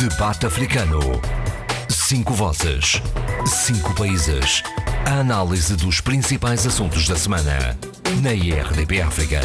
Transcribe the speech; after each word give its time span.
Debate 0.00 0.46
Africano. 0.46 1.00
Cinco 1.88 2.32
vozes. 2.32 3.02
Cinco 3.44 3.92
países. 3.96 4.62
A 5.04 5.18
análise 5.18 5.74
dos 5.74 6.00
principais 6.00 6.64
assuntos 6.64 7.08
da 7.08 7.16
semana. 7.16 7.76
Na 8.22 8.32
IRDP 8.32 9.00
África. 9.00 9.40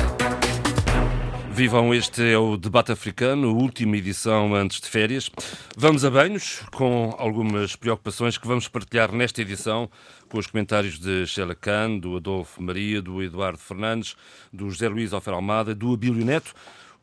Vivam, 1.52 1.92
este 1.92 2.34
é 2.34 2.38
o 2.38 2.56
Debate 2.56 2.92
Africano, 2.92 3.56
última 3.56 3.98
edição 3.98 4.54
antes 4.54 4.80
de 4.80 4.88
férias. 4.88 5.32
Vamos 5.76 6.06
a 6.06 6.12
banhos, 6.12 6.62
com 6.72 7.16
algumas 7.18 7.76
preocupações 7.76 8.38
que 8.38 8.48
vamos 8.48 8.68
partilhar 8.68 9.12
nesta 9.12 9.42
edição, 9.42 9.90
com 10.30 10.38
os 10.38 10.46
comentários 10.46 11.00
de 11.00 11.26
Sheila 11.26 11.56
Khan, 11.56 11.98
do 11.98 12.18
Adolfo 12.18 12.62
Maria, 12.62 13.02
do 13.02 13.24
Eduardo 13.24 13.58
Fernandes, 13.58 14.16
do 14.54 14.70
José 14.70 14.88
Luís 14.88 15.14
Alfer 15.14 15.34
Almada, 15.34 15.74
do 15.74 15.92
Abílio 15.92 16.24
Neto. 16.24 16.54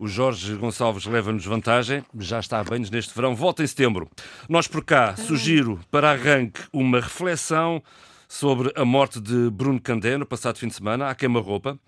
O 0.00 0.08
Jorge 0.08 0.54
Gonçalves 0.54 1.04
leva-nos 1.04 1.44
vantagem, 1.44 2.02
já 2.18 2.40
está 2.40 2.58
a 2.58 2.64
banhos 2.64 2.88
neste 2.88 3.14
verão, 3.14 3.36
volta 3.36 3.62
em 3.62 3.66
setembro. 3.66 4.08
Nós 4.48 4.66
por 4.66 4.82
cá 4.82 5.14
sugiro 5.14 5.78
para 5.90 6.12
arranque 6.12 6.62
uma 6.72 7.00
reflexão 7.00 7.82
sobre 8.26 8.72
a 8.76 8.82
morte 8.82 9.20
de 9.20 9.50
Bruno 9.50 9.78
Candé 9.78 10.16
no 10.16 10.24
passado 10.24 10.56
fim 10.56 10.68
de 10.68 10.74
semana, 10.74 11.10
à 11.10 11.14
queima-roupa 11.14 11.78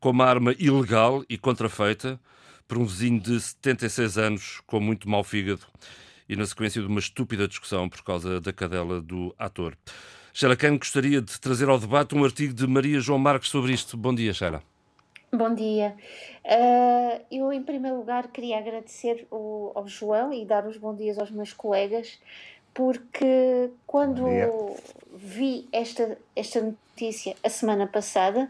com 0.00 0.10
uma 0.10 0.24
arma 0.24 0.52
ilegal 0.58 1.22
e 1.28 1.38
contrafeita 1.38 2.20
por 2.66 2.76
um 2.76 2.84
vizinho 2.84 3.20
de 3.20 3.40
76 3.40 4.18
anos 4.18 4.60
com 4.66 4.80
muito 4.80 5.08
mau 5.08 5.22
fígado 5.22 5.62
e 6.28 6.34
na 6.34 6.46
sequência 6.46 6.82
de 6.82 6.88
uma 6.88 6.98
estúpida 6.98 7.46
discussão 7.46 7.88
por 7.88 8.02
causa 8.02 8.40
da 8.40 8.52
cadela 8.52 9.00
do 9.00 9.32
ator. 9.38 9.78
Sheila 10.34 10.56
gostaria 10.76 11.22
de 11.22 11.38
trazer 11.38 11.68
ao 11.68 11.78
debate 11.78 12.16
um 12.16 12.24
artigo 12.24 12.52
de 12.52 12.66
Maria 12.66 12.98
João 12.98 13.20
Marques 13.20 13.48
sobre 13.48 13.72
isto. 13.72 13.96
Bom 13.96 14.12
dia, 14.12 14.34
Sheila. 14.34 14.60
Bom 15.32 15.54
dia. 15.54 15.94
Uh, 16.44 17.24
eu, 17.30 17.52
em 17.52 17.62
primeiro 17.62 17.98
lugar, 17.98 18.26
queria 18.32 18.58
agradecer 18.58 19.28
o, 19.30 19.70
ao 19.76 19.86
João 19.86 20.32
e 20.32 20.44
dar 20.44 20.66
os 20.66 20.76
bons 20.76 20.96
dias 20.96 21.20
aos 21.20 21.30
meus 21.30 21.52
colegas, 21.52 22.18
porque 22.74 23.70
quando 23.86 24.26
vi 25.14 25.68
esta, 25.72 26.18
esta 26.34 26.60
notícia 26.60 27.36
a 27.44 27.48
semana 27.48 27.86
passada, 27.86 28.48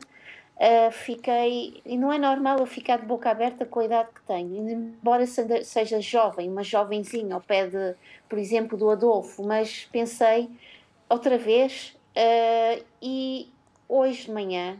uh, 0.56 0.90
fiquei. 0.90 1.82
E 1.84 1.98
não 1.98 2.10
é 2.10 2.16
normal 2.16 2.60
eu 2.60 2.66
ficar 2.66 2.96
de 2.96 3.04
boca 3.04 3.28
aberta 3.30 3.66
com 3.66 3.80
a 3.80 3.84
idade 3.84 4.08
que 4.14 4.22
tenho. 4.22 4.70
Embora 4.70 5.26
seja 5.26 6.00
jovem, 6.00 6.48
uma 6.48 6.62
jovenzinha 6.62 7.34
ao 7.34 7.42
pé 7.42 7.66
de, 7.66 7.94
por 8.26 8.38
exemplo, 8.38 8.78
do 8.78 8.88
Adolfo, 8.88 9.42
mas 9.42 9.86
pensei 9.92 10.48
outra 11.10 11.36
vez 11.36 11.94
uh, 12.16 12.82
e 13.02 13.50
hoje 13.86 14.24
de 14.24 14.32
manhã 14.32 14.78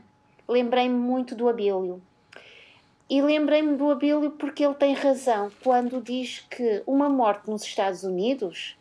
lembrei-me 0.51 0.97
muito 0.97 1.34
do 1.34 1.48
Abílio. 1.48 2.03
E 3.09 3.23
lembrei-me 3.23 3.77
do 3.77 3.91
Abílio 3.91 4.33
porque 4.33 4.65
ele 4.65 4.75
tem 4.75 4.95
razão 4.95 5.51
quando 5.62 6.01
diz 6.01 6.41
que 6.51 6.83
uma 6.87 7.09
morte 7.09 7.48
nos 7.48 7.62
Estados 7.62 8.03
Unidos 8.03 8.77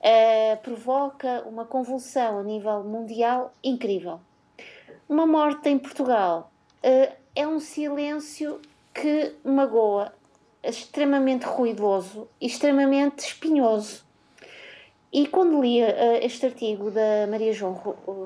uh, 0.00 0.56
provoca 0.62 1.42
uma 1.46 1.64
convulsão 1.64 2.38
a 2.38 2.42
nível 2.42 2.82
mundial 2.84 3.52
incrível. 3.62 4.20
Uma 5.08 5.26
morte 5.26 5.68
em 5.68 5.78
Portugal 5.78 6.50
uh, 6.84 7.12
é 7.34 7.46
um 7.46 7.58
silêncio 7.58 8.60
que 8.94 9.34
magoa, 9.44 10.12
extremamente 10.62 11.44
ruidoso 11.44 12.28
e 12.40 12.46
extremamente 12.46 13.20
espinhoso. 13.20 14.04
E 15.12 15.26
quando 15.26 15.60
li 15.60 15.82
uh, 15.82 15.86
este 16.22 16.46
artigo 16.46 16.88
da 16.88 17.26
Maria 17.28 17.52
João 17.52 17.72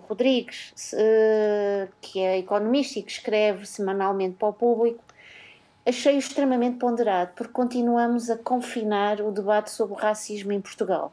Rodrigues, 0.06 0.74
uh, 0.92 1.88
que 2.00 2.20
é 2.20 2.38
economista 2.38 2.98
e 2.98 3.02
que 3.02 3.10
escreve 3.10 3.64
semanalmente 3.64 4.36
para 4.36 4.48
o 4.48 4.52
público, 4.52 5.02
achei-o 5.86 6.18
extremamente 6.18 6.76
ponderado, 6.76 7.32
porque 7.34 7.52
continuamos 7.52 8.28
a 8.28 8.36
confinar 8.36 9.22
o 9.22 9.30
debate 9.30 9.70
sobre 9.70 9.94
o 9.94 9.96
racismo 9.96 10.52
em 10.52 10.60
Portugal. 10.60 11.10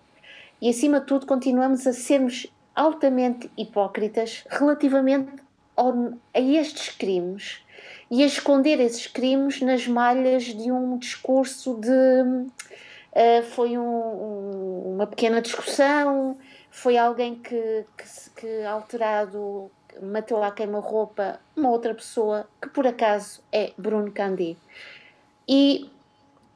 E, 0.62 0.70
acima 0.70 1.00
de 1.00 1.06
tudo, 1.06 1.26
continuamos 1.26 1.88
a 1.88 1.94
sermos 1.94 2.48
altamente 2.76 3.50
hipócritas 3.58 4.44
relativamente 4.50 5.32
ao, 5.76 5.94
a 6.34 6.40
estes 6.40 6.90
crimes 6.90 7.64
e 8.10 8.24
a 8.24 8.26
esconder 8.26 8.80
esses 8.82 9.08
crimes 9.08 9.62
nas 9.62 9.88
malhas 9.88 10.44
de 10.44 10.70
um 10.70 10.98
discurso 10.98 11.80
de 11.80 12.46
uh, 13.14 13.44
foi 13.44 13.78
um, 13.78 13.84
um, 13.84 14.94
uma 14.96 15.08
pequena 15.08 15.42
discussão, 15.42 16.38
foi 16.70 16.98
alguém 16.98 17.36
que, 17.36 17.86
que, 17.98 18.42
que 18.42 18.64
alterado 18.64 19.72
matou 20.02 20.42
à 20.42 20.52
queima-roupa 20.52 21.40
uma 21.56 21.70
outra 21.70 21.94
pessoa 21.94 22.48
que 22.62 22.70
por 22.70 22.88
acaso 22.88 23.44
é 23.52 23.74
Bruno 23.78 24.12
Candé. 24.12 24.56
E 25.48 25.90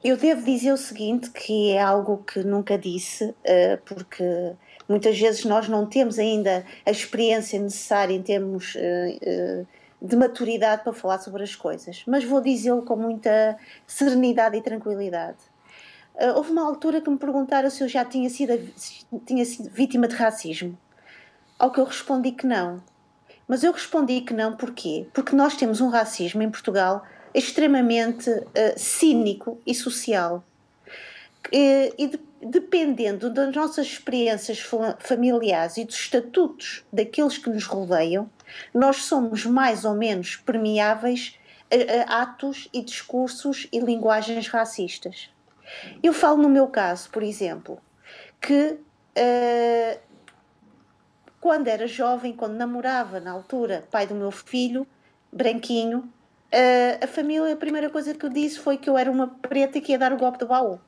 eu 0.02 0.16
devo 0.16 0.42
dizer 0.42 0.72
o 0.72 0.76
seguinte, 0.76 1.30
que 1.30 1.72
é 1.72 1.82
algo 1.82 2.18
que 2.18 2.42
nunca 2.42 2.78
disse, 2.78 3.24
uh, 3.24 3.78
porque 3.84 4.54
Muitas 4.88 5.18
vezes 5.18 5.44
nós 5.44 5.68
não 5.68 5.84
temos 5.84 6.18
ainda 6.18 6.64
a 6.84 6.90
experiência 6.90 7.60
necessária 7.60 8.14
em 8.14 8.22
termos 8.22 8.74
uh, 8.76 9.66
de 10.00 10.16
maturidade 10.16 10.84
para 10.84 10.92
falar 10.92 11.18
sobre 11.18 11.42
as 11.42 11.56
coisas, 11.56 12.04
mas 12.06 12.24
vou 12.24 12.40
dizê-lo 12.40 12.82
com 12.82 12.94
muita 12.94 13.58
serenidade 13.86 14.56
e 14.56 14.62
tranquilidade. 14.62 15.38
Uh, 16.16 16.36
houve 16.36 16.50
uma 16.50 16.64
altura 16.64 17.00
que 17.00 17.10
me 17.10 17.18
perguntaram 17.18 17.68
se 17.68 17.84
eu 17.84 17.88
já 17.88 18.04
tinha 18.04 18.28
sido, 18.30 18.58
tinha 19.26 19.44
sido 19.44 19.68
vítima 19.70 20.08
de 20.08 20.14
racismo, 20.14 20.76
ao 21.58 21.70
que 21.70 21.78
eu 21.78 21.84
respondi 21.84 22.32
que 22.32 22.46
não. 22.46 22.82
Mas 23.46 23.62
eu 23.62 23.72
respondi 23.72 24.22
que 24.22 24.34
não, 24.34 24.56
porquê? 24.56 25.06
Porque 25.12 25.36
nós 25.36 25.56
temos 25.56 25.80
um 25.80 25.88
racismo 25.88 26.42
em 26.42 26.50
Portugal 26.50 27.04
extremamente 27.32 28.30
cínico 28.76 29.60
e 29.64 29.74
social. 29.74 30.42
E, 31.52 31.92
e 31.96 32.08
de, 32.08 32.18
dependendo 32.42 33.30
das 33.30 33.54
nossas 33.54 33.86
experiências 33.86 34.58
familiares 34.98 35.76
e 35.76 35.84
dos 35.84 35.96
estatutos 35.96 36.84
daqueles 36.92 37.38
que 37.38 37.50
nos 37.50 37.64
rodeiam, 37.64 38.30
nós 38.74 39.04
somos 39.04 39.44
mais 39.44 39.84
ou 39.84 39.94
menos 39.94 40.36
permeáveis 40.36 41.38
a, 41.70 42.12
a 42.12 42.22
atos 42.22 42.68
e 42.72 42.82
discursos 42.82 43.68
e 43.72 43.78
linguagens 43.78 44.48
racistas. 44.48 45.30
Eu 46.02 46.12
falo 46.12 46.42
no 46.42 46.48
meu 46.48 46.68
caso, 46.68 47.10
por 47.10 47.22
exemplo, 47.22 47.80
que 48.40 48.78
uh, 49.16 49.98
quando 51.40 51.68
era 51.68 51.86
jovem, 51.86 52.32
quando 52.32 52.54
namorava 52.54 53.20
na 53.20 53.32
altura, 53.32 53.86
pai 53.90 54.06
do 54.06 54.14
meu 54.14 54.30
filho, 54.30 54.86
branquinho, 55.32 55.98
uh, 55.98 57.04
a 57.04 57.06
família, 57.06 57.52
a 57.52 57.56
primeira 57.56 57.90
coisa 57.90 58.14
que 58.14 58.24
eu 58.24 58.30
disse 58.30 58.58
foi 58.58 58.76
que 58.76 58.88
eu 58.88 58.96
era 58.96 59.10
uma 59.10 59.28
preta 59.28 59.78
e 59.78 59.80
que 59.80 59.92
ia 59.92 59.98
dar 59.98 60.12
o 60.12 60.16
golpe 60.16 60.38
do 60.38 60.46
baú. 60.46 60.80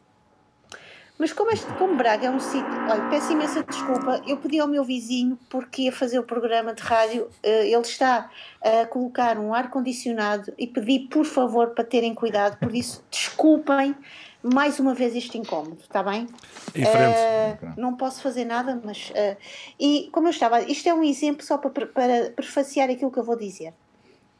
Mas 1.19 1.33
como, 1.33 1.51
este, 1.51 1.67
como 1.75 1.97
Braga 1.97 2.29
é 2.29 2.31
um 2.31 2.39
sítio. 2.39 2.65
Olha, 2.89 3.09
peço 3.11 3.33
imensa 3.33 3.65
desculpa. 3.65 4.23
Eu 4.25 4.37
pedi 4.37 4.61
ao 4.61 4.69
meu 4.69 4.85
vizinho, 4.85 5.37
porque 5.51 5.83
ia 5.83 5.93
fazer 5.93 6.17
o 6.21 6.23
programa 6.23 6.73
de 6.73 6.81
rádio, 6.81 7.25
uh, 7.25 7.31
ele 7.43 7.81
está 7.81 8.31
a 8.63 8.87
colocar 8.87 9.37
um 9.37 9.53
ar-condicionado 9.53 10.55
e 10.57 10.67
pedi, 10.67 11.09
por 11.11 11.25
favor, 11.25 11.71
para 11.71 11.83
terem 11.83 12.15
cuidado. 12.15 12.57
Por 12.59 12.73
isso, 12.73 13.05
desculpem 13.11 13.97
mais 14.43 14.79
uma 14.79 14.95
vez 14.95 15.17
este 15.17 15.37
incómodo, 15.37 15.79
está 15.81 16.03
bem? 16.03 16.27
Em 16.75 16.85
frente. 16.85 17.65
Uh, 17.65 17.81
não 17.81 17.97
posso 17.97 18.23
fazer 18.23 18.45
nada, 18.45 18.81
mas. 18.85 19.11
Uh, 19.11 19.37
e 19.79 20.09
como 20.13 20.29
eu 20.29 20.31
estava. 20.31 20.63
Isto 20.63 20.89
é 20.89 20.95
um 20.95 21.03
exemplo 21.03 21.45
só 21.45 21.59
para, 21.59 21.87
para 21.87 22.31
prefaciar 22.31 22.89
aquilo 22.91 23.11
que 23.11 23.19
eu 23.19 23.25
vou 23.25 23.37
dizer. 23.37 23.75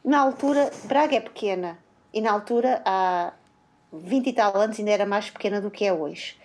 Na 0.03 0.19
altura, 0.19 0.71
Braga 0.85 1.17
é 1.17 1.19
pequena. 1.19 1.77
E 2.13 2.21
na 2.21 2.31
altura 2.31 2.81
há 2.85 3.33
20 3.91 4.27
e 4.27 4.33
tal 4.33 4.55
anos 4.55 4.79
ainda 4.79 4.91
era 4.91 5.05
mais 5.05 5.29
pequena 5.29 5.61
do 5.61 5.69
que 5.69 5.85
é 5.85 5.93
hoje. 5.93 6.37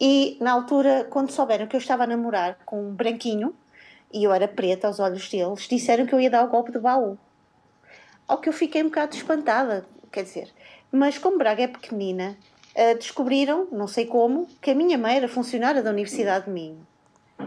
E 0.00 0.36
na 0.40 0.52
altura, 0.52 1.06
quando 1.10 1.30
souberam 1.30 1.66
que 1.66 1.76
eu 1.76 1.80
estava 1.80 2.04
a 2.04 2.06
namorar 2.06 2.58
com 2.64 2.88
um 2.88 2.94
branquinho 2.94 3.54
e 4.12 4.24
eu 4.24 4.32
era 4.32 4.48
preta 4.48 4.86
aos 4.86 4.98
olhos 4.98 5.28
deles, 5.28 5.68
disseram 5.68 6.06
que 6.06 6.14
eu 6.14 6.20
ia 6.20 6.30
dar 6.30 6.44
o 6.44 6.48
golpe 6.48 6.72
de 6.72 6.78
baú. 6.78 7.18
Ao 8.26 8.38
que 8.38 8.48
eu 8.48 8.52
fiquei 8.52 8.82
um 8.82 8.86
bocado 8.86 9.14
espantada, 9.14 9.84
quer 10.10 10.22
dizer. 10.22 10.50
Mas 10.90 11.18
como 11.18 11.38
Braga 11.38 11.64
é 11.64 11.68
pequenina, 11.68 12.36
uh, 12.76 12.98
descobriram, 12.98 13.68
não 13.70 13.86
sei 13.86 14.06
como, 14.06 14.46
que 14.60 14.70
a 14.70 14.74
minha 14.74 14.98
mãe 14.98 15.16
era 15.16 15.28
funcionária 15.28 15.82
da 15.82 15.90
Universidade 15.90 16.46
de 16.46 16.50
Minho. 16.50 16.86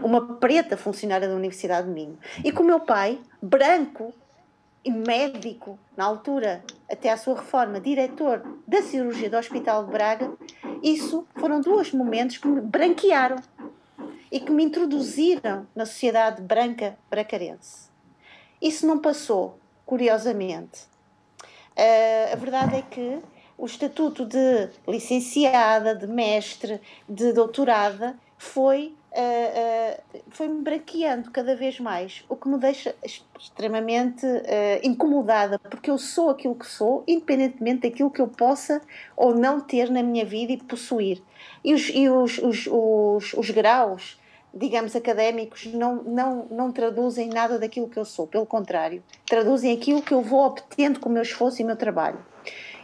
Uma 0.02 0.36
preta 0.36 0.76
funcionária 0.76 1.28
da 1.28 1.34
Universidade 1.34 1.86
de 1.86 1.92
Minho. 1.92 2.18
E 2.44 2.50
que 2.50 2.60
o 2.60 2.64
meu 2.64 2.80
pai, 2.80 3.20
branco, 3.40 4.12
e 4.84 4.90
médico, 4.90 5.78
na 5.96 6.04
altura, 6.04 6.62
até 6.90 7.10
à 7.10 7.16
sua 7.16 7.36
reforma, 7.36 7.80
diretor 7.80 8.42
da 8.68 8.82
cirurgia 8.82 9.30
do 9.30 9.38
Hospital 9.38 9.86
de 9.86 9.90
Braga, 9.90 10.32
isso 10.82 11.26
foram 11.36 11.60
dois 11.60 11.92
momentos 11.92 12.36
que 12.36 12.46
me 12.46 12.60
branquearam 12.60 13.36
e 14.30 14.38
que 14.38 14.52
me 14.52 14.62
introduziram 14.62 15.66
na 15.74 15.86
sociedade 15.86 16.42
branca 16.42 16.98
bracarense. 17.08 17.88
Isso 18.60 18.86
não 18.86 18.98
passou, 18.98 19.58
curiosamente. 19.86 20.82
Uh, 21.76 22.32
a 22.32 22.36
verdade 22.36 22.76
é 22.76 22.82
que 22.82 23.20
o 23.56 23.66
estatuto 23.66 24.24
de 24.24 24.68
licenciada, 24.86 25.94
de 25.94 26.06
mestre, 26.06 26.80
de 27.08 27.32
doutorada 27.32 28.16
foi 28.36 28.94
uh, 29.14 30.18
uh, 30.18 30.22
foi-me 30.30 30.60
branqueando 30.60 31.30
cada 31.30 31.54
vez 31.54 31.78
mais, 31.78 32.24
o 32.28 32.36
que 32.36 32.48
me 32.48 32.58
deixa 32.58 32.94
extremamente 33.38 34.26
uh, 34.26 34.80
incomodada, 34.82 35.58
porque 35.58 35.90
eu 35.90 35.98
sou 35.98 36.30
aquilo 36.30 36.54
que 36.54 36.66
sou, 36.66 37.04
independentemente 37.06 37.88
daquilo 37.88 38.10
que 38.10 38.20
eu 38.20 38.28
possa 38.28 38.80
ou 39.16 39.34
não 39.34 39.60
ter 39.60 39.90
na 39.90 40.02
minha 40.02 40.24
vida 40.24 40.52
e 40.52 40.56
possuir. 40.58 41.22
E 41.64 41.72
os, 41.74 41.88
e 41.88 42.08
os, 42.08 42.38
os, 42.38 42.66
os, 42.66 43.34
os 43.34 43.50
graus, 43.50 44.20
digamos, 44.52 44.94
académicos 44.94 45.66
não, 45.72 46.02
não, 46.02 46.46
não 46.50 46.72
traduzem 46.72 47.28
nada 47.28 47.58
daquilo 47.58 47.88
que 47.88 47.98
eu 47.98 48.04
sou, 48.04 48.26
pelo 48.26 48.46
contrário, 48.46 49.02
traduzem 49.26 49.72
aquilo 49.72 50.02
que 50.02 50.12
eu 50.12 50.22
vou 50.22 50.44
obtendo 50.44 51.00
com 51.00 51.08
o 51.08 51.12
meu 51.12 51.22
esforço 51.22 51.60
e 51.60 51.64
o 51.64 51.66
meu 51.66 51.76
trabalho. 51.76 52.33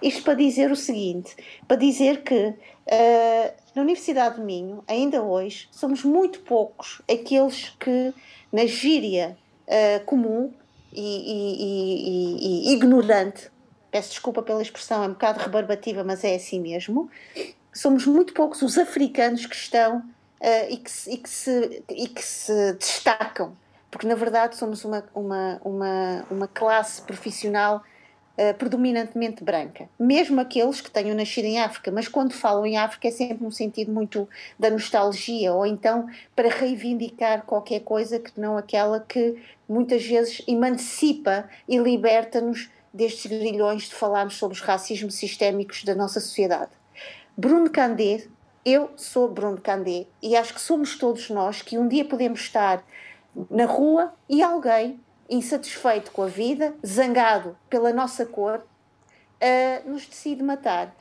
Isto 0.02 0.22
para 0.22 0.34
dizer 0.34 0.70
o 0.70 0.76
seguinte: 0.76 1.36
para 1.68 1.76
dizer 1.76 2.22
que 2.22 2.34
uh, 2.34 3.52
na 3.74 3.82
Universidade 3.82 4.36
do 4.36 4.42
Minho, 4.42 4.82
ainda 4.86 5.22
hoje, 5.22 5.68
somos 5.70 6.02
muito 6.04 6.40
poucos 6.40 7.02
aqueles 7.10 7.70
que, 7.78 8.12
na 8.52 8.66
gíria 8.66 9.36
uh, 9.66 10.04
comum 10.04 10.52
e, 10.92 11.00
e, 11.00 12.68
e, 12.68 12.70
e, 12.70 12.72
ignorante, 12.74 13.50
peço 13.90 14.10
desculpa 14.10 14.42
pela 14.42 14.62
expressão, 14.62 15.04
é 15.04 15.06
um 15.06 15.12
bocado 15.12 15.40
rebarbativa, 15.40 16.02
mas 16.02 16.24
é 16.24 16.34
assim 16.34 16.60
mesmo, 16.60 17.10
somos 17.72 18.06
muito 18.06 18.32
poucos 18.32 18.62
os 18.62 18.76
africanos 18.78 19.46
que 19.46 19.54
estão 19.54 19.98
uh, 19.98 20.66
e, 20.68 20.76
que, 20.78 20.90
e, 21.08 21.16
que 21.16 21.28
se, 21.28 21.82
e 21.88 22.08
que 22.08 22.22
se 22.22 22.72
destacam, 22.74 23.56
porque 23.90 24.06
na 24.06 24.14
verdade 24.14 24.56
somos 24.56 24.84
uma, 24.84 25.04
uma, 25.14 25.60
uma, 25.64 26.26
uma 26.30 26.48
classe 26.48 27.02
profissional 27.02 27.82
uh, 28.40 28.54
predominantemente 28.54 29.44
branca. 29.44 29.88
Mesmo 29.98 30.40
aqueles 30.40 30.80
que 30.80 30.90
tenham 30.90 31.14
nascido 31.14 31.44
em 31.44 31.60
África, 31.60 31.92
mas 31.92 32.08
quando 32.08 32.32
falam 32.32 32.64
em 32.64 32.78
África 32.78 33.08
é 33.08 33.10
sempre 33.10 33.44
num 33.44 33.50
sentido 33.50 33.92
muito 33.92 34.26
da 34.58 34.70
nostalgia, 34.70 35.52
ou 35.52 35.66
então 35.66 36.08
para 36.34 36.48
reivindicar 36.48 37.44
qualquer 37.44 37.80
coisa 37.80 38.18
que 38.18 38.40
não 38.40 38.56
aquela 38.56 39.00
que 39.00 39.36
muitas 39.68 40.04
vezes 40.04 40.42
emancipa 40.48 41.48
e 41.68 41.76
liberta-nos 41.76 42.70
destes 42.92 43.30
grilhões 43.30 43.84
de 43.84 43.94
falarmos 43.94 44.36
sobre 44.36 44.56
os 44.56 44.62
racismos 44.62 45.14
sistémicos 45.14 45.84
da 45.84 45.94
nossa 45.94 46.18
sociedade. 46.18 46.70
Bruno 47.36 47.70
Candé, 47.70 48.24
eu 48.64 48.90
sou 48.96 49.28
Bruno 49.28 49.60
Candé 49.60 50.06
e 50.22 50.36
acho 50.36 50.54
que 50.54 50.60
somos 50.60 50.98
todos 50.98 51.30
nós 51.30 51.62
que 51.62 51.78
um 51.78 51.86
dia 51.86 52.04
podemos 52.04 52.40
estar 52.40 52.84
na 53.48 53.64
rua 53.64 54.12
e 54.28 54.42
alguém 54.42 54.98
insatisfeito 55.30 56.10
com 56.10 56.22
a 56.22 56.26
vida, 56.26 56.74
zangado 56.84 57.56
pela 57.68 57.92
nossa 57.92 58.26
cor, 58.26 58.58
uh, 58.58 59.88
nos 59.88 60.04
decide 60.04 60.42
matar. 60.42 60.94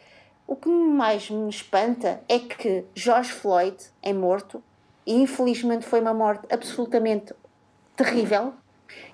O 0.45 0.55
que 0.55 0.69
mais 0.69 1.29
me 1.29 1.49
espanta 1.49 2.21
é 2.29 2.39
que 2.39 2.85
George 2.95 3.31
Floyd 3.31 3.77
é 4.01 4.13
morto 4.13 4.63
e 5.05 5.13
infelizmente 5.13 5.85
foi 5.85 5.99
uma 5.99 6.13
morte 6.13 6.47
absolutamente 6.51 7.33
terrível 7.95 8.53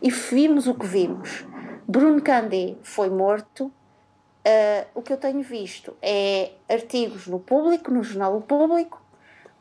e 0.02 0.10
vimos 0.12 0.68
o 0.68 0.76
que 0.76 0.86
vimos. 0.86 1.46
Bruno 1.88 2.22
Candé 2.22 2.76
foi 2.84 3.10
morto. 3.10 3.66
Uh, 3.66 4.86
o 4.94 5.02
que 5.02 5.12
eu 5.12 5.18
tenho 5.18 5.42
visto 5.42 5.98
é 6.02 6.52
artigos 6.70 7.26
no 7.26 7.40
público, 7.40 7.90
no 7.90 8.04
jornal 8.04 8.40
Público, 8.42 9.02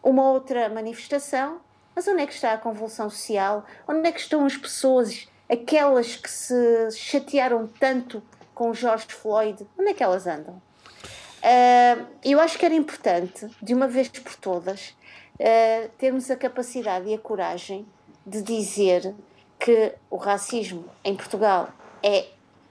uma 0.03 0.31
outra 0.31 0.69
manifestação, 0.69 1.61
mas 1.95 2.07
onde 2.07 2.23
é 2.23 2.27
que 2.27 2.35
está 2.35 2.53
a 2.53 2.59
convulsão 2.59 3.09
social? 3.09 3.65
Onde 3.89 4.07
é 4.07 4.13
que 4.13 4.21
estão 4.21 4.45
as 4.45 4.57
pessoas 4.57 5.27
aquelas 5.55 6.17
que 6.17 6.31
se 6.31 6.91
chatearam 6.93 7.67
tanto 7.67 8.23
com 8.55 8.73
George 8.73 9.07
Floyd, 9.09 9.67
onde 9.79 9.91
é 9.91 9.95
que 9.95 10.03
elas 10.03 10.27
andam? 10.27 10.55
Uh, 10.55 12.07
eu 12.25 12.41
acho 12.41 12.59
que 12.59 12.65
era 12.65 12.75
importante, 12.75 13.47
de 13.61 13.75
uma 13.75 13.87
vez 13.87 14.09
por 14.09 14.35
todas, 14.37 14.95
uh, 15.35 15.89
termos 15.99 16.31
a 16.31 16.37
capacidade 16.37 17.09
e 17.09 17.15
a 17.15 17.19
coragem 17.19 17.87
de 18.27 18.41
dizer 18.41 19.15
que 19.59 19.93
o 20.11 20.17
racismo 20.17 20.87
em 21.05 21.15
Portugal 21.15 21.69
é 22.03 22.27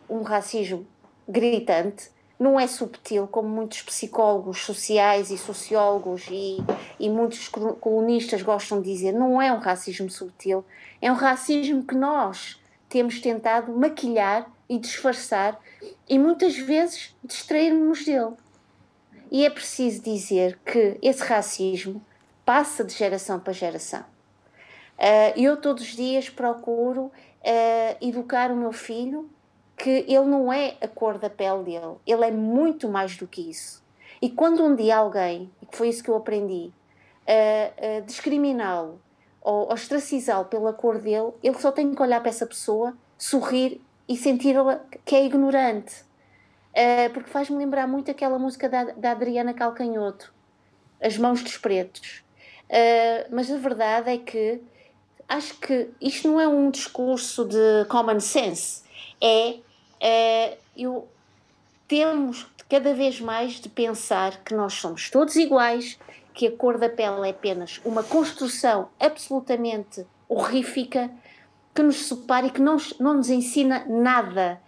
um 0.10 0.24
racismo 0.24 0.86
gritante, 1.28 2.10
não 2.40 2.60
é 2.60 2.68
subtil, 2.68 3.28
como 3.28 3.48
muitos 3.48 3.82
psicólogos 3.84 4.64
sociais 4.66 5.30
e 5.30 5.38
sociólogos 5.38 6.26
e, 6.30 6.58
e 7.00 7.10
muitos 7.10 7.48
colunistas 7.48 8.42
gostam 8.42 8.82
de 8.82 8.92
dizer, 8.92 9.12
não 9.12 9.42
é 9.42 9.54
um 9.54 9.60
racismo 9.60 10.10
subtil, 10.10 10.66
é 11.02 11.12
um 11.12 11.16
racismo 11.16 11.84
que 11.84 11.96
nós, 11.96 12.60
temos 12.94 13.20
tentado 13.20 13.74
maquilhar 13.74 14.48
e 14.70 14.78
disfarçar 14.78 15.60
e 16.08 16.20
muitas 16.20 16.56
vezes 16.56 17.16
distrairmos 17.24 18.06
dele. 18.06 18.34
E 19.32 19.44
é 19.44 19.50
preciso 19.50 20.04
dizer 20.04 20.60
que 20.64 21.00
esse 21.02 21.24
racismo 21.24 22.00
passa 22.46 22.84
de 22.84 22.94
geração 22.94 23.40
para 23.40 23.52
geração. 23.52 24.02
Uh, 25.00 25.34
eu 25.36 25.58
todos 25.58 25.82
os 25.82 25.96
dias 25.96 26.30
procuro 26.30 27.06
uh, 27.06 27.12
educar 28.00 28.52
o 28.52 28.56
meu 28.56 28.72
filho 28.72 29.28
que 29.76 30.06
ele 30.08 30.26
não 30.26 30.54
é 30.54 30.78
a 30.80 30.88
cor 30.88 31.18
da 31.18 31.32
pele 31.32 31.64
dele, 31.64 31.96
ele 32.06 32.26
é 32.26 32.32
muito 32.32 32.88
mais 32.88 33.18
do 33.18 33.26
que 33.26 33.50
isso. 33.50 33.84
E 34.22 34.30
quando 34.30 34.64
um 34.64 34.76
dia 34.76 34.98
alguém, 34.98 35.50
e 35.64 35.76
foi 35.76 35.90
isso 35.90 36.04
que 36.04 36.12
eu 36.12 36.16
aprendi, 36.16 36.72
uh, 37.28 38.06
discriminá-lo 38.06 39.02
ou 39.44 39.72
ostracizá-lo 39.72 40.46
pela 40.46 40.72
cor 40.72 40.98
dele, 41.00 41.34
ele 41.44 41.60
só 41.60 41.72
tem 41.72 41.94
que 41.94 42.02
olhar 42.02 42.22
para 42.22 42.30
essa 42.30 42.48
pessoa, 42.48 42.98
sorrir 43.18 43.82
e 44.08 44.16
sentir 44.16 44.56
que 45.04 45.16
é 45.16 45.26
ignorante. 45.26 45.94
Uh, 46.72 47.14
porque 47.14 47.30
faz-me 47.30 47.58
lembrar 47.58 47.86
muito 47.86 48.10
aquela 48.10 48.40
música 48.40 48.68
da, 48.68 48.86
da, 48.86 49.12
Adriana 49.12 49.54
Calcanhoto, 49.54 50.34
As 51.00 51.18
Mãos 51.18 51.44
dos 51.44 51.58
Pretos. 51.58 52.24
Uh, 52.70 53.30
mas 53.30 53.52
a 53.52 53.58
verdade 53.58 54.10
é 54.10 54.18
que 54.18 54.60
acho 55.28 55.60
que 55.60 55.90
isto 56.02 56.28
não 56.28 56.40
é 56.40 56.48
um 56.48 56.72
discurso 56.72 57.46
de 57.46 57.86
common 57.90 58.20
sense, 58.20 58.82
é, 59.22 59.60
é 60.00 60.58
eu, 60.76 61.08
temos 61.88 62.48
cada 62.70 62.94
vez 62.94 63.20
mais 63.20 63.60
de 63.60 63.70
pensar 63.70 64.44
que 64.44 64.54
nós 64.56 64.74
somos 64.74 65.10
todos 65.10 65.36
iguais, 65.36 66.00
que 66.34 66.48
a 66.48 66.52
cor 66.52 66.78
da 66.78 66.90
pele 66.90 67.28
é 67.28 67.32
apenas 67.32 67.80
uma 67.86 68.04
construção 68.04 68.90
absolutamente 69.00 70.06
horrífica 70.28 71.12
que 71.74 71.82
nos 71.82 72.08
separa 72.08 72.48
e 72.48 72.50
que 72.50 72.62
não, 72.62 72.78
não 73.00 73.16
nos 73.16 73.30
ensina 73.30 73.86
nada. 73.88 74.60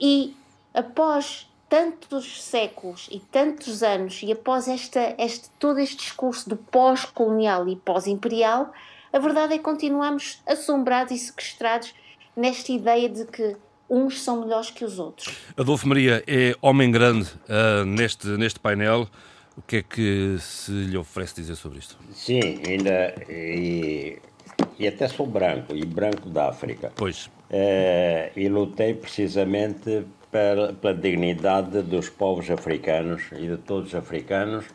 E 0.00 0.34
após 0.74 1.50
tantos 1.68 2.42
séculos 2.42 3.08
e 3.10 3.18
tantos 3.18 3.82
anos, 3.82 4.22
e 4.22 4.30
após 4.30 4.68
esta, 4.68 5.14
este, 5.18 5.48
todo 5.58 5.80
este 5.80 5.96
discurso 5.96 6.48
do 6.48 6.56
pós-colonial 6.56 7.68
e 7.68 7.76
pós-imperial, 7.76 8.72
a 9.12 9.18
verdade 9.18 9.54
é 9.54 9.58
que 9.58 9.64
continuamos 9.64 10.40
assombrados 10.46 11.12
e 11.12 11.18
sequestrados 11.18 11.94
nesta 12.36 12.70
ideia 12.70 13.08
de 13.08 13.24
que 13.24 13.56
uns 13.88 14.22
são 14.22 14.40
melhores 14.40 14.70
que 14.70 14.84
os 14.84 14.98
outros. 14.98 15.34
Adolfo 15.56 15.88
Maria 15.88 16.22
é 16.26 16.54
homem 16.60 16.90
grande 16.90 17.30
uh, 17.48 17.84
neste, 17.84 18.26
neste 18.28 18.58
painel. 18.58 19.08
O 19.56 19.62
que 19.62 19.76
é 19.76 19.82
que 19.82 20.36
se 20.38 20.70
lhe 20.70 20.96
oferece 20.96 21.34
dizer 21.36 21.56
sobre 21.56 21.78
isto? 21.78 21.96
Sim, 22.12 22.60
ainda. 22.66 23.14
E, 23.28 24.18
e 24.78 24.86
até 24.86 25.08
sou 25.08 25.26
branco, 25.26 25.74
e 25.74 25.84
branco 25.84 26.28
da 26.28 26.50
África. 26.50 26.92
Pois. 26.94 27.30
É, 27.50 28.32
e 28.36 28.48
lutei 28.48 28.92
precisamente 28.94 30.04
pela, 30.30 30.72
pela 30.72 30.94
dignidade 30.94 31.80
dos 31.82 32.08
povos 32.08 32.50
africanos 32.50 33.22
e 33.32 33.46
de 33.46 33.56
todos 33.56 33.88
os 33.88 33.94
africanos 33.94 34.66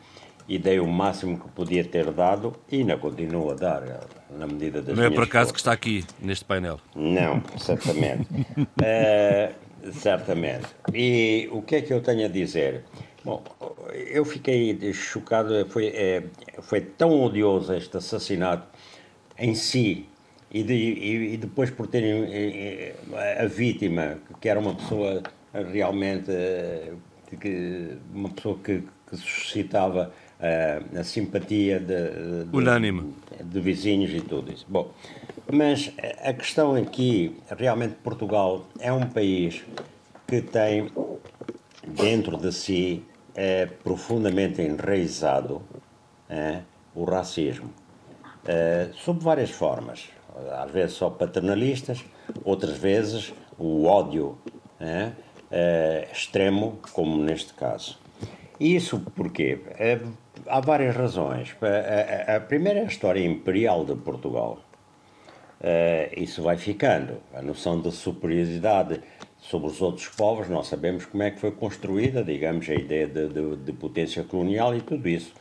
e 0.47 0.57
dei 0.57 0.79
o 0.79 0.87
máximo 0.87 1.39
que 1.39 1.47
podia 1.49 1.83
ter 1.83 2.11
dado 2.11 2.53
e 2.71 2.77
ainda 2.77 2.97
continuo 2.97 3.51
a 3.51 3.55
dar 3.55 3.83
na 4.29 4.47
medida 4.47 4.81
das 4.81 4.97
Não 4.97 5.03
é 5.03 5.09
por 5.09 5.23
acaso 5.23 5.53
que 5.53 5.59
está 5.59 5.71
aqui 5.71 6.03
neste 6.19 6.43
painel? 6.45 6.79
Não, 6.95 7.43
certamente. 7.57 8.27
é, 8.81 9.51
certamente. 9.93 10.67
E 10.93 11.47
o 11.51 11.61
que 11.61 11.75
é 11.75 11.81
que 11.81 11.93
eu 11.93 12.01
tenho 12.01 12.25
a 12.25 12.29
dizer? 12.29 12.83
Bom, 13.23 13.43
eu 13.93 14.25
fiquei 14.25 14.93
chocado, 14.93 15.65
foi, 15.67 15.87
é, 15.87 16.23
foi 16.61 16.81
tão 16.81 17.21
odioso 17.21 17.73
este 17.73 17.97
assassinato 17.97 18.67
em 19.37 19.53
si, 19.53 20.05
e, 20.51 20.63
de, 20.63 20.73
e, 20.73 21.33
e 21.33 21.37
depois 21.37 21.69
por 21.69 21.87
terem 21.87 22.93
a 23.39 23.45
vítima, 23.45 24.17
que 24.39 24.49
era 24.49 24.59
uma 24.59 24.75
pessoa 24.75 25.21
realmente, 25.53 26.31
é, 26.31 26.91
que, 27.39 27.97
uma 28.13 28.29
pessoa 28.29 28.57
que, 28.63 28.83
que 29.07 29.17
suscitava 29.17 30.11
a 30.99 31.03
simpatia 31.03 31.79
de, 31.79 32.45
de, 32.45 32.57
Unânime. 32.57 33.13
de 33.43 33.59
vizinhos 33.59 34.11
e 34.11 34.21
tudo 34.21 34.51
isso. 34.51 34.65
Bom, 34.67 34.91
mas 35.51 35.93
a 36.23 36.33
questão 36.33 36.75
aqui, 36.75 37.37
realmente 37.55 37.93
Portugal 38.03 38.65
é 38.79 38.91
um 38.91 39.05
país 39.05 39.63
que 40.27 40.41
tem 40.41 40.89
dentro 41.87 42.37
de 42.37 42.51
si 42.51 43.03
é 43.43 43.65
profundamente 43.65 44.61
enraizado 44.61 45.63
é, 46.29 46.59
o 46.93 47.03
racismo, 47.05 47.71
é, 48.45 48.89
sob 48.93 49.19
várias 49.19 49.49
formas. 49.49 50.09
Às 50.59 50.69
vezes 50.69 50.95
só 50.95 51.09
paternalistas, 51.09 52.05
outras 52.45 52.77
vezes 52.77 53.33
o 53.57 53.85
ódio 53.85 54.37
é, 54.79 55.09
é 55.49 56.07
extremo, 56.13 56.77
como 56.93 57.17
neste 57.17 57.55
caso. 57.55 57.97
Isso 58.59 58.99
porquê? 59.15 59.59
É, 59.71 59.99
há 60.45 60.59
várias 60.59 60.95
razões. 60.95 61.55
A, 61.63 62.33
a, 62.33 62.35
a, 62.37 62.39
primeira 62.39 62.81
é 62.81 62.83
a 62.83 62.85
história 62.85 63.25
imperial 63.25 63.83
de 63.83 63.95
Portugal. 63.95 64.59
Isso 66.15 66.43
vai 66.43 66.57
ficando. 66.57 67.17
A 67.33 67.41
noção 67.41 67.81
de 67.81 67.91
superioridade 67.91 69.01
sobre 69.41 69.67
os 69.67 69.81
outros 69.81 70.07
povos, 70.07 70.47
nós 70.47 70.67
sabemos 70.67 71.05
como 71.05 71.23
é 71.23 71.31
que 71.31 71.39
foi 71.39 71.51
construída, 71.51 72.23
digamos, 72.23 72.69
a 72.69 72.75
ideia 72.75 73.07
de, 73.07 73.27
de, 73.27 73.55
de 73.57 73.73
potência 73.73 74.23
colonial 74.23 74.75
e 74.75 74.81
tudo 74.81 75.09
isso. 75.09 75.33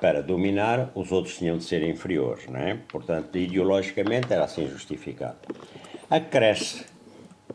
Para 0.00 0.22
dominar, 0.22 0.90
os 0.94 1.10
outros 1.10 1.36
tinham 1.36 1.58
de 1.58 1.64
ser 1.64 1.82
inferiores, 1.82 2.46
não 2.46 2.60
é? 2.60 2.78
Portanto, 2.88 3.36
ideologicamente 3.36 4.32
era 4.32 4.44
assim 4.44 4.66
justificado. 4.68 5.36
Acresce 6.08 6.86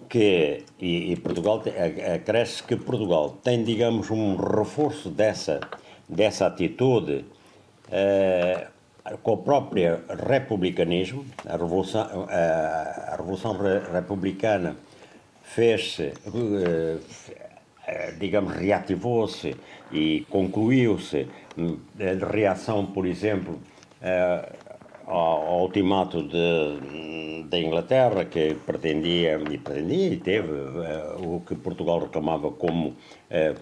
que, 0.10 0.64
e, 0.80 1.14
e 1.14 1.16
Portugal, 1.16 1.64
acresce 2.14 2.62
que 2.62 2.76
Portugal 2.76 3.38
tem, 3.44 3.64
digamos, 3.64 4.12
um 4.12 4.36
reforço 4.36 5.10
dessa, 5.10 5.62
dessa 6.08 6.46
atitude 6.46 7.26
uh, 7.88 9.18
com 9.24 9.34
o 9.34 9.38
próprio 9.38 10.02
republicanismo, 10.28 11.26
a 11.46 11.54
Revolução, 11.54 12.28
a, 12.30 13.14
a 13.14 13.16
Revolução 13.16 13.58
Republicana 13.94 14.76
fez-se, 15.46 16.12
uh, 16.28 17.00
digamos, 18.20 18.54
reativou-se 18.54 19.56
e 19.92 20.26
concluiu-se 20.30 21.28
a 21.58 22.26
reação, 22.26 22.86
por 22.88 23.06
exemplo, 23.06 23.62
uh, 24.02 24.66
ao, 25.06 25.62
ultimato 25.62 26.28
da 27.48 27.60
Inglaterra, 27.60 28.26
que 28.26 28.56
pretendia, 28.66 29.40
e 29.52 29.58
pretendia 29.60 30.14
e 30.14 30.18
teve 30.18 30.52
o 31.20 31.42
que 31.46 31.54
Portugal 31.56 32.00
reclamava 32.00 32.50
como 32.52 32.96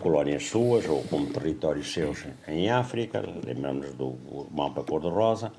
colónias 0.01 0.45
suas 0.45 0.87
ou 0.87 1.03
como 1.03 1.27
territórios 1.27 1.91
seus 1.91 2.25
em 2.47 2.69
África, 2.69 3.21
lembramos 3.45 3.93
do 3.95 4.15
mapa 4.51 4.83
cor-de-rosa, 4.83 5.51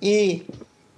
e, 0.00 0.44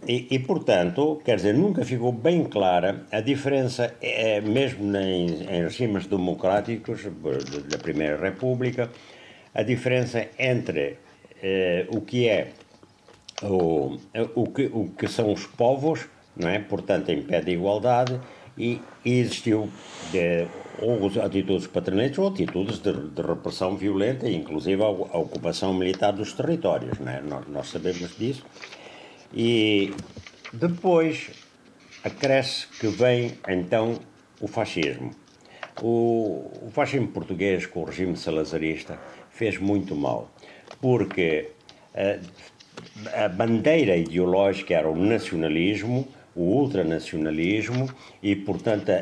e, 0.07 0.27
e, 0.31 0.39
portanto, 0.39 1.21
quer 1.25 1.37
dizer, 1.37 1.55
nunca 1.55 1.85
ficou 1.85 2.13
bem 2.13 2.45
clara 2.45 3.07
a 3.13 3.21
diferença, 3.21 3.95
é, 4.01 4.41
mesmo 4.41 4.97
em, 4.97 5.43
em 5.43 5.63
regimes 5.63 6.07
democráticos 6.07 7.03
da 7.69 7.79
Primeira 7.79 8.17
República, 8.17 8.91
a 9.55 9.63
diferença 9.63 10.27
entre 10.39 10.97
uh, 11.43 11.97
o 11.97 12.01
que 12.01 12.29
é 12.29 12.53
o, 13.43 13.99
o, 14.35 14.47
que, 14.47 14.71
o 14.73 14.91
que 14.97 15.09
são 15.09 15.33
os 15.33 15.47
povos, 15.47 16.09
não 16.37 16.49
é? 16.49 16.59
portanto, 16.59 17.11
em 17.11 17.23
pé 17.23 17.41
de 17.41 17.53
igualdade, 17.53 18.19
e, 18.57 18.81
e 19.05 19.19
existiu 19.19 19.71
de, 20.13 20.47
ou 20.81 21.07
atitudes 21.23 21.67
patronais 21.67 22.17
ou 22.19 22.29
atitudes 22.29 22.79
de, 22.79 22.93
de, 22.93 23.23
repressão 23.23 23.77
violenta, 23.77 24.29
inclusive 24.29 24.83
a, 24.83 24.87
a, 24.87 25.19
ocupação 25.19 25.73
militar 25.73 26.13
dos 26.13 26.33
territórios, 26.33 26.99
não 26.99 27.11
é? 27.11 27.21
nós, 27.21 27.47
nós 27.49 27.69
sabemos 27.69 28.17
disso. 28.17 28.45
E 29.33 29.93
depois 30.53 31.31
acresce 32.03 32.67
que 32.67 32.89
vem 32.89 33.33
então 33.49 33.99
o 34.41 34.49
fascismo. 34.49 35.11
O, 35.83 36.51
o 36.63 36.71
fascismo 36.71 37.09
português 37.09 37.67
com 37.67 37.81
o 37.81 37.85
regime 37.85 38.17
salazarista 38.17 38.99
fez 39.31 39.59
muito 39.59 39.95
mal, 39.95 40.31
porque 40.81 41.51
uh, 41.95 42.27
a 43.15 43.29
bandeira 43.29 43.97
ideológica 43.97 44.75
era 44.75 44.91
o 44.91 44.97
nacionalismo, 44.97 46.07
o 46.35 46.43
ultranacionalismo 46.43 47.89
e, 48.23 48.37
portanto, 48.37 48.91
a, 48.91 48.95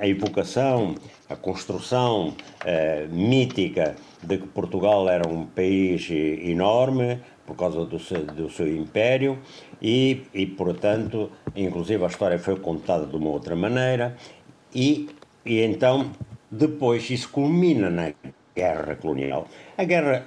a, 0.00 0.02
a 0.02 0.08
evocação, 0.08 0.94
a 1.28 1.36
construção 1.36 2.28
uh, 2.28 3.14
mítica 3.14 3.96
de 4.22 4.38
que 4.38 4.46
Portugal 4.48 5.08
era 5.08 5.28
um 5.28 5.46
país 5.46 6.08
enorme 6.10 7.20
por 7.48 7.56
causa 7.56 7.86
do 7.86 7.98
seu, 7.98 8.22
do 8.26 8.50
seu 8.50 8.68
império 8.68 9.38
e, 9.80 10.22
e, 10.34 10.44
portanto, 10.44 11.30
inclusive 11.56 12.04
a 12.04 12.06
história 12.06 12.38
foi 12.38 12.56
contada 12.56 13.06
de 13.06 13.16
uma 13.16 13.30
outra 13.30 13.56
maneira 13.56 14.14
e, 14.74 15.08
e 15.46 15.62
então 15.62 16.12
depois 16.50 17.08
isso 17.08 17.30
culmina 17.30 17.88
na 17.88 18.12
guerra 18.54 18.96
colonial. 18.96 19.48
A 19.78 19.84
guerra, 19.84 20.26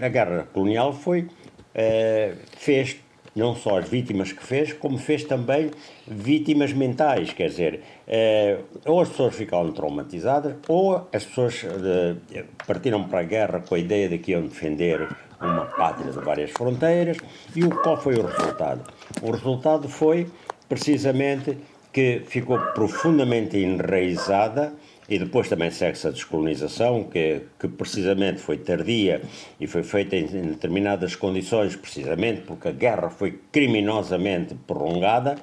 a 0.00 0.08
guerra 0.08 0.48
colonial 0.52 0.92
foi 0.92 1.22
uh, 1.22 2.36
fez 2.56 2.98
não 3.34 3.56
só 3.56 3.78
as 3.78 3.88
vítimas 3.88 4.32
que 4.32 4.44
fez, 4.44 4.72
como 4.72 4.96
fez 4.96 5.24
também 5.24 5.72
vítimas 6.06 6.72
mentais, 6.72 7.32
quer 7.32 7.48
dizer, 7.48 7.80
uh, 8.06 8.64
ou 8.84 9.00
as 9.00 9.08
pessoas 9.08 9.34
ficaram 9.34 9.72
traumatizadas, 9.72 10.54
ou 10.68 11.08
as 11.12 11.24
pessoas 11.24 11.64
uh, 11.64 12.44
partiram 12.64 13.02
para 13.08 13.20
a 13.20 13.24
guerra 13.24 13.60
com 13.60 13.74
a 13.74 13.78
ideia 13.78 14.08
de 14.08 14.18
que 14.18 14.32
iam 14.32 14.42
defender 14.42 15.08
uma 15.40 15.66
pátria 15.66 16.12
de 16.12 16.18
várias 16.18 16.50
fronteiras, 16.50 17.16
e 17.54 17.64
o, 17.64 17.70
qual 17.70 17.96
foi 17.96 18.14
o 18.16 18.26
resultado? 18.26 18.82
O 19.22 19.30
resultado 19.30 19.88
foi, 19.88 20.26
precisamente, 20.68 21.56
que 21.92 22.22
ficou 22.26 22.58
profundamente 22.74 23.56
enraizada 23.58 24.72
e 25.08 25.18
depois 25.18 25.48
também 25.48 25.72
segue-se 25.72 26.06
a 26.06 26.10
descolonização, 26.10 27.02
que, 27.02 27.42
que 27.58 27.66
precisamente 27.66 28.38
foi 28.38 28.58
tardia 28.58 29.20
e 29.58 29.66
foi 29.66 29.82
feita 29.82 30.14
em, 30.14 30.24
em 30.24 30.42
determinadas 30.42 31.16
condições, 31.16 31.74
precisamente 31.74 32.42
porque 32.42 32.68
a 32.68 32.72
guerra 32.72 33.10
foi 33.10 33.40
criminosamente 33.50 34.54
prolongada. 34.54 35.36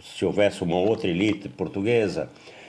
Se 0.00 0.24
houvesse 0.24 0.62
uma 0.62 0.76
outra 0.76 1.08
elite 1.08 1.48
portuguesa 1.48 2.30
eh, 2.30 2.59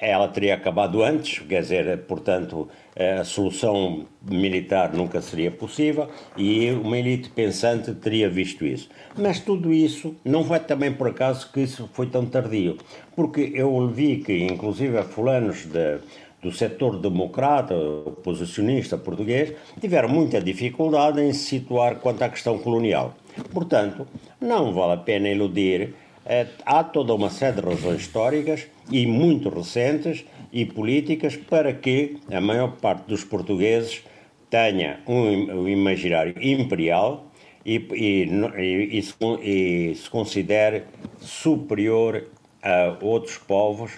ela 0.00 0.28
teria 0.28 0.54
acabado 0.54 1.02
antes, 1.02 1.38
quer 1.40 1.62
dizer, 1.62 1.98
portanto, 2.06 2.68
a 2.96 3.24
solução 3.24 4.06
militar 4.22 4.92
nunca 4.94 5.20
seria 5.20 5.50
possível 5.50 6.08
e 6.36 6.70
uma 6.70 6.96
elite 6.96 7.28
pensante 7.28 7.92
teria 7.94 8.28
visto 8.28 8.64
isso. 8.64 8.88
Mas 9.16 9.38
tudo 9.38 9.72
isso 9.72 10.16
não 10.24 10.44
foi 10.44 10.60
também 10.60 10.92
por 10.92 11.08
acaso 11.08 11.50
que 11.52 11.60
isso 11.60 11.88
foi 11.92 12.06
tão 12.06 12.24
tardio, 12.24 12.78
porque 13.14 13.52
eu 13.54 13.86
vi 13.88 14.16
que, 14.18 14.44
inclusive, 14.44 15.02
fulanos 15.02 15.66
de, 15.66 15.98
do 16.42 16.50
setor 16.50 16.98
democrata, 16.98 17.74
oposicionista 17.74 18.96
português, 18.96 19.52
tiveram 19.80 20.08
muita 20.08 20.40
dificuldade 20.40 21.20
em 21.20 21.32
se 21.32 21.44
situar 21.44 21.96
quanto 21.96 22.22
à 22.22 22.28
questão 22.28 22.58
colonial. 22.58 23.14
Portanto, 23.52 24.06
não 24.40 24.72
vale 24.72 24.94
a 24.94 24.96
pena 24.96 25.28
iludir 25.28 25.94
é, 26.24 26.46
há 26.64 26.82
toda 26.82 27.14
uma 27.14 27.30
série 27.30 27.60
de 27.60 27.68
razões 27.68 28.00
históricas 28.00 28.66
e 28.90 29.06
muito 29.06 29.48
recentes 29.48 30.24
e 30.52 30.64
políticas 30.64 31.36
para 31.36 31.72
que 31.72 32.16
a 32.30 32.40
maior 32.40 32.76
parte 32.76 33.06
dos 33.08 33.24
portugueses 33.24 34.02
tenha 34.48 35.00
um, 35.06 35.62
um 35.62 35.68
imaginário 35.68 36.34
imperial 36.40 37.30
e, 37.64 37.76
e, 37.92 38.28
e, 38.58 38.98
e, 38.98 39.94
se, 39.94 40.08
considere 40.08 40.84
superior 41.20 42.28
a 42.62 42.96
outros 43.02 43.36
povos 43.38 43.92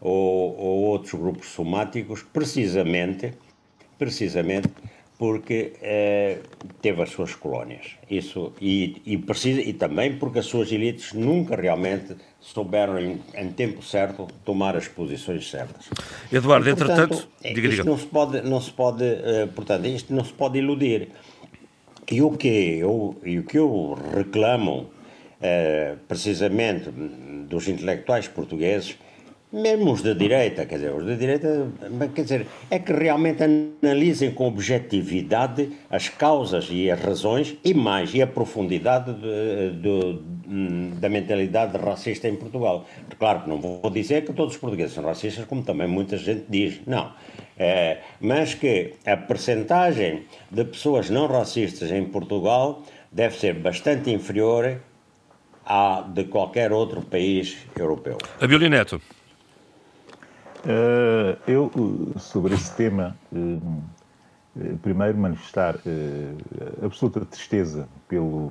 ou, 0.00 0.56
ou 0.58 0.82
outros 0.84 1.14
grupos 1.14 1.48
somáticos, 1.48 2.22
precisamente, 2.22 3.32
precisamente 3.98 4.68
porque 5.18 5.74
eh, 5.80 6.38
teve 6.82 7.02
as 7.02 7.10
suas 7.10 7.34
colónias. 7.34 7.92
Isso, 8.10 8.52
e, 8.60 9.00
e, 9.06 9.16
precisa, 9.16 9.60
e 9.60 9.72
também 9.72 10.16
porque 10.16 10.40
as 10.40 10.46
suas 10.46 10.72
elites 10.72 11.12
nunca 11.12 11.54
realmente 11.54 12.16
souberam, 12.40 12.98
em, 12.98 13.20
em 13.34 13.52
tempo 13.52 13.82
certo, 13.82 14.26
tomar 14.44 14.76
as 14.76 14.88
posições 14.88 15.48
certas. 15.48 15.88
Eduardo, 16.32 16.68
e, 16.68 16.74
portanto, 16.74 17.00
entretanto, 17.00 17.28
diga, 17.42 17.68
isto 17.68 17.70
diga. 17.70 17.84
não 17.84 17.98
se 17.98 18.06
pode, 18.06 18.40
não 18.42 18.60
se 18.60 18.70
pode 18.72 19.04
uh, 19.04 19.48
portanto, 19.54 19.86
isto 19.86 20.12
não 20.12 20.24
se 20.24 20.32
pode 20.32 20.58
iludir. 20.58 21.08
E 22.10 22.20
o 22.20 22.32
que 22.32 22.48
eu, 22.48 23.16
e 23.24 23.38
o 23.38 23.44
que 23.44 23.56
eu 23.56 23.96
reclamo, 24.14 24.90
uh, 25.40 25.96
precisamente, 26.08 26.90
dos 27.48 27.68
intelectuais 27.68 28.26
portugueses, 28.26 28.98
mesmo 29.54 29.92
os 29.92 30.02
da 30.02 30.12
direita, 30.12 30.66
quer 30.66 30.76
dizer, 30.76 30.92
os 30.92 31.06
da 31.06 31.14
direita, 31.14 31.68
quer 32.12 32.22
dizer, 32.22 32.46
é 32.68 32.78
que 32.80 32.92
realmente 32.92 33.40
analisem 33.44 34.32
com 34.32 34.48
objetividade 34.48 35.70
as 35.88 36.08
causas 36.08 36.66
e 36.70 36.90
as 36.90 37.00
razões 37.00 37.56
e 37.64 37.72
mais, 37.72 38.12
e 38.12 38.20
a 38.20 38.26
profundidade 38.26 39.14
de, 39.14 39.70
de, 39.80 40.90
da 40.98 41.08
mentalidade 41.08 41.78
racista 41.78 42.28
em 42.28 42.34
Portugal. 42.34 42.84
Claro 43.16 43.42
que 43.42 43.48
não 43.48 43.60
vou 43.60 43.88
dizer 43.90 44.24
que 44.24 44.32
todos 44.32 44.54
os 44.54 44.60
portugueses 44.60 44.92
são 44.92 45.04
racistas, 45.04 45.44
como 45.44 45.62
também 45.62 45.86
muita 45.86 46.16
gente 46.16 46.46
diz, 46.48 46.80
não. 46.84 47.12
É, 47.56 47.98
mas 48.20 48.54
que 48.54 48.94
a 49.06 49.16
percentagem 49.16 50.24
de 50.50 50.64
pessoas 50.64 51.08
não 51.08 51.28
racistas 51.28 51.92
em 51.92 52.04
Portugal 52.04 52.82
deve 53.12 53.36
ser 53.38 53.54
bastante 53.54 54.10
inferior 54.10 54.80
à 55.64 56.00
de 56.02 56.24
qualquer 56.24 56.72
outro 56.72 57.02
país 57.02 57.56
europeu. 57.78 58.18
A 58.40 58.46
Neto. 58.68 59.00
Uh, 60.64 61.36
eu, 61.46 61.70
sobre 62.18 62.54
esse 62.54 62.74
tema, 62.74 63.14
uh, 63.30 63.82
primeiro 64.82 65.18
manifestar 65.18 65.76
uh, 65.76 66.84
absoluta 66.84 67.20
tristeza 67.26 67.86
pelo, 68.08 68.50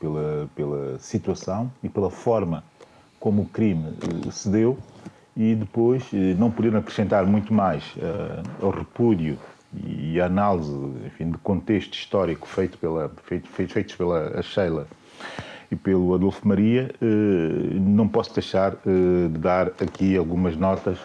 pela, 0.00 0.48
pela 0.56 0.98
situação 0.98 1.70
e 1.82 1.90
pela 1.90 2.10
forma 2.10 2.64
como 3.20 3.42
o 3.42 3.46
crime 3.46 3.94
se 4.30 4.48
deu 4.48 4.78
e 5.36 5.54
depois 5.54 6.10
não 6.36 6.50
poder 6.50 6.74
acrescentar 6.74 7.24
muito 7.24 7.54
mais 7.54 7.84
ao 8.60 8.70
repúdio 8.70 9.38
e 9.72 10.20
a 10.20 10.26
análise 10.26 10.74
enfim, 11.06 11.30
de 11.30 11.38
contexto 11.38 11.94
histórico 11.94 12.48
feito 12.48 12.76
pela, 12.78 13.10
feito, 13.24 13.48
feito, 13.48 13.72
feitos 13.72 13.94
pela 13.94 14.42
Sheila 14.42 14.88
e 15.72 15.76
pelo 15.76 16.14
Adolfo 16.14 16.46
Maria, 16.46 16.90
eh, 17.00 17.74
não 17.80 18.06
posso 18.06 18.34
deixar 18.34 18.74
eh, 18.74 19.28
de 19.30 19.38
dar 19.38 19.68
aqui 19.68 20.16
algumas 20.18 20.54
notas 20.54 20.98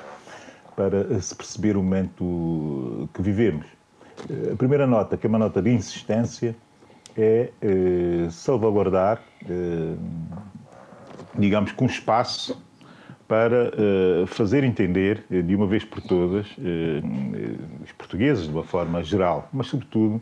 para 0.77 1.19
se 1.19 1.35
perceber 1.35 1.75
o 1.75 1.81
momento 1.81 3.09
que 3.11 3.21
vivemos. 3.21 3.65
A 4.53 4.55
primeira 4.55 4.85
nota, 4.85 5.17
que 5.17 5.25
é 5.25 5.29
uma 5.29 5.39
nota 5.39 5.59
de 5.59 5.71
insistência, 5.71 6.55
é 7.17 7.49
salvaguardar, 8.29 9.19
digamos, 11.35 11.71
com 11.71 11.87
espaço 11.87 12.61
para 13.27 13.71
uh, 13.73 14.27
fazer 14.27 14.63
entender, 14.63 15.25
de 15.29 15.55
uma 15.55 15.67
vez 15.67 15.83
por 15.83 15.99
todas, 15.99 16.47
os 17.83 17.91
portugueses 17.93 18.45
de 18.45 18.51
uma 18.51 18.63
forma 18.63 19.03
geral, 19.03 19.49
mas 19.51 19.67
sobretudo 19.67 20.21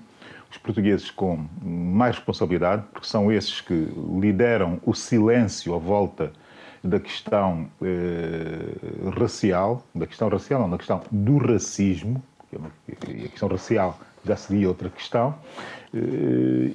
os 0.50 0.58
portugueses 0.58 1.12
com 1.12 1.46
mais 1.62 2.16
responsabilidade, 2.16 2.84
porque 2.94 3.08
são 3.08 3.32
esses 3.32 3.60
que 3.60 3.90
lideram 4.20 4.80
o 4.86 4.94
silêncio 4.94 5.76
à 5.76 5.78
volta 5.78 6.32
da 6.86 7.00
questão 7.00 7.68
racial, 9.20 9.86
da 9.94 10.06
questão 10.08 10.30
racial, 10.30 10.62
não, 10.62 10.70
da 10.70 10.78
questão 10.78 11.02
do 11.12 11.38
racismo, 11.38 12.24
é 12.54 12.58
uma, 12.58 12.72
a 12.90 13.30
questão 13.30 13.50
racial 13.50 14.00
já 14.24 14.36
seria 14.36 14.68
outra 14.68 14.90
questão, 14.90 15.36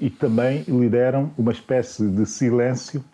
e 0.01 0.09
também 0.11 0.65
lideram 0.69 1.31
uma 1.37 1.53
espécie 1.53 2.09
de 2.09 2.25
silêncio 2.27 3.05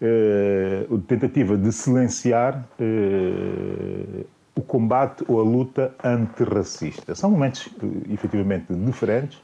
eh, 0.00 0.86
tentativa 1.06 1.56
de 1.56 1.70
silenciar 1.72 2.64
eh, 2.78 4.24
o 4.54 4.62
combate 4.62 5.24
ou 5.28 5.40
a 5.40 5.42
luta 5.42 5.94
antirracista. 6.02 7.14
São 7.14 7.30
momentos 7.30 7.68
eh, 7.82 8.12
efetivamente 8.14 8.72
diferentes 8.72 9.38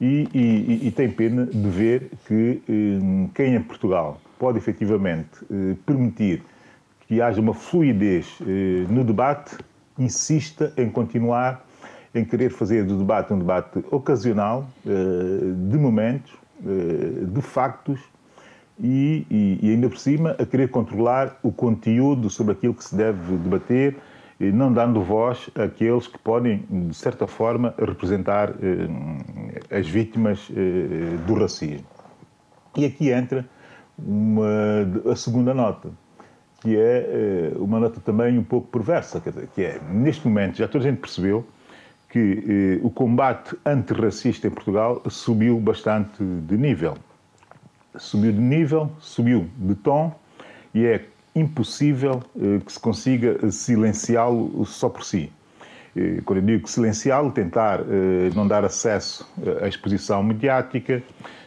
e, 0.00 0.28
e, 0.32 0.86
e 0.88 0.90
tem 0.92 1.10
pena 1.10 1.46
de 1.46 1.68
ver 1.68 2.10
que 2.26 2.62
eh, 2.68 3.28
quem 3.34 3.54
em 3.54 3.62
Portugal 3.62 4.20
pode 4.40 4.58
efetivamente 4.58 5.44
eh, 5.50 5.76
permitir 5.86 6.42
que 7.06 7.22
haja 7.22 7.40
uma 7.40 7.54
fluidez 7.54 8.38
eh, 8.40 8.86
no 8.88 9.04
debate, 9.04 9.56
insista 9.98 10.72
em 10.76 10.90
continuar 10.90 11.64
em 12.12 12.24
querer 12.24 12.50
fazer 12.50 12.84
do 12.84 12.98
debate 12.98 13.32
um 13.32 13.38
debate 13.38 13.84
ocasional, 13.88 14.66
de 14.82 15.78
momentos, 15.78 16.32
de 16.60 17.40
factos 17.40 18.00
e, 18.82 19.24
e, 19.62 19.70
ainda 19.70 19.88
por 19.88 19.98
cima 19.98 20.34
a 20.38 20.44
querer 20.44 20.70
controlar 20.70 21.38
o 21.40 21.52
conteúdo 21.52 22.28
sobre 22.28 22.54
aquilo 22.54 22.74
que 22.74 22.82
se 22.82 22.96
deve 22.96 23.36
debater, 23.36 23.96
não 24.40 24.72
dando 24.72 25.02
voz 25.02 25.50
àqueles 25.54 26.06
que 26.06 26.18
podem, 26.18 26.64
de 26.70 26.94
certa 26.94 27.26
forma, 27.26 27.74
representar 27.78 28.50
eh, 28.50 29.78
as 29.78 29.86
vítimas 29.86 30.50
eh, 30.50 31.18
do 31.26 31.34
racismo. 31.34 31.84
E 32.74 32.86
aqui 32.86 33.10
entra 33.10 33.44
uma, 34.06 35.10
a 35.10 35.16
segunda 35.16 35.54
nota, 35.54 35.90
que 36.60 36.76
é 36.76 37.52
eh, 37.52 37.52
uma 37.56 37.80
nota 37.80 38.00
também 38.00 38.38
um 38.38 38.44
pouco 38.44 38.68
perversa, 38.68 39.20
dizer, 39.20 39.48
que 39.54 39.62
é, 39.62 39.80
neste 39.90 40.26
momento, 40.26 40.56
já 40.56 40.68
toda 40.68 40.84
a 40.84 40.90
gente 40.90 41.00
percebeu 41.00 41.44
que 42.08 42.80
o 42.82 42.90
combate 42.90 43.56
antirracista 43.64 44.48
em 44.48 44.50
Portugal 44.50 45.00
subiu 45.08 45.60
bastante 45.60 46.24
de 46.24 46.56
nível 46.56 46.96
subiu 47.96 48.32
de 48.32 48.40
nível, 48.40 48.90
subiu 48.98 49.48
de 49.56 49.74
tom 49.74 50.14
e 50.74 50.86
é 50.86 51.04
impossível 51.34 52.22
eh, 52.36 52.60
que 52.64 52.72
se 52.72 52.80
consiga 52.80 53.50
silenciá-lo 53.50 54.64
só 54.66 54.88
por 54.88 55.04
si. 55.04 55.30
Eh, 55.96 56.20
quando 56.24 56.38
eu 56.38 56.44
digo 56.44 56.68
silenciá-lo, 56.68 57.30
tentar 57.30 57.80
eh, 57.80 58.30
não 58.34 58.46
dar 58.46 58.64
acesso 58.64 59.28
à 59.62 59.68
exposição 59.68 60.22
mediática, 60.22 61.02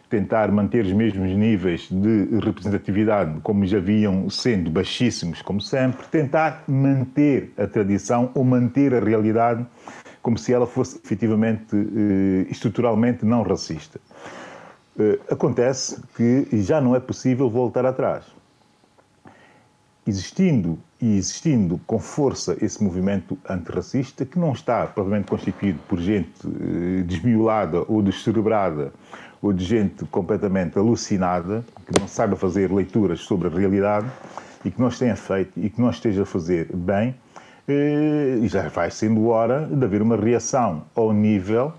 tentar 0.09 0.51
manter 0.51 0.85
os 0.85 0.91
mesmos 0.91 1.29
níveis 1.31 1.87
de 1.89 2.39
representatividade 2.39 3.39
como 3.41 3.65
já 3.65 3.79
vinham 3.79 4.29
sendo 4.29 4.69
baixíssimos, 4.69 5.41
como 5.41 5.59
sempre, 5.59 6.05
tentar 6.07 6.63
manter 6.67 7.51
a 7.57 7.65
tradição 7.65 8.29
ou 8.35 8.43
manter 8.43 8.93
a 8.93 8.99
realidade 8.99 9.65
como 10.21 10.37
se 10.37 10.53
ela 10.53 10.65
fosse 10.65 10.99
efetivamente, 11.03 11.75
estruturalmente 12.49 13.25
não 13.25 13.43
racista. 13.43 13.99
Uh, 14.95 15.19
acontece 15.29 16.01
que 16.15 16.47
já 16.61 16.79
não 16.79 16.95
é 16.95 16.99
possível 16.99 17.49
voltar 17.49 17.85
atrás. 17.85 18.23
Existindo 20.07 20.79
e 21.03 21.17
existindo 21.17 21.81
com 21.85 21.99
força 21.99 22.55
esse 22.61 22.81
movimento 22.81 23.37
antirracista, 23.49 24.25
que 24.25 24.39
não 24.39 24.53
está 24.53 24.87
provavelmente 24.87 25.29
constituído 25.29 25.77
por 25.89 25.99
gente 25.99 26.47
uh, 26.47 27.03
desmiolada 27.03 27.83
ou 27.89 28.01
descerebrada, 28.01 28.93
ou 29.41 29.51
de 29.51 29.65
gente 29.65 30.05
completamente 30.05 30.79
alucinada, 30.79 31.65
que 31.85 31.99
não 31.99 32.07
saiba 32.07 32.37
fazer 32.37 32.71
leituras 32.71 33.19
sobre 33.19 33.49
a 33.49 33.51
realidade 33.51 34.07
e 34.63 34.71
que 34.71 34.79
não 34.79 34.87
os 34.87 34.97
tenha 34.97 35.17
feito 35.17 35.51
e 35.57 35.69
que 35.69 35.81
não 35.81 35.89
esteja 35.89 36.23
a 36.23 36.25
fazer 36.25 36.73
bem, 36.73 37.13
uh, 37.67 38.47
já 38.47 38.69
vai 38.69 38.89
sendo 38.89 39.27
hora 39.27 39.67
de 39.67 39.83
haver 39.83 40.01
uma 40.01 40.15
reação 40.15 40.85
ao 40.95 41.11
nível 41.11 41.73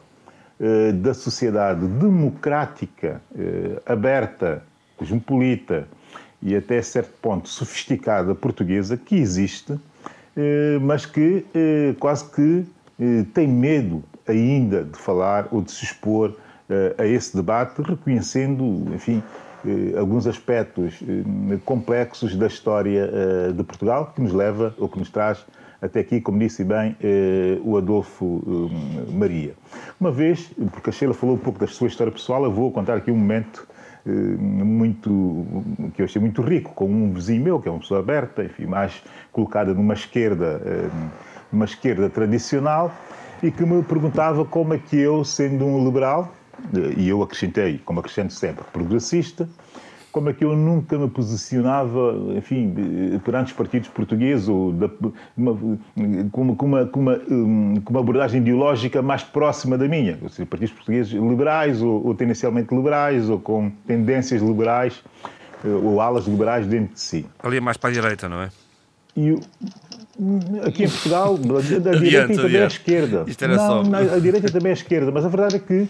eh, 0.61 0.93
da 0.93 1.13
sociedade 1.13 1.85
democrática, 1.85 3.21
eh, 3.37 3.83
aberta, 3.85 4.63
cosmopolita 4.97 5.89
e 6.45 6.55
até 6.55 6.81
certo 6.83 7.13
ponto 7.21 7.49
sofisticada 7.49 8.35
portuguesa 8.35 8.97
que 8.97 9.17
existe, 9.17 9.75
eh, 10.37 10.79
mas 10.81 11.07
que 11.07 11.45
quase 11.99 12.31
que 12.31 12.65
tem 13.33 13.49
medo 13.49 14.05
ainda 14.29 14.85
de 14.85 14.97
falar 14.97 15.49
ou 15.51 15.61
de 15.61 15.73
se 15.73 15.85
expor 15.85 16.37
a 16.97 17.05
esse 17.05 17.37
debate, 17.37 17.83
reconhecendo, 17.83 18.85
enfim, 18.95 19.21
alguns 19.99 20.29
aspectos 20.29 21.03
complexos 21.65 22.37
da 22.37 22.47
história 22.47 23.11
de 23.53 23.65
Portugal 23.65 24.13
que 24.15 24.23
nos 24.23 24.33
leva 24.33 24.73
ou 24.79 24.89
que 24.89 24.97
nos 24.97 25.11
traz 25.11 25.45
até 25.85 26.01
aqui, 26.01 26.19
como 26.19 26.39
disse 26.39 26.65
bem 26.65 26.97
eh, 27.03 27.59
o 27.63 27.77
Adolfo 27.77 28.43
eh, 28.47 29.13
Maria. 29.13 29.55
Uma 30.01 30.11
vez, 30.11 30.51
porque 30.73 30.89
a 30.89 30.93
Sheila 30.93 31.13
falou 31.13 31.35
um 31.35 31.39
pouco 31.39 31.59
da 31.59 31.67
sua 31.67 31.89
história 31.89 32.11
pessoal, 32.11 32.43
eu 32.45 32.51
vou 32.51 32.73
contar 32.73 32.97
aqui 32.97 33.11
um 33.11 33.17
momento 33.17 33.69
eh, 33.69 33.74
muito 34.07 35.47
que 35.95 36.03
eu 36.03 36.05
achei 36.05 36.21
muito 36.21 36.43
rico, 36.43 36.73
com 36.75 36.87
um 36.87 37.13
vizinho 37.13 37.43
meu, 37.43 37.61
que 37.61 37.69
é 37.69 37.71
uma 37.71 37.81
pessoa 37.81 38.01
aberta, 38.01 38.45
enfim, 38.45 38.67
mais 38.67 39.03
colocada 39.33 39.73
numa 39.73 39.95
esquerda, 39.95 40.61
numa 41.51 41.65
esquerda 41.65 42.11
tradicional, 42.11 42.93
e 43.43 43.51
que 43.51 43.65
me 43.65 43.83
perguntava 43.83 44.45
como 44.45 44.75
é 44.75 44.79
que 44.79 44.97
eu, 44.97 45.25
sendo 45.25 45.65
um 45.65 45.85
liberal, 45.85 46.33
e 46.97 47.09
eu 47.09 47.23
acrescentei, 47.23 47.81
como 47.85 48.01
acrescento 48.01 48.33
sempre, 48.33 48.65
progressista, 48.73 49.49
como 50.15 50.31
é 50.31 50.33
que 50.33 50.45
eu 50.45 50.55
nunca 50.55 50.97
me 50.97 51.09
posicionava, 51.09 52.15
enfim, 52.37 52.73
perante 53.25 53.49
os 53.49 53.53
partidos 53.53 53.89
portugueses 53.89 54.49
ou 54.49 54.73
da, 54.73 54.89
uma, 55.37 55.59
com, 56.31 56.41
uma, 56.41 56.55
com, 56.55 56.67
uma, 56.67 56.87
com, 56.87 57.01
uma, 57.01 57.21
hum, 57.29 57.81
com 57.85 57.91
uma 57.91 57.99
abordagem 57.99 58.41
ideológica 58.41 59.03
mais 59.03 59.25
próxima 59.25 59.77
da 59.77 59.89
minha, 59.89 60.17
ou 60.23 60.29
seja, 60.29 60.47
partidos 60.47 60.73
portugueses 60.73 61.13
liberais 61.13 61.83
ou, 61.83 62.07
ou 62.07 62.15
tendencialmente 62.15 62.73
liberais 62.73 63.29
ou 63.29 63.41
com 63.41 63.73
tendências 63.89 64.41
liberais 64.41 65.03
eh, 65.65 65.69
ou 65.69 66.01
alas 66.01 66.27
liberais 66.27 66.65
dentro 66.65 66.95
de 66.95 67.01
si. 67.01 67.27
Ali 67.43 67.57
é 67.57 67.61
mais 67.61 67.77
para 67.77 67.91
a 67.91 67.93
direita, 67.93 68.29
não 68.29 68.41
é? 68.41 68.51
E 69.17 69.37
aqui 70.65 70.85
em 70.85 70.89
Portugal, 70.89 71.35
a, 71.35 71.61
direita 71.99 72.37
também 72.37 72.57
é 72.57 72.63
a 72.63 72.67
esquerda. 72.69 73.25
Isto 73.27 73.45
era 73.45 73.57
não, 73.57 73.85
só. 73.85 74.15
a 74.15 74.19
direita 74.21 74.49
também 74.49 74.69
é 74.69 74.75
a 74.75 74.75
esquerda, 74.75 75.11
mas 75.11 75.25
a 75.25 75.29
verdade 75.29 75.57
é 75.57 75.59
que 75.59 75.89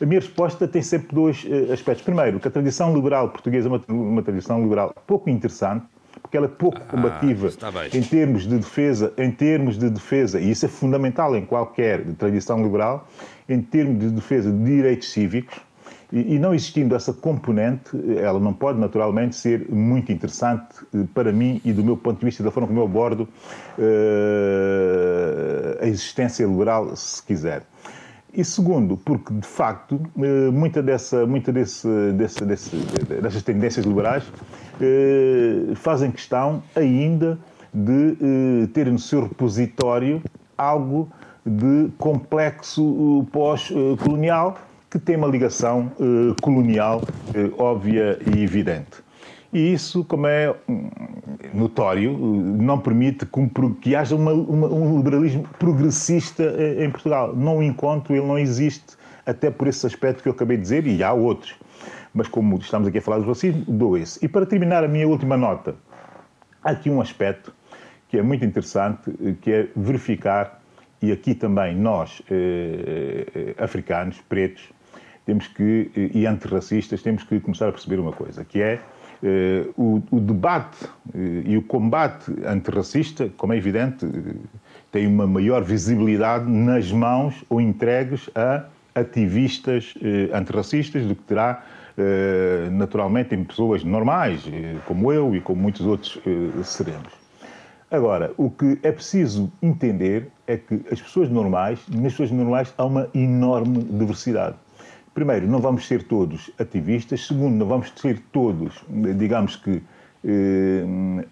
a 0.00 0.06
minha 0.06 0.20
resposta 0.20 0.66
tem 0.66 0.82
sempre 0.82 1.14
dois 1.14 1.44
uh, 1.44 1.72
aspectos. 1.72 2.04
Primeiro, 2.04 2.40
que 2.40 2.48
a 2.48 2.50
tradição 2.50 2.94
liberal 2.94 3.28
portuguesa 3.28 3.68
é 3.68 3.70
uma, 3.70 3.82
uma 3.88 4.22
tradição 4.22 4.62
liberal 4.62 4.94
pouco 5.06 5.28
interessante, 5.28 5.84
porque 6.22 6.36
ela 6.36 6.46
é 6.46 6.48
pouco 6.48 6.78
ah, 6.78 6.84
combativa 6.84 7.48
em 7.92 8.02
termos 8.02 8.46
de 8.46 8.56
defesa, 8.56 9.12
em 9.16 9.30
termos 9.30 9.78
de 9.78 9.88
defesa, 9.90 10.40
e 10.40 10.50
isso 10.50 10.66
é 10.66 10.68
fundamental 10.68 11.36
em 11.36 11.44
qualquer 11.44 12.04
tradição 12.14 12.62
liberal, 12.62 13.08
em 13.48 13.60
termos 13.60 13.98
de 14.00 14.10
defesa 14.10 14.50
de 14.50 14.64
direitos 14.64 15.10
cívicos, 15.10 15.58
e, 16.12 16.34
e 16.34 16.38
não 16.38 16.52
existindo 16.54 16.94
essa 16.94 17.12
componente, 17.12 17.90
ela 18.18 18.40
não 18.40 18.52
pode 18.52 18.78
naturalmente 18.78 19.36
ser 19.36 19.68
muito 19.70 20.10
interessante 20.10 20.66
eh, 20.94 21.04
para 21.14 21.32
mim 21.32 21.60
e 21.64 21.72
do 21.72 21.84
meu 21.84 21.96
ponto 21.96 22.18
de 22.18 22.24
vista 22.26 22.42
da 22.42 22.50
forma 22.50 22.66
como 22.66 22.80
eu 22.80 22.84
abordo 22.84 23.28
uh, 23.78 23.84
a 25.80 25.86
existência 25.86 26.44
liberal, 26.44 26.96
se 26.96 27.22
quiser. 27.22 27.62
E 28.32 28.44
segundo, 28.44 28.96
porque 28.96 29.34
de 29.34 29.46
facto 29.46 30.00
eh, 30.16 30.50
muita 30.52 30.80
dessa, 30.80 31.26
muita 31.26 31.52
desse, 31.52 31.88
desse, 32.12 32.44
desse, 32.44 32.76
dessas 33.20 33.42
tendências 33.42 33.84
liberais 33.84 34.22
eh, 34.80 35.74
fazem 35.74 36.12
questão 36.12 36.62
ainda 36.76 37.38
de 37.74 38.16
eh, 38.20 38.66
ter 38.72 38.86
no 38.86 39.00
seu 39.00 39.24
repositório 39.24 40.22
algo 40.56 41.08
de 41.44 41.90
complexo 41.98 43.26
pós-colonial 43.32 44.58
que 44.88 44.98
tem 44.98 45.16
uma 45.16 45.28
ligação 45.28 45.90
colonial 46.42 47.00
óbvia 47.56 48.18
e 48.26 48.42
evidente. 48.42 49.02
E 49.52 49.72
isso, 49.72 50.04
como 50.04 50.26
é 50.26 50.54
hum, 50.68 50.88
notório, 51.52 52.16
não 52.16 52.78
permite 52.78 53.26
que 53.80 53.96
haja 53.96 54.14
uma, 54.14 54.32
uma, 54.32 54.68
um 54.68 54.96
liberalismo 54.96 55.42
progressista 55.58 56.42
eh, 56.42 56.84
em 56.84 56.90
Portugal. 56.90 57.34
Não 57.34 57.62
encontro, 57.62 58.14
ele 58.14 58.26
não 58.26 58.38
existe, 58.38 58.96
até 59.26 59.50
por 59.50 59.66
esse 59.66 59.84
aspecto 59.86 60.22
que 60.22 60.28
eu 60.28 60.32
acabei 60.32 60.56
de 60.56 60.62
dizer, 60.62 60.86
e 60.86 61.02
há 61.02 61.12
outros. 61.12 61.56
Mas 62.14 62.28
como 62.28 62.58
estamos 62.58 62.86
aqui 62.86 62.98
a 62.98 63.02
falar 63.02 63.18
do 63.18 63.26
racismo, 63.26 63.64
dou 63.66 63.96
esse. 63.96 64.24
E 64.24 64.28
para 64.28 64.46
terminar 64.46 64.84
a 64.84 64.88
minha 64.88 65.08
última 65.08 65.36
nota, 65.36 65.74
há 66.62 66.70
aqui 66.70 66.88
um 66.88 67.00
aspecto 67.00 67.52
que 68.08 68.18
é 68.18 68.22
muito 68.22 68.44
interessante, 68.44 69.10
eh, 69.24 69.34
que 69.40 69.52
é 69.52 69.68
verificar, 69.74 70.60
e 71.00 71.10
aqui 71.12 71.34
também 71.34 71.74
nós, 71.74 72.20
eh, 72.30 73.26
eh, 73.34 73.54
africanos, 73.56 74.20
pretos, 74.28 74.68
temos 75.24 75.46
que, 75.46 75.90
e 76.12 76.26
antirracistas, 76.26 77.02
temos 77.02 77.22
que 77.22 77.38
começar 77.40 77.68
a 77.68 77.72
perceber 77.72 78.00
uma 78.00 78.12
coisa, 78.12 78.44
que 78.44 78.60
é 78.60 78.80
o, 79.76 80.02
o, 80.10 80.20
debate 80.20 80.86
eh, 81.14 81.42
e 81.44 81.56
o 81.56 81.62
combate 81.62 82.32
antirracista, 82.46 83.30
como 83.36 83.52
é 83.52 83.56
evidente, 83.56 84.06
tem 84.90 85.06
uma 85.06 85.26
maior 85.26 85.62
visibilidade 85.62 86.50
nas 86.50 86.90
mãos 86.90 87.44
ou 87.48 87.60
entregues 87.60 88.28
a 88.34 88.64
ativistas 88.94 89.94
antirracistas 90.34 91.06
do 91.06 91.14
que 91.14 91.22
terá 91.22 91.62
naturalmente 92.72 93.34
em 93.36 93.44
pessoas 93.44 93.84
normais, 93.84 94.42
como 94.84 95.12
eu 95.12 95.32
e 95.36 95.40
como 95.40 95.62
muitos 95.62 95.86
outros 95.86 96.18
seremos. 96.64 97.12
Agora, 97.90 98.32
o 98.36 98.48
que 98.48 98.78
é 98.84 98.92
preciso 98.92 99.50
entender 99.60 100.28
é 100.46 100.56
que 100.56 100.80
as 100.92 101.00
pessoas 101.00 101.28
normais, 101.28 101.80
nas 101.88 102.12
pessoas 102.12 102.30
normais 102.30 102.72
há 102.78 102.84
uma 102.84 103.08
enorme 103.12 103.82
diversidade. 103.82 104.56
Primeiro, 105.14 105.46
não 105.46 105.60
vamos 105.60 105.86
ser 105.86 106.04
todos 106.04 106.50
ativistas. 106.58 107.26
Segundo, 107.26 107.56
não 107.56 107.66
vamos 107.66 107.92
ser 107.96 108.20
todos, 108.32 108.84
digamos 109.16 109.56
que, 109.56 109.82
eh, 110.24 110.84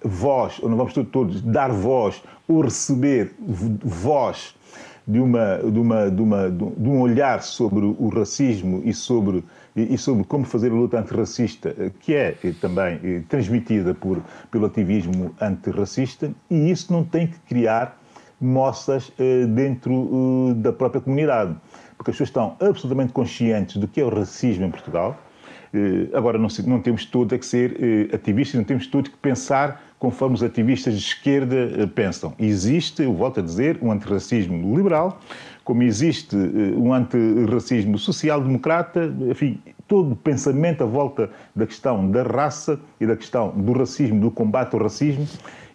voz, 0.03 0.59
ou 0.63 0.69
não 0.69 0.77
vamos 0.77 0.93
todos 0.95 1.41
dar 1.43 1.71
voz 1.71 2.23
ou 2.47 2.63
receber 2.63 3.35
voz 3.39 4.55
de, 5.07 5.21
uma, 5.21 5.59
de, 5.59 5.79
uma, 5.79 6.11
de, 6.11 6.23
uma, 6.23 6.51
de 6.51 6.89
um 6.89 7.01
olhar 7.01 7.43
sobre 7.43 7.85
o 7.85 8.09
racismo 8.09 8.83
e 8.85 8.93
sobre 8.93 9.45
e 9.85 9.97
sobre 9.97 10.25
como 10.25 10.45
fazer 10.45 10.71
a 10.73 10.75
luta 10.75 10.99
antirracista, 10.99 11.75
eh, 11.79 11.91
que 12.01 12.15
é 12.15 12.37
eh, 12.43 12.53
também 12.61 12.99
eh, 13.03 13.23
transmitida 13.29 13.95
por, 13.95 14.21
pelo 14.51 14.67
ativismo 14.67 15.35
antirracista, 15.41 16.31
e 16.51 16.71
isso 16.71 16.93
não 16.93 17.05
tem 17.05 17.27
que 17.27 17.39
criar 17.41 17.97
moças 18.41 19.13
dentro 19.53 20.55
da 20.59 20.73
própria 20.73 21.01
comunidade, 21.01 21.57
porque 21.99 22.11
as 22.11 22.15
pessoas 22.15 22.31
estão 22.31 22.57
absolutamente 22.61 23.13
conscientes 23.13 23.77
do 23.77 23.87
que 23.87 24.01
é 24.01 24.05
o 24.05 24.09
racismo 24.09 24.65
em 24.65 24.71
Portugal. 24.71 25.21
Agora, 26.15 26.39
não, 26.39 26.49
não 26.67 26.81
temos 26.81 27.05
todos 27.05 27.37
que 27.39 27.45
ser 27.45 28.09
ativistas, 28.15 28.55
não 28.55 28.65
temos 28.65 28.87
todos 28.87 29.11
que 29.11 29.17
pensar 29.19 29.83
conforme 29.99 30.35
os 30.35 30.43
ativistas 30.43 30.95
de 30.95 31.01
esquerda 31.01 31.87
pensam. 31.95 32.33
Existe, 32.39 33.03
eu 33.03 33.13
volto 33.13 33.41
a 33.41 33.43
dizer, 33.43 33.79
um 33.83 33.93
antirracismo 33.93 34.75
liberal, 34.77 35.21
como 35.65 35.83
existe 35.83 36.35
eh, 36.35 36.79
um 36.79 36.95
antirracismo 36.95 37.99
social-democrata, 37.99 39.13
enfim, 39.29 39.61
todo 39.87 40.13
o 40.13 40.17
pensamento 40.17 40.83
à 40.83 40.87
volta 40.87 41.29
da 41.55 41.67
questão 41.67 42.11
da 42.11 42.23
raça 42.23 42.81
e 42.99 43.07
da 43.07 43.15
questão 43.15 43.51
do 43.51 43.73
racismo, 43.73 44.19
do 44.19 44.31
combate 44.31 44.73
ao 44.73 44.81
racismo, 44.81 45.27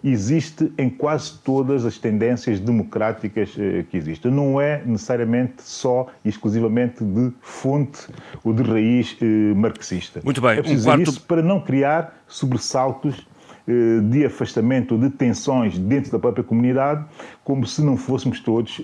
existe 0.03 0.71
em 0.77 0.89
quase 0.89 1.39
todas 1.43 1.85
as 1.85 1.97
tendências 1.97 2.59
democráticas 2.59 3.55
eh, 3.57 3.85
que 3.89 3.95
existem. 3.95 4.29
Não 4.29 4.59
é 4.59 4.83
necessariamente 4.85 5.63
só 5.63 6.07
e 6.25 6.29
exclusivamente 6.29 7.03
de 7.03 7.31
fonte 7.41 8.07
ou 8.43 8.53
de 8.53 8.63
raiz 8.63 9.15
eh, 9.21 9.53
marxista. 9.55 10.19
Muito 10.23 10.41
bem. 10.41 10.51
É 10.51 10.61
preciso 10.61 10.81
um 10.81 10.91
quarto... 10.91 11.09
isso 11.09 11.21
para 11.21 11.41
não 11.41 11.61
criar 11.61 12.21
sobressaltos 12.27 13.25
eh, 13.65 14.01
de 14.09 14.25
afastamento, 14.25 14.97
de 14.97 15.09
tensões 15.09 15.77
dentro 15.77 16.11
da 16.11 16.19
própria 16.19 16.43
comunidade, 16.43 17.05
como 17.43 17.65
se 17.65 17.81
não 17.81 17.95
fôssemos 17.95 18.41
todos 18.41 18.81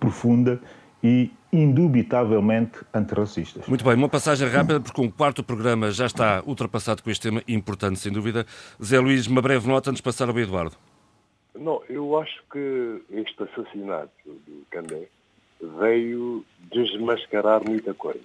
profunda 0.00 0.60
e 1.02 1.30
indubitavelmente 1.52 2.80
antirracistas. 2.92 3.66
Muito 3.66 3.84
bem, 3.84 3.94
uma 3.94 4.08
passagem 4.08 4.48
rápida, 4.48 4.80
porque 4.80 5.00
um 5.00 5.10
quarto 5.10 5.42
programa 5.42 5.90
já 5.90 6.06
está 6.06 6.42
ultrapassado 6.46 7.02
com 7.02 7.10
este 7.10 7.28
tema 7.28 7.42
importante, 7.48 7.98
sem 7.98 8.12
dúvida. 8.12 8.46
Zé 8.82 8.98
Luís, 8.98 9.26
uma 9.26 9.40
breve 9.40 9.68
nota 9.68 9.90
antes 9.90 10.00
de 10.00 10.02
passar 10.02 10.28
ao 10.28 10.38
Eduardo. 10.38 10.76
Não, 11.54 11.82
eu 11.88 12.18
acho 12.18 12.42
que 12.52 13.02
este 13.10 13.42
assassinato 13.42 14.10
do 14.26 14.66
Candé 14.70 15.08
veio 15.78 16.44
desmascarar 16.70 17.62
muita 17.64 17.94
coisa. 17.94 18.20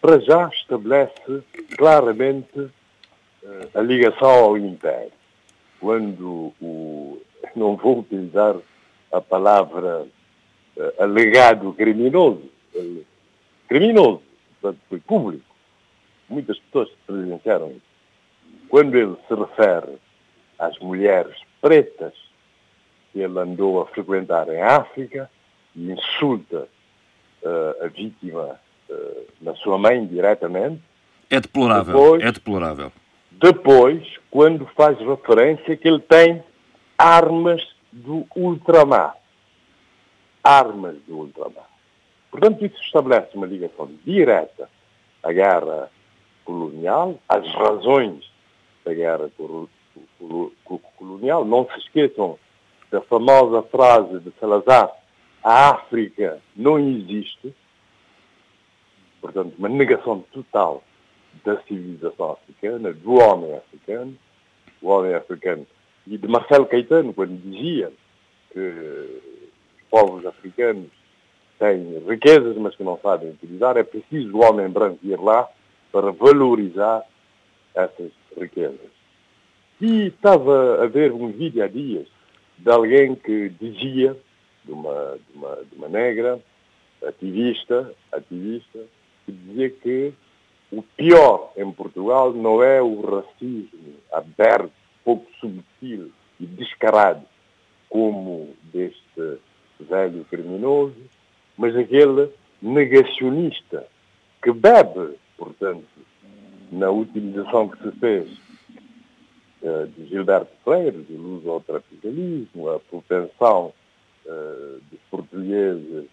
Para 0.00 0.18
já 0.20 0.48
estabelece 0.48 1.42
claramente 1.76 2.70
eh, 3.42 3.68
a 3.74 3.80
ligação 3.80 4.28
ao 4.28 4.58
Império 4.58 5.12
quando 5.80 6.52
o, 6.60 7.20
não 7.56 7.76
vou 7.76 8.00
utilizar 8.00 8.56
a 9.10 9.20
palavra 9.20 10.06
uh, 10.80 11.02
alegado 11.02 11.72
criminoso, 11.74 12.50
uh, 12.74 13.04
criminoso, 13.68 14.22
portanto 14.60 14.80
foi 14.88 15.00
público, 15.00 15.44
muitas 16.28 16.58
pessoas 16.58 16.88
presenciaram 17.06 17.70
isso. 17.70 17.90
Quando 18.68 18.96
ele 18.96 19.16
se 19.28 19.34
refere 19.34 19.98
às 20.58 20.78
mulheres 20.78 21.36
pretas 21.60 22.14
que 23.12 23.20
ele 23.20 23.38
andou 23.38 23.80
a 23.82 23.86
frequentar 23.86 24.48
em 24.48 24.62
África 24.62 25.30
e 25.74 25.90
insulta 25.90 26.68
uh, 27.42 27.84
a 27.84 27.88
vítima 27.88 28.58
na 29.40 29.54
sua 29.54 29.78
mãe 29.78 30.04
diretamente. 30.04 30.82
É 31.30 31.38
deplorável, 31.38 31.94
depois, 31.94 32.22
é 32.24 32.32
deplorável. 32.32 32.92
Depois, 33.30 34.04
quando 34.28 34.66
faz 34.76 34.98
referência 34.98 35.76
que 35.76 35.86
ele 35.86 36.00
tem 36.00 36.42
armas 36.98 37.62
do 37.92 38.26
ultramar. 38.36 39.16
Armas 40.42 40.96
do 41.06 41.18
ultramar. 41.18 41.68
Portanto, 42.30 42.64
isso 42.64 42.80
estabelece 42.82 43.36
uma 43.36 43.46
ligação 43.46 43.90
direta 44.04 44.68
à 45.22 45.32
guerra 45.32 45.90
colonial, 46.44 47.18
às 47.28 47.46
razões 47.52 48.30
da 48.84 48.94
guerra 48.94 49.30
colonial. 50.96 51.44
Não 51.44 51.66
se 51.66 51.78
esqueçam 51.78 52.38
da 52.90 53.00
famosa 53.02 53.62
frase 53.62 54.20
de 54.20 54.32
Salazar, 54.38 54.90
a 55.42 55.70
África 55.70 56.40
não 56.56 56.78
existe. 56.78 57.54
Portanto, 59.20 59.54
uma 59.58 59.68
negação 59.68 60.24
total 60.32 60.82
da 61.44 61.60
civilização 61.62 62.32
africana, 62.32 62.92
do 62.92 63.14
homem 63.14 63.54
africano, 63.54 64.16
o 64.82 64.88
homem 64.88 65.14
africano, 65.14 65.66
e 66.06 66.16
de 66.16 66.26
Marcelo 66.26 66.66
Caetano, 66.66 67.12
quando 67.12 67.36
dizia 67.36 67.92
que 68.52 69.39
povos 69.90 70.24
africanos 70.24 70.90
têm 71.58 71.98
riquezas, 72.08 72.56
mas 72.56 72.74
que 72.74 72.82
não 72.82 72.98
sabem 73.02 73.30
utilizar, 73.30 73.76
é 73.76 73.82
preciso 73.82 74.36
o 74.36 74.44
homem 74.44 74.68
branco 74.68 74.98
ir 75.02 75.20
lá 75.20 75.48
para 75.92 76.10
valorizar 76.12 77.04
essas 77.74 78.10
riquezas. 78.38 78.90
E 79.80 80.06
estava 80.06 80.82
a 80.82 80.86
ver 80.86 81.12
um 81.12 81.30
vídeo 81.32 81.62
há 81.62 81.66
dias 81.66 82.06
de 82.58 82.70
alguém 82.70 83.14
que 83.14 83.48
dizia, 83.50 84.16
de 84.64 84.72
uma, 84.72 85.18
de 85.18 85.38
uma, 85.38 85.56
de 85.56 85.76
uma 85.76 85.88
negra, 85.88 86.40
ativista, 87.06 87.92
ativista, 88.12 88.80
que 89.24 89.32
dizia 89.32 89.70
que 89.70 90.12
o 90.70 90.82
pior 90.82 91.52
em 91.56 91.70
Portugal 91.72 92.32
não 92.32 92.62
é 92.62 92.80
o 92.80 93.00
racismo 93.00 93.94
aberto, 94.12 94.70
pouco 95.04 95.26
subtil 95.40 96.10
e 96.38 96.46
descarado, 96.46 97.24
como 97.88 98.54
deste 98.72 99.40
velho 99.84 100.24
criminoso, 100.30 100.96
mas 101.56 101.76
aquele 101.76 102.30
negacionista 102.60 103.86
que 104.42 104.52
bebe, 104.52 105.16
portanto, 105.36 105.84
na 106.72 106.90
utilização 106.90 107.68
que 107.68 107.82
se 107.82 107.90
fez 107.98 108.28
uh, 109.62 109.86
de 109.88 110.06
Gilberto 110.06 110.52
Freire, 110.64 110.98
do 110.98 111.36
uso 111.36 111.50
ao 111.50 111.60
tropicalismo, 111.60 112.70
a 112.70 112.80
propensão 112.80 113.72
uh, 114.26 114.80
dos 114.90 115.00
portugueses 115.10 116.06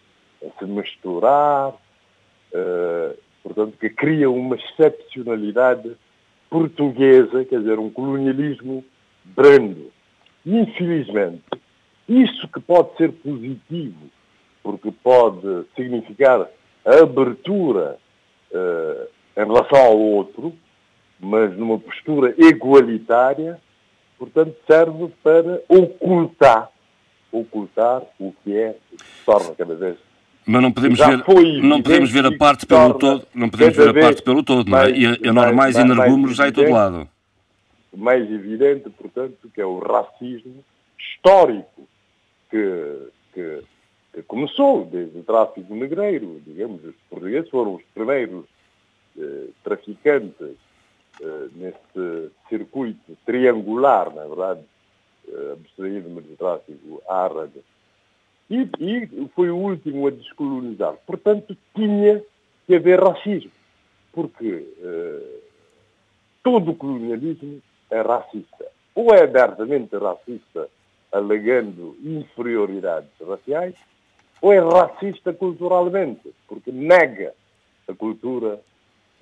a 0.43 0.59
se 0.59 0.65
misturar, 0.65 1.69
uh, 1.69 3.17
portanto, 3.43 3.77
que 3.79 3.89
cria 3.89 4.29
uma 4.29 4.55
excepcionalidade 4.55 5.95
portuguesa, 6.49 7.45
quer 7.45 7.59
dizer, 7.59 7.79
um 7.79 7.89
colonialismo 7.89 8.83
brando. 9.23 9.91
Infelizmente, 10.45 11.43
isso 12.07 12.47
que 12.47 12.59
pode 12.59 12.95
ser 12.97 13.11
positivo, 13.11 14.09
porque 14.63 14.91
pode 14.91 15.65
significar 15.75 16.47
abertura 16.85 17.97
uh, 18.51 19.07
em 19.35 19.45
relação 19.45 19.79
ao 19.79 19.97
outro, 19.97 20.53
mas 21.19 21.55
numa 21.57 21.77
postura 21.79 22.33
igualitária, 22.37 23.59
portanto, 24.17 24.55
serve 24.65 25.11
para 25.23 25.61
ocultar, 25.67 26.69
ocultar 27.31 28.03
o 28.19 28.33
que 28.43 28.55
é, 28.55 28.77
o 28.91 28.97
que 28.97 29.03
se 29.03 29.25
torna 29.25 29.53
cada 29.55 29.75
vez 29.75 29.97
mas 30.49 30.61
não 30.61 30.71
podemos 30.71 30.97
ver, 30.97 31.17
não 31.61 31.81
podemos 31.81 32.09
ver 32.09 32.25
a 32.25 32.37
parte 32.37 32.65
pelo 32.65 32.93
todo, 32.93 33.27
não 33.35 33.49
podemos 33.49 33.75
ver 33.75 33.89
a 33.89 33.93
parte 33.93 34.21
pelo 34.21 34.41
todo, 34.41 34.71
não 34.71 34.79
é? 34.79 34.91
E 34.91 35.27
anormais 35.27 35.75
e 35.75 35.81
energúmeros 35.81 36.37
já 36.37 36.47
em 36.47 36.53
todo 36.53 36.71
lado. 36.71 37.09
mais 37.93 38.23
evidente, 38.31 38.89
portanto, 38.91 39.51
que 39.53 39.59
é 39.59 39.65
o 39.65 39.77
racismo 39.79 40.63
histórico 40.97 41.85
que, 42.49 43.09
que, 43.33 43.63
que 44.13 44.23
começou 44.23 44.85
desde 44.85 45.19
o 45.19 45.23
tráfico 45.23 45.73
negreiro. 45.75 46.41
Digamos, 46.45 46.83
os 46.83 46.95
portugueses 47.09 47.49
foram 47.49 47.75
os 47.75 47.83
primeiros 47.93 48.45
eh, 49.17 49.47
traficantes 49.63 50.55
eh, 51.21 51.47
nesse 51.55 52.31
circuito 52.49 53.17
triangular, 53.25 54.13
na 54.13 54.25
verdade, 54.25 54.61
eh, 55.27 55.53
abstraído-me 55.53 56.21
do 56.21 56.35
tráfico 56.35 57.01
árabe. 57.07 57.63
E, 58.49 58.69
e 58.79 59.27
foi 59.35 59.49
o 59.49 59.57
último 59.57 60.07
a 60.07 60.11
descolonizar. 60.11 60.95
Portanto, 61.05 61.57
tinha 61.75 62.23
que 62.65 62.75
haver 62.75 62.99
racismo, 62.99 63.51
porque 64.13 64.67
eh, 64.79 65.39
todo 66.43 66.71
o 66.71 66.75
colonialismo 66.75 67.61
é 67.89 68.01
racista. 68.01 68.65
Ou 68.95 69.13
é 69.13 69.23
abertamente 69.23 69.95
racista, 69.97 70.69
alegando 71.11 71.95
inferioridades 72.03 73.09
raciais, 73.25 73.75
ou 74.41 74.53
é 74.53 74.59
racista 74.59 75.33
culturalmente, 75.33 76.33
porque 76.47 76.71
nega 76.71 77.33
a 77.87 77.93
cultura 77.93 78.59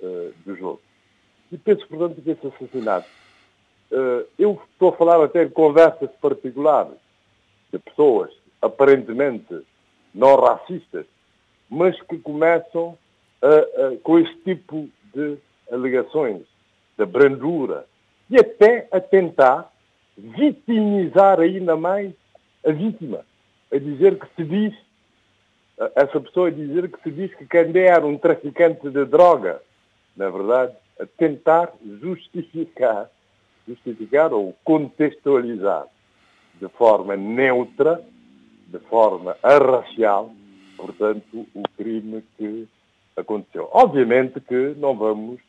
uh, 0.00 0.34
dos 0.44 0.60
outros. 0.60 0.86
E 1.50 1.56
penso, 1.56 1.86
portanto, 1.88 2.20
que 2.20 2.30
esse 2.30 2.46
assassinato, 2.46 3.08
uh, 3.92 4.26
eu 4.38 4.60
estou 4.72 4.90
a 4.90 4.96
falar 4.96 5.24
até 5.24 5.44
de 5.44 5.52
conversas 5.52 6.10
particulares 6.20 6.98
de 7.72 7.78
pessoas 7.78 8.30
aparentemente 8.60 9.62
não 10.14 10.36
racistas, 10.36 11.06
mas 11.68 12.00
que 12.02 12.18
começam 12.18 12.96
com 14.02 14.18
esse 14.18 14.34
tipo 14.38 14.88
de 15.14 15.36
alegações, 15.70 16.42
da 16.96 17.04
brandura, 17.04 17.86
e 18.30 18.36
até 18.38 18.88
a 18.90 18.98
tentar 18.98 19.70
vitimizar 20.16 21.40
ainda 21.40 21.76
mais 21.76 22.12
a 22.66 22.72
vítima, 22.72 23.24
a 23.72 23.78
dizer 23.78 24.18
que 24.18 24.26
se 24.34 24.44
diz, 24.44 24.74
essa 25.94 26.20
pessoa 26.20 26.48
a 26.48 26.52
dizer 26.52 26.90
que 26.90 27.02
se 27.02 27.10
diz 27.10 27.34
que 27.34 27.46
quem 27.46 27.76
era 27.76 28.06
um 28.06 28.16
traficante 28.16 28.88
de 28.88 29.04
droga, 29.04 29.60
na 30.16 30.30
verdade, 30.30 30.74
a 30.98 31.04
tentar 31.04 31.72
justificar, 32.00 33.10
justificar 33.68 34.32
ou 34.32 34.56
contextualizar 34.64 35.86
de 36.60 36.68
forma 36.68 37.16
neutra, 37.16 38.02
de 38.68 38.78
forma 38.78 39.36
arracial, 39.42 40.32
portanto, 40.76 41.46
o 41.54 41.62
crime 41.76 42.24
que 42.38 42.66
aconteceu. 43.16 43.68
Obviamente 43.72 44.40
que 44.40 44.74
não 44.78 44.96
vamos 44.96 45.40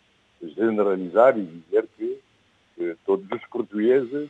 generalizar 0.41 1.37
e 1.37 1.45
dizer 1.45 1.87
que 1.97 2.19
todos 3.05 3.25
os 3.31 3.47
portugueses 3.47 4.29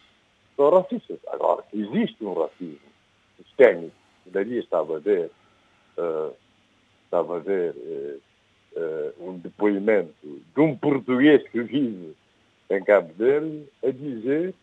são 0.58 0.70
racistas. 0.72 1.20
Agora, 1.28 1.64
existe 1.74 2.26
um 2.26 2.34
racismo 2.34 2.80
sistémico. 3.38 3.96
Daí 4.26 4.58
estava 4.58 4.98
a 4.98 5.00
ver, 5.00 5.32
uh, 5.98 6.34
estava 7.06 7.38
a 7.38 7.40
ver 7.40 7.74
uh, 7.74 8.20
uh, 8.76 9.30
um 9.30 9.38
depoimento 9.38 10.14
de 10.24 10.60
um 10.60 10.76
português 10.76 11.48
que 11.50 11.62
vive 11.62 12.14
em 12.70 12.84
Cabo 12.84 13.14
Verde 13.14 13.64
a 13.82 13.92
dizer 13.92 14.54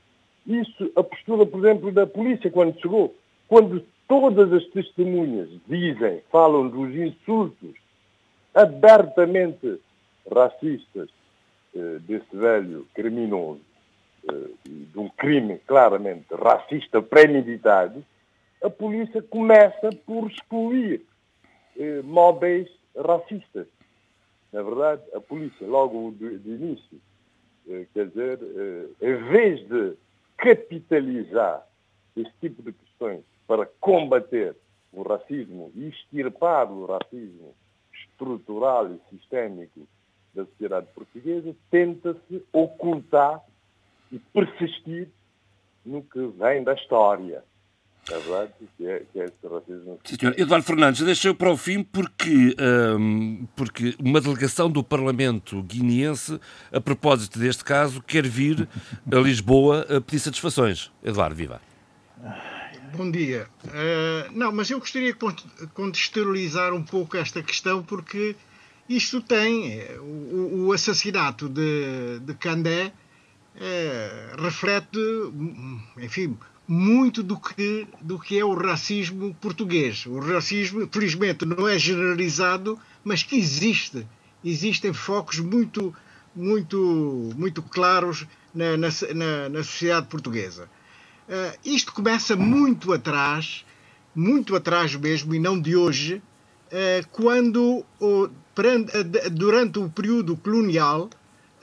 isso, 0.47 0.93
a 0.95 1.03
postura, 1.03 1.47
por 1.47 1.61
exemplo, 1.61 1.91
da 1.91 2.07
polícia 2.07 2.51
quando 2.51 2.79
chegou, 2.79 3.15
quando 3.49 3.83
todas 4.07 4.53
as 4.53 4.67
testemunhas 4.67 5.49
dizem, 5.67 6.21
falam 6.31 6.69
dos 6.69 6.95
insultos 6.95 7.75
abertamente 8.55 9.81
racistas 10.31 11.09
desse 12.03 12.37
velho 12.37 12.87
criminoso, 12.95 13.61
eh, 13.61 13.74
de 14.65 14.99
um 14.99 15.09
crime 15.09 15.59
claramente 15.67 16.27
racista 16.35 17.03
premeditado, 17.03 18.05
a 18.63 18.71
polícia 18.71 19.21
começa 19.23 19.91
por 20.07 20.31
excluir 20.31 21.03
eh, 21.77 22.01
móveis 22.03 22.69
racistas. 22.97 23.67
Na 24.53 24.63
verdade, 24.63 25.03
a 25.15 25.21
polícia, 25.21 25.67
logo 25.67 26.13
de, 26.13 26.39
de 26.39 26.51
início, 26.51 27.01
eh, 27.69 27.87
quer 27.93 28.09
dizer, 28.09 28.39
eh, 28.43 28.87
em 29.03 29.17
vez 29.29 29.69
de 29.69 29.95
capitalizar 30.39 31.67
esse 32.17 32.33
tipo 32.41 32.63
de 32.63 32.73
questões 32.73 33.23
para 33.47 33.67
combater 33.81 34.57
o 34.93 35.03
racismo 35.03 35.71
e 35.75 35.89
extirpar 35.89 36.71
o 36.71 36.87
racismo 36.87 37.55
estrutural 37.93 38.91
e 38.91 39.01
sistémico 39.11 39.87
da 40.33 40.45
sociedade 40.47 40.87
portuguesa, 40.95 41.55
tenta-se 41.71 42.43
ocultar 42.53 43.43
e 44.15 44.19
persistir 44.33 45.09
no 45.85 46.03
que 46.03 46.21
vem 46.39 46.63
da 46.63 46.75
história. 46.75 47.43
É 48.11 48.19
verdade 48.19 48.53
que 48.77 48.87
é, 48.87 49.03
que 49.11 49.19
é 49.19 49.25
esse 49.25 49.35
racismo. 49.43 49.99
Sim, 50.05 50.17
senhor. 50.21 50.39
Eduardo 50.39 50.67
Fernandes, 50.67 51.01
deixei 51.03 51.33
para 51.33 51.51
o 51.51 51.57
fim 51.57 51.83
porque, 51.83 52.55
um, 52.99 53.47
porque 53.57 53.97
uma 53.99 54.21
delegação 54.21 54.71
do 54.71 54.85
Parlamento 54.85 55.63
guineense, 55.63 56.39
a 56.71 56.81
propósito 56.81 57.39
deste 57.39 57.65
caso, 57.65 58.03
quer 58.03 58.27
vir 58.27 58.69
a 59.11 59.17
Lisboa 59.17 59.87
a 59.89 60.01
pedir 60.03 60.21
satisfações. 60.21 60.93
Eduardo, 61.03 61.35
viva. 61.35 61.61
Bom 62.95 63.11
dia. 63.11 63.49
Uh, 63.65 64.31
não, 64.39 64.53
mas 64.53 64.71
eu 64.71 64.79
gostaria 64.79 65.13
de 65.13 65.19
contextualizar 65.73 66.75
um 66.75 66.85
pouco 66.85 67.17
esta 67.17 67.43
questão 67.43 67.83
porque 67.83 68.37
isto 68.87 69.23
tem 69.23 69.81
eh, 69.81 69.99
o, 69.99 70.67
o 70.67 70.73
assassinato 70.73 71.49
de, 71.49 72.21
de 72.21 72.35
Candé 72.35 72.93
é, 73.57 74.35
reflete, 74.39 74.99
enfim, 75.99 76.37
muito 76.67 77.23
do 77.23 77.39
que, 77.39 77.87
do 78.01 78.19
que 78.19 78.39
é 78.39 78.45
o 78.45 78.55
racismo 78.55 79.35
português. 79.41 80.07
O 80.07 80.19
racismo, 80.19 80.89
felizmente, 80.91 81.45
não 81.45 81.69
é 81.69 81.79
generalizado, 81.79 82.79
mas 83.05 83.23
que 83.23 83.37
existe. 83.37 84.07
Existem 84.45 84.93
focos 84.93 85.39
muito, 85.39 85.95
muito, 86.35 87.33
muito 87.37 87.63
claros 87.63 88.27
na, 88.55 88.77
na, 88.77 88.89
na, 89.15 89.49
na 89.49 89.63
sociedade 89.63 90.07
portuguesa. 90.07 90.69
Uh, 91.29 91.59
isto 91.65 91.93
começa 91.93 92.37
muito 92.37 92.93
atrás, 92.93 93.65
muito 94.15 94.55
atrás 94.55 94.95
mesmo, 94.95 95.35
e 95.35 95.39
não 95.39 95.59
de 95.59 95.75
hoje, 95.75 96.23
uh, 96.67 97.09
quando, 97.11 97.85
uh, 98.01 98.31
durante 99.31 99.79
o 99.79 99.89
período 99.89 100.37
colonial, 100.37 101.09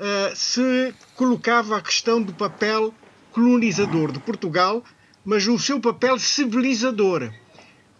uh, 0.01 0.35
se 0.35 0.93
colocava 1.15 1.77
a 1.77 1.81
questão 1.81 2.21
do 2.21 2.33
papel 2.33 2.93
colonizador 3.31 4.11
de 4.11 4.19
Portugal, 4.19 4.83
mas 5.23 5.47
o 5.47 5.57
seu 5.59 5.79
papel 5.79 6.17
civilizador. 6.19 7.31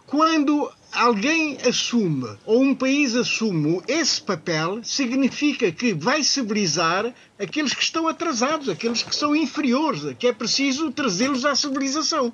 Quando 0.06 0.70
alguém 0.92 1.56
assume, 1.66 2.36
ou 2.44 2.62
um 2.62 2.74
país 2.74 3.16
assume 3.16 3.80
esse 3.88 4.20
papel, 4.20 4.80
significa 4.82 5.72
que 5.72 5.94
vai 5.94 6.22
civilizar 6.22 7.14
aqueles 7.38 7.72
que 7.72 7.82
estão 7.82 8.06
atrasados, 8.06 8.68
aqueles 8.68 9.02
que 9.02 9.14
são 9.14 9.34
inferiores, 9.34 10.14
que 10.18 10.26
é 10.26 10.32
preciso 10.32 10.92
trazê-los 10.92 11.46
à 11.46 11.54
civilização. 11.54 12.32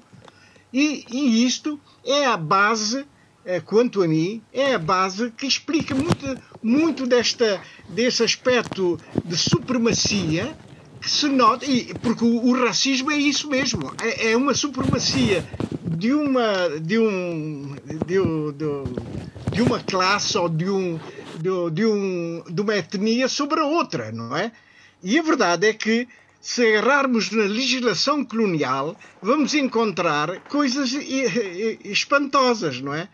E, 0.73 1.05
e 1.11 1.47
isto 1.47 1.81
é 2.05 2.27
a 2.27 2.37
base 2.37 3.07
é, 3.45 3.61
quanto 3.61 4.03
a 4.03 4.09
mim, 4.09 4.43
é 4.53 4.75
a 4.75 4.79
base 4.79 5.31
que 5.31 5.47
explica 5.47 5.95
muito, 5.95 6.27
muito 6.63 7.07
desta, 7.07 7.61
desse 7.89 8.23
aspecto 8.23 8.99
de 9.25 9.37
supremacia 9.37 10.57
que 11.01 11.11
se 11.11 11.29
nota, 11.29 11.65
e, 11.65 11.95
porque 12.03 12.25
o, 12.25 12.47
o 12.47 12.65
racismo 12.65 13.11
é 13.11 13.17
isso 13.17 13.49
mesmo, 13.49 13.93
é, 14.03 14.33
é, 14.33 14.37
uma 14.37 14.55
supremacia 14.55 15.45
de 15.83 16.13
uma, 16.13 16.81
de, 16.81 16.99
um, 16.99 17.77
de, 18.05 18.19
de, 18.53 19.55
de 19.55 19.63
uma 19.63 19.81
classe 19.81 20.37
ou 20.37 20.49
de, 20.49 20.69
um, 20.69 20.99
de, 21.37 21.71
de, 21.73 21.87
um, 21.87 22.43
de 22.49 22.61
uma 22.61 22.77
etnia 22.77 23.29
sobre 23.29 23.61
a 23.61 23.65
outra, 23.65 24.11
não 24.11 24.37
é? 24.37 24.51
E 25.03 25.19
a 25.19 25.23
verdade 25.23 25.69
é 25.69 25.73
que 25.73 26.09
se 26.41 26.65
agarrarmos 26.67 27.31
na 27.31 27.45
legislação 27.45 28.25
colonial, 28.25 28.97
vamos 29.23 29.55
encontrar 29.55 30.41
coisas 30.49 30.93
espantosas, 31.85 32.81
não 32.81 32.95
é? 32.95 33.09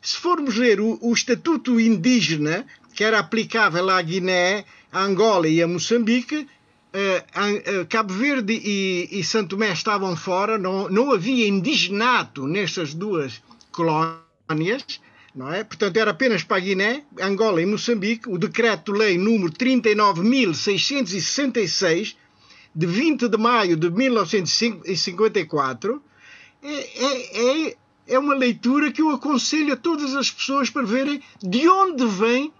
se 0.00 0.16
formos 0.16 0.56
ler 0.56 0.80
o, 0.80 0.98
o 1.00 1.12
Estatuto 1.12 1.78
Indígena, 1.78 2.64
que 3.00 3.04
era 3.04 3.18
aplicável 3.18 3.88
à 3.88 4.02
Guiné, 4.02 4.66
à 4.92 5.04
Angola 5.04 5.48
e 5.48 5.62
a 5.62 5.66
Moçambique, 5.66 6.46
eh, 6.92 7.24
eh, 7.34 7.86
Cabo 7.88 8.12
Verde 8.12 8.52
e, 8.52 9.08
e 9.10 9.24
Santo 9.24 9.56
Tomé 9.56 9.72
estavam 9.72 10.14
fora, 10.14 10.58
não, 10.58 10.86
não 10.90 11.10
havia 11.10 11.48
indigenato 11.48 12.46
nestas 12.46 12.92
duas 12.92 13.42
colónias, 13.72 15.00
não 15.34 15.50
é? 15.50 15.64
Portanto, 15.64 15.96
era 15.96 16.10
apenas 16.10 16.44
para 16.44 16.60
Guiné, 16.60 17.02
Angola 17.18 17.62
e 17.62 17.64
Moçambique, 17.64 18.28
o 18.28 18.36
decreto-lei 18.36 19.16
número 19.16 19.50
39.666, 19.50 22.16
de 22.74 22.86
20 22.86 23.28
de 23.28 23.38
maio 23.38 23.78
de 23.78 23.90
1954, 23.90 26.02
é, 26.62 26.68
é, 26.68 27.70
é 27.70 27.76
é 28.06 28.18
uma 28.18 28.34
leitura 28.34 28.90
que 28.90 29.00
eu 29.00 29.10
aconselho 29.10 29.72
a 29.72 29.76
todas 29.76 30.16
as 30.16 30.30
pessoas 30.30 30.68
para 30.68 30.82
verem 30.82 31.22
de 31.40 31.68
onde 31.68 32.04
vem 32.06 32.52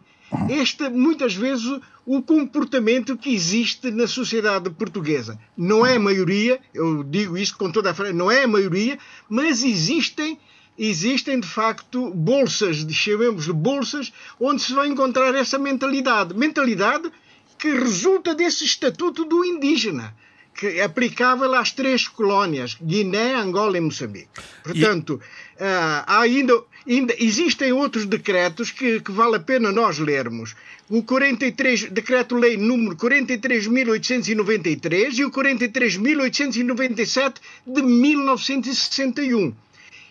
esta, 0.48 0.88
muitas 0.88 1.34
vezes, 1.34 1.80
o 2.06 2.22
comportamento 2.22 3.16
que 3.16 3.34
existe 3.34 3.90
na 3.90 4.06
sociedade 4.06 4.70
portuguesa. 4.70 5.38
Não 5.56 5.84
é 5.84 5.96
a 5.96 6.00
maioria, 6.00 6.60
eu 6.72 7.02
digo 7.02 7.36
isto 7.36 7.56
com 7.58 7.70
toda 7.70 7.90
a 7.90 7.94
franqueza, 7.94 8.18
não 8.18 8.30
é 8.30 8.44
a 8.44 8.48
maioria, 8.48 8.98
mas 9.28 9.62
existem 9.62 10.38
existem 10.78 11.38
de 11.38 11.46
facto 11.46 12.10
bolsas, 12.10 12.86
chamemos 12.90 13.44
de 13.44 13.52
bolsas, 13.52 14.10
onde 14.40 14.62
se 14.62 14.72
vai 14.72 14.88
encontrar 14.88 15.34
essa 15.34 15.58
mentalidade. 15.58 16.32
Mentalidade 16.32 17.12
que 17.58 17.70
resulta 17.70 18.34
desse 18.34 18.64
estatuto 18.64 19.26
do 19.26 19.44
indígena, 19.44 20.14
que 20.54 20.66
é 20.66 20.82
aplicável 20.82 21.54
às 21.54 21.70
três 21.70 22.08
colónias, 22.08 22.78
Guiné, 22.80 23.34
Angola 23.34 23.76
e 23.76 23.80
Moçambique. 23.80 24.28
Portanto, 24.64 25.20
e... 25.58 25.62
uh, 25.62 26.04
ainda, 26.06 26.54
ainda, 26.54 26.64
existem 26.86 27.72
outros 27.72 28.06
decretos 28.06 28.70
que, 28.70 29.00
que, 29.00 29.12
vale 29.12 29.36
a 29.36 29.40
pena 29.40 29.70
nós 29.70 29.98
lermos. 29.98 30.56
O 30.88 31.02
43, 31.02 31.90
decreto-lei 31.90 32.56
número 32.56 32.96
43.893 32.96 35.18
e 35.18 35.24
o 35.24 35.30
43.897 35.30 37.34
de 37.66 37.82
1961 37.82 39.54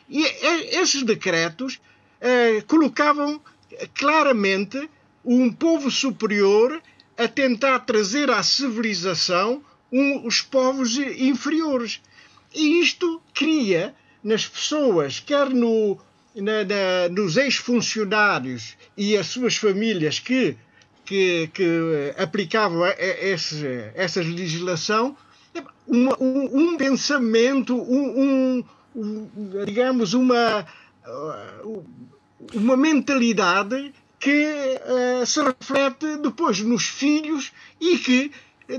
e 0.10 0.24
esses 0.76 1.04
decretos 1.04 1.80
eh, 2.20 2.62
colocavam 2.68 3.40
claramente 3.94 4.90
um 5.24 5.52
povo 5.52 5.92
superior 5.92 6.82
a 7.18 7.28
tentar 7.28 7.80
trazer 7.80 8.30
à 8.32 8.42
civilização 8.42 9.64
um, 9.92 10.26
os 10.26 10.42
povos 10.42 10.98
inferiores. 10.98 12.02
E 12.54 12.82
isto 12.82 13.22
cria 13.34 13.94
nas 14.24 14.48
pessoas, 14.48 15.20
quer 15.20 15.50
no, 15.50 16.00
na, 16.36 16.64
na, 16.64 17.10
nos 17.10 17.38
ex-funcionários 17.38 18.76
e 18.98 19.18
as 19.18 19.28
suas 19.28 19.56
famílias 19.56 20.20
que, 20.20 20.56
que, 21.06 21.50
que 21.54 22.14
aplicavam 22.18 22.86
esse, 22.86 23.92
essa 23.96 24.22
legislação, 24.22 25.16
uma, 25.88 26.16
um, 26.22 26.60
um, 26.60 26.78
pensamento, 26.78 27.76
um, 27.76 28.64
digamos, 29.66 30.14
uma, 30.14 30.66
uh, 31.06 31.84
uma 32.54 32.78
mentalidade 32.78 33.94
que 34.20 34.46
uh, 34.46 35.26
se 35.26 35.42
reflete 35.42 36.18
depois 36.18 36.60
nos 36.60 36.86
filhos 36.86 37.52
e 37.80 37.98
que 37.98 38.32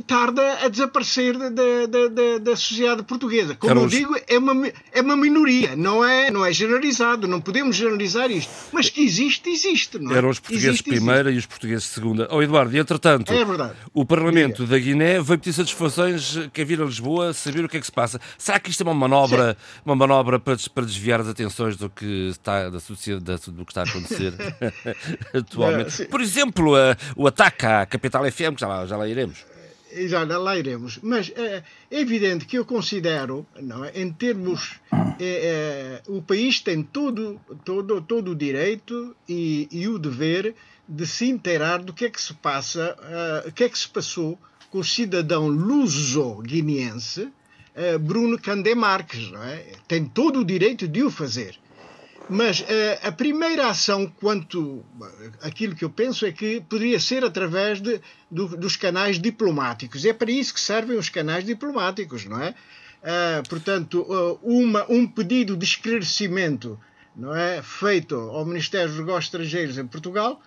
tarda 0.07 0.65
a 0.65 0.69
desaparecer 0.69 1.37
da, 1.37 1.49
da, 1.49 2.09
da, 2.09 2.39
da 2.39 2.57
sociedade 2.57 3.03
portuguesa. 3.03 3.55
Como 3.55 3.75
Carlos... 3.75 3.93
eu 3.93 3.99
digo, 3.99 4.17
é 4.29 4.39
uma, 4.39 4.69
é 4.93 5.01
uma 5.01 5.17
minoria, 5.17 5.75
não 5.75 6.05
é, 6.05 6.31
não 6.31 6.45
é 6.45 6.53
generalizado, 6.53 7.27
não 7.27 7.41
podemos 7.41 7.77
generalizar 7.77 8.31
isto. 8.31 8.51
Mas 8.73 8.89
que 8.89 9.03
existe, 9.03 9.49
existe. 9.51 9.99
Não 9.99 10.13
é? 10.13 10.19
Eram 10.19 10.29
os 10.29 10.39
portugueses 10.39 10.69
existe, 10.69 10.91
primeira 10.91 11.31
existe. 11.31 11.35
e 11.35 11.39
os 11.39 11.47
portugueses 11.47 11.85
segunda. 11.85 12.29
Oh, 12.31 12.43
Eduardo, 12.43 12.75
e 12.75 12.79
entretanto, 12.79 13.33
é 13.33 13.45
o 13.93 14.05
Parlamento 14.05 14.65
Diga. 14.65 14.77
da 14.77 14.79
Guiné 14.79 15.21
veio 15.21 15.39
pedir 15.39 15.53
satisfações 15.53 16.39
quer 16.53 16.65
vir 16.65 16.81
a 16.81 16.85
Lisboa 16.85 17.33
saber 17.33 17.65
o 17.65 17.69
que 17.69 17.77
é 17.77 17.81
que 17.81 17.87
se 17.87 17.93
passa. 17.93 18.21
Será 18.39 18.61
que 18.61 18.71
isto 18.71 18.83
é 18.83 18.85
uma 18.85 18.95
manobra, 18.95 19.57
uma 19.85 19.97
manobra 19.97 20.39
para, 20.39 20.57
para 20.73 20.85
desviar 20.85 21.21
as 21.21 21.29
atenções 21.29 21.77
do 21.77 21.91
que 21.91 22.29
está, 22.31 22.69
da 22.69 22.81
sociedade, 22.81 23.51
do 23.51 23.65
que 23.65 23.73
está 23.73 23.83
a 23.83 23.85
acontecer 23.85 24.33
atualmente? 25.35 26.05
Por 26.07 26.21
exemplo, 26.21 26.75
o 27.17 27.27
ataque 27.27 27.67
à 27.67 27.87
Capital 27.87 28.31
FM, 28.31 28.55
que 28.55 28.61
já 28.61 28.69
lá, 28.69 28.87
já 28.87 28.97
lá 28.97 29.09
iremos 29.09 29.50
já 30.07 30.23
lá 30.25 30.57
iremos. 30.57 30.99
Mas 31.03 31.33
é, 31.35 31.63
é, 31.91 32.01
evidente 32.01 32.45
que 32.45 32.59
eu 32.59 32.65
considero, 32.65 33.47
não 33.61 33.85
é, 33.85 33.93
em 33.95 34.13
termos. 34.13 34.81
É, 35.19 36.01
é, 36.01 36.03
o 36.09 36.23
país 36.23 36.61
tem 36.61 36.83
todo, 36.83 37.41
todo, 37.65 38.01
todo 38.01 38.31
o 38.31 38.37
direito 38.37 39.15
e, 39.29 39.69
e, 39.71 39.87
o 39.87 39.99
dever 39.99 40.55
de 40.89 41.07
se 41.07 41.27
inteirar 41.29 41.79
do 41.79 41.93
que 41.93 42.07
é 42.07 42.11
que 42.11 42.21
se 42.21 42.35
passa, 42.35 42.97
o 43.47 43.53
que 43.53 43.65
é 43.65 43.69
que 43.69 43.79
se 43.79 43.89
passou 43.89 44.39
com 44.71 44.79
o 44.79 44.85
cidadão 44.85 45.49
luso-guineense 45.49 47.23
uh, 47.23 47.99
Bruno 47.99 48.39
Candé 48.39 48.75
Marques. 48.75 49.31
Não 49.31 49.43
é? 49.43 49.65
Tem 49.87 50.05
todo 50.05 50.41
o 50.41 50.45
direito 50.45 50.87
de 50.89 51.03
o 51.03 51.11
fazer. 51.11 51.60
Mas 52.31 52.61
uh, 52.61 52.65
a 53.03 53.11
primeira 53.11 53.67
ação, 53.67 54.07
quanto 54.07 54.85
aquilo 55.43 55.75
que 55.75 55.85
eu 55.85 55.91
penso, 55.91 56.25
é 56.25 56.31
que 56.31 56.61
poderia 56.61 57.01
ser 57.01 57.25
através 57.25 57.81
de, 57.81 58.01
do, 58.31 58.57
dos 58.57 58.77
canais 58.77 59.19
diplomáticos. 59.19 60.05
É 60.05 60.13
para 60.13 60.31
isso 60.31 60.55
que 60.55 60.61
servem 60.61 60.97
os 60.97 61.09
canais 61.09 61.45
diplomáticos, 61.45 62.25
não 62.27 62.41
é? 62.41 62.51
Uh, 62.51 63.49
portanto, 63.49 64.03
uh, 64.03 64.39
uma, 64.45 64.87
um 64.89 65.09
pedido 65.09 65.57
de 65.57 65.65
esclarecimento 65.65 66.79
não 67.17 67.35
é, 67.35 67.61
feito 67.63 68.15
ao 68.15 68.47
Ministério 68.47 68.89
dos 68.89 68.99
Negócios 68.99 69.25
Estrangeiros 69.25 69.77
em 69.77 69.87
Portugal 69.87 70.41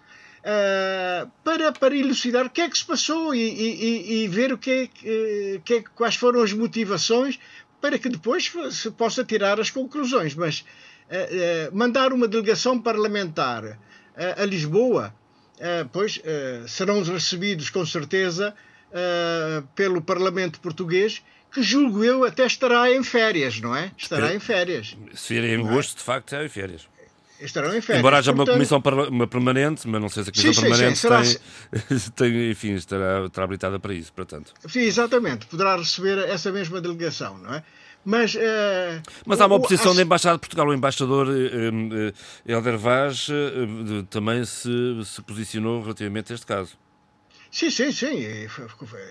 para, 1.44 1.72
para 1.72 1.96
elucidar 1.96 2.46
o 2.46 2.50
que 2.50 2.60
é 2.60 2.70
que 2.70 2.78
se 2.78 2.86
passou 2.86 3.34
e, 3.34 3.40
e, 3.40 4.24
e 4.24 4.28
ver 4.28 4.52
o 4.52 4.58
que 4.58 4.72
é, 4.72 4.88
que 5.64 5.74
é, 5.74 5.84
quais 5.96 6.16
foram 6.16 6.42
as 6.42 6.52
motivações 6.52 7.40
para 7.80 8.00
que 8.00 8.10
depois 8.10 8.52
se 8.72 8.92
possa 8.92 9.24
tirar 9.26 9.60
as 9.60 9.70
conclusões. 9.70 10.36
Mas 10.36 10.64
eh, 10.64 10.66
eh, 10.66 10.83
mandar 11.72 12.14
uma 12.14 12.28
delegação 12.28 12.80
parlamentar 12.80 13.80
eh, 14.16 14.36
a 14.38 14.46
Lisboa, 14.46 15.14
pois 15.92 16.22
serão 16.68 17.02
recebidos 17.04 17.70
com 17.70 17.86
certeza 17.86 18.54
pelo 19.76 20.02
Parlamento 20.02 20.60
português, 20.60 21.22
que 21.54 21.62
julgo 21.62 22.04
eu 22.04 22.26
até 22.26 22.46
estará 22.46 22.92
em 22.92 23.04
férias, 23.04 23.62
não 23.62 23.76
é? 23.76 23.92
Estará 23.98 24.34
em 24.34 24.40
férias. 24.40 24.98
Se 25.14 25.34
vir 25.34 25.44
em 25.44 25.66
agosto, 25.66 25.96
é? 25.96 25.98
de 26.00 26.04
facto, 26.04 26.36
é 26.36 26.46
em 26.46 26.50
férias. 26.50 26.88
Estarão 27.40 27.76
em 27.76 27.82
férias. 27.82 28.00
Embora 28.00 28.18
haja 28.18 28.34
Portanto... 28.34 28.56
uma 28.56 28.68
comissão 28.80 29.10
uma 29.10 29.28
permanente, 29.28 29.88
mas 29.88 30.02
não 30.02 30.08
sei 30.08 30.24
se 30.24 30.30
a 30.30 30.34
comissão 30.34 30.54
sim, 30.54 30.62
permanente 30.62 30.98
sim, 30.98 31.24
sim. 31.26 32.10
Tem, 32.16 32.32
tem, 32.32 32.52
enfim, 32.52 32.74
estará, 32.76 33.26
estará 33.26 33.46
habilitada 33.46 33.80
para 33.80 33.94
isso, 33.94 34.14
portanto. 34.14 34.54
Sim, 34.68 34.82
exatamente. 34.82 35.46
Poderá 35.48 35.76
receber 35.76 36.20
essa 36.30 36.52
mesma 36.52 36.80
delegação, 36.80 37.38
não 37.38 37.54
é? 37.54 37.64
Mas, 38.06 38.36
uh, 38.36 38.40
Mas 39.26 39.40
há 39.40 39.46
uma 39.46 39.56
oposição 39.56 39.92
acho... 39.92 39.98
da 39.98 40.04
Embaixada 40.04 40.36
de 40.36 40.42
Portugal. 40.42 40.68
O 40.68 40.74
embaixador 40.74 41.28
uh, 41.28 41.32
uh, 41.32 42.14
Helder 42.46 42.78
Vaz 42.78 43.28
também 44.10 44.44
se, 44.44 44.70
se 45.06 45.22
posicionou 45.22 45.82
relativamente 45.82 46.32
a 46.32 46.36
este 46.36 46.46
caso. 46.46 46.78
Sim, 47.54 47.70
sim, 47.70 47.92
sim. 47.92 48.26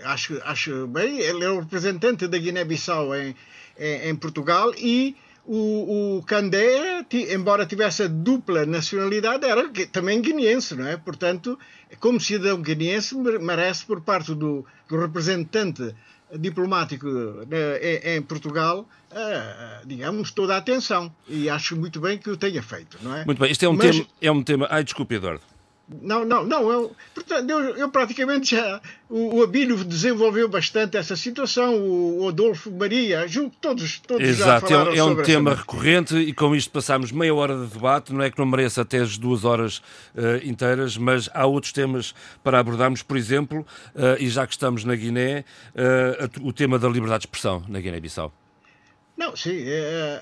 Acho, 0.05 0.41
acho 0.45 0.87
bem. 0.89 1.21
Ele 1.21 1.45
é 1.45 1.49
o 1.49 1.61
representante 1.61 2.27
da 2.27 2.37
Guiné-Bissau 2.37 3.15
em, 3.15 3.37
em, 3.79 4.09
em, 4.09 4.17
Portugal 4.17 4.73
e 4.77 5.17
o, 5.47 6.19
o 6.19 6.23
Candé, 6.25 7.07
embora 7.31 7.67
tivesse 7.67 8.03
a 8.03 8.09
dupla 8.09 8.67
nacionalidade, 8.67 9.45
era 9.47 9.69
também 9.93 10.21
guineense, 10.21 10.75
não 10.75 10.87
é? 10.87 10.97
Portanto, 10.97 11.59
como 12.01 12.21
cidadão 12.21 12.61
guineense, 12.61 13.15
merece 13.17 13.85
por 13.85 14.01
parte 14.01 14.35
do, 14.35 14.67
do 14.89 15.01
representante 15.01 15.95
diplomático 16.39 17.07
né, 17.49 18.17
em 18.17 18.23
Portugal, 18.23 18.89
digamos, 19.85 20.31
toda 20.31 20.55
a 20.55 20.59
atenção. 20.59 21.13
E 21.29 21.49
acho 21.49 21.77
muito 21.77 22.01
bem 22.01 22.19
que 22.19 22.31
o 22.31 22.37
tenha 22.37 22.63
feito, 22.63 22.99
não 23.03 23.17
é? 23.17 23.25
Muito 23.25 23.39
bem. 23.39 23.51
Isto 23.51 23.65
é 23.65 23.69
um, 23.69 23.75
Mas... 23.75 23.97
tema, 23.97 24.07
é 24.21 24.33
um 24.33 24.43
tema... 24.43 24.67
Ai, 24.71 24.85
desculpe, 24.85 25.15
Eduardo. 25.15 25.52
Não, 25.89 26.25
não, 26.25 26.45
não. 26.45 26.71
Eu, 26.71 26.97
portanto, 27.15 27.51
eu, 27.51 27.77
eu 27.77 27.89
praticamente 27.91 28.55
já. 28.55 28.81
O, 29.09 29.37
o 29.37 29.43
Abílio 29.43 29.85
desenvolveu 29.85 30.49
bastante 30.49 30.97
essa 30.97 31.17
situação, 31.17 31.75
o, 31.77 32.23
o 32.23 32.29
Adolfo 32.29 32.71
Maria, 32.71 33.27
junto, 33.29 33.57
todos, 33.61 33.99
todos 33.99 34.27
Exato, 34.27 34.69
já 34.69 34.77
falaram 34.79 34.93
é, 34.93 34.99
é 34.99 35.05
um 35.05 35.23
tema 35.23 35.55
recorrente 35.55 36.17
e 36.17 36.33
com 36.33 36.55
isto 36.57 36.71
passamos 36.71 37.13
meia 37.13 37.35
hora 37.35 37.57
de 37.57 37.67
debate. 37.67 38.13
Não 38.13 38.23
é 38.23 38.31
que 38.31 38.39
não 38.39 38.47
mereça 38.47 38.83
até 38.83 38.99
as 38.99 39.19
duas 39.19 39.45
horas 39.45 39.79
uh, 40.15 40.45
inteiras, 40.45 40.97
mas 40.97 41.29
há 41.35 41.45
outros 41.45 41.73
temas 41.73 42.15
para 42.43 42.59
abordarmos, 42.59 43.03
por 43.03 43.17
exemplo, 43.17 43.67
uh, 43.95 44.17
e 44.19 44.29
já 44.29 44.47
que 44.47 44.53
estamos 44.53 44.85
na 44.85 44.95
Guiné, 44.95 45.45
uh, 45.75 46.47
o 46.49 46.53
tema 46.53 46.79
da 46.79 46.89
liberdade 46.89 47.23
de 47.23 47.27
expressão 47.27 47.63
na 47.69 47.81
Guiné-Bissau. 47.81 48.33
Não, 49.15 49.37
sim. 49.37 49.63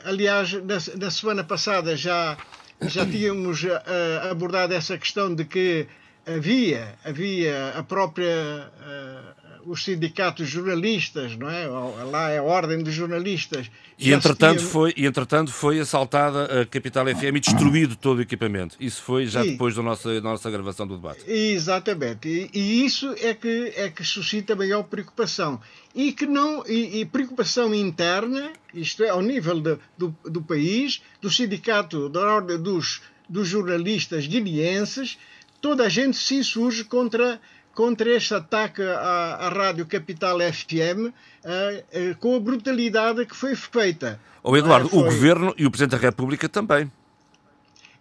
aliás, 0.05 0.53
na, 0.53 0.79
na 0.99 1.11
semana 1.11 1.44
passada 1.44 1.96
já 1.96 2.37
já 2.83 3.05
tínhamos 3.07 3.62
uh, 3.62 4.31
abordado 4.31 4.75
essa 4.75 4.97
questão 4.97 5.35
de 5.35 5.45
que 5.45 5.87
havia, 6.27 6.95
havia 7.05 7.71
a 7.77 7.83
própria, 7.83 8.27
uh, 8.27 9.39
os 9.66 9.85
sindicatos 9.85 10.49
jornalistas, 10.49 11.37
não 11.37 11.49
é? 11.49 11.66
Lá 11.66 12.31
é 12.31 12.38
a 12.38 12.42
ordem 12.42 12.83
dos 12.83 12.94
jornalistas. 12.94 13.70
E 13.99 14.12
entretanto, 14.12 14.59
tinha... 14.59 14.70
foi, 14.70 14.94
e 14.96 15.07
entretanto 15.07 15.53
foi 15.53 15.79
assaltada 15.79 16.62
a 16.62 16.66
Capital 16.66 17.07
FM 17.07 17.37
e 17.37 17.40
destruído 17.40 17.96
todo 17.96 18.18
o 18.18 18.23
equipamento. 18.23 18.77
Isso 18.81 19.03
foi 19.03 19.27
já 19.27 19.44
e... 19.44 19.51
depois 19.51 19.75
da 19.75 19.83
nossa, 19.83 20.14
da 20.14 20.20
nossa 20.20 20.51
gravação 20.51 20.87
do 20.87 20.96
debate. 20.96 21.31
Exatamente. 21.31 22.29
E, 22.29 22.59
e, 22.59 22.85
isso 22.85 23.14
é 23.20 23.35
que, 23.35 23.73
é 23.77 23.90
que 23.90 24.05
suscita 24.05 24.57
maior 24.57 24.85
preocupação. 24.85 25.61
E 25.94 26.12
que 26.12 26.27
não 26.27 26.64
e, 26.66 27.01
e 27.01 27.05
preocupação 27.05 27.75
interna, 27.75 28.53
isto 28.73 29.05
é, 29.05 29.11
ao 29.11 29.20
nível 29.20 29.61
de, 29.61 29.79
do, 29.99 30.14
do 30.25 30.40
país, 30.40 31.03
do 31.20 31.31
sindicato 31.31 32.09
da 32.09 32.20
ordem 32.20 32.59
dos, 32.59 33.03
dos 33.28 33.49
jornalistas 33.49 34.26
guineenses, 34.26 35.18
toda 35.61 35.85
a 35.85 35.89
gente 35.89 36.16
se 36.16 36.37
insurge 36.37 36.85
contra 36.85 37.41
contra 37.81 38.14
este 38.14 38.35
ataque 38.35 38.83
à, 38.83 39.37
à 39.41 39.49
Rádio 39.49 39.87
Capital 39.87 40.39
FM 40.39 40.99
uh, 41.07 41.09
uh, 41.09 42.14
com 42.18 42.37
a 42.37 42.39
brutalidade 42.39 43.24
que 43.24 43.35
foi 43.35 43.57
feita. 43.57 44.20
O 44.43 44.55
Eduardo, 44.55 44.89
uh, 44.89 44.91
foi... 44.91 44.99
o 44.99 45.05
Governo 45.05 45.55
e 45.57 45.64
o 45.64 45.70
Presidente 45.70 45.93
da 45.93 45.97
República 45.97 46.47
também. 46.47 46.93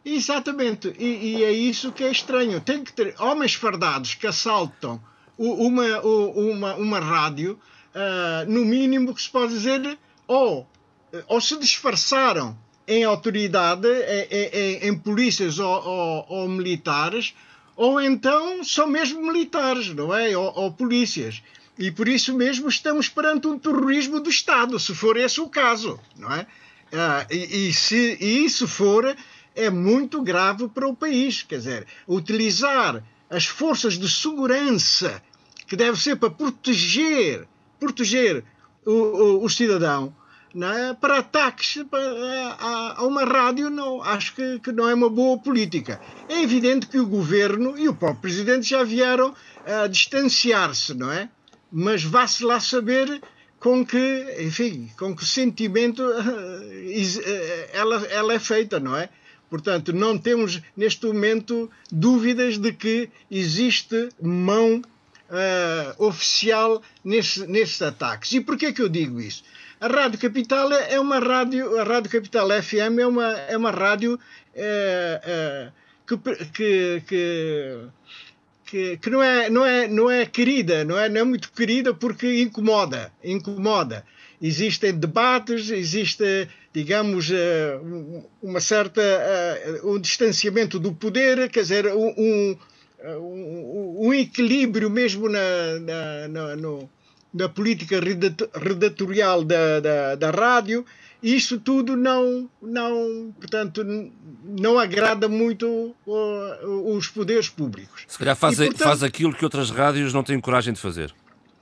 Exatamente, 0.03 0.93
e, 0.99 1.37
e, 1.37 1.43
é 1.45 1.51
isso 1.53 1.93
que 1.93 2.03
é 2.03 2.11
estranho. 2.11 2.59
Tem 2.59 2.83
que 2.83 2.91
ter 2.91 3.15
homens 3.19 3.53
fardados 3.53 4.15
que 4.15 4.27
assaltam 4.27 4.99
uma, 5.37 6.01
uma, 6.01 6.75
uma 6.75 6.99
rádio, 6.99 7.57
uh, 7.95 8.51
no 8.51 8.65
mínimo 8.65 9.15
que 9.15 9.21
se 9.21 9.29
pode 9.29 9.53
dizer, 9.53 9.97
ou, 10.27 10.67
ou 11.25 11.39
se 11.39 11.57
disfarçaram 11.57 12.57
em 12.85 13.05
autoridade, 13.05 13.87
em, 13.87 14.43
em, 14.43 14.87
em 14.89 14.97
polícias 14.97 15.57
ou, 15.57 15.69
ou, 15.69 16.25
ou, 16.27 16.49
militares, 16.49 17.33
ou 17.79 18.01
então 18.01 18.61
são 18.61 18.85
mesmo 18.85 19.21
militares, 19.21 19.87
não 19.95 20.13
é? 20.13 20.37
Ou, 20.37 20.51
ou 20.53 20.69
polícias. 20.69 21.41
E 21.77 21.89
por 21.89 22.09
isso 22.09 22.33
mesmo 22.33 22.67
estamos 22.67 23.07
perante 23.07 23.47
um 23.47 23.57
terrorismo 23.57 24.19
do 24.19 24.29
Estado, 24.29 24.77
se 24.77 24.93
for 24.93 25.15
esse 25.15 25.39
o 25.39 25.47
caso, 25.47 25.97
não 26.17 26.29
é? 26.29 26.45
Ah, 26.91 27.25
e, 27.31 27.69
e, 27.69 27.73
se 27.73 28.17
e 28.19 28.43
isso 28.43 28.67
for, 28.67 29.15
é 29.55 29.69
muito 29.69 30.21
grave 30.21 30.67
para 30.67 30.89
o 30.89 30.93
país. 30.93 31.41
Quer 31.41 31.59
dizer, 31.59 31.87
utilizar 32.05 33.01
as 33.29 33.45
forças 33.45 33.97
de 33.97 34.09
segurança 34.09 35.23
que 35.65 35.77
deve 35.77 35.97
ser 35.97 36.17
para 36.17 36.29
proteger, 36.29 37.47
proteger 37.79 38.43
o, 38.85 38.91
o, 38.91 39.45
o 39.45 39.49
cidadão, 39.49 40.13
é? 40.55 40.93
para 40.93 41.19
ataques 41.19 41.77
a, 42.59 43.03
uma 43.03 43.23
rádio, 43.23 43.69
não, 43.69 44.01
acho 44.01 44.35
que, 44.35 44.59
que, 44.59 44.71
não 44.71 44.89
é 44.89 44.93
uma 44.93 45.09
boa 45.09 45.37
política. 45.37 46.01
É 46.27 46.41
evidente 46.41 46.87
que 46.87 46.99
o 46.99 47.05
governo 47.05 47.77
e 47.77 47.87
o 47.87 47.93
próprio 47.93 48.21
presidente 48.21 48.67
já 48.67 48.83
vieram 48.83 49.33
a 49.65 49.87
distanciar-se, 49.87 50.93
não 50.93 51.11
é? 51.11 51.29
mas 51.71 52.03
vá-se 52.03 52.43
lá 52.43 52.59
saber 52.59 53.21
com 53.59 53.85
que, 53.85 54.37
enfim, 54.39 54.89
com 54.97 55.15
que 55.15 55.25
sentimento 55.25 56.01
eh, 56.03 57.69
ela, 57.73 58.05
ela 58.07 58.33
é 58.33 58.39
feita, 58.39 58.79
não 58.79 58.95
é? 58.95 59.09
Portanto, 59.49 59.91
não 59.91 60.17
temos 60.17 60.61
neste 60.77 61.05
momento 61.07 61.69
dúvidas 61.91 62.57
de 62.57 62.71
que 62.71 63.09
existe 63.29 64.09
mão 64.21 64.81
uh, 65.29 66.03
oficial 66.05 66.81
nesse, 67.03 67.47
nesses 67.47 67.81
ataques. 67.81 68.31
E 68.31 68.41
porquê 68.41 68.71
que 68.71 68.81
eu 68.81 68.87
digo 68.87 69.19
isso? 69.19 69.43
A 69.81 69.87
Rádio 69.87 70.19
Capital 70.19 70.73
é 70.73 70.99
uma 70.99 71.19
rádio, 71.19 71.79
a 71.79 71.83
Rádio 71.83 72.11
Capital 72.11 72.49
FM 72.61 72.99
é 72.99 73.07
uma, 73.07 73.31
é 73.31 73.57
uma 73.57 73.71
rádio 73.71 74.15
uh, 74.15 75.69
uh, 75.69 75.71
que, 76.05 76.45
que, 76.47 77.03
que 77.07 77.89
que, 78.69 78.97
que 78.97 79.09
não, 79.09 79.23
é, 79.23 79.49
não, 79.49 79.65
é, 79.65 79.87
não 79.87 80.11
é 80.11 80.27
querida, 80.27 80.83
não 80.83 80.95
é, 80.95 81.09
não 81.09 81.21
é 81.21 81.23
muito 81.23 81.51
querida 81.51 81.91
porque 81.91 82.39
incomoda, 82.39 83.11
incomoda. 83.23 84.05
Existem 84.39 84.93
debates, 84.93 85.71
existe, 85.71 86.47
digamos, 86.71 87.31
eh, 87.31 87.79
uma 88.43 88.61
certa, 88.61 89.01
um 89.83 89.99
distanciamento 89.99 90.79
do 90.79 90.93
poder, 90.93 91.49
quer 91.49 91.61
dizer, 91.61 91.87
um, 91.87 92.13
um, 92.15 92.57
um 94.07 94.13
equilíbrio 94.13 94.89
mesmo 94.89 95.27
na, 95.27 95.79
na, 95.79 96.27
na, 96.27 96.55
no, 96.55 96.89
na 97.33 97.47
política 97.47 97.99
redatorial 97.99 99.43
da, 99.43 99.79
da, 99.79 100.15
da 100.15 100.31
rádio, 100.31 100.85
isso 101.21 101.59
tudo 101.59 101.95
não, 101.95 102.49
não, 102.61 103.33
portanto, 103.39 103.85
não 104.43 104.79
agrada 104.79 105.27
muito 105.27 105.95
os 106.05 107.07
poderes 107.07 107.49
públicos. 107.49 108.03
Se 108.07 108.17
calhar 108.17 108.35
faz, 108.35 108.59
e, 108.59 108.65
portanto, 108.65 108.83
faz 108.83 109.03
aquilo 109.03 109.33
que 109.33 109.43
outras 109.43 109.69
rádios 109.69 110.13
não 110.13 110.23
têm 110.23 110.39
coragem 110.39 110.73
de 110.73 110.79
fazer. 110.79 111.13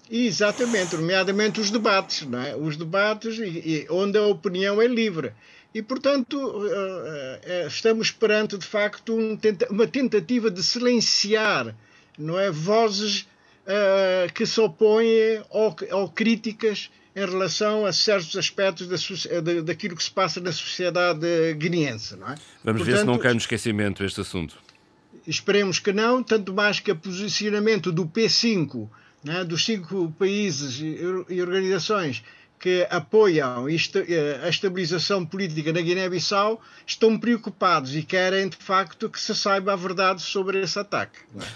Exatamente, 0.09 0.95
nomeadamente 0.95 1.59
os 1.59 1.69
debates, 1.69 2.25
não 2.25 2.41
é? 2.41 2.55
os 2.55 2.77
debates 2.77 3.37
e, 3.39 3.43
e 3.43 3.87
onde 3.89 4.17
a 4.17 4.23
opinião 4.23 4.81
é 4.81 4.87
livre. 4.87 5.33
E, 5.73 5.81
portanto, 5.81 6.65
eh, 6.65 7.41
eh, 7.43 7.67
estamos 7.67 8.09
perante, 8.09 8.57
de 8.57 8.65
facto, 8.65 9.17
uma 9.69 9.85
tentativa 9.85 10.49
de 10.49 10.63
silenciar 10.63 11.75
não 12.17 12.39
é, 12.39 12.49
vozes 12.49 13.27
uh, 13.67 14.33
que 14.33 14.45
se 14.45 14.59
opõem 14.59 15.41
ou, 15.49 15.75
ou 15.91 16.09
críticas 16.09 16.89
em 17.15 17.25
relação 17.25 17.85
a 17.85 17.91
certos 17.91 18.35
aspectos 18.35 18.87
da, 18.87 19.41
da, 19.41 19.61
daquilo 19.61 19.95
que 19.95 20.03
se 20.03 20.11
passa 20.11 20.39
na 20.39 20.51
sociedade 20.51 21.25
guineense. 21.55 22.15
Não 22.15 22.27
é? 22.27 22.35
Vamos 22.63 22.81
Portanto, 22.81 22.83
ver 22.85 22.97
se 22.99 23.05
não 23.05 23.17
cai 23.17 23.33
no 23.33 23.39
esquecimento 23.39 24.03
este 24.03 24.21
assunto. 24.21 24.55
Esperemos 25.25 25.79
que 25.79 25.91
não, 25.91 26.23
tanto 26.23 26.53
mais 26.53 26.79
que 26.79 26.91
o 26.91 26.95
posicionamento 26.95 27.91
do 27.91 28.05
P5, 28.05 28.87
é, 29.27 29.43
dos 29.43 29.65
cinco 29.65 30.13
países 30.17 30.79
e 30.79 31.41
organizações 31.41 32.23
que 32.59 32.87
apoiam 32.89 33.67
eh, 33.69 34.39
a 34.43 34.49
estabilização 34.49 35.25
política 35.25 35.71
na 35.71 35.81
Guiné-Bissau 35.81 36.59
estão 36.85 37.17
preocupados 37.17 37.95
e 37.95 38.01
querem, 38.01 38.49
de 38.49 38.57
facto, 38.57 39.09
que 39.09 39.19
se 39.19 39.35
saiba 39.35 39.73
a 39.73 39.75
verdade 39.75 40.21
sobre 40.21 40.61
esse 40.61 40.77
ataque. 40.79 41.19
Não 41.33 41.43
é? 41.43 41.47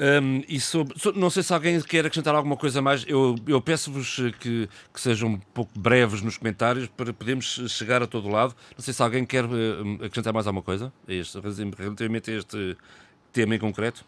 Um, 0.00 0.42
e 0.48 0.58
sobre, 0.58 0.94
não 1.14 1.28
sei 1.28 1.42
se 1.42 1.52
alguém 1.52 1.78
quer 1.82 2.06
acrescentar 2.06 2.34
alguma 2.34 2.56
coisa 2.56 2.80
mais. 2.80 3.04
Eu, 3.06 3.36
eu 3.46 3.60
peço-vos 3.60 4.16
que, 4.40 4.66
que, 4.94 5.00
sejam 5.00 5.28
um 5.28 5.38
pouco 5.38 5.78
breves 5.78 6.22
nos 6.22 6.38
comentários 6.38 6.88
para 6.88 7.12
podermos 7.12 7.66
chegar 7.68 8.02
a 8.02 8.06
todo 8.06 8.26
lado. 8.30 8.56
Não 8.74 8.82
sei 8.82 8.94
se 8.94 9.02
alguém 9.02 9.26
quer 9.26 9.44
uh, 9.44 9.48
acrescentar 10.02 10.32
mais 10.32 10.46
alguma 10.46 10.62
coisa 10.62 10.90
a 11.06 11.12
este, 11.12 11.38
relativamente 11.38 12.30
a 12.30 12.34
este 12.34 12.78
tema 13.30 13.54
em 13.54 13.58
concreto. 13.58 14.02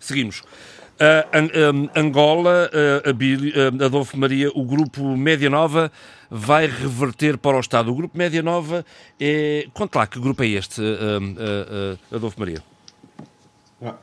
Seguimos. 0.00 0.40
Uh, 0.40 1.88
Angola, 1.94 2.70
uh, 2.74 3.84
Adolfo 3.84 4.18
Maria, 4.18 4.50
o 4.52 4.64
grupo 4.64 5.16
Média 5.16 5.48
Nova 5.48 5.92
vai 6.28 6.66
reverter 6.66 7.38
para 7.38 7.56
o 7.56 7.60
Estado. 7.60 7.92
O 7.92 7.94
grupo 7.94 8.18
Média 8.18 8.42
Nova 8.42 8.84
é. 9.20 9.68
Conta 9.72 10.00
lá, 10.00 10.06
que 10.08 10.18
grupo 10.18 10.42
é 10.42 10.48
este, 10.48 10.82
Adolfo 12.10 12.40
Maria? 12.40 12.72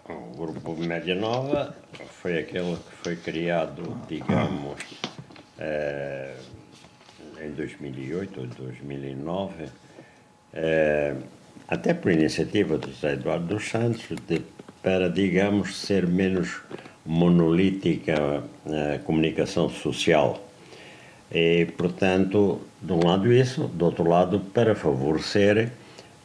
O 0.10 0.36
grupo 0.36 0.76
Média 0.76 1.16
Nova 1.16 1.74
foi 2.22 2.40
aquele 2.40 2.76
que 2.76 2.96
foi 3.02 3.16
criado, 3.16 3.98
digamos, 4.10 4.78
eh, 5.58 6.36
em 7.42 7.52
2008 7.52 8.42
ou 8.42 8.48
2009, 8.48 9.70
eh, 10.54 11.16
até 11.66 11.94
por 11.94 12.12
iniciativa 12.12 12.78
do 12.78 12.90
Eduardo 13.08 13.46
dos 13.46 13.70
Santos, 13.70 14.06
de, 14.28 14.42
para, 14.84 15.10
digamos, 15.10 15.78
ser 15.78 16.06
menos 16.06 16.62
monolítica 17.06 18.44
a 18.66 19.00
comunicação 19.00 19.70
social. 19.70 20.46
E, 21.32 21.68
portanto, 21.78 22.60
de 22.82 22.92
um 22.92 23.06
lado 23.06 23.32
isso, 23.32 23.68
do 23.68 23.86
outro 23.86 24.10
lado, 24.10 24.42
para 24.54 24.76
favorecer 24.76 25.72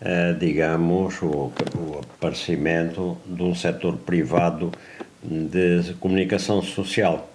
eh, 0.01 0.35
digamos, 0.39 1.23
o, 1.23 1.53
o 1.77 2.01
aparecimento 2.01 3.17
de 3.27 3.43
um 3.43 3.55
setor 3.55 3.97
privado 3.97 4.73
de 5.23 5.95
comunicação 5.95 6.63
social. 6.63 7.31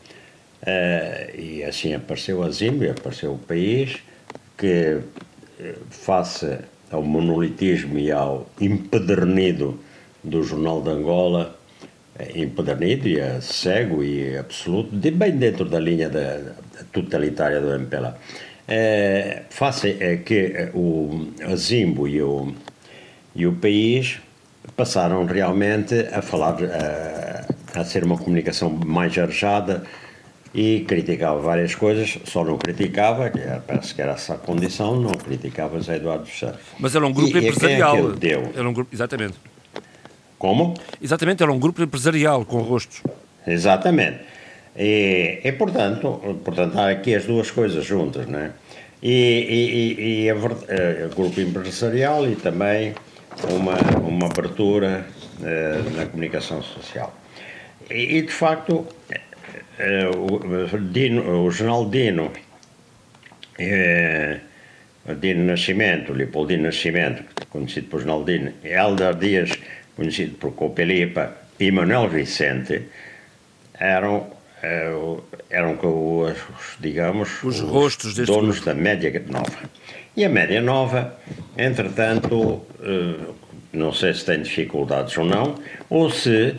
Uh, 0.61 1.39
e 1.39 1.63
assim 1.63 1.93
apareceu 1.93 2.43
a 2.43 2.51
Zimbábue, 2.51 2.89
apareceu 2.89 3.33
o 3.33 3.37
país, 3.37 3.99
que, 4.57 4.99
eh, 5.59 5.75
face 5.89 6.59
ao 6.91 7.01
monolitismo 7.01 7.97
e 7.97 8.11
ao 8.11 8.49
empedernido 8.59 9.79
do 10.21 10.43
Jornal 10.43 10.81
de 10.81 10.89
Angola, 10.89 11.57
empedernido 12.35 13.07
e 13.07 13.41
cego 13.41 14.03
e 14.03 14.37
absoluto, 14.37 14.93
de 14.95 15.11
bem 15.11 15.31
dentro 15.37 15.63
da 15.63 15.79
linha 15.79 16.09
da, 16.09 16.37
da 16.37 16.83
totalitária 16.91 17.61
do 17.61 17.73
MPLA, 17.73 18.17
é, 18.69 19.43
face 19.49 19.97
é 19.99 20.17
que 20.17 20.53
eh, 20.55 20.71
o, 20.75 21.27
a 21.43 21.55
Zimbo 21.55 22.07
e 22.07 22.21
o, 22.21 22.53
e 23.35 23.47
o 23.47 23.53
país 23.53 24.19
passaram 24.77 25.25
realmente 25.25 25.95
a 26.13 26.21
falar, 26.21 26.55
a, 26.63 27.79
a 27.79 27.83
ser 27.83 28.03
uma 28.03 28.15
comunicação 28.17 28.69
mais 28.69 29.17
arejada 29.17 29.83
e 30.53 30.81
criticava 30.87 31.39
várias 31.39 31.73
coisas, 31.73 32.19
só 32.25 32.43
não 32.43 32.57
criticava, 32.57 33.29
que 33.31 33.39
parece 33.67 33.93
que 33.93 34.01
era 34.01 34.13
essa 34.13 34.35
a 34.35 34.37
condição, 34.37 34.99
não 34.99 35.11
criticava 35.11 35.81
Zé 35.81 35.95
Eduardo 35.95 36.27
Santos. 36.27 36.61
Mas 36.79 36.95
era 36.95 37.05
um 37.05 37.11
grupo 37.11 37.37
e, 37.37 37.47
empresarial. 37.47 37.97
E 37.97 37.99
é 37.99 38.15
deu? 38.15 38.53
Era 38.55 38.69
um 38.69 38.73
grupo, 38.73 38.93
exatamente. 38.93 39.35
Como? 40.37 40.75
Exatamente, 41.01 41.41
era 41.41 41.51
um 41.51 41.59
grupo 41.59 41.81
empresarial 41.81 42.45
com 42.45 42.61
rostos. 42.61 43.01
Exatamente. 43.45 44.19
E, 44.75 45.41
e 45.43 45.51
portanto, 45.53 46.39
portanto, 46.43 46.77
há 46.77 46.89
aqui 46.89 47.15
as 47.15 47.25
duas 47.25 47.51
coisas 47.51 47.85
juntas, 47.85 48.27
não 48.27 48.39
é? 48.39 48.51
E, 49.01 49.95
e, 49.97 50.23
e 50.25 50.29
a, 50.29 50.33
a, 50.33 51.07
grupo 51.15 51.39
empresarial 51.39 52.29
e 52.29 52.35
também 52.35 52.93
uma, 53.49 53.77
uma 53.99 54.27
abertura 54.27 55.05
uh, 55.39 55.89
na 55.95 56.05
comunicação 56.05 56.61
social. 56.61 57.15
E, 57.89 58.17
e 58.17 58.21
de 58.21 58.31
facto, 58.31 58.73
uh, 58.79 58.85
o, 60.15 60.79
Dino, 60.91 61.45
o 61.45 61.51
jornal 61.51 61.89
Dino, 61.89 62.31
uh, 63.59 64.39
Dino 65.15 65.43
Nascimento, 65.45 66.13
Leopoldino 66.13 66.63
Nascimento, 66.63 67.23
conhecido 67.49 67.87
por 67.87 67.99
jornal 67.99 68.25
Dino, 68.25 68.51
Eldar 68.63 69.15
Dias, 69.15 69.51
conhecido 69.95 70.35
por 70.35 70.53
Copelipa, 70.53 71.35
e 71.59 71.71
Manuel 71.71 72.07
Vicente, 72.07 72.83
eram 73.73 74.38
eram 75.49 75.77
os, 75.81 76.37
digamos, 76.79 77.43
os, 77.43 77.59
rostos 77.59 78.17
os 78.17 78.27
donos 78.27 78.59
grupo. 78.59 78.65
da 78.65 78.73
média 78.73 79.23
nova. 79.27 79.57
E 80.15 80.25
a 80.25 80.29
média 80.29 80.61
nova, 80.61 81.15
entretanto, 81.57 82.61
eh, 82.81 83.31
não 83.71 83.93
sei 83.93 84.13
se 84.13 84.25
tem 84.25 84.41
dificuldades 84.41 85.17
ou 85.17 85.25
não, 85.25 85.55
ou 85.89 86.09
se 86.09 86.55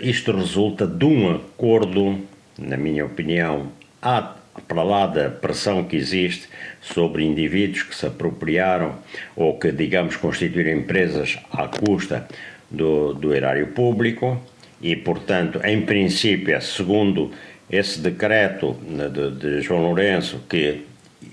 isto 0.00 0.32
resulta 0.32 0.86
de 0.86 1.04
um 1.04 1.34
acordo, 1.34 2.18
na 2.58 2.78
minha 2.78 3.04
opinião, 3.04 3.70
há 4.00 4.34
para 4.66 4.82
lá 4.82 5.06
da 5.06 5.28
pressão 5.28 5.84
que 5.84 5.96
existe 5.96 6.48
sobre 6.80 7.24
indivíduos 7.24 7.82
que 7.82 7.94
se 7.94 8.06
apropriaram 8.06 8.94
ou 9.36 9.58
que, 9.58 9.70
digamos, 9.72 10.16
constituíram 10.16 10.72
empresas 10.72 11.38
à 11.52 11.68
custa 11.68 12.26
do, 12.70 13.12
do 13.14 13.34
erário 13.34 13.68
público 13.68 14.40
e, 14.80 14.96
portanto, 14.96 15.60
em 15.64 15.82
princípio, 15.82 16.54
é 16.54 16.60
segundo 16.60 17.32
esse 17.70 18.00
decreto 18.00 18.76
né, 18.82 19.08
de, 19.08 19.30
de 19.32 19.60
João 19.60 19.82
Lourenço 19.82 20.44
que 20.48 20.86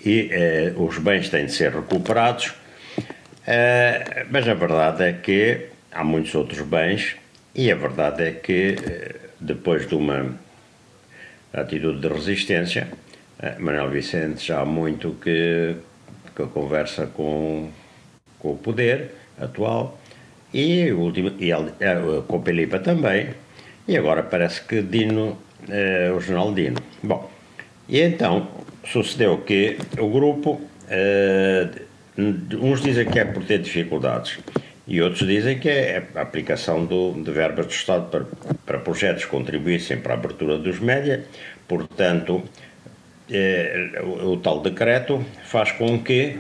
e, 0.06 0.30
eh, 0.32 0.74
os 0.76 0.98
bens 0.98 1.30
têm 1.30 1.46
de 1.46 1.54
ser 1.54 1.72
recuperados, 1.72 2.54
eh, 3.46 4.26
mas 4.30 4.48
a 4.48 4.54
verdade 4.54 5.04
é 5.04 5.14
que 5.14 5.68
há 5.92 6.04
muitos 6.04 6.36
outros 6.36 6.62
bens 6.62 7.16
e 7.56 7.72
a 7.72 7.76
verdade 7.76 8.24
é 8.24 8.32
que 8.32 8.76
eh, 8.86 9.16
depois 9.40 9.88
de 9.88 9.96
uma 9.96 10.38
atitude 11.54 12.02
de 12.02 12.08
resistência, 12.08 12.88
eh, 13.40 13.56
Manuel 13.58 13.90
Vicente 13.90 14.46
já 14.46 14.60
há 14.62 14.66
muito 14.66 15.16
que, 15.22 15.76
que 16.36 16.46
conversa 16.48 17.08
com, 17.08 17.72
com 18.38 18.52
o 18.52 18.58
poder 18.58 19.12
atual 19.40 19.97
e, 20.54 20.92
último, 20.92 21.32
e 21.40 21.52
ele, 21.52 21.72
eh, 21.80 22.22
com 22.28 22.42
Pelipa 22.42 22.80
também, 22.80 23.30
e 23.88 23.98
agora 23.98 24.24
parece 24.24 24.62
que 24.62 24.82
Dino, 24.82 25.38
eh, 25.70 26.12
o 26.16 26.20
jornal 26.20 26.54
Dino. 26.54 26.78
Bom, 27.02 27.30
e 27.88 28.02
então 28.02 28.50
sucedeu 28.86 29.38
que 29.40 29.78
o 29.98 30.10
grupo, 30.10 30.62
eh, 30.90 31.70
uns 32.18 32.82
dizem 32.82 33.06
que 33.06 33.20
é 33.20 33.26
por 33.26 33.44
ter 33.46 33.60
dificuldades 33.60 34.40
e 34.88 35.02
outros 35.02 35.28
dizem 35.28 35.60
que 35.60 35.70
é 35.70 36.08
a 36.16 36.22
aplicação 36.22 36.86
do, 36.86 37.14
de 37.14 37.32
verbas 37.32 37.68
do 37.68 37.72
Estado 37.72 38.10
para, 38.10 38.26
para 38.66 38.80
projetos 38.80 39.26
que 39.26 39.32
contribuíssem 39.32 39.98
para 39.98 40.14
a 40.14 40.18
abertura 40.18 40.58
dos 40.58 40.80
média, 40.80 41.26
portanto, 41.68 42.44
eh, 43.30 44.02
o, 44.04 44.34
o, 44.34 44.38
tal 44.38 44.62
decreto 44.62 45.24
faz 45.46 45.72
com 45.74 46.02
que 46.02 46.38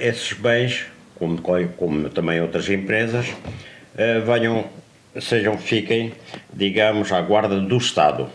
esses 0.00 0.34
bens, 0.34 0.86
como, 1.18 1.40
como, 1.76 2.08
também 2.10 2.40
outras 2.40 2.68
empresas, 2.68 3.32
eh, 3.96 4.20
venham, 4.20 4.64
sejam, 5.20 5.56
fiquem, 5.56 6.12
digamos, 6.52 7.12
à 7.12 7.20
guarda 7.20 7.60
do 7.60 7.76
Estado. 7.76 8.28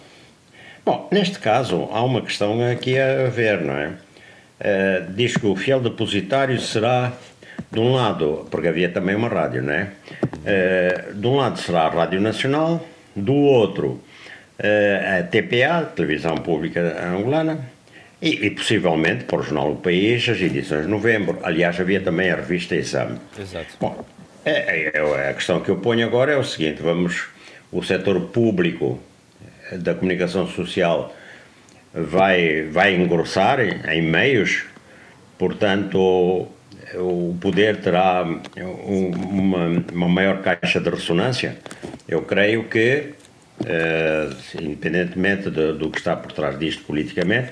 Bom, 0.86 1.08
neste 1.12 1.40
caso 1.40 1.90
há 1.92 2.04
uma 2.04 2.22
questão 2.22 2.66
aqui 2.70 2.98
a 2.98 3.30
ver, 3.30 3.62
não 3.62 3.76
é? 3.76 3.94
diz 5.12 5.38
que 5.38 5.46
o 5.46 5.56
fiel 5.56 5.80
depositário 5.80 6.60
será, 6.60 7.14
de 7.72 7.80
um 7.80 7.94
lado, 7.94 8.46
porque 8.52 8.68
havia 8.68 8.90
também 8.90 9.16
uma 9.16 9.30
rádio, 9.30 9.62
não 9.62 9.72
é? 9.72 9.92
de 11.14 11.28
um 11.28 11.38
lado 11.38 11.60
será 11.60 11.84
a 11.84 11.90
Rádio 11.90 12.20
Nacional, 12.20 12.86
do 13.16 13.34
outro 13.34 14.02
a 14.60 15.24
TPA, 15.24 15.86
Televisão 15.96 16.36
Pública 16.36 16.82
Angolana, 17.08 17.60
e, 18.22 18.46
e, 18.46 18.50
possivelmente 18.52 19.24
para 19.24 19.40
o 19.40 19.44
Jornal 19.44 19.76
do 19.76 19.82
País, 19.82 20.28
as 20.28 20.40
edições 20.42 20.84
de 20.84 20.88
novembro. 20.88 21.40
Aliás, 21.44 21.80
havia 21.80 22.02
também 22.02 22.30
a 22.30 22.36
revista 22.36 22.76
Exame. 22.76 23.18
Exato. 23.40 23.68
Bom, 23.80 24.06
é, 24.46 24.52
é, 24.52 24.92
é, 24.94 25.30
a 25.30 25.34
questão 25.34 25.62
que 25.62 25.70
eu 25.70 25.78
ponho 25.78 26.06
agora 26.06 26.34
é 26.34 26.38
o 26.38 26.44
seguinte: 26.44 26.82
vamos, 26.82 27.28
o 27.72 27.82
setor 27.84 28.20
público 28.28 29.00
da 29.72 29.94
comunicação 29.94 30.48
social 30.48 31.16
vai, 31.94 32.64
vai 32.64 32.96
engrossar 32.96 33.60
em, 33.60 33.82
em 33.90 34.02
meios, 34.02 34.66
portanto, 35.38 36.48
o 36.96 37.38
poder 37.40 37.78
terá 37.78 38.26
uma, 38.64 39.84
uma 39.92 40.08
maior 40.08 40.42
caixa 40.42 40.80
de 40.80 40.90
ressonância. 40.90 41.58
Eu 42.08 42.24
creio 42.24 42.64
que 42.64 43.14
uh, 43.62 44.62
independentemente 44.62 45.50
do, 45.50 45.78
do, 45.78 45.90
que 45.90 45.98
está 45.98 46.16
por 46.16 46.32
trás 46.32 46.58
disto 46.58 46.84
politicamente, 46.84 47.52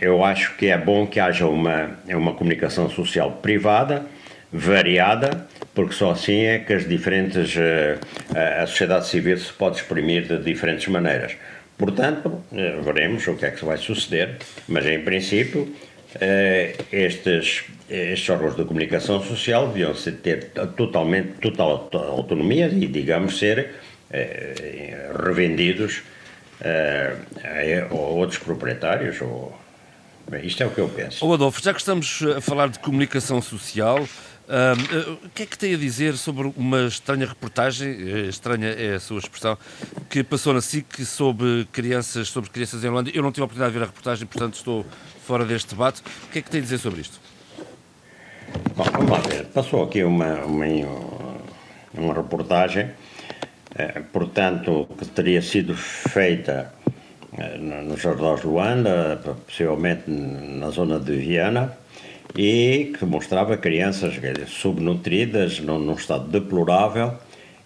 eu 0.00 0.24
acho 0.24 0.56
que 0.56 0.66
é 0.66 0.78
bom 0.78 1.06
que 1.06 1.20
haja 1.20 1.46
uma, 1.46 1.98
uma 2.08 2.34
comunicação 2.34 2.88
social 2.90 3.32
privada, 3.42 4.06
variada, 4.52 5.46
porque 5.74 5.92
só 5.92 6.12
assim 6.12 6.44
é 6.44 6.58
que 6.58 6.72
as 6.72 6.88
diferentes 6.88 7.54
uh, 7.56 7.98
a 8.62 8.66
sociedade 8.66 9.06
civil 9.06 9.36
se 9.36 9.52
pode 9.52 9.76
exprimir 9.76 10.26
de 10.26 10.38
diferentes 10.38 10.86
maneiras. 10.88 11.36
Portanto, 11.76 12.42
veremos 12.82 13.26
o 13.26 13.34
que 13.34 13.44
é 13.44 13.50
que 13.50 13.62
vai 13.62 13.76
suceder, 13.76 14.36
mas 14.66 14.86
em 14.86 15.02
princípio 15.02 15.70
estes, 16.90 17.64
estes 17.90 18.30
órgãos 18.30 18.56
de 18.56 18.64
comunicação 18.64 19.22
social 19.22 19.68
deviam 19.68 19.92
ter 20.22 20.52
totalmente 20.76 21.32
total 21.40 21.90
autonomia 21.92 22.68
e, 22.68 22.86
digamos, 22.86 23.38
ser 23.38 23.74
eh, 24.10 25.10
revendidos 25.24 26.02
eh, 26.60 27.12
a, 27.90 27.94
outros 27.94 28.38
proprietários. 28.38 29.20
Ou... 29.20 29.52
Bem, 30.28 30.44
isto 30.44 30.62
é 30.62 30.66
o 30.66 30.70
que 30.70 30.80
eu 30.80 30.88
penso. 30.88 31.24
O 31.24 31.32
Adolfo, 31.32 31.62
já 31.62 31.72
que 31.72 31.80
estamos 31.80 32.22
a 32.36 32.40
falar 32.40 32.68
de 32.68 32.78
comunicação 32.80 33.40
social, 33.40 34.02
uh, 34.02 35.12
o 35.24 35.28
que 35.30 35.44
é 35.44 35.46
que 35.46 35.56
tem 35.56 35.74
a 35.74 35.76
dizer 35.76 36.16
sobre 36.16 36.52
uma 36.56 36.86
estranha 36.86 37.26
reportagem, 37.26 38.26
estranha 38.28 38.68
é 38.68 38.96
a 38.96 39.00
sua 39.00 39.18
expressão, 39.18 39.56
que 40.10 40.24
passou 40.24 40.52
na 40.52 40.60
SIC 40.60 41.04
sobre 41.04 41.66
crianças, 41.72 42.28
sobre 42.28 42.50
crianças 42.50 42.82
em 42.82 42.88
Holanda? 42.88 43.10
Eu 43.14 43.22
não 43.22 43.30
tive 43.30 43.42
a 43.42 43.44
oportunidade 43.44 43.72
de 43.72 43.78
ver 43.78 43.84
a 43.84 43.86
reportagem, 43.86 44.26
portanto 44.26 44.54
estou 44.54 44.84
fora 45.24 45.44
deste 45.44 45.70
debate. 45.70 46.02
O 46.28 46.32
que 46.32 46.40
é 46.40 46.42
que 46.42 46.50
tem 46.50 46.60
a 46.60 46.62
dizer 46.62 46.78
sobre 46.78 47.00
isto? 47.00 47.20
Bom, 48.74 48.84
vamos 48.84 49.10
lá 49.10 49.18
ver. 49.18 49.46
Passou 49.46 49.84
aqui 49.84 50.02
uma, 50.02 50.44
uma, 50.44 50.66
uma 51.94 52.14
reportagem 52.14 52.90
eh, 53.78 54.02
portanto, 54.10 54.88
que 54.98 55.04
teria 55.04 55.42
sido 55.42 55.74
feita 55.76 56.72
eh, 56.72 56.75
nos 57.60 58.04
arredores 58.04 58.40
de 58.40 58.46
Luanda, 58.46 59.20
possivelmente 59.46 60.10
na 60.10 60.70
zona 60.70 60.98
de 60.98 61.16
Viana, 61.16 61.76
e 62.34 62.92
que 62.98 63.04
mostrava 63.04 63.56
crianças 63.56 64.14
subnutridas, 64.48 65.60
num, 65.60 65.78
num 65.78 65.94
estado 65.94 66.28
deplorável, 66.28 67.14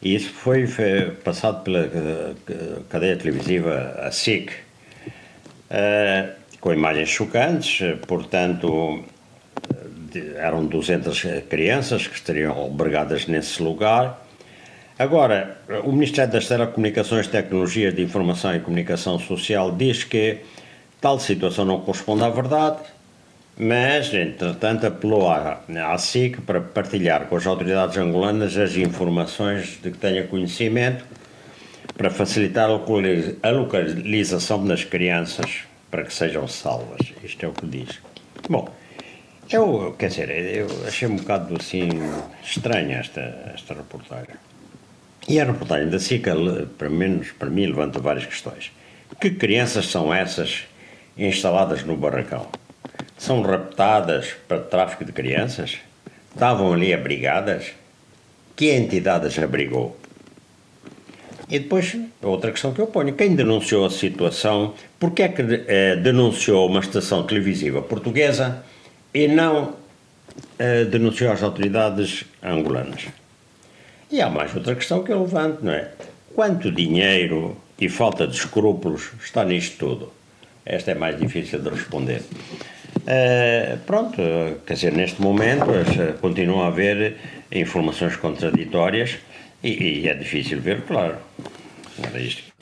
e 0.02 0.14
isso 0.14 0.30
foi, 0.30 0.66
foi 0.66 1.10
passado 1.24 1.62
pela 1.62 1.80
eh, 1.80 2.32
cadeia 2.88 3.16
televisiva 3.16 3.96
a 3.98 4.10
SIC, 4.10 4.50
uh, 4.50 6.32
com 6.58 6.72
imagens 6.72 7.10
chocantes, 7.10 7.80
portanto, 8.06 9.04
eram 10.36 10.64
200 10.66 11.22
crianças 11.48 12.06
que 12.06 12.14
estariam 12.14 12.52
albergadas 12.52 13.26
nesse 13.26 13.62
lugar, 13.62 14.26
Agora, 15.00 15.56
o 15.84 15.92
Ministério 15.92 16.30
das 16.30 16.46
Telecomunicações, 16.46 17.26
Tecnologias 17.26 17.94
de 17.94 18.02
Informação 18.02 18.54
e 18.54 18.60
Comunicação 18.60 19.18
Social 19.18 19.72
diz 19.72 20.04
que 20.04 20.40
tal 21.00 21.18
situação 21.18 21.64
não 21.64 21.80
corresponde 21.80 22.22
à 22.22 22.28
verdade, 22.28 22.80
mas, 23.58 24.12
entretanto, 24.12 24.86
apelou 24.86 25.26
à, 25.26 25.62
à 25.86 25.96
SIC 25.96 26.42
para 26.42 26.60
partilhar 26.60 27.24
com 27.28 27.36
as 27.36 27.46
autoridades 27.46 27.96
angolanas 27.96 28.58
as 28.58 28.76
informações 28.76 29.80
de 29.82 29.90
que 29.90 29.96
tenha 29.96 30.26
conhecimento 30.26 31.02
para 31.96 32.10
facilitar 32.10 32.68
a 32.68 33.50
localização 33.50 34.66
das 34.66 34.84
crianças 34.84 35.62
para 35.90 36.04
que 36.04 36.12
sejam 36.12 36.46
salvas. 36.46 37.00
Isto 37.24 37.46
é 37.46 37.48
o 37.48 37.52
que 37.52 37.66
diz. 37.66 37.98
Bom, 38.50 38.68
eu, 39.50 39.96
quer 39.98 40.10
dizer, 40.10 40.28
eu 40.30 40.68
achei 40.86 41.08
um 41.08 41.16
bocado 41.16 41.56
assim 41.58 41.88
estranha 42.44 42.98
esta, 42.98 43.50
esta 43.54 43.72
reportagem. 43.72 44.36
E 45.28 45.38
a 45.38 45.44
reportagem 45.44 45.88
da 45.88 45.98
SICA, 45.98 46.34
para 46.78 46.88
menos 46.88 47.30
para 47.32 47.50
mim, 47.50 47.66
levanta 47.66 48.00
várias 48.00 48.26
questões. 48.26 48.72
Que 49.20 49.30
crianças 49.30 49.86
são 49.86 50.12
essas 50.12 50.64
instaladas 51.16 51.84
no 51.84 51.96
barracão? 51.96 52.46
São 53.18 53.42
raptadas 53.42 54.34
para 54.48 54.58
tráfico 54.58 55.04
de 55.04 55.12
crianças? 55.12 55.78
Estavam 56.32 56.72
ali 56.72 56.94
abrigadas? 56.94 57.72
Que 58.56 58.70
entidade 58.70 59.26
as 59.26 59.38
abrigou? 59.38 59.98
E 61.50 61.58
depois, 61.58 61.96
outra 62.22 62.52
questão 62.52 62.72
que 62.72 62.80
eu 62.80 62.86
ponho: 62.86 63.12
quem 63.14 63.34
denunciou 63.34 63.84
a 63.84 63.90
situação? 63.90 64.74
Porquê 64.98 65.22
é 65.24 65.28
que 65.28 65.42
eh, 65.66 65.96
denunciou 65.96 66.68
uma 66.68 66.80
estação 66.80 67.26
televisiva 67.26 67.82
portuguesa 67.82 68.64
e 69.12 69.26
não 69.26 69.74
eh, 70.58 70.84
denunciou 70.84 71.32
as 71.32 71.42
autoridades 71.42 72.24
angolanas? 72.42 73.06
E 74.10 74.20
há 74.20 74.28
mais 74.28 74.54
outra 74.54 74.74
questão 74.74 75.04
que 75.04 75.12
eu 75.12 75.20
levanto, 75.22 75.64
não 75.64 75.72
é? 75.72 75.90
Quanto 76.34 76.70
dinheiro 76.70 77.56
e 77.80 77.88
falta 77.88 78.26
de 78.26 78.36
escrúpulos 78.36 79.10
está 79.22 79.44
nisto 79.44 79.78
tudo? 79.78 80.12
Esta 80.66 80.90
é 80.90 80.94
mais 80.94 81.18
difícil 81.18 81.60
de 81.60 81.70
responder. 81.70 82.22
Uh, 82.98 83.78
pronto, 83.86 84.16
quer 84.66 84.74
dizer, 84.74 84.92
neste 84.92 85.22
momento 85.22 85.64
uh, 85.70 86.18
continua 86.20 86.64
a 86.64 86.68
haver 86.68 87.16
informações 87.52 88.16
contraditórias 88.16 89.16
e, 89.62 90.02
e, 90.02 90.08
é 90.08 90.14
difícil 90.14 90.60
ver, 90.60 90.82
claro. 90.82 91.16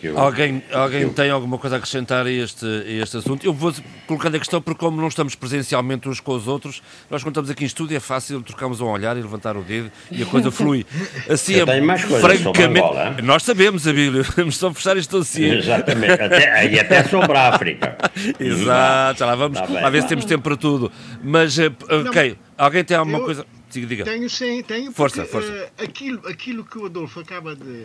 Eu... 0.01 0.17
Alguém, 0.17 0.63
alguém 0.73 1.03
eu... 1.03 1.13
tem 1.13 1.29
alguma 1.29 1.59
coisa 1.59 1.75
a 1.75 1.79
acrescentar 1.79 2.25
a 2.25 2.31
este, 2.31 2.65
a 2.65 3.03
este 3.03 3.17
assunto? 3.17 3.45
Eu 3.45 3.53
vou 3.53 3.75
colocando 4.07 4.37
a 4.37 4.39
questão 4.39 4.63
porque, 4.63 4.79
como 4.79 5.01
não 5.01 5.09
estamos 5.09 5.35
presencialmente 5.35 6.09
uns 6.09 6.21
com 6.21 6.37
os 6.37 6.47
outros, 6.47 6.81
nós 7.11 7.23
quando 7.23 7.33
estamos 7.33 7.51
aqui 7.51 7.65
em 7.65 7.67
estúdio 7.67 7.97
é 7.97 8.01
fácil 8.01 8.41
trocarmos 8.43 8.81
um 8.81 8.87
olhar 8.87 9.17
e 9.17 9.21
levantar 9.21 9.57
o 9.57 9.63
dedo 9.63 9.91
e 10.11 10.23
a 10.23 10.27
coisa 10.27 10.53
flui. 10.53 10.87
Assim 11.29 11.55
eu 11.55 11.67
é, 11.69 11.81
mais 11.81 12.03
francamente. 12.03 13.23
Nós 13.23 13.43
sabemos, 13.43 13.89
Abílio, 13.89 14.23
vamos 14.37 14.57
só 14.57 14.73
fechar 14.73 14.97
este 14.97 15.11
dossiê. 15.11 15.59
Exatamente, 15.59 16.23
até, 16.23 16.71
e 16.71 16.79
até 16.79 17.03
sobre 17.03 17.37
a 17.37 17.49
África. 17.49 17.99
Exato, 18.39 19.25
lá 19.25 19.35
vamos 19.35 19.59
tá 19.59 19.67
lá 19.69 19.91
ver 19.91 20.03
se 20.03 20.09
temos 20.09 20.25
tempo 20.25 20.45
para 20.45 20.57
tudo. 20.57 20.93
Mas, 21.25 21.59
eh, 21.59 21.73
ok, 22.07 22.31
não, 22.31 22.65
alguém 22.67 22.85
tem 22.85 22.97
alguma 22.97 23.19
eu... 23.19 23.25
coisa. 23.25 23.45
Diga, 23.71 23.87
diga. 23.87 24.05
Tenho 24.05 24.31
sim, 24.31 24.63
tenho. 24.63 24.93
Força, 24.93 25.23
porque, 25.25 25.33
força. 25.33 25.53
Uh, 25.53 25.85
aquilo, 25.85 26.27
aquilo 26.27 26.65
que 26.65 26.79
o 26.79 26.87
Adolfo 26.87 27.21
acaba 27.21 27.55
de, 27.55 27.85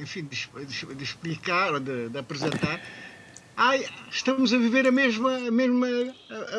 enfim, 0.00 0.24
de, 0.24 0.48
de, 0.66 0.94
de 0.94 1.04
explicar, 1.04 1.78
de, 1.78 2.08
de 2.08 2.18
apresentar, 2.18 2.80
ai, 3.56 3.86
estamos 4.10 4.52
a 4.52 4.58
viver 4.58 4.86
a 4.86 4.92
mesma, 4.92 5.36
a 5.36 5.50
mesma, 5.50 5.86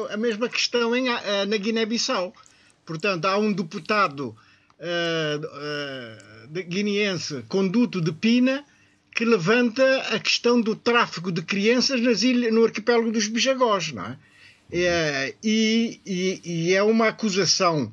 a, 0.09 0.13
a 0.13 0.17
mesma 0.17 0.47
questão 0.47 0.95
em, 0.95 1.09
a, 1.09 1.45
na 1.45 1.57
Guiné-Bissau. 1.57 2.33
Portanto, 2.85 3.25
há 3.25 3.37
um 3.37 3.51
deputado 3.51 4.35
uh, 4.79 5.45
uh, 5.45 6.63
guineense, 6.67 7.43
conduto 7.47 8.01
de 8.01 8.11
Pina, 8.11 8.65
que 9.13 9.25
levanta 9.25 9.83
a 10.13 10.19
questão 10.19 10.59
do 10.59 10.75
tráfico 10.75 11.31
de 11.31 11.41
crianças 11.41 11.99
nas 12.01 12.23
ilhas, 12.23 12.53
no 12.53 12.63
arquipélago 12.63 13.11
dos 13.11 13.27
Bijagós, 13.27 13.91
não 13.91 14.05
é? 14.05 14.17
é 14.71 15.35
e, 15.43 15.99
e, 16.05 16.41
e, 16.43 16.73
é 16.73 16.81
uma 16.81 17.09
acusação 17.09 17.91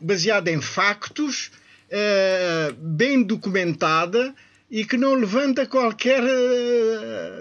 baseada 0.00 0.50
em 0.50 0.60
factos, 0.60 1.50
é, 1.90 2.72
bem 2.78 3.22
documentada 3.22 4.34
e 4.70 4.84
que 4.84 4.96
não 4.96 5.14
levanta 5.14 5.66
qualquer 5.66 6.22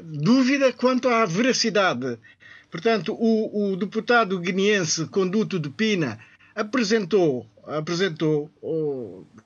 dúvida 0.04 0.74
quanto 0.74 1.08
à 1.08 1.26
veracidade. 1.26 2.18
Portanto, 2.72 3.14
o, 3.14 3.74
o 3.74 3.76
deputado 3.76 4.40
guineense 4.40 5.06
Conduto 5.06 5.60
de 5.60 5.70
Pina 5.70 6.20
apresentou, 6.56 7.46
apresentou 7.68 8.50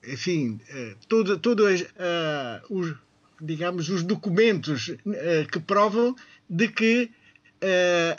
enfim, 0.06 0.58
todos 1.08 1.38
todo, 1.40 1.64
os, 2.70 2.94
digamos, 3.40 3.90
os 3.90 4.02
documentos 4.02 4.94
que 5.52 5.60
provam 5.60 6.16
de 6.48 6.68
que 6.68 7.10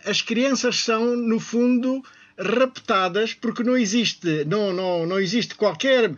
as 0.05 0.21
crianças 0.21 0.77
são, 0.77 1.15
no 1.15 1.39
fundo, 1.39 2.03
raptadas 2.37 3.33
porque 3.33 3.63
não 3.63 3.77
existe, 3.77 4.45
não, 4.45 4.73
não, 4.73 5.05
não 5.05 5.19
existe 5.19 5.55
qualquer 5.55 6.13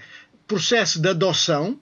processo 0.47 0.99
de 0.99 1.09
adoção, 1.09 1.79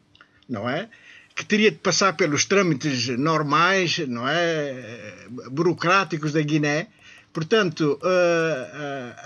não 0.49 0.67
é? 0.69 0.89
Que 1.35 1.45
teria 1.45 1.69
de 1.69 1.77
passar 1.77 2.13
pelos 2.13 2.45
trâmites 2.45 3.07
normais, 3.17 3.99
não 4.07 4.27
é? 4.27 5.27
Burocráticos 5.51 6.31
da 6.33 6.41
Guiné. 6.41 6.87
Portanto, 7.33 7.99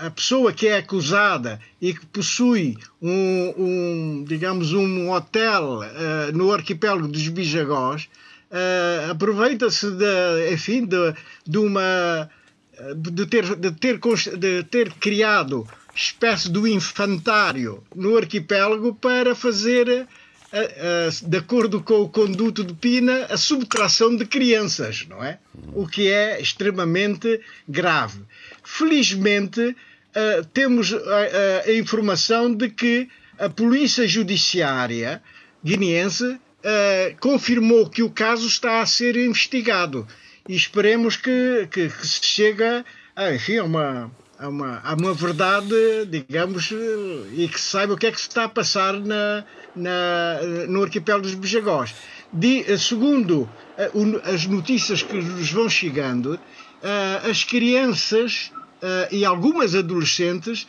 a 0.00 0.10
pessoa 0.10 0.52
que 0.52 0.66
é 0.66 0.78
acusada 0.78 1.60
e 1.80 1.94
que 1.94 2.04
possui 2.06 2.76
um, 3.00 3.54
um 3.56 4.24
digamos, 4.26 4.72
um 4.72 5.12
hotel 5.12 5.80
no 6.34 6.52
arquipélago 6.52 7.06
dos 7.06 7.28
Bijagós, 7.28 8.08
aproveita-se 9.08 9.92
de, 9.92 10.52
enfim, 10.52 10.84
de, 10.84 11.14
de 11.46 11.58
uma 11.58 12.28
de 12.96 13.26
ter, 13.26 13.54
de 13.56 13.70
ter, 13.72 14.00
de 14.36 14.64
ter 14.64 14.92
criado 14.94 15.68
espécie 15.94 16.48
do 16.50 16.66
infantário 16.66 17.82
no 17.94 18.16
arquipélago 18.16 18.94
para 18.94 19.34
fazer, 19.34 20.06
de 21.22 21.36
acordo 21.36 21.82
com 21.82 22.00
o 22.02 22.08
conduto 22.08 22.64
de 22.64 22.74
Pina, 22.74 23.26
a 23.26 23.36
subtração 23.36 24.16
de 24.16 24.24
crianças, 24.24 25.06
não 25.08 25.22
é? 25.22 25.38
O 25.74 25.86
que 25.86 26.08
é 26.08 26.40
extremamente 26.40 27.40
grave. 27.68 28.20
Felizmente, 28.64 29.76
temos 30.52 30.92
a, 30.92 31.68
a 31.68 31.72
informação 31.74 32.52
de 32.54 32.68
que 32.68 33.08
a 33.38 33.48
Polícia 33.48 34.06
Judiciária 34.06 35.22
guineense 35.64 36.38
confirmou 37.20 37.88
que 37.88 38.02
o 38.02 38.10
caso 38.10 38.46
está 38.46 38.80
a 38.80 38.86
ser 38.86 39.16
investigado 39.16 40.06
e 40.48 40.54
esperemos 40.54 41.16
que, 41.16 41.68
que, 41.70 41.88
que 41.88 42.06
se 42.06 42.24
chegue 42.24 42.64
a, 42.64 43.34
enfim, 43.34 43.58
a 43.58 43.64
uma, 43.64 44.10
a 44.40 44.48
uma, 44.48 44.80
a 44.82 44.94
uma 44.94 45.12
verdade, 45.12 45.74
digamos, 46.08 46.70
e 47.32 47.46
que 47.46 47.60
se 47.60 47.68
saiba 47.68 47.92
o 47.92 47.96
que 47.96 48.06
é 48.06 48.10
que 48.10 48.20
se 48.20 48.28
está 48.28 48.44
a 48.44 48.48
passar 48.48 48.94
na, 48.94 49.44
na, 49.76 50.40
no 50.66 50.82
arquipélago 50.82 51.24
dos 51.24 51.34
Bijagós. 51.34 51.94
De, 52.32 52.78
segundo 52.78 53.48
eh, 53.76 53.90
as 54.24 54.46
notícias 54.46 55.02
que 55.02 55.14
nos 55.14 55.50
vão 55.50 55.68
chegando, 55.68 56.40
eh, 56.82 57.20
as 57.30 57.44
crianças 57.44 58.50
eh, 58.80 59.08
e 59.12 59.24
algumas 59.24 59.74
adolescentes 59.74 60.66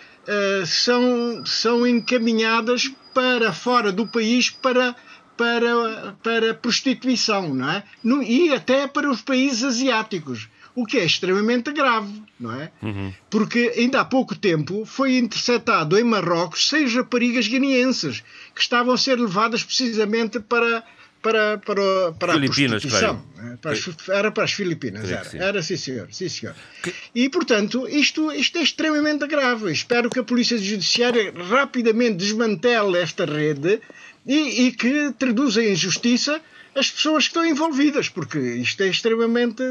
são, 0.68 1.44
são 1.46 1.88
encaminhadas 1.88 2.92
para 3.12 3.52
fora 3.52 3.92
do 3.92 4.06
país 4.06 4.52
para 4.52 4.96
para, 5.36 6.16
para 6.22 6.54
prostituição, 6.54 7.56
não 7.56 7.72
é? 7.72 7.84
E 8.24 8.54
até 8.54 8.86
para 8.86 9.10
os 9.10 9.24
países 9.24 9.64
asiáticos, 9.64 10.48
o 10.76 10.86
que 10.86 10.98
é 10.98 11.06
extremamente 11.06 11.72
grave, 11.72 12.22
não 12.40 12.52
é? 12.54 12.72
Uhum. 12.82 13.14
Porque 13.30 13.74
ainda 13.78 14.02
há 14.02 14.06
pouco 14.06 14.36
tempo 14.36 14.86
foi 14.86 15.18
interceptado 15.18 15.98
em 15.98 16.04
Marrocos 16.04 16.68
seis 16.68 16.94
raparigas 16.94 17.48
guineenses 17.48 18.24
que 18.56 18.62
estavam 18.62 18.94
a 18.94 18.98
ser 18.98 19.20
levadas 19.20 19.64
precisamente 19.64 20.40
para 20.40 20.84
para, 21.22 21.60
para, 21.60 22.12
para 22.14 22.34
Filipinas, 22.34 22.84
a 22.84 22.88
prostituição. 22.88 23.22
É? 23.44 23.58
Para 23.58 23.72
as, 23.72 24.10
era 24.10 24.32
para 24.32 24.44
as 24.44 24.54
Filipinas, 24.54 25.10
era. 25.10 25.24
Sim. 25.24 25.38
Era, 25.38 25.62
sim, 25.62 25.78
senhor. 25.78 26.08
Sim, 26.12 26.30
senhor. 26.30 26.56
Que... 26.84 26.94
E, 27.16 27.30
portanto, 27.30 27.88
isto, 27.88 28.32
isto 28.32 28.58
é 28.58 28.62
extremamente 28.62 29.26
grave. 29.28 29.72
Espero 29.72 30.10
que 30.10 30.20
a 30.20 30.24
Polícia 30.24 30.58
Judiciária 30.58 31.34
rapidamente 31.50 32.18
desmantele 32.18 32.98
esta 32.98 33.26
rede 33.26 33.82
e, 34.26 34.68
e 34.68 34.72
que 34.72 35.12
traduzem 35.18 35.72
em 35.72 35.76
justiça 35.76 36.42
as 36.74 36.89
pessoas 36.89 37.26
que 37.26 37.32
estão 37.32 37.46
envolvidas, 37.46 38.08
porque 38.08 38.39
isto 38.39 38.82
é 38.82 38.88
extremamente. 38.88 39.62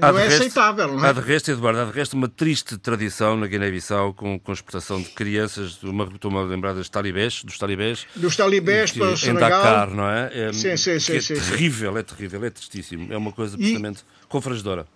Há 0.00 0.12
não 0.12 0.18
é 0.18 0.24
resto, 0.24 0.40
aceitável. 0.40 0.88
Não 0.88 1.04
é? 1.04 1.08
Há 1.08 1.12
de 1.12 1.20
resto, 1.20 1.50
Eduardo, 1.52 1.80
há 1.80 1.84
de 1.84 1.92
resto 1.92 2.14
uma 2.14 2.28
triste 2.28 2.76
tradição 2.78 3.36
na 3.36 3.46
Guiné-Bissau 3.46 4.12
com, 4.12 4.38
com 4.38 4.50
a 4.50 4.54
exportação 4.54 5.00
de 5.00 5.08
crianças, 5.10 5.78
estou-me 5.82 6.38
a 6.38 6.42
lembrar 6.42 6.74
das 6.74 6.88
talibés, 6.88 7.44
dos 7.44 7.58
talibés. 7.58 8.06
Dos 8.16 8.36
talibés 8.36 8.90
para 8.90 9.10
o 9.10 9.16
Senegal. 9.16 9.48
Em 9.48 9.52
Dakar, 9.52 9.90
não 9.90 10.08
é? 10.08 10.48
é 10.48 10.52
sim, 10.52 10.76
sim, 10.76 10.98
sim. 10.98 11.16
É 11.16 11.20
sim, 11.20 11.34
terrível, 11.34 11.92
sim. 11.92 11.98
é 11.98 12.02
terrível, 12.02 12.44
é 12.44 12.50
tristíssimo. 12.50 13.01
É 13.10 13.16
uma 13.16 13.32
coisa 13.32 13.56
absolutamente 13.56 14.00
e... 14.00 14.26
confrangedora. 14.28 14.86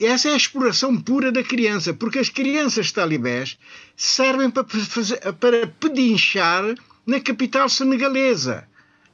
Essa 0.00 0.28
é 0.28 0.34
a 0.34 0.36
exploração 0.36 0.96
pura 0.96 1.32
da 1.32 1.42
criança, 1.42 1.92
porque 1.92 2.20
as 2.20 2.28
crianças 2.28 2.92
talibés 2.92 3.58
servem 3.96 4.48
para, 4.48 4.64
fazer, 4.64 5.20
para 5.34 5.66
pedinchar 5.66 6.74
na 7.04 7.18
capital 7.20 7.68
senegalesa. 7.68 8.64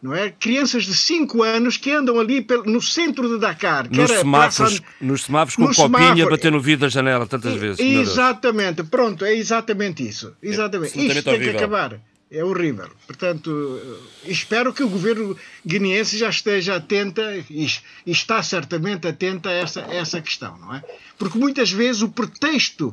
Não 0.03 0.15
é? 0.15 0.29
Crianças 0.29 0.85
de 0.85 0.95
5 0.95 1.43
anos 1.43 1.79
que 1.79 1.91
andam 1.91 2.21
ali 2.21 2.47
no 2.67 2.83
centro 2.83 3.27
de 3.27 3.39
Dakar. 3.39 3.89
nos, 3.91 4.11
semáforos, 4.11 4.83
nos 5.01 5.23
semáforos 5.23 5.57
com 5.57 5.63
no 5.63 5.75
copinha 5.75 6.29
bater 6.29 6.53
no 6.53 6.61
vidro 6.61 6.83
da 6.83 6.89
janela 6.91 7.27
tantas 7.27 7.55
vezes. 7.55 7.81
Exatamente, 7.81 8.83
pronto, 8.85 9.25
é 9.25 9.35
exatamente 9.35 10.07
isso. 10.07 10.37
Exatamente. 10.43 10.99
É, 10.99 11.05
Isto 11.05 11.23
tem 11.23 11.35
horrível. 11.35 11.53
que 11.53 11.57
acabar. 11.57 11.99
É 12.35 12.45
horrível. 12.45 12.91
Portanto, 13.07 13.81
eh, 14.25 14.31
espero 14.31 14.73
que 14.73 14.83
o 14.83 14.89
governo 14.89 15.37
guineense 15.65 16.19
já 16.19 16.29
esteja 16.29 16.75
atento 16.75 17.21
e 17.49 17.69
está 18.05 18.43
certamente 18.43 19.07
atento 19.07 19.49
a 19.49 19.53
essa, 19.53 19.83
essa 19.83 20.21
questão, 20.21 20.59
não 20.59 20.75
é? 20.75 20.83
Porque 21.17 21.39
muitas 21.39 21.71
vezes 21.71 22.03
o 22.03 22.09
pretexto, 22.09 22.89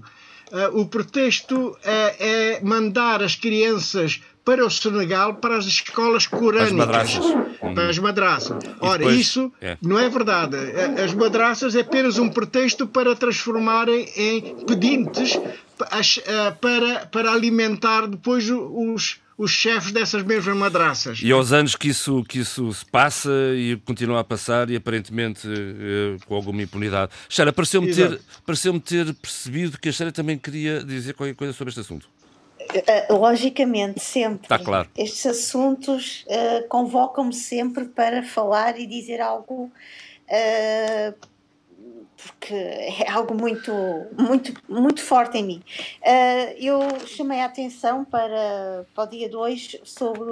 uh, 0.51 0.79
o 0.79 0.85
pretexto 0.85 1.75
é, 1.83 2.57
é 2.57 2.61
mandar 2.61 3.23
as 3.23 3.35
crianças 3.35 4.21
para 4.45 4.63
o 4.63 4.69
Senegal 4.69 5.35
para 5.35 5.57
as 5.57 5.65
escolas 5.65 6.27
corânicas. 6.27 6.71
As 6.71 6.77
madraças. 6.77 7.25
Para 7.59 7.89
as 7.89 7.97
madraças. 7.97 8.57
Ora, 8.79 8.97
depois, 8.99 9.19
isso 9.19 9.51
é. 9.59 9.75
não 9.81 9.97
é 9.97 10.07
verdade. 10.07 10.55
As 11.03 11.13
madraças 11.13 11.75
é 11.75 11.81
apenas 11.81 12.19
um 12.19 12.29
pretexto 12.29 12.85
para 12.85 13.15
transformarem 13.15 14.07
em 14.15 14.65
pedintes 14.65 15.39
para, 16.59 17.05
para 17.07 17.31
alimentar 17.31 18.07
depois 18.07 18.49
os, 18.49 19.20
os 19.37 19.51
chefes 19.51 19.91
dessas 19.91 20.23
mesmas 20.23 20.55
madraças. 20.55 21.19
E 21.23 21.31
aos 21.31 21.51
anos 21.51 21.75
que 21.75 21.89
isso, 21.89 22.23
que 22.23 22.39
isso 22.39 22.71
se 22.73 22.85
passa 22.85 23.31
e 23.55 23.77
continua 23.85 24.19
a 24.19 24.23
passar 24.23 24.69
e 24.69 24.75
aparentemente 24.75 25.47
eh, 25.47 26.17
com 26.27 26.35
alguma 26.35 26.61
impunidade. 26.61 27.11
Xara, 27.27 27.51
pareceu-me 27.51 27.93
ter, 27.93 28.19
pareceu 28.45 28.79
ter 28.79 29.13
percebido 29.15 29.77
que 29.77 29.89
a 29.89 29.91
Xara 29.91 30.11
também 30.11 30.37
queria 30.37 30.83
dizer 30.83 31.13
qualquer 31.13 31.35
coisa 31.35 31.53
sobre 31.53 31.69
este 31.69 31.81
assunto. 31.81 32.07
Eh, 32.73 33.07
logicamente, 33.11 33.99
sempre. 33.99 34.43
Está 34.43 34.59
claro. 34.59 34.89
Estes 34.97 35.25
assuntos 35.25 36.25
uh, 36.27 36.67
convocam-me 36.67 37.33
sempre 37.33 37.85
para 37.85 38.23
falar 38.23 38.79
e 38.79 38.85
dizer 38.85 39.19
algo, 39.19 39.71
uh, 40.27 41.27
porque 42.23 42.53
é 43.03 43.09
algo 43.09 43.33
muito, 43.33 43.71
muito, 44.17 44.53
muito 44.69 45.01
forte 45.01 45.37
em 45.37 45.43
mim. 45.43 45.63
Uh, 46.01 46.55
eu 46.57 47.07
chamei 47.07 47.41
a 47.41 47.45
atenção 47.45 48.05
para, 48.05 48.85
para 48.93 49.03
o 49.03 49.07
dia 49.07 49.29
2 49.29 49.81
sobre 49.83 50.31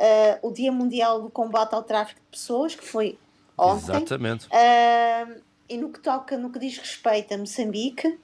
uh, 0.00 0.48
o 0.48 0.50
Dia 0.52 0.72
Mundial 0.72 1.20
do 1.20 1.30
Combate 1.30 1.74
ao 1.74 1.82
Tráfico 1.82 2.20
de 2.20 2.26
Pessoas, 2.38 2.74
que 2.74 2.84
foi 2.84 3.18
ontem. 3.56 3.96
Exatamente. 3.96 4.46
Uh, 4.46 5.40
e 5.68 5.76
no 5.76 5.90
que 5.90 6.00
toca, 6.00 6.36
no 6.36 6.50
que 6.50 6.58
diz 6.58 6.76
respeito 6.78 7.32
a 7.32 7.38
Moçambique, 7.38 8.08
uh, 8.08 8.18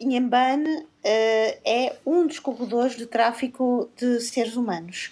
Inhambane 0.00 0.88
é 1.02 1.96
um 2.04 2.26
dos 2.26 2.40
corredores 2.40 2.96
de 2.96 3.06
tráfico 3.06 3.88
de 3.96 4.20
seres 4.20 4.54
humanos, 4.54 5.10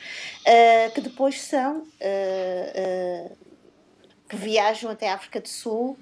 que 0.95 1.01
depois 1.01 1.41
são, 1.41 1.85
que 4.29 4.37
viajam 4.37 4.91
até 4.91 5.09
a 5.09 5.15
África 5.15 5.41
do 5.41 5.49
Sul 5.49 5.97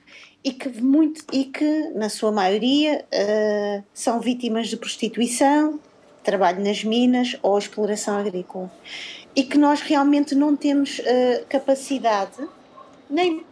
e 0.45 0.53
que, 0.53 0.69
muito, 0.81 1.25
e 1.33 1.45
que 1.45 1.91
na 1.95 2.09
sua 2.09 2.31
maioria, 2.31 3.05
são 3.93 4.21
vítimas 4.21 4.69
de 4.69 4.77
prostituição, 4.77 5.81
trabalho 6.23 6.63
nas 6.63 6.85
minas 6.85 7.37
ou 7.43 7.59
exploração 7.59 8.17
agrícola. 8.17 8.71
E 9.35 9.43
que 9.43 9.59
nós 9.59 9.81
realmente 9.81 10.35
não 10.35 10.55
temos 10.55 11.01
capacidade, 11.49 12.47
nem 13.11 13.45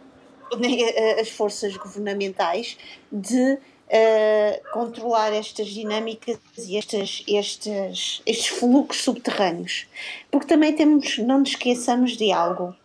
eh, 0.51 1.19
as 1.19 1.29
forças 1.29 1.75
governamentais 1.75 2.77
de 3.11 3.53
uh, 3.53 4.71
controlar 4.71 5.33
estas 5.33 5.67
dinâmicas 5.67 6.37
e 6.57 6.77
estes, 6.77 7.23
estes, 7.27 8.21
estes 8.25 8.47
fluxos 8.47 9.03
subterrâneos. 9.03 9.87
Porque 10.29 10.47
também 10.47 10.73
temos, 10.73 11.17
não 11.17 11.39
nos 11.39 11.49
esqueçamos 11.49 12.15
de 12.15 12.31
algo, 12.31 12.75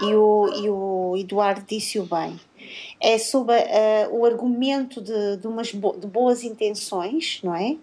e 0.00 0.14
o, 0.14 0.48
e 0.54 0.70
o 0.70 1.16
Eduardo 1.18 1.64
disse-o 1.68 2.04
bem, 2.04 2.38
é 3.00 3.16
sobre 3.18 3.54
uh, 3.54 4.10
o 4.10 4.24
argumento 4.24 5.00
de, 5.00 5.36
de, 5.36 5.46
umas 5.46 5.72
bo 5.72 5.96
de 5.96 6.06
boas 6.06 6.42
intenções, 6.42 7.40
não 7.42 7.54
é? 7.54 7.76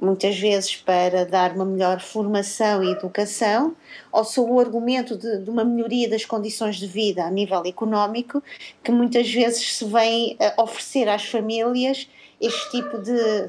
Muitas 0.00 0.38
vezes 0.38 0.76
para 0.76 1.24
dar 1.24 1.52
uma 1.52 1.64
melhor 1.64 2.00
formação 2.00 2.84
e 2.84 2.92
educação, 2.92 3.74
ou 4.12 4.24
sobre 4.24 4.52
o 4.52 4.60
argumento 4.60 5.16
de, 5.16 5.38
de 5.38 5.50
uma 5.50 5.64
melhoria 5.64 6.08
das 6.08 6.24
condições 6.24 6.76
de 6.76 6.86
vida 6.86 7.24
a 7.24 7.30
nível 7.30 7.62
económico, 7.64 8.42
que 8.82 8.92
muitas 8.92 9.30
vezes 9.32 9.76
se 9.76 9.84
vem 9.84 10.34
uh, 10.34 10.62
oferecer 10.62 11.08
às 11.08 11.24
famílias 11.24 12.08
este 12.40 12.70
tipo 12.70 12.98
de, 12.98 13.48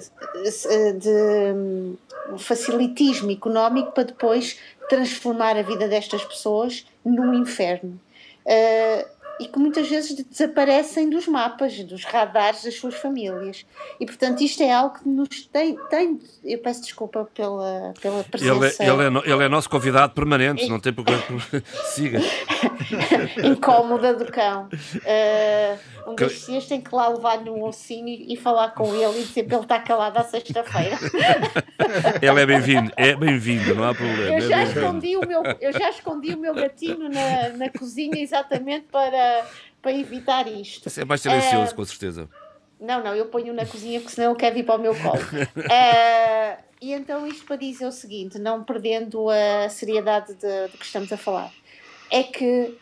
de 0.97 1.53
hum, 1.53 1.95
facilitismo 2.37 3.31
económico 3.31 3.91
para 3.91 4.05
depois 4.05 4.57
transformar 4.89 5.55
a 5.55 5.61
vida 5.61 5.87
destas 5.87 6.23
pessoas 6.23 6.85
num 7.05 7.35
inferno. 7.35 7.99
Uh, 8.45 9.18
e 9.39 9.47
que 9.47 9.57
muitas 9.57 9.87
vezes 9.87 10.13
desaparecem 10.25 11.09
dos 11.09 11.27
mapas, 11.27 11.81
dos 11.83 12.03
radares 12.03 12.63
das 12.63 12.75
suas 12.75 12.95
famílias. 12.95 13.65
E 13.99 14.05
portanto 14.05 14.41
isto 14.41 14.61
é 14.61 14.71
algo 14.71 14.99
que 14.99 15.07
nos 15.07 15.45
tem. 15.47 15.77
tem 15.89 16.19
eu 16.43 16.59
peço 16.59 16.81
desculpa 16.81 17.29
pela, 17.33 17.93
pela 18.01 18.23
presença. 18.23 18.83
Ele 18.83 19.03
é, 19.03 19.05
ele 19.07 19.17
é, 19.17 19.33
ele 19.33 19.43
é 19.43 19.49
nosso 19.49 19.69
convidado 19.69 20.13
permanente, 20.13 20.67
não 20.67 20.79
tem 20.79 20.91
problema. 20.91 21.23
Siga. 21.85 22.19
Incómoda 23.43 24.13
do 24.13 24.25
cão. 24.25 24.67
Uh, 24.67 26.11
um 26.11 26.15
destes 26.15 26.47
dias 26.47 26.65
tem 26.65 26.81
que 26.81 26.93
lá 26.93 27.07
levar-lhe 27.09 27.49
um 27.49 27.63
ossinho 27.63 28.07
e, 28.07 28.33
e, 28.33 28.37
falar 28.37 28.69
com 28.69 28.93
ele 28.95 29.21
e 29.21 29.23
dizer 29.23 29.43
que 29.43 29.53
ele 29.53 29.61
está 29.61 29.79
calado 29.79 30.17
à 30.17 30.23
sexta-feira. 30.23 30.97
ele 32.21 32.39
é 32.39 32.45
bem-vindo, 32.45 32.91
é 32.95 33.15
bem-vindo, 33.15 33.75
não 33.75 33.83
há 33.83 33.93
problema. 33.93 34.39
Eu 34.39 34.41
já, 34.41 34.61
é 34.61 34.63
escondi 34.63 35.17
o 35.17 35.27
meu, 35.27 35.43
eu 35.59 35.73
já 35.73 35.89
escondi 35.89 36.33
o 36.33 36.37
meu 36.37 36.55
gatinho 36.55 37.09
na, 37.09 37.49
na 37.57 37.69
cozinha 37.69 38.21
exatamente 38.21 38.87
para, 38.91 39.11
para 39.81 39.93
evitar 39.93 40.47
isto. 40.47 40.89
É 40.99 41.05
mais 41.05 41.21
silencioso, 41.21 41.73
uh, 41.73 41.75
com 41.75 41.85
certeza. 41.85 42.29
Não, 42.79 43.03
não, 43.03 43.15
eu 43.15 43.25
ponho 43.25 43.53
na 43.53 43.65
cozinha 43.65 43.99
porque 43.99 44.15
senão 44.15 44.31
ele 44.31 44.39
quer 44.39 44.53
vir 44.53 44.65
para 44.65 44.75
o 44.75 44.81
meu 44.81 44.95
colo. 44.95 45.21
Uh, 45.21 46.63
e 46.81 46.93
então 46.93 47.27
isto 47.27 47.45
para 47.45 47.57
dizer 47.57 47.85
o 47.85 47.91
seguinte, 47.91 48.39
não 48.39 48.63
perdendo 48.63 49.29
a 49.29 49.69
seriedade 49.69 50.33
de, 50.35 50.67
de 50.67 50.77
que 50.77 50.85
estamos 50.85 51.11
a 51.11 51.17
falar, 51.17 51.51
é 52.09 52.23
que 52.23 52.77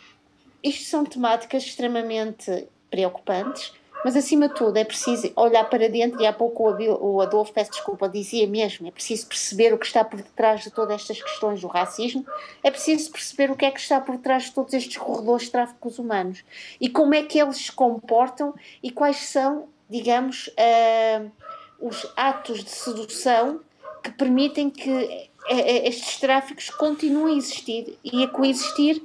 isto 0.64 0.86
são 0.86 1.04
temáticas 1.04 1.64
extremamente 1.64 2.68
preocupantes, 2.90 3.74
mas 4.04 4.16
acima 4.16 4.48
de 4.48 4.56
tudo 4.56 4.78
é 4.78 4.84
preciso 4.84 5.32
olhar 5.36 5.64
para 5.70 5.90
dentro, 5.90 6.22
e 6.22 6.26
há 6.26 6.34
pouco 6.34 6.70
o 6.70 7.22
Adolfo, 7.22 7.54
peço 7.54 7.72
desculpa, 7.72 8.08
dizia 8.08 8.48
mesmo, 8.48 8.88
é 8.88 8.92
preciso 8.92 9.28
perceber 9.28 9.74
o 9.74 9.78
que 9.78 9.86
está 9.86 10.04
por 10.04 10.18
detrás 10.18 10.64
de 10.64 10.72
todas 10.72 10.96
estas 10.96 11.22
questões 11.22 11.62
do 11.62 11.68
racismo, 11.68 12.26
é 12.64 12.72
preciso 12.72 13.12
perceber 13.12 13.52
o 13.52 13.56
que 13.56 13.66
é 13.66 13.72
que 13.72 13.80
está 13.80 14.00
por 14.00 14.18
trás 14.18 14.44
de 14.44 14.52
todos 14.52 14.74
estes 14.74 14.98
corredores 14.98 15.46
de 15.46 15.52
tráficos 15.52 16.00
humanos 16.00 16.44
e 16.80 16.90
como 16.90 17.14
é 17.14 17.24
que 17.24 17.40
eles 17.40 17.58
se 17.58 17.72
comportam 17.72 18.54
e 18.82 18.92
quais 18.92 19.18
são, 19.18 19.68
digamos, 19.90 20.48
uh, 20.48 21.32
os 21.80 22.06
atos 22.16 22.64
de 22.64 22.70
sedução 22.70 23.60
que 24.04 24.12
permitem 24.12 24.70
que 24.70 24.90
uh, 24.90 25.28
estes 25.50 26.20
tráficos 26.20 26.70
continuem 26.70 27.36
a 27.36 27.38
existir 27.38 27.98
e 28.04 28.24
a 28.24 28.28
coexistir 28.28 29.02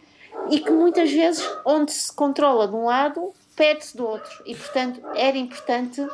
e 0.51 0.61
que 0.61 0.71
muitas 0.71 1.11
vezes 1.11 1.49
onde 1.65 1.93
se 1.93 2.13
controla 2.13 2.67
de 2.67 2.75
um 2.75 2.87
lado 2.87 3.33
perde-se 3.63 3.97
do 3.97 4.05
outro. 4.05 4.43
E 4.45 4.57
portanto 4.57 5.01
era 5.15 5.39
importante 5.39 6.01
uh, 6.01 6.11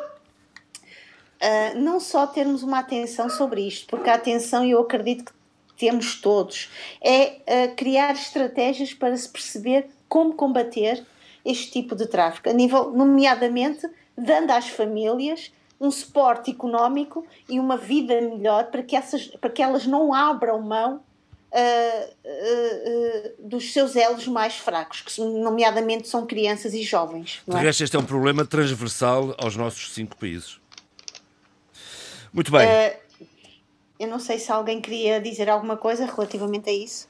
não 1.76 1.98
só 1.98 2.26
termos 2.26 2.62
uma 2.62 2.80
atenção 2.80 3.30
sobre 3.30 3.66
isto 3.66 3.86
porque 3.86 4.10
a 4.10 4.14
atenção 4.14 4.62
eu 4.66 4.78
acredito 4.78 5.24
que 5.24 5.32
temos 5.78 6.20
todos 6.20 6.70
é 7.00 7.24
uh, 7.24 7.74
criar 7.74 8.12
estratégias 8.12 8.92
para 8.92 9.16
se 9.16 9.30
perceber 9.30 9.88
como 10.10 10.34
combater 10.34 11.02
este 11.42 11.70
tipo 11.70 11.96
de 11.96 12.06
tráfico. 12.06 12.50
A 12.50 12.52
nível 12.52 12.90
nomeadamente 12.90 13.88
dando 14.14 14.50
às 14.50 14.68
famílias 14.68 15.50
um 15.80 15.90
suporte 15.90 16.50
económico 16.50 17.24
e 17.48 17.58
uma 17.58 17.78
vida 17.78 18.20
melhor 18.20 18.64
para 18.64 18.82
que, 18.82 18.94
essas, 18.94 19.28
para 19.28 19.48
que 19.48 19.62
elas 19.62 19.86
não 19.86 20.12
abram 20.12 20.60
mão 20.60 21.00
uh, 21.52 22.10
uh, 22.24 23.48
dos 23.48 23.72
seus 23.72 23.96
elos 23.96 24.26
mais 24.26 24.56
fracos, 24.56 25.00
que 25.00 25.20
nomeadamente 25.20 26.08
são 26.08 26.26
crianças 26.26 26.74
e 26.74 26.82
jovens. 26.82 27.40
De 27.46 27.56
é? 27.56 27.60
resto, 27.60 27.84
este 27.84 27.96
é 27.96 27.98
um 27.98 28.04
problema 28.04 28.44
transversal 28.44 29.34
aos 29.38 29.56
nossos 29.56 29.92
cinco 29.92 30.16
países. 30.16 30.60
Muito 32.32 32.52
bem. 32.52 32.68
eu 33.98 34.06
não 34.06 34.18
sei 34.18 34.38
se 34.38 34.52
alguém 34.52 34.80
queria 34.80 35.20
dizer 35.20 35.48
alguma 35.48 35.76
coisa 35.76 36.04
relativamente 36.06 36.68
a 36.68 36.72
isso. 36.72 37.08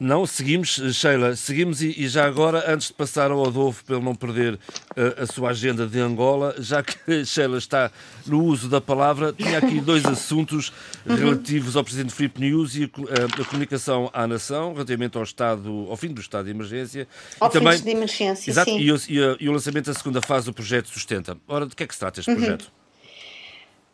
Não, 0.00 0.24
seguimos, 0.24 0.80
Sheila, 0.94 1.36
seguimos 1.36 1.82
e, 1.82 1.94
e, 1.94 2.08
já 2.08 2.24
agora, 2.24 2.72
antes 2.72 2.88
de 2.88 2.94
passar 2.94 3.30
ao 3.30 3.46
Adolfo, 3.46 3.84
para 3.84 3.96
ele 3.96 4.04
não 4.06 4.14
perder 4.14 4.54
uh, 4.54 5.22
a 5.22 5.26
sua 5.26 5.50
agenda 5.50 5.86
de 5.86 6.00
Angola, 6.00 6.54
já 6.58 6.82
que 6.82 6.96
Sheila 7.26 7.58
está 7.58 7.92
no 8.26 8.42
uso 8.42 8.66
da 8.66 8.80
palavra, 8.80 9.30
tinha 9.30 9.58
aqui 9.58 9.78
dois 9.78 10.06
assuntos 10.06 10.72
relativos 11.06 11.76
ao 11.76 11.84
Presidente 11.84 12.14
Filipe 12.14 12.40
News 12.40 12.76
e 12.76 12.84
a, 12.84 12.86
a, 12.86 13.42
a, 13.42 13.44
comunicação 13.44 14.08
à 14.14 14.26
nação, 14.26 14.72
relativamente 14.72 15.18
ao 15.18 15.22
estado, 15.22 15.86
ao 15.90 15.96
fim 15.98 16.08
do 16.08 16.22
estado 16.22 16.46
de 16.46 16.52
emergência. 16.52 17.06
Ao 17.38 17.50
e 17.50 17.52
também, 17.52 17.78
de 17.78 17.90
emergência, 17.90 18.50
exato, 18.50 18.70
sim. 18.70 18.78
E 18.78 18.90
o, 18.90 18.96
e, 18.96 19.44
e 19.44 19.48
o 19.50 19.52
lançamento 19.52 19.84
da 19.84 19.94
segunda 19.94 20.22
fase 20.22 20.46
do 20.46 20.54
projeto 20.54 20.88
Sustenta. 20.88 21.36
Ora, 21.46 21.66
de 21.66 21.76
que 21.76 21.82
é 21.82 21.86
que 21.86 21.92
se 21.92 22.00
trata 22.00 22.20
este 22.20 22.30
uhum. 22.30 22.38
projeto? 22.38 22.72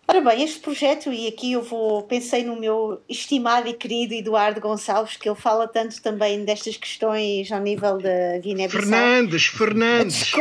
Ora 0.09 0.21
bem, 0.21 0.45
este 0.45 0.61
projeto, 0.61 1.13
e 1.13 1.27
aqui 1.27 1.53
eu 1.53 1.63
vou, 1.63 2.03
pensei 2.05 2.45
no 2.45 2.55
meu 2.55 3.03
estimado 3.09 3.69
e 3.69 3.75
querido 3.75 4.15
Eduardo 4.15 4.61
Gonçalves, 4.61 5.17
que 5.17 5.29
ele 5.29 5.37
fala 5.37 5.67
tanto 5.67 6.01
também 6.01 6.45
destas 6.45 6.77
questões 6.77 7.51
ao 7.51 7.61
nível 7.61 7.99
da 7.99 8.39
Guiné-Bissau. 8.39 8.83
Fernandes, 8.83 9.47
Fernandes. 9.47 10.33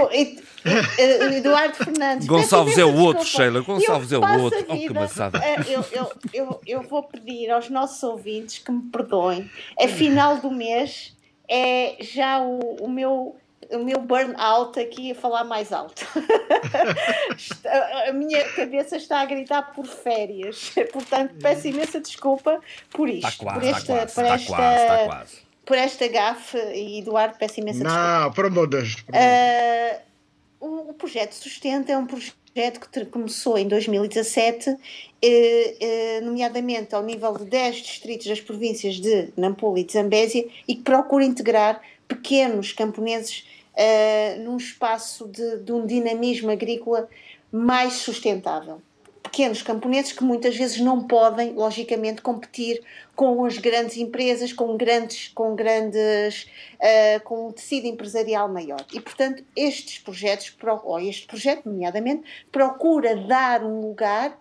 Eduardo 1.36 1.76
Fernandes. 1.78 2.28
Gonçalves 2.28 2.78
é 2.78 2.86
o 2.86 2.96
outro, 2.96 3.26
Sheila, 3.26 3.62
Gonçalves 3.62 4.12
é 4.12 4.18
o 4.20 4.42
outro. 4.42 4.66
Oh, 4.68 4.78
que 4.78 5.72
eu, 5.72 5.86
eu, 5.92 6.12
eu, 6.32 6.62
eu 6.68 6.82
vou 6.84 7.02
pedir 7.02 7.50
aos 7.50 7.68
nossos 7.68 8.02
ouvintes 8.04 8.60
que 8.60 8.72
me 8.72 8.84
perdoem. 8.92 9.50
A 9.80 9.88
final 9.88 10.38
do 10.38 10.52
mês 10.52 11.16
é 11.50 11.98
já 12.02 12.40
o, 12.40 12.60
o 12.82 12.90
meu 12.90 13.36
o 13.72 13.80
meu 13.80 14.00
burnout 14.00 14.80
aqui 14.80 15.12
a 15.12 15.16
falar 15.16 15.44
mais 15.44 15.72
alto. 15.72 16.06
a 18.08 18.14
minha 18.14 18.44
cabeça 18.50 18.98
está 18.98 19.22
a 19.22 19.26
gritar 19.26 19.74
por 19.74 19.86
férias. 19.86 20.74
Portanto, 20.92 21.36
peço 21.42 21.68
imensa 21.68 22.00
desculpa 22.00 22.60
por 22.92 23.10
isto. 23.10 23.28
Está 23.28 23.44
quase, 23.44 23.60
por 23.60 23.68
esta, 23.68 24.04
está 24.04 24.06
quase, 24.06 24.16
por 24.16 24.26
esta, 24.26 24.36
está 24.36 24.56
quase, 24.56 24.82
está 24.82 25.06
quase. 25.06 25.46
Por 25.66 25.78
esta 25.78 26.08
gafe, 26.08 26.58
e 26.58 27.00
Eduardo, 27.00 27.38
peço 27.40 27.60
imensa 27.60 27.84
Não, 27.84 27.90
desculpa. 27.90 28.20
Não, 28.20 28.32
por 28.32 28.46
amor 28.46 28.68
de 28.68 28.78
Deus. 28.78 28.96
Uh, 29.10 30.00
o, 30.60 30.92
o 30.92 30.94
projeto 30.94 31.34
Sustenta 31.34 31.92
é 31.92 31.98
um 31.98 32.06
projeto 32.06 32.80
que 32.80 33.06
começou 33.06 33.58
em 33.58 33.68
2017, 33.68 34.78
eh, 35.22 35.76
eh, 35.80 36.22
nomeadamente 36.22 36.96
ao 36.96 37.04
nível 37.04 37.38
de 37.38 37.46
10 37.46 37.76
distritos 37.76 38.28
das 38.28 38.40
províncias 38.40 38.96
de 38.96 39.34
Nampula 39.36 39.80
e 39.80 39.84
de 39.84 39.92
Zambésia, 39.92 40.48
e 40.66 40.76
que 40.76 40.82
procura 40.82 41.26
integrar 41.26 41.82
pequenos 42.08 42.72
camponeses 42.72 43.46
uh, 43.78 44.40
num 44.42 44.58
espaço 44.58 45.28
de, 45.28 45.60
de 45.60 45.72
um 45.72 45.86
dinamismo 45.86 46.52
agrícola 46.52 47.10
mais 47.52 47.94
sustentável 47.94 48.82
pequenos 49.36 49.62
camponeses 49.62 50.14
que 50.14 50.24
muitas 50.24 50.56
vezes 50.56 50.80
não 50.80 51.04
podem, 51.04 51.52
logicamente, 51.52 52.22
competir 52.22 52.82
com 53.14 53.44
as 53.44 53.58
grandes 53.58 53.98
empresas, 53.98 54.54
com 54.54 54.78
grandes, 54.78 55.28
com 55.36 55.54
grandes, 55.54 56.48
uh, 56.76 57.22
com 57.26 57.50
um 57.50 57.52
tecido 57.52 57.86
empresarial 57.86 58.48
maior. 58.48 58.80
E, 58.94 59.02
portanto, 59.02 59.44
estes 59.54 60.00
projetos, 60.00 60.56
ou 60.86 61.00
este 61.02 61.28
projeto, 61.28 61.66
nomeadamente, 61.66 62.24
procura 62.50 63.14
dar 63.14 63.62
um 63.62 63.82
lugar 63.82 64.40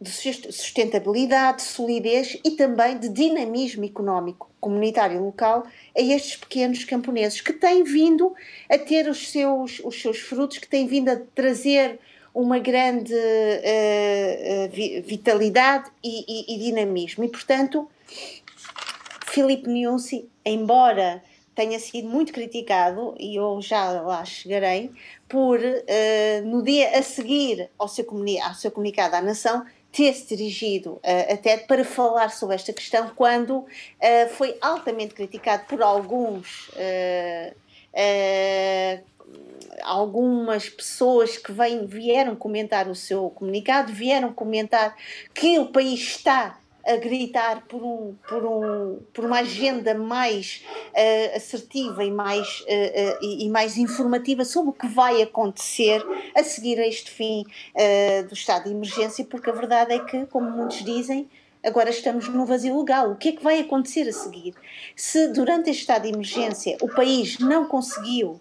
de 0.00 0.10
sustentabilidade, 0.10 1.58
de 1.58 1.62
solidez 1.64 2.38
e 2.44 2.50
também 2.52 2.98
de 2.98 3.08
dinamismo 3.08 3.84
económico 3.84 4.50
comunitário 4.60 5.22
local 5.22 5.64
a 5.96 6.00
estes 6.00 6.36
pequenos 6.36 6.84
camponeses 6.84 7.40
que 7.40 7.52
têm 7.52 7.84
vindo 7.84 8.34
a 8.70 8.78
ter 8.78 9.08
os 9.08 9.30
seus, 9.30 9.80
os 9.84 10.00
seus 10.00 10.18
frutos, 10.18 10.58
que 10.58 10.68
têm 10.68 10.86
vindo 10.86 11.10
a 11.10 11.20
trazer 11.34 11.98
uma 12.34 12.58
grande 12.58 13.14
uh, 13.14 15.02
vitalidade 15.04 15.90
e, 16.02 16.24
e, 16.26 16.54
e, 16.54 16.58
dinamismo. 16.58 17.22
E, 17.24 17.28
portanto, 17.28 17.88
Filipe 19.26 19.68
Niusi, 19.68 20.28
embora 20.44 21.22
tenha 21.54 21.78
sido 21.78 22.08
muito 22.08 22.32
criticado, 22.32 23.14
e 23.18 23.36
eu 23.36 23.60
já 23.62 24.00
lá 24.02 24.24
chegarei, 24.24 24.90
por, 25.28 25.60
uh, 25.60 26.46
no 26.46 26.62
dia 26.62 26.98
a 26.98 27.02
seguir 27.02 27.70
ao 27.78 27.86
seu, 27.86 28.04
ao 28.42 28.54
seu 28.54 28.72
comunicado 28.72 29.14
à 29.14 29.22
nação, 29.22 29.64
ter-se 29.94 30.34
dirigido 30.34 30.94
uh, 30.94 31.32
até 31.32 31.56
para 31.56 31.84
falar 31.84 32.30
sobre 32.30 32.56
esta 32.56 32.72
questão 32.72 33.12
quando 33.14 33.58
uh, 33.58 33.66
foi 34.30 34.56
altamente 34.60 35.14
criticado 35.14 35.64
por 35.66 35.80
alguns 35.82 36.68
uh, 36.70 37.54
algumas 39.82 40.68
pessoas 40.68 41.36
que 41.36 41.52
vêm, 41.52 41.86
vieram 41.86 42.34
comentar 42.34 42.88
o 42.88 42.94
seu 42.94 43.30
comunicado, 43.30 43.92
vieram 43.92 44.32
comentar 44.32 44.96
que 45.32 45.58
o 45.58 45.66
país 45.66 46.00
está 46.00 46.58
a 46.86 46.96
gritar 46.96 47.64
por, 47.66 47.82
um, 47.82 48.14
por, 48.28 48.44
um, 48.44 48.98
por 49.12 49.24
uma 49.24 49.40
agenda 49.40 49.94
mais 49.94 50.64
uh, 50.90 51.36
assertiva 51.36 52.04
e 52.04 52.10
mais, 52.10 52.60
uh, 52.60 52.64
uh, 52.64 53.18
e, 53.22 53.48
mais 53.48 53.76
informativa 53.76 54.44
sobre 54.44 54.70
o 54.70 54.72
que 54.72 54.86
vai 54.86 55.22
acontecer 55.22 56.04
a 56.34 56.42
seguir 56.42 56.78
a 56.78 56.86
este 56.86 57.10
fim 57.10 57.44
do 58.28 58.34
estado 58.34 58.64
de 58.64 58.70
emergência, 58.70 59.24
porque 59.24 59.50
a 59.50 59.52
verdade 59.52 59.94
é 59.94 59.98
que, 59.98 60.26
como 60.26 60.50
muitos 60.50 60.84
dizem, 60.84 61.28
agora 61.64 61.90
estamos 61.90 62.28
num 62.28 62.44
vazio 62.44 62.78
legal. 62.78 63.12
O 63.12 63.16
que 63.16 63.30
é 63.30 63.32
que 63.32 63.42
vai 63.42 63.60
acontecer 63.60 64.08
a 64.08 64.12
seguir? 64.12 64.54
Se 64.94 65.28
durante 65.28 65.70
este 65.70 65.82
estado 65.82 66.02
de 66.02 66.08
emergência 66.08 66.76
o 66.80 66.88
país 66.88 67.38
não 67.38 67.66
conseguiu 67.66 68.40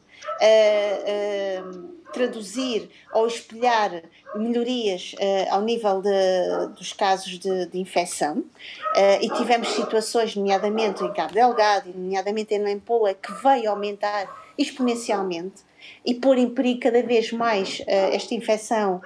traduzir 2.14 2.90
ou 3.14 3.28
espelhar 3.28 4.04
melhorias 4.36 5.14
uh, 5.14 5.54
ao 5.54 5.62
nível 5.62 6.02
de, 6.02 6.68
dos 6.78 6.94
casos 6.94 7.38
de, 7.40 7.66
de 7.66 7.80
infecção 7.80 8.38
uh, 8.38 9.20
e 9.22 9.30
tivemos 9.30 9.70
situações, 9.70 10.36
nomeadamente 10.36 11.04
em 11.04 11.12
Cabo 11.12 11.34
Delgado 11.34 11.90
e 11.90 11.98
nomeadamente 11.98 12.54
em 12.54 12.60
Nampula, 12.60 13.14
que 13.14 13.32
veio 13.44 13.70
aumentar 13.70 14.30
exponencialmente 14.58 15.64
e 16.06 16.14
pôr 16.14 16.38
em 16.38 16.50
perigo 16.50 16.80
cada 16.82 17.02
vez 17.04 17.32
mais 17.32 17.80
uh, 17.82 17.84
esta 17.88 18.34
infecção, 18.34 19.02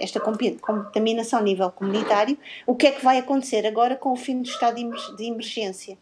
esta 0.00 0.18
contaminação 0.18 1.38
a 1.38 1.42
nível 1.42 1.70
comunitário, 1.70 2.38
o 2.66 2.74
que 2.74 2.86
é 2.86 2.92
que 2.92 3.04
vai 3.04 3.18
acontecer 3.18 3.66
agora 3.66 3.94
com 3.94 4.12
o 4.12 4.16
fim 4.16 4.40
do 4.40 4.48
estado 4.48 4.76
de 5.16 5.24
emergência? 5.24 5.98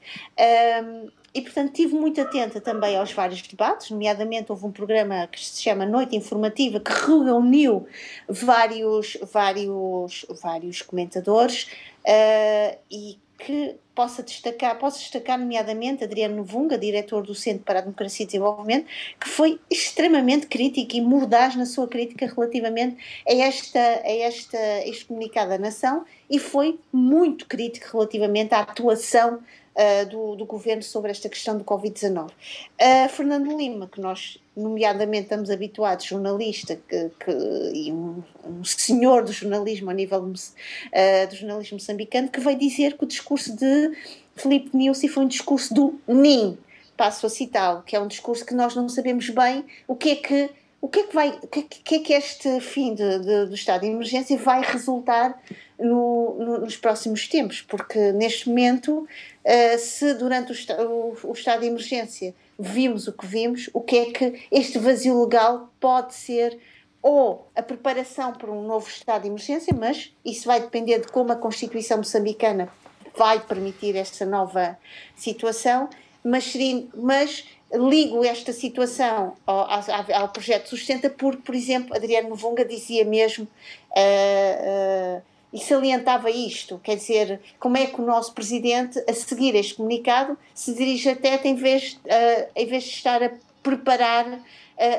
E, 1.39 1.41
portanto, 1.41 1.69
estive 1.69 1.95
muito 1.95 2.21
atenta 2.21 2.61
também 2.61 2.97
aos 2.97 3.13
vários 3.13 3.41
debates, 3.43 3.93
nomeadamente 3.93 4.51
houve 4.51 4.67
um 4.67 4.73
programa 4.73 5.29
que 5.29 5.39
se 5.39 5.63
chama 5.63 5.87
Noite 5.87 6.17
Informativa, 6.17 6.81
que 6.81 6.91
reuniu 7.07 7.87
vários, 8.29 9.17
vários, 9.33 10.27
vários 10.43 10.83
comentadores 10.83 11.71
uh, 12.01 12.77
e 12.91 13.21
que 13.39 13.77
possa 13.95 14.21
destacar, 14.21 14.77
posso 14.81 14.99
destacar 14.99 15.39
nomeadamente 15.39 16.03
Adriano 16.03 16.43
Vunga, 16.43 16.77
diretor 16.77 17.25
do 17.25 17.37
Centro 17.37 17.63
para 17.65 17.79
a 17.79 17.83
Democracia 17.83 18.25
e 18.25 18.27
Desenvolvimento, 18.27 18.87
que 19.21 19.29
foi 19.29 19.61
extremamente 19.71 20.49
crítico 20.49 20.97
e 20.97 21.01
mordaz 21.01 21.55
na 21.55 21.67
sua 21.67 21.87
crítica 21.87 22.27
relativamente 22.27 22.97
a, 23.29 23.33
esta, 23.33 23.79
a 23.79 24.11
esta, 24.11 24.59
este 24.85 25.05
comunicado 25.05 25.51
da 25.51 25.59
nação 25.59 26.05
e 26.29 26.41
foi 26.41 26.81
muito 26.93 27.47
crítico 27.47 27.87
relativamente 27.93 28.53
à 28.55 28.61
atuação 28.61 29.39
uh, 29.79 30.09
do, 30.09 30.35
do, 30.35 30.45
governo 30.45 30.83
sobre 30.83 31.11
esta 31.11 31.29
questão 31.29 31.57
do 31.57 31.65
Covid-19. 31.65 32.27
Uh, 32.27 33.09
Fernando 33.09 33.57
Lima, 33.57 33.87
que 33.87 34.01
nós, 34.01 34.39
nomeadamente, 34.57 35.25
estamos 35.25 35.51
habituados, 35.51 36.05
jornalista 36.05 36.77
que, 36.89 37.11
que 37.21 37.31
e 37.73 37.93
um, 37.93 38.23
um, 38.45 38.65
senhor 38.65 39.25
do 39.25 39.33
jornalismo 39.33 39.91
a 39.91 39.95
nível 39.95 40.21
uh, 40.21 41.29
do 41.29 41.37
jornalismo 41.37 41.77
moçambicano, 41.77 42.29
que 42.29 42.41
veio 42.41 42.59
dizer 42.59 42.97
que 42.97 43.05
o 43.05 43.07
discurso 43.07 43.55
de 43.57 43.97
Filipe 44.35 44.77
Nilsi 44.77 45.09
foi 45.09 45.25
um 45.25 45.29
discurso 45.29 45.73
do 45.73 46.01
NIM, 46.09 46.59
passo 46.97 47.27
a 47.27 47.31
citá-lo, 47.31 47.83
que 47.83 47.95
é 47.95 48.01
um 48.01 48.09
discurso 48.09 48.45
que 48.45 48.55
nós 48.55 48.75
não 48.75 48.89
sabemos 48.89 49.31
bem 49.31 49.65
o 49.87 49.95
que 49.95 50.11
é 50.11 50.17
que 50.17 50.51
o 50.81 50.89
que 50.89 51.01
é 51.01 51.03
que 51.09 51.15
vai, 51.15 51.31
o 51.43 51.49
que 51.49 51.95
é 51.95 51.99
que, 51.99 52.15
é 52.15 52.19
este 52.19 52.61
fim 52.61 52.95
de, 52.95 53.19
de, 53.19 53.47
do 53.47 53.55
estado 53.55 53.81
de 53.81 53.89
emergência 53.89 54.39
vai 54.39 54.63
resultar 54.63 55.37
no, 55.79 56.37
no, 56.39 56.59
nos 56.61 56.77
próximos 56.77 57.29
tempos? 57.29 57.63
Porque 57.63 58.13
neste 58.13 58.49
momento 58.49 59.07
uh, 59.45 59.79
se 59.79 60.15
durante 60.15 60.53
o, 60.53 60.83
o, 60.83 61.31
o, 61.31 61.33
estado 61.33 61.61
de 61.61 61.67
emergência 61.67 62.35
vimos 62.59 63.07
o 63.07 63.13
que 63.13 63.27
vimos, 63.27 63.71
o 63.73 63.81
que 63.81 63.97
é 63.99 64.05
que 64.07 64.47
este 64.51 64.79
vazio 64.79 65.21
legal 65.23 65.73
pode 65.81 66.15
ser 66.15 66.59
ou 67.01 67.49
a 67.55 67.63
preparação 67.63 68.33
para 68.33 68.51
um 68.51 68.67
novo 68.67 68.89
estado 68.89 69.23
de 69.23 69.29
emergência, 69.29 69.75
mas 69.75 70.13
isso 70.25 70.47
vai 70.47 70.61
depender 70.61 70.99
de 70.99 71.09
como 71.09 71.33
a 71.33 71.37
Constituição 71.37 71.99
moçambicana 71.99 72.69
vai 73.17 73.41
permitir 73.41 73.97
esta 73.97 74.25
nova 74.27 74.79
situação, 75.17 75.89
mas, 76.25 76.53
mas 76.95 77.45
ligo 77.73 78.25
esta 78.25 78.53
situação 78.53 79.37
ao, 79.47 79.71
ao, 79.71 80.23
ao, 80.23 80.29
projeto 80.29 80.69
Sustenta 80.69 81.11
porque, 81.11 81.43
por 81.43 81.55
exemplo, 81.55 81.95
Adriano 81.95 82.31
Novunga 82.31 82.65
dizia 82.65 83.05
mesmo 83.05 83.45
uh, 83.45 85.19
uh, 85.19 85.23
e 85.53 85.59
salientava 85.59 86.31
isto, 86.31 86.79
quer 86.83 86.97
dizer, 86.97 87.41
como 87.59 87.77
é 87.77 87.87
que 87.87 88.01
o 88.01 88.05
nosso 88.05 88.33
presidente, 88.35 89.03
a 89.09 89.13
seguir 89.15 89.55
este 89.55 89.75
comunicado, 89.75 90.37
se 90.55 90.75
dirige 90.75 91.09
até 91.09 91.41
em 91.45 91.55
vez, 91.55 91.99
uh, 92.05 92.49
em 92.55 92.67
vez 92.67 92.85
de 92.85 92.91
estar 92.91 93.23
a 93.23 93.31
preparar 93.63 94.27
uh, 94.27 94.41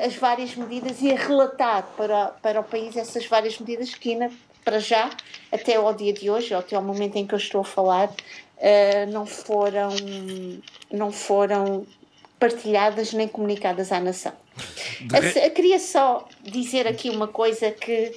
as 0.06 0.16
várias 0.16 0.54
medidas 0.56 1.00
e 1.02 1.12
a 1.12 1.16
relatar 1.16 1.86
para, 1.96 2.26
para 2.42 2.60
o 2.60 2.64
país 2.64 2.96
essas 2.96 3.26
várias 3.26 3.58
medidas 3.58 3.94
que 3.94 4.12
ainda, 4.12 4.30
para 4.64 4.80
já, 4.80 5.10
até 5.52 5.76
ao 5.76 5.94
dia 5.94 6.12
de 6.12 6.28
hoje, 6.28 6.52
ou 6.52 6.60
até 6.60 6.74
ao 6.74 6.82
momento 6.82 7.16
em 7.16 7.26
que 7.26 7.34
eu 7.34 7.38
estou 7.38 7.60
a 7.60 7.64
falar, 7.64 8.08
uh, 8.08 9.12
não 9.12 9.26
foram, 9.26 9.90
não 10.90 11.12
foram 11.12 11.86
partilhadas 12.40 13.12
nem 13.12 13.28
comunicadas 13.28 13.92
à 13.92 14.00
nação. 14.00 14.32
Eu 15.42 15.50
queria 15.52 15.78
só 15.78 16.26
dizer 16.42 16.88
aqui 16.88 17.08
uma 17.08 17.28
coisa 17.28 17.70
que 17.70 18.12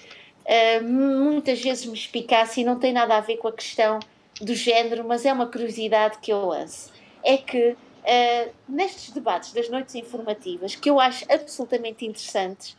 uh, 0.45 0.83
muitas 0.83 1.61
vezes 1.61 1.85
me 1.85 1.93
espicaça 1.93 2.59
e 2.59 2.63
não 2.63 2.79
tem 2.79 2.93
nada 2.93 3.17
a 3.17 3.21
ver 3.21 3.37
com 3.37 3.47
a 3.47 3.53
questão 3.53 3.99
do 4.41 4.55
género, 4.55 5.03
mas 5.07 5.25
é 5.25 5.33
uma 5.33 5.47
curiosidade 5.47 6.17
que 6.19 6.31
eu 6.31 6.45
lanço. 6.45 6.91
É 7.23 7.37
que 7.37 7.69
uh, 7.69 8.51
nestes 8.67 9.11
debates 9.11 9.53
das 9.53 9.69
noites 9.69 9.95
informativas, 9.95 10.75
que 10.75 10.89
eu 10.89 10.99
acho 10.99 11.25
absolutamente 11.31 12.05
interessantes, 12.05 12.75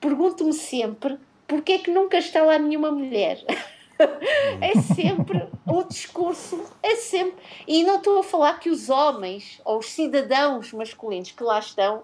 pergunto-me 0.00 0.52
sempre 0.52 1.18
porque 1.46 1.72
é 1.72 1.78
que 1.78 1.90
nunca 1.90 2.18
está 2.18 2.42
lá 2.42 2.58
nenhuma 2.58 2.90
mulher. 2.90 3.38
é 4.60 4.80
sempre 4.94 5.46
o 5.66 5.82
discurso, 5.84 6.64
é 6.82 6.96
sempre. 6.96 7.36
E 7.66 7.84
não 7.84 7.96
estou 7.96 8.18
a 8.18 8.24
falar 8.24 8.58
que 8.58 8.70
os 8.70 8.88
homens 8.88 9.60
ou 9.64 9.78
os 9.78 9.86
cidadãos 9.86 10.72
masculinos 10.72 11.30
que 11.30 11.42
lá 11.42 11.58
estão 11.58 12.02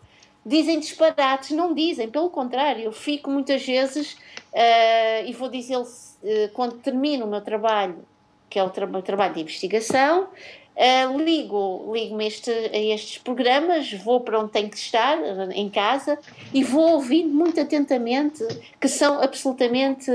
dizem 0.49 0.81
disparates, 0.81 1.51
não 1.51 1.75
dizem, 1.75 2.09
pelo 2.09 2.31
contrário, 2.31 2.85
eu 2.85 2.93
fico 2.93 3.31
muitas 3.31 3.65
vezes, 3.65 4.15
uh, 4.53 5.27
e 5.27 5.33
vou 5.35 5.49
dizer 5.49 5.77
uh, 5.77 5.87
quando 6.55 6.79
termino 6.79 7.27
o 7.27 7.29
meu 7.29 7.43
trabalho, 7.43 7.99
que 8.49 8.59
é 8.59 8.65
o 8.65 8.71
tra 8.71 8.87
trabalho 9.03 9.35
de 9.35 9.43
investigação, 9.43 10.25
uh, 10.25 11.19
ligo, 11.19 11.93
ligo-me 11.93 12.27
este, 12.27 12.51
a 12.51 12.79
estes 12.79 13.19
programas, 13.19 13.93
vou 13.93 14.21
para 14.21 14.41
onde 14.41 14.51
tenho 14.51 14.71
que 14.71 14.79
estar, 14.79 15.19
em 15.53 15.69
casa, 15.69 16.19
e 16.55 16.65
vou 16.65 16.93
ouvindo 16.93 17.33
muito 17.33 17.61
atentamente, 17.61 18.43
que 18.81 18.89
são 18.89 19.23
absolutamente 19.23 20.11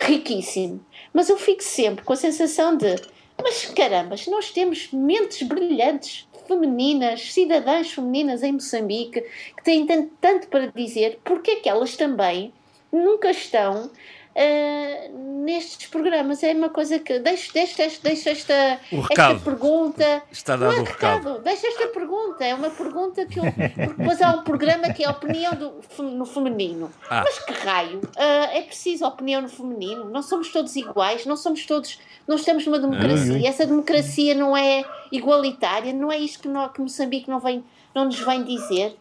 riquíssimos. 0.00 0.80
Mas 1.12 1.28
eu 1.28 1.36
fico 1.36 1.62
sempre 1.62 2.02
com 2.02 2.14
a 2.14 2.16
sensação 2.16 2.76
de 2.76 2.96
mas 3.42 3.66
caramba, 3.66 4.16
nós 4.28 4.50
temos 4.50 4.90
mentes 4.92 5.46
brilhantes, 5.46 6.26
femininas, 6.46 7.32
cidadãs 7.32 7.90
femininas 7.92 8.42
em 8.42 8.52
Moçambique, 8.52 9.20
que 9.56 9.64
têm 9.64 9.86
tanto, 9.86 10.12
tanto 10.20 10.48
para 10.48 10.68
dizer, 10.68 11.18
porque 11.24 11.50
é 11.52 11.56
que 11.56 11.68
elas 11.68 11.96
também 11.96 12.52
nunca 12.92 13.30
estão 13.30 13.90
uh, 14.36 15.44
nestes 15.44 15.88
programas. 15.88 16.42
É 16.42 16.52
uma 16.52 16.68
coisa 16.68 16.98
que. 16.98 17.18
Deixa, 17.18 17.52
deixa, 17.52 17.76
deixa 18.02 18.30
esta, 18.30 18.54
esta 18.92 19.40
pergunta. 19.42 20.22
Está 20.30 20.56
dado 20.56 20.72
não 20.72 20.78
é 20.78 20.80
o 20.80 20.84
recado. 20.84 21.38
Deixa 21.40 21.66
esta 21.66 21.88
pergunta. 21.88 22.44
É 22.44 22.54
uma 22.54 22.70
pergunta 22.70 23.24
que 23.24 23.40
eu. 23.40 23.44
Porque 23.44 23.94
depois 23.96 24.20
há 24.20 24.30
um 24.32 24.42
programa 24.42 24.92
que 24.92 25.02
é 25.02 25.06
a 25.06 25.10
opinião 25.10 25.54
do, 25.54 25.74
no 26.02 26.26
feminino. 26.26 26.92
Ah. 27.08 27.24
Mas 27.24 27.38
que 27.38 27.52
raio? 27.52 27.98
Uh, 27.98 28.52
é 28.52 28.62
preciso 28.62 29.06
opinião 29.06 29.40
no 29.40 29.48
feminino? 29.48 30.04
Não 30.10 30.22
somos 30.22 30.52
todos 30.52 30.76
iguais, 30.76 31.24
não 31.24 31.36
somos 31.36 31.64
todos. 31.64 31.98
Não 32.26 32.36
estamos 32.36 32.66
numa 32.66 32.78
democracia. 32.78 33.38
E 33.38 33.46
essa 33.46 33.64
democracia 33.64 34.34
não 34.34 34.56
é 34.56 34.84
igualitária, 35.12 35.92
não 35.92 36.10
é 36.10 36.18
isto 36.18 36.40
que, 36.40 36.48
não, 36.48 36.68
que 36.68 36.80
Moçambique 36.80 37.30
não, 37.30 37.38
vem, 37.38 37.64
não 37.94 38.04
nos 38.06 38.18
vem 38.18 38.42
dizer. 38.42 38.96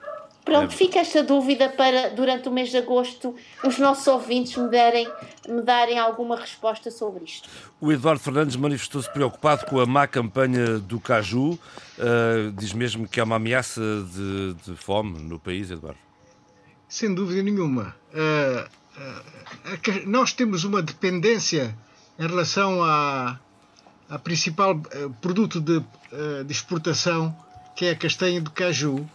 Pronto, 0.45 0.71
é. 0.71 0.77
fica 0.77 0.99
esta 0.99 1.23
dúvida 1.23 1.67
para, 1.69 2.11
durante 2.11 2.47
o 2.47 2.51
mês 2.51 2.69
de 2.69 2.77
agosto, 2.77 3.35
os 3.63 3.79
nossos 3.79 4.05
ouvintes 4.05 4.55
me 4.55 4.69
darem, 4.69 5.11
me 5.49 5.61
darem 5.63 5.97
alguma 5.97 6.39
resposta 6.39 6.91
sobre 6.91 7.25
isto. 7.25 7.49
O 7.81 7.91
Eduardo 7.91 8.21
Fernandes 8.21 8.55
manifestou-se 8.55 9.11
preocupado 9.11 9.65
com 9.65 9.79
a 9.79 9.87
má 9.87 10.05
campanha 10.05 10.77
do 10.77 10.99
caju. 10.99 11.53
Uh, 11.53 12.51
diz 12.55 12.73
mesmo 12.73 13.07
que 13.07 13.19
há 13.19 13.23
uma 13.23 13.37
ameaça 13.37 13.81
de, 13.81 14.53
de, 14.65 14.77
fome 14.77 15.17
no 15.17 15.39
país, 15.39 15.71
Eduardo. 15.71 15.99
Sem 16.87 17.15
dúvida 17.15 17.41
nenhuma. 17.41 17.95
Uh, 18.13 18.69
uh, 19.01 20.07
nós 20.07 20.31
temos 20.31 20.63
uma 20.63 20.83
dependência 20.83 21.75
em 22.19 22.27
relação 22.27 22.83
a, 22.83 23.39
a 24.07 24.19
principal 24.19 24.79
produto 25.19 25.59
de, 25.59 25.79
de 26.45 26.51
exportação, 26.51 27.35
que 27.75 27.87
é 27.87 27.91
a 27.91 27.95
castanha 27.95 28.39
do 28.39 28.51
caju 28.51 29.05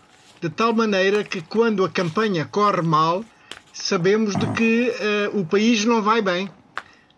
de 0.40 0.48
tal 0.48 0.72
maneira 0.72 1.22
que 1.22 1.42
quando 1.42 1.84
a 1.84 1.88
campanha 1.88 2.46
corre 2.46 2.80
mal, 2.80 3.24
sabemos 3.72 4.34
de 4.34 4.46
que 4.52 4.90
uh, 5.32 5.38
o 5.38 5.44
país 5.44 5.84
não 5.84 6.02
vai 6.02 6.22
bem. 6.22 6.50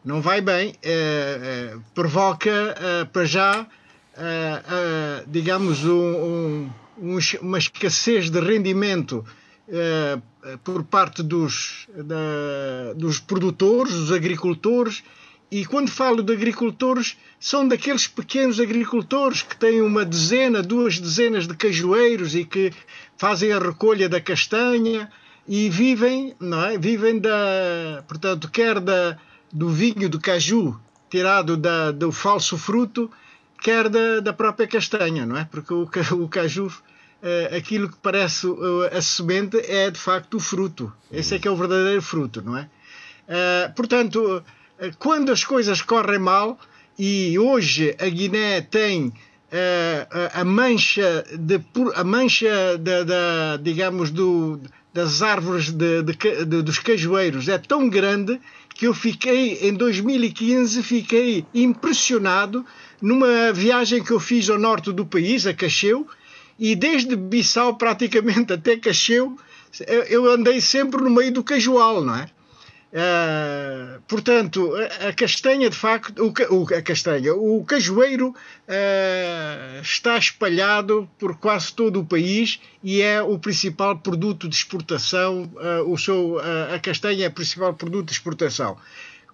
Não 0.05 0.21
vai 0.21 0.41
bem, 0.41 0.71
uh, 0.71 1.77
uh, 1.77 1.85
provoca 1.95 2.53
para 3.13 3.25
já, 3.25 3.65
digamos, 5.29 5.85
um, 5.85 6.69
um, 6.99 7.19
uma 7.41 7.59
escassez 7.59 8.29
de 8.29 8.41
rendimento 8.41 9.25
por 10.65 10.83
parte 10.83 11.23
dos, 11.23 11.87
da, 11.95 12.93
dos 12.97 13.21
produtores, 13.21 13.95
dos 13.95 14.13
agricultores, 14.13 15.05
e 15.53 15.67
quando 15.67 15.91
falo 15.91 16.23
de 16.23 16.33
agricultores, 16.33 17.15
são 17.39 17.69
daqueles 17.69 18.09
pequenos 18.09 18.59
agricultores 18.59 19.43
que 19.43 19.55
têm 19.55 19.83
uma 19.83 20.03
dezena, 20.03 20.63
duas 20.63 20.99
dezenas 20.99 21.47
de 21.47 21.55
cajueiros 21.55 22.35
e 22.35 22.43
que 22.43 22.73
fazem 23.17 23.53
a 23.53 23.59
recolha 23.59 24.09
da 24.09 24.21
castanha 24.21 25.11
e 25.47 25.69
vivem, 25.69 26.35
não 26.41 26.65
é? 26.65 26.79
Vivem 26.79 27.19
da, 27.19 28.05
portanto, 28.07 28.51
quer 28.51 28.81
da, 28.81 29.19
do 29.53 29.69
vinho 29.69 30.09
do 30.09 30.21
caju 30.21 30.79
tirado 31.13 31.59
da, 31.59 31.91
do 31.91 32.11
falso 32.11 32.57
fruto, 32.57 33.11
quer 33.61 33.91
da, 33.91 34.21
da 34.21 34.33
própria 34.33 34.67
castanha, 34.67 35.27
não 35.27 35.37
é? 35.37 35.45
Porque 35.45 35.75
o, 35.75 35.83
o 36.13 36.29
caju, 36.29 36.73
é, 37.23 37.55
aquilo 37.55 37.91
que 37.91 37.99
parece 37.99 38.47
eh, 38.47 38.97
a 38.97 39.03
semente 39.03 39.59
é 39.59 39.91
de 39.91 39.99
facto 39.99 40.39
o 40.39 40.41
fruto. 40.41 40.91
Esse 41.13 41.35
é 41.35 41.39
que 41.39 41.47
é 41.47 41.51
o 41.51 41.57
verdadeiro 41.57 42.01
fruto, 42.01 42.41
não 42.41 42.57
é? 42.57 42.67
é 43.29 43.69
portanto, 43.77 44.43
quando 44.99 45.31
as 45.31 45.45
coisas 45.45 45.83
correm 45.83 46.19
mal, 46.19 46.59
e 46.99 47.39
hoje 47.39 47.95
a 48.01 48.09
Guiné 48.09 48.63
tem 48.63 49.13
a 50.33 50.45
mancha, 50.45 51.25
de, 51.39 51.61
a 51.95 52.05
mancha 52.05 52.79
da, 52.79 53.05
da 53.05 53.57
digamos, 53.59 54.11
do, 54.11 54.61
das 54.95 55.23
árvores 55.23 55.71
de, 55.71 56.03
de, 56.03 56.63
dos 56.63 56.79
cajueiros 56.79 57.49
é 57.49 57.59
tão 57.59 57.89
grande 57.89 58.41
que 58.75 58.87
eu 58.87 58.95
fiquei, 58.95 59.69
em 59.69 59.75
2015, 59.75 60.83
fiquei 60.83 61.45
impressionado 61.55 62.65
numa 63.01 63.53
viagem 63.53 64.03
que 64.03 64.11
eu 64.11 64.21
fiz 64.21 64.49
ao 64.49 64.59
norte 64.59 64.93
do 64.93 65.05
país, 65.05 65.47
a 65.47 65.53
Cacheu, 65.53 66.07
e 66.59 66.75
desde 66.75 67.15
Bissau 67.15 67.77
praticamente 67.77 68.53
até 68.53 68.77
Cacheu, 68.77 69.37
eu 70.09 70.31
andei 70.31 70.61
sempre 70.61 71.03
no 71.03 71.11
meio 71.11 71.33
do 71.33 71.43
cajual, 71.45 72.03
não 72.03 72.15
é? 72.15 72.29
Uh, 72.93 74.03
portanto, 74.07 74.71
a 75.09 75.15
castanha, 75.15 75.71
de 75.71 75.77
facto, 75.77 76.23
o, 76.51 76.75
a 76.75 76.83
castanha, 76.83 77.35
o 77.35 77.65
cajueiro 77.65 78.29
uh, 78.29 79.81
está 79.81 80.19
espalhado 80.19 81.09
por 81.19 81.39
quase 81.39 81.73
todo 81.73 82.01
o 82.01 82.05
país 82.05 82.61
e 82.85 83.01
é 83.01 83.23
o 83.23 83.39
principal 83.39 83.97
produto 83.99 84.47
de 84.47 84.55
exportação. 84.55 85.51
Uh, 85.55 85.91
o 85.91 85.97
seu, 85.97 86.39
a 86.75 86.79
castanha 86.79 87.25
é 87.25 87.29
o 87.29 87.33
principal 87.33 87.73
produto 87.73 88.09
de 88.09 88.13
exportação. 88.13 88.77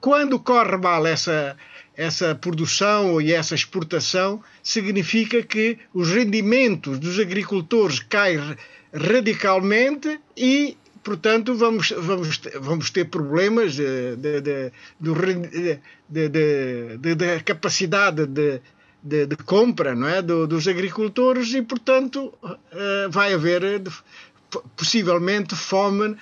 Quando 0.00 0.38
corre 0.38 0.76
mal 0.76 1.04
essa, 1.04 1.56
essa 1.96 2.36
produção 2.36 3.20
e 3.20 3.32
essa 3.32 3.56
exportação, 3.56 4.40
significa 4.62 5.42
que 5.42 5.78
os 5.92 6.12
rendimentos 6.12 7.00
dos 7.00 7.18
agricultores 7.18 7.98
caem 7.98 8.56
radicalmente 8.94 10.20
e 10.36 10.76
portanto, 11.08 11.54
vamos, 11.54 11.90
vamos, 11.96 12.40
vamos 12.60 12.90
ter 12.90 13.06
problemas 13.06 13.74
de, 13.74 14.14
de, 14.16 15.80
de, 16.98 17.14
da 17.14 17.40
capacidade 17.40 18.26
de, 18.26 18.60
de, 19.02 19.36
compra 19.38 19.94
não 19.94 20.06
é? 20.06 20.20
Do, 20.20 20.46
dos 20.46 20.68
agricultores 20.68 21.54
e, 21.54 21.62
portanto, 21.62 22.34
uh, 22.42 23.10
vai 23.10 23.32
haver 23.32 23.82
possivelmente 24.76 25.56
fome 25.56 26.08
uh, 26.08 26.16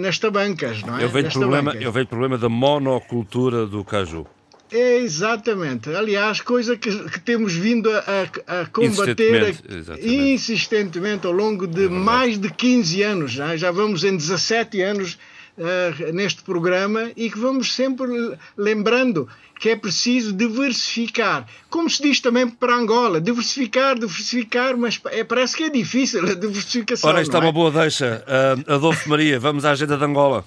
nas 0.00 0.18
tabancas. 0.18 0.82
Não 0.82 0.98
é? 0.98 1.04
eu, 1.04 1.08
vejo 1.08 1.38
problema, 1.38 1.72
eu 1.74 1.92
vejo 1.92 2.06
problema 2.08 2.36
da 2.36 2.48
monocultura 2.48 3.66
do 3.66 3.84
caju. 3.84 4.26
É, 4.72 4.96
exatamente. 4.96 5.94
Aliás, 5.94 6.40
coisa 6.40 6.76
que, 6.76 6.90
que 7.10 7.20
temos 7.20 7.52
vindo 7.52 7.90
a, 7.90 8.62
a 8.62 8.66
combater 8.66 9.52
insistentemente, 9.52 10.08
insistentemente 10.08 11.26
ao 11.26 11.32
longo 11.32 11.66
de 11.66 11.84
é 11.84 11.88
mais 11.88 12.38
de 12.38 12.50
15 12.50 13.02
anos. 13.02 13.32
Já, 13.32 13.54
já 13.54 13.70
vamos 13.70 14.02
em 14.02 14.16
17 14.16 14.80
anos 14.80 15.18
uh, 15.58 16.12
neste 16.12 16.42
programa 16.42 17.10
e 17.14 17.30
que 17.30 17.38
vamos 17.38 17.74
sempre 17.74 18.08
lembrando 18.56 19.28
que 19.60 19.68
é 19.68 19.76
preciso 19.76 20.32
diversificar. 20.32 21.46
Como 21.68 21.88
se 21.88 22.02
diz 22.02 22.18
também 22.20 22.48
para 22.48 22.74
Angola, 22.74 23.20
diversificar, 23.20 23.94
diversificar, 23.94 24.76
mas 24.76 24.98
é, 25.10 25.22
parece 25.22 25.54
que 25.54 25.64
é 25.64 25.70
difícil 25.70 26.20
a 26.22 26.34
diversificação. 26.34 27.10
Ora, 27.10 27.20
está 27.20 27.38
é? 27.38 27.40
uma 27.42 27.52
boa 27.52 27.70
deixa. 27.70 28.24
Uh, 28.26 28.72
Adolfo 28.72 29.08
Maria, 29.08 29.38
vamos 29.38 29.66
à 29.66 29.72
agenda 29.72 29.98
de 29.98 30.04
Angola. 30.04 30.44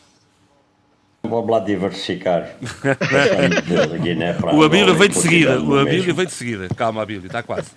Vamos 1.28 1.50
lá 1.50 1.60
diversificar. 1.60 2.56
o 4.54 4.64
Abílio 4.64 4.96
vem 4.96 5.10
de 5.10 5.18
seguida. 5.18 5.62
O 5.62 5.78
Abílio 5.80 6.16
vem 6.16 6.26
de 6.26 6.32
seguida. 6.32 6.68
Calma, 6.76 7.02
Abílio, 7.02 7.26
está 7.26 7.44
quase. 7.44 7.72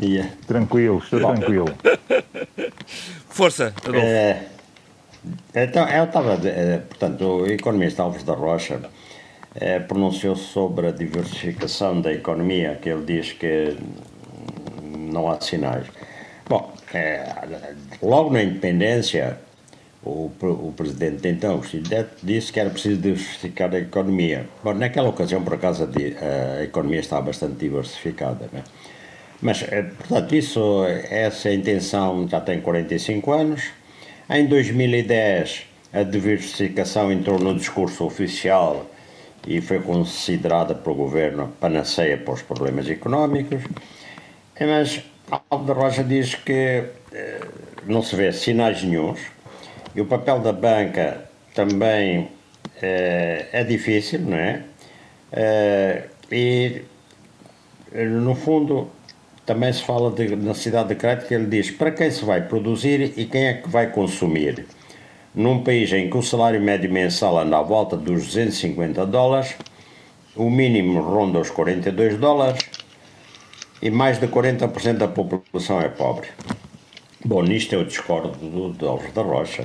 yeah. 0.00 0.32
Tranquilo, 0.46 0.98
estou 0.98 1.20
tranquilo. 1.20 1.66
Força, 3.28 3.74
Adolfo. 3.84 4.06
É, 4.06 4.46
então, 5.54 5.88
eu 5.88 6.04
estava. 6.04 6.38
É, 6.48 6.78
portanto, 6.78 7.24
o 7.24 7.46
economista 7.46 8.02
Alves 8.02 8.22
da 8.22 8.34
Rocha 8.34 8.80
é, 9.54 9.78
pronunciou-se 9.78 10.44
sobre 10.44 10.88
a 10.88 10.90
diversificação 10.90 12.00
da 12.00 12.12
economia, 12.12 12.78
que 12.80 12.88
ele 12.88 13.04
diz 13.04 13.32
que 13.32 13.76
não 14.82 15.30
há 15.30 15.40
sinais. 15.40 15.86
Bom, 16.48 16.72
é, 16.94 17.24
logo 18.02 18.30
na 18.30 18.42
independência 18.42 19.38
o, 20.08 20.32
o 20.42 20.72
presidente 20.74 21.28
então, 21.28 21.60
disse 22.22 22.52
que 22.52 22.58
era 22.58 22.70
preciso 22.70 23.00
diversificar 23.00 23.74
a 23.74 23.78
economia. 23.78 24.48
Bom, 24.64 24.72
naquela 24.72 25.10
ocasião, 25.10 25.42
por 25.42 25.54
acaso, 25.54 25.84
a, 25.84 26.58
a 26.60 26.64
economia 26.64 27.00
estava 27.00 27.22
bastante 27.26 27.56
diversificada. 27.56 28.48
Né? 28.52 28.64
Mas, 29.42 29.62
eh, 29.62 29.82
portanto, 29.82 30.34
isso, 30.34 30.84
essa 31.10 31.52
intenção 31.52 32.26
já 32.26 32.40
tem 32.40 32.60
45 32.60 33.32
anos. 33.32 33.64
Em 34.30 34.46
2010, 34.46 35.66
a 35.92 36.02
diversificação 36.02 37.12
entrou 37.12 37.38
no 37.38 37.54
discurso 37.54 38.04
oficial 38.04 38.86
e 39.46 39.60
foi 39.60 39.80
considerada 39.80 40.74
pelo 40.74 40.96
governo 40.96 41.52
panaceia 41.60 42.16
para 42.16 42.34
os 42.34 42.42
problemas 42.42 42.88
económicos. 42.88 43.62
Mas 44.58 45.02
Aldo 45.50 45.72
Rocha 45.72 46.02
diz 46.02 46.34
que 46.34 46.84
eh, 47.12 47.40
não 47.86 48.02
se 48.02 48.16
vê 48.16 48.32
sinais 48.32 48.82
nenhums 48.82 49.20
e 49.94 50.00
o 50.00 50.06
papel 50.06 50.40
da 50.40 50.52
banca 50.52 51.28
também 51.54 52.28
é, 52.80 53.46
é 53.52 53.64
difícil, 53.64 54.20
não 54.20 54.36
é? 54.36 54.62
é? 55.32 56.04
E, 56.30 56.82
no 57.94 58.34
fundo, 58.34 58.90
também 59.46 59.72
se 59.72 59.82
fala 59.82 60.10
de 60.10 60.36
necessidade 60.36 60.90
de 60.90 60.94
crédito, 60.94 61.26
que 61.26 61.34
ele 61.34 61.46
diz 61.46 61.70
para 61.70 61.90
quem 61.90 62.10
se 62.10 62.24
vai 62.24 62.42
produzir 62.42 63.14
e 63.16 63.24
quem 63.24 63.46
é 63.46 63.54
que 63.54 63.68
vai 63.68 63.90
consumir. 63.90 64.66
Num 65.34 65.62
país 65.62 65.92
em 65.92 66.10
que 66.10 66.16
o 66.16 66.22
salário 66.22 66.60
médio 66.60 66.90
mensal 66.90 67.38
anda 67.38 67.58
à 67.58 67.62
volta 67.62 67.96
dos 67.96 68.26
250 68.26 69.06
dólares, 69.06 69.56
o 70.36 70.50
mínimo 70.50 71.00
ronda 71.00 71.38
os 71.38 71.50
42 71.50 72.18
dólares 72.18 72.60
e 73.80 73.90
mais 73.90 74.18
de 74.18 74.28
40% 74.28 74.98
da 74.98 75.08
população 75.08 75.80
é 75.80 75.88
pobre. 75.88 76.28
Bom, 77.24 77.42
nisto 77.42 77.74
eu 77.74 77.84
discordo 77.84 78.28
do, 78.28 78.68
do 78.68 78.88
Alves 78.88 79.12
da 79.12 79.22
Rocha, 79.22 79.64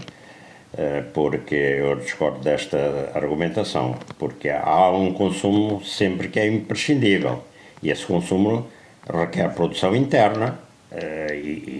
eh, 0.75 1.03
porque 1.13 1.53
eu 1.53 1.95
discordo 1.97 2.39
desta 2.39 3.11
argumentação, 3.13 3.95
porque 4.17 4.49
há 4.49 4.89
um 4.89 5.13
consumo 5.13 5.83
sempre 5.85 6.29
que 6.29 6.39
é 6.39 6.47
imprescindível 6.47 7.43
e 7.83 7.91
esse 7.91 8.07
consumo 8.07 8.67
requer 9.07 9.53
produção 9.53 9.95
interna 9.95 10.57
eh, 10.91 11.39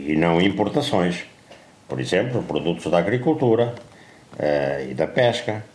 e 0.09 0.15
não 0.15 0.39
importações. 0.39 1.23
Por 1.89 1.99
exemplo, 1.99 2.43
produtos 2.43 2.91
da 2.91 2.99
agricultura 2.99 3.73
eh, 4.37 4.89
e 4.91 4.93
da 4.93 5.07
pesca, 5.07 5.65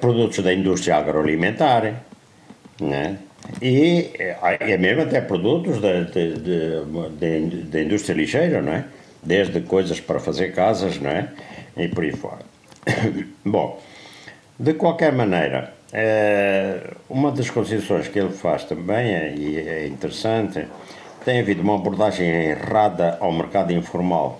produtos 0.00 0.38
da 0.40 0.52
indústria 0.52 0.96
agroalimentar, 0.96 2.02
né? 2.80 3.18
e 3.60 4.10
é 4.58 4.76
mesmo 4.76 5.02
até 5.02 5.20
produtos 5.20 5.80
da, 5.80 6.00
de 6.00 7.82
indústria 7.82 8.14
ligeira, 8.14 8.60
não 8.60 8.72
é? 8.72 8.84
Desde 9.22 9.60
coisas 9.60 10.00
para 10.00 10.18
fazer 10.18 10.52
casas, 10.54 10.98
não 10.98 11.10
é? 11.10 11.28
E 11.76 11.88
por 11.88 12.04
aí 12.04 12.12
fora. 12.12 12.40
Bom, 13.44 13.80
de 14.58 14.74
qualquer 14.74 15.12
maneira, 15.12 15.72
é, 15.92 16.94
uma 17.08 17.30
das 17.30 17.50
considerações 17.50 18.08
que 18.08 18.18
ele 18.18 18.32
faz 18.32 18.64
também, 18.64 19.14
é, 19.14 19.34
e 19.34 19.58
é 19.58 19.86
interessante, 19.86 20.66
tem 21.24 21.40
havido 21.40 21.62
uma 21.62 21.76
abordagem 21.76 22.26
errada 22.26 23.16
ao 23.20 23.32
mercado 23.32 23.72
informal, 23.72 24.38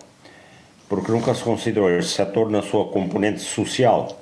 porque 0.88 1.12
nunca 1.12 1.34
se 1.34 1.42
considerou 1.42 1.90
este 1.90 2.12
setor 2.12 2.50
na 2.50 2.62
sua 2.62 2.88
componente 2.88 3.40
social, 3.40 4.20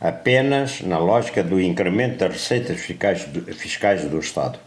apenas 0.00 0.80
na 0.82 0.98
lógica 0.98 1.42
do 1.42 1.60
incremento 1.60 2.18
das 2.18 2.32
receitas 2.32 2.80
fiscais 2.80 4.04
do 4.04 4.18
Estado. 4.18 4.58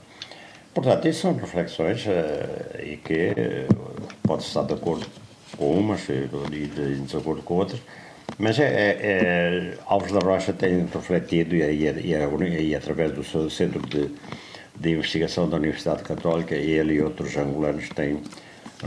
Portanto, 0.73 1.07
isso 1.07 1.21
são 1.21 1.35
reflexões 1.35 2.05
uh, 2.05 2.81
e 2.83 2.97
que 2.97 3.29
uh, 3.29 4.07
pode 4.23 4.43
estar 4.43 4.63
de 4.63 4.73
acordo 4.73 5.05
com 5.57 5.71
umas 5.77 6.07
e 6.09 6.27
de 6.67 6.95
desacordo 7.01 7.43
com 7.43 7.55
outras, 7.55 7.79
mas 8.37 8.59
é, 8.59 8.65
é, 8.65 8.97
é, 9.01 9.77
Alves 9.85 10.11
da 10.11 10.19
Rocha 10.19 10.53
tem 10.53 10.85
refletido, 10.85 11.55
e, 11.55 11.61
e, 11.61 11.87
e, 11.87 12.69
e 12.69 12.75
através 12.75 13.11
do 13.11 13.23
seu 13.23 13.49
centro 13.49 13.79
de, 13.87 14.09
de 14.75 14.91
investigação 14.91 15.47
da 15.47 15.57
Universidade 15.57 16.03
Católica, 16.03 16.55
ele 16.55 16.95
e 16.95 17.01
outros 17.01 17.37
angolanos 17.37 17.89
têm 17.89 18.21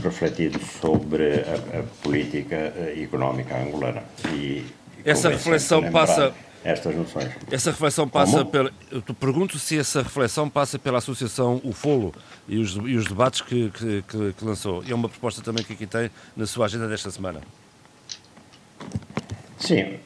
refletido 0.01 0.59
sobre 0.59 1.41
a, 1.41 1.79
a 1.79 1.83
política 2.03 2.55
eh, 2.55 3.01
económica 3.01 3.57
angolana. 3.57 4.03
E, 4.33 4.63
essa 5.05 5.29
reflexão 5.29 5.89
passa 5.89 6.33
estas 6.67 6.93
noções. 6.93 7.31
Essa 7.49 7.71
reflexão 7.71 8.09
passa 8.09 8.43
pela. 8.43 8.69
Eu 8.91 9.01
te 9.01 9.13
pergunto 9.13 9.57
se 9.57 9.79
essa 9.79 10.01
reflexão 10.01 10.49
passa 10.49 10.77
pela 10.77 10.97
associação 10.97 11.61
UFOLO 11.63 12.13
e 12.45 12.57
os, 12.57 12.75
e 12.75 12.95
os 12.95 13.05
debates 13.05 13.39
que, 13.39 13.71
que, 13.71 14.33
que, 14.33 14.45
lançou. 14.45 14.83
E 14.83 14.91
é 14.91 14.95
uma 14.95 15.07
proposta 15.07 15.41
também 15.41 15.63
que 15.63 15.71
aqui 15.71 15.87
tem 15.87 16.11
na 16.35 16.45
sua 16.45 16.65
agenda 16.65 16.85
desta 16.89 17.09
semana. 17.09 17.41
Sim. 19.57 19.97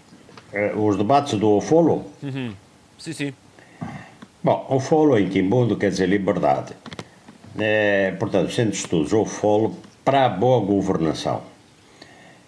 Eh, 0.53 0.74
os 0.76 0.97
debates 0.97 1.34
do 1.39 1.57
UFOLO? 1.57 2.05
Uhum. 2.22 2.53
Sim, 2.99 3.14
sim. 3.14 3.34
Bom, 4.43 4.68
UFOLO 4.70 5.18
em 5.18 5.30
Quimbundo 5.30 5.76
quer 5.76 5.89
dizer 5.89 6.07
liberdade. 6.07 6.74
É, 7.57 8.12
portanto, 8.20 8.51
Centro 8.51 8.72
de 8.72 8.78
Estudos 8.78 9.14
UFOLO 9.14 9.76
para 10.05 10.28
a 10.28 10.30
boa 10.30 10.64
governação. 10.64 11.41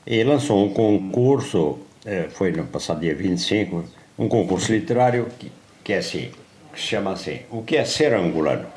E 0.06 0.24
lançou 0.24 0.64
um 0.64 0.72
concurso, 0.72 1.80
eh, 2.06 2.28
foi 2.30 2.52
no 2.52 2.66
passado 2.66 3.00
dia 3.00 3.16
25, 3.16 4.03
um 4.18 4.28
concurso 4.28 4.72
literário 4.72 5.28
que, 5.40 5.52
que 5.84 5.94
é 5.94 5.98
assim, 5.98 6.30
que 6.72 6.80
se 6.80 6.88
chama 6.88 7.14
assim, 7.14 7.40
o 7.50 7.64
que 7.64 7.78
é 7.78 7.86
ser 7.86 8.14
angolano? 8.14 8.68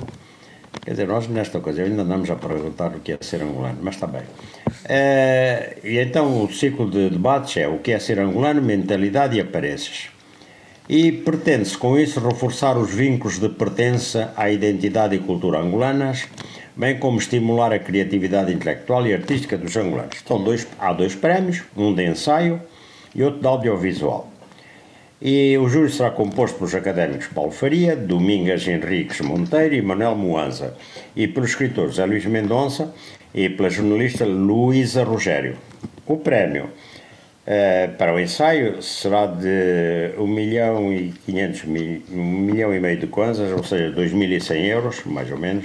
Quer 0.83 0.93
dizer, 0.93 1.09
nós 1.09 1.29
nesta 1.29 1.59
ocasião 1.59 1.87
ainda 1.87 2.03
andamos 2.03 2.31
a 2.31 2.37
perguntar 2.37 2.95
o 2.95 3.01
que 3.01 3.13
é 3.13 3.19
ser 3.21 3.43
angolano, 3.43 3.79
mas 3.83 3.95
está 3.95 4.07
bem. 4.07 4.23
É, 4.85 5.79
e 5.83 5.99
então 5.99 6.45
o 6.45 6.53
ciclo 6.53 6.89
de 6.89 7.11
debates 7.11 7.57
é 7.57 7.67
o 7.67 7.79
que 7.79 7.93
é 7.93 7.99
ser 7.99 8.21
angolano, 8.21 8.63
mentalidade 8.63 9.37
e 9.37 9.41
aparências. 9.41 10.09
E 10.89 11.11
pretende-se 11.11 11.77
com 11.77 11.99
isso 11.99 12.21
reforçar 12.21 12.77
os 12.77 12.95
vínculos 12.95 13.41
de 13.41 13.49
pertença 13.49 14.33
à 14.37 14.49
identidade 14.49 15.17
e 15.17 15.19
cultura 15.19 15.59
angolanas, 15.59 16.29
bem 16.77 16.99
como 16.99 17.19
estimular 17.19 17.73
a 17.73 17.79
criatividade 17.81 18.53
intelectual 18.53 19.05
e 19.07 19.13
artística 19.13 19.59
dos 19.59 19.77
angolanos. 19.77 20.15
Estão 20.15 20.41
dois, 20.41 20.69
há 20.79 20.93
dois 20.93 21.17
prémios, 21.17 21.65
um 21.77 21.93
de 21.93 22.07
ensaio 22.07 22.61
e 23.13 23.25
outro 23.25 23.41
de 23.41 23.49
audiovisual. 23.49 24.31
E 25.21 25.57
o 25.57 25.67
júri 25.67 25.91
será 25.91 26.11
composto 26.11 26.59
pelos 26.59 26.75
académicos 26.75 27.29
Paulo 27.29 27.51
Faria, 27.51 27.97
Domingas 27.97 28.69
Henriques 28.69 29.23
Monteiro 29.23 29.75
e 29.75 29.81
Manuel 29.81 30.15
Moanza, 30.15 30.77
e 31.17 31.27
pelos 31.27 31.51
escritores 31.51 31.95
Zé 31.95 32.05
Luís 32.05 32.27
Mendonça 32.27 32.93
e 33.35 33.49
pela 33.49 33.71
jornalista 33.71 34.27
Luísa 34.27 35.05
Rogério. 35.05 35.57
O 36.07 36.19
prémio 36.19 36.65
uh, 36.67 37.97
para 37.97 38.15
o 38.15 38.21
ensaio 38.21 38.83
será 38.83 39.25
de 39.25 40.13
1 40.19 40.27
milhão 40.27 40.93
e 40.93 41.15
500 41.25 41.65
mil, 41.65 42.03
1 42.13 42.15
milhão 42.15 42.75
e 42.75 42.79
meio 42.79 42.99
de 42.99 43.07
kwanzas, 43.07 43.51
ou 43.53 43.65
seja, 43.65 43.91
2.100 43.97 44.65
euros, 44.67 45.03
mais 45.07 45.33
ou 45.33 45.39
menos. 45.39 45.65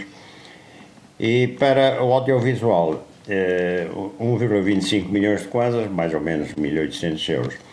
E 1.20 1.48
para 1.60 2.02
o 2.02 2.14
audiovisual, 2.14 3.06
uh, 3.28 4.14
1,25 4.18 5.10
milhões 5.10 5.42
de 5.42 5.50
kwanzas, 5.50 5.92
mais 5.92 6.14
ou 6.14 6.22
menos 6.22 6.54
1.800 6.54 7.30
euros. 7.34 7.71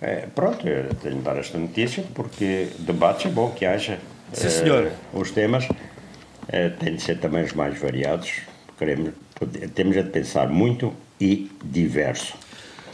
É, 0.00 0.26
pronto, 0.34 0.66
eu 0.66 0.94
tenho 0.96 1.16
de 1.16 1.22
dar 1.22 1.36
esta 1.36 1.58
notícia 1.58 2.04
porque 2.14 2.68
debate 2.78 3.28
é 3.28 3.30
bom 3.30 3.50
que 3.50 3.64
haja. 3.64 3.98
Sim, 4.32 4.48
senhor. 4.50 4.90
Uh, 5.12 5.20
os 5.20 5.30
temas 5.30 5.64
uh, 5.64 6.70
têm 6.78 6.96
de 6.96 7.02
ser 7.02 7.18
também 7.18 7.44
os 7.44 7.52
mais 7.52 7.78
variados. 7.78 8.40
Queremos, 8.78 9.12
temos 9.74 9.94
de 9.94 10.02
pensar 10.04 10.48
muito 10.48 10.92
e 11.20 11.50
diverso. 11.64 12.34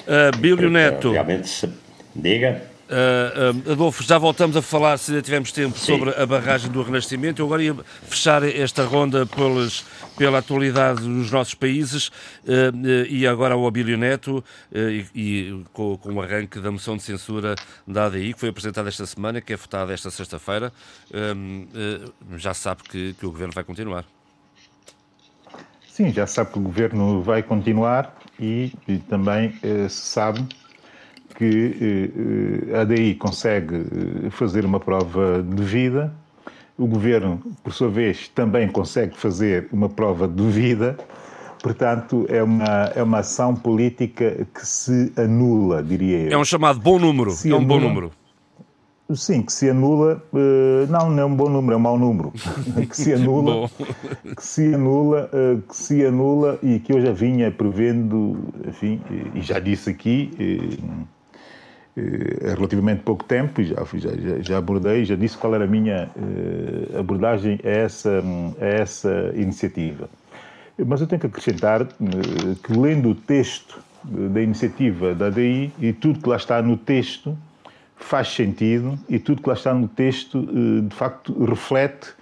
Uh, 0.07 0.71
Neto. 0.71 1.13
Realmente, 1.13 1.49
se, 1.49 1.69
diga. 2.15 2.63
Uh, 2.89 3.69
uh, 3.69 3.73
Adolfo, 3.73 4.03
já 4.03 4.17
voltamos 4.17 4.57
a 4.57 4.63
falar, 4.63 4.97
se 4.97 5.11
ainda 5.11 5.23
tivermos 5.23 5.53
tempo, 5.53 5.79
Sim. 5.79 5.93
sobre 5.93 6.11
a 6.11 6.25
barragem 6.25 6.71
do 6.71 6.83
Renascimento. 6.83 7.43
Eu 7.43 7.47
agora 7.47 7.63
ia 7.63 7.77
fechar 8.05 8.43
esta 8.43 8.83
ronda 8.83 9.27
pelas, 9.27 9.85
pela 10.17 10.39
atualidade 10.39 11.03
nos 11.03 11.31
nossos 11.31 11.53
países 11.53 12.09
uh, 12.09 12.11
e 13.11 13.27
agora 13.27 13.53
ao 13.53 13.67
Abílio 13.67 13.99
Neto 13.99 14.43
e, 14.73 15.05
e 15.15 15.65
com, 15.73 15.99
com, 15.99 16.15
o 16.15 16.23
arranque 16.23 16.59
da 16.61 16.71
moção 16.71 16.97
de 16.97 17.03
censura 17.03 17.55
da 17.87 18.07
ADI, 18.07 18.33
que 18.33 18.41
foi 18.41 18.49
apresentada 18.49 18.89
esta 18.89 19.05
semana, 19.05 19.43
que 19.43 19.53
é 19.53 19.57
votada 19.57 19.93
esta 19.93 20.11
sexta-feira. 20.11 20.73
já 22.37 22.55
sabe 22.55 22.83
que, 22.85 23.13
que 23.15 23.27
o 23.27 23.31
Governo 23.31 23.53
vai 23.53 23.65
continuar. 23.65 24.05
Sim, 25.89 26.11
já 26.13 26.27
sabe 26.27 26.53
que 26.53 26.59
o 26.59 26.63
Governo 26.63 27.23
vai 27.23 27.43
continuar 27.43 28.17
e, 28.41 28.73
e 28.87 28.99
também 28.99 29.53
se 29.89 29.91
sabe 29.91 30.47
que 31.39 32.11
eh, 32.73 32.77
a 32.77 32.81
ADI 32.81 33.15
consegue 33.15 33.77
eh, 33.77 34.31
fazer 34.31 34.65
uma 34.65 34.81
prova 34.81 35.41
de 35.41 35.63
vida, 35.63 36.13
o 36.77 36.85
governo, 36.85 37.41
por 37.63 37.73
sua 37.73 37.89
vez, 37.89 38.27
também 38.27 38.67
consegue 38.67 39.17
fazer 39.17 39.69
uma 39.73 39.89
prova 39.89 40.27
de 40.27 40.43
vida, 40.49 40.99
portanto, 41.63 42.27
é 42.29 42.43
uma, 42.43 42.91
é 42.93 43.03
uma 43.05 43.19
ação 43.19 43.55
política 43.55 44.49
que 44.53 44.67
se 44.67 45.13
anula, 45.17 45.81
diria 45.81 46.25
eu. 46.25 46.33
É 46.33 46.37
um 46.37 46.45
chamado 46.45 46.81
bom 46.81 46.99
número, 46.99 47.31
se 47.31 47.53
é 47.53 47.55
um 47.55 47.59
anula, 47.59 47.69
bom 47.69 47.89
número. 47.89 48.13
Sim, 49.15 49.43
que 49.43 49.53
se 49.53 49.71
anula, 49.71 50.21
eh, 50.35 50.87
não, 50.91 51.09
não 51.09 51.23
é 51.23 51.25
um 51.25 51.37
bom 51.37 51.49
número, 51.49 51.75
é 51.75 51.77
um 51.77 51.81
mau 51.81 51.97
número, 51.97 52.33
que 52.91 52.97
se 52.97 53.13
anula, 53.13 53.71
que 54.37 54.45
se 54.45 54.75
anula, 54.75 55.31
que 55.69 55.77
se 55.77 56.05
anula 56.05 56.59
e 56.65 56.81
que 56.81 56.93
eu 56.93 57.01
já 57.01 57.13
vinha 57.13 57.49
prevendo, 57.53 58.39
enfim, 58.67 59.01
e 59.37 59.41
já 59.41 59.61
disse 59.61 59.89
aqui, 59.89 60.33
há 61.97 62.55
relativamente 62.55 63.03
pouco 63.03 63.25
tempo, 63.25 63.63
já, 63.63 63.77
já, 63.95 64.41
já 64.41 64.59
abordei, 64.59 65.05
já 65.05 65.17
disse 65.17 65.37
qual 65.37 65.55
era 65.55 65.65
a 65.65 65.67
minha 65.67 66.11
eh, 66.17 66.99
abordagem 66.99 67.59
a 67.65 67.69
essa, 67.69 68.23
a 68.61 68.65
essa 68.65 69.33
iniciativa. 69.35 70.09
Mas 70.87 71.01
eu 71.01 71.07
tenho 71.07 71.21
que 71.21 71.27
acrescentar 71.27 71.83
eh, 71.83 71.87
que, 72.63 72.73
lendo 72.73 73.11
o 73.11 73.15
texto 73.15 73.81
da 74.05 74.41
iniciativa 74.41 75.15
da 75.15 75.27
ADI 75.27 75.73
e 75.81 75.93
tudo 75.93 76.21
que 76.21 76.29
lá 76.29 76.37
está 76.37 76.63
no 76.63 76.77
texto 76.77 77.37
faz 77.97 78.29
sentido 78.29 78.97
e 79.09 79.19
tudo 79.19 79.43
que 79.43 79.49
lá 79.49 79.55
está 79.55 79.75
no 79.75 79.89
texto, 79.89 80.49
eh, 80.49 80.89
de 80.89 80.95
facto, 80.95 81.45
reflete 81.45 82.17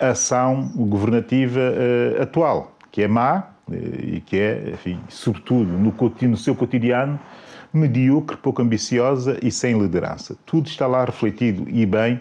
a 0.00 0.08
ação 0.08 0.72
governativa 0.74 1.60
atual, 2.20 2.76
que 2.90 3.02
é 3.02 3.06
má 3.06 3.44
e 3.70 4.20
que 4.26 4.36
é, 4.36 4.70
enfim, 4.72 4.98
sobretudo 5.08 5.70
no 5.70 6.36
seu 6.36 6.54
cotidiano, 6.56 7.20
medíocre, 7.76 8.36
pouco 8.36 8.62
ambiciosa 8.62 9.38
e 9.42 9.50
sem 9.50 9.78
liderança. 9.78 10.36
Tudo 10.46 10.68
está 10.68 10.86
lá 10.86 11.04
refletido 11.04 11.66
e 11.68 11.84
bem 11.84 12.20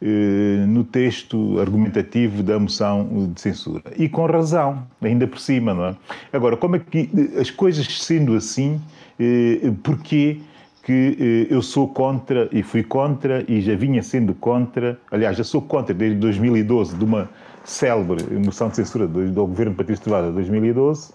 eh, 0.00 0.64
no 0.68 0.84
texto 0.84 1.58
argumentativo 1.58 2.40
da 2.40 2.56
moção 2.56 3.32
de 3.34 3.40
censura. 3.40 3.82
E 3.96 4.08
com 4.08 4.26
razão, 4.26 4.86
ainda 5.02 5.26
por 5.26 5.40
cima, 5.40 5.74
não 5.74 5.84
é? 5.86 5.96
Agora, 6.32 6.56
como 6.56 6.76
é 6.76 6.78
que 6.78 7.10
eh, 7.12 7.40
as 7.40 7.50
coisas 7.50 7.86
sendo 8.00 8.36
assim, 8.36 8.80
eh, 9.18 9.72
porquê 9.82 10.40
que 10.84 11.46
eu 11.50 11.60
sou 11.60 11.86
contra 11.88 12.48
e 12.50 12.62
fui 12.62 12.82
contra 12.82 13.44
e 13.46 13.60
já 13.60 13.74
vinha 13.74 14.02
sendo 14.02 14.32
contra, 14.32 14.98
aliás, 15.10 15.36
já 15.36 15.44
sou 15.44 15.60
contra 15.60 15.92
desde 15.92 16.18
2012 16.18 16.96
de 16.96 17.04
uma 17.04 17.28
célebre 17.62 18.24
moção 18.38 18.70
de 18.70 18.76
censura 18.76 19.06
do, 19.06 19.30
do 19.30 19.46
governo 19.46 19.74
Patrício 19.74 20.04
Trovada 20.04 20.28
de 20.28 20.34
2012 20.34 21.12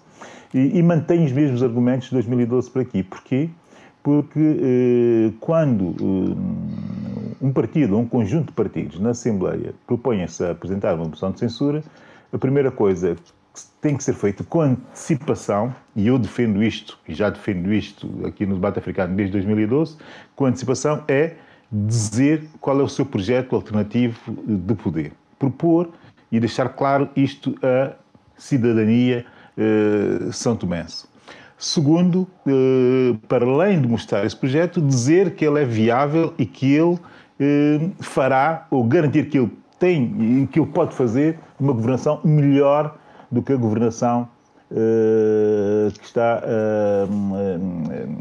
e, 0.54 0.78
e 0.78 0.82
mantenho 0.82 1.24
os 1.24 1.32
mesmos 1.32 1.62
argumentos 1.62 2.08
de 2.08 2.14
2012 2.14 2.70
para 2.70 2.82
aqui. 2.82 3.02
Porquê? 3.02 3.50
Porque 4.04 4.38
eh, 4.38 5.32
quando 5.40 5.96
eh, 5.98 6.36
um 7.40 7.50
partido 7.50 7.94
ou 7.94 8.02
um 8.02 8.06
conjunto 8.06 8.48
de 8.48 8.52
partidos 8.52 9.00
na 9.00 9.10
Assembleia 9.10 9.74
propõem-se 9.86 10.44
a 10.44 10.50
apresentar 10.50 10.94
uma 10.94 11.06
moção 11.06 11.32
de 11.32 11.40
censura, 11.40 11.82
a 12.30 12.36
primeira 12.36 12.70
coisa 12.70 13.16
que 13.16 13.62
tem 13.80 13.96
que 13.96 14.04
ser 14.04 14.12
feita 14.12 14.44
com 14.44 14.60
antecipação, 14.60 15.74
e 15.96 16.06
eu 16.06 16.18
defendo 16.18 16.62
isto, 16.62 16.98
e 17.08 17.14
já 17.14 17.30
defendo 17.30 17.72
isto 17.72 18.10
aqui 18.26 18.44
no 18.44 18.56
debate 18.56 18.78
africano 18.78 19.16
desde 19.16 19.32
2012, 19.32 19.96
com 20.36 20.44
antecipação 20.44 21.02
é 21.08 21.36
dizer 21.72 22.46
qual 22.60 22.78
é 22.80 22.82
o 22.82 22.88
seu 22.88 23.06
projeto 23.06 23.56
alternativo 23.56 24.18
de 24.46 24.74
poder. 24.74 25.12
Propor 25.38 25.88
e 26.30 26.38
deixar 26.38 26.68
claro 26.70 27.08
isto 27.16 27.54
à 27.62 27.94
cidadania 28.36 29.24
São 30.32 30.56
Tomense. 30.56 31.13
Segundo, 31.64 32.28
para 33.26 33.46
além 33.46 33.80
de 33.80 33.88
mostrar 33.88 34.26
esse 34.26 34.36
projeto, 34.36 34.82
dizer 34.82 35.34
que 35.34 35.46
ele 35.46 35.62
é 35.62 35.64
viável 35.64 36.34
e 36.36 36.44
que 36.44 36.74
ele 36.74 36.98
fará, 38.00 38.66
ou 38.70 38.84
garantir 38.84 39.30
que 39.30 39.38
ele 39.38 39.50
tem 39.78 40.42
e 40.42 40.46
que 40.46 40.60
ele 40.60 40.70
pode 40.70 40.94
fazer 40.94 41.38
uma 41.58 41.72
governação 41.72 42.20
melhor 42.22 42.94
do 43.32 43.42
que 43.42 43.50
a 43.50 43.56
governação 43.56 44.28
que 45.98 46.04
está 46.04 46.42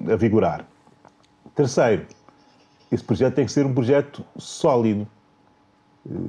a 0.09 0.15
vigorar. 0.15 0.65
Terceiro, 1.53 2.03
esse 2.89 3.03
projeto 3.03 3.35
tem 3.35 3.45
que 3.45 3.51
ser 3.51 3.65
um 3.65 3.73
projeto 3.73 4.23
sólido. 4.37 5.05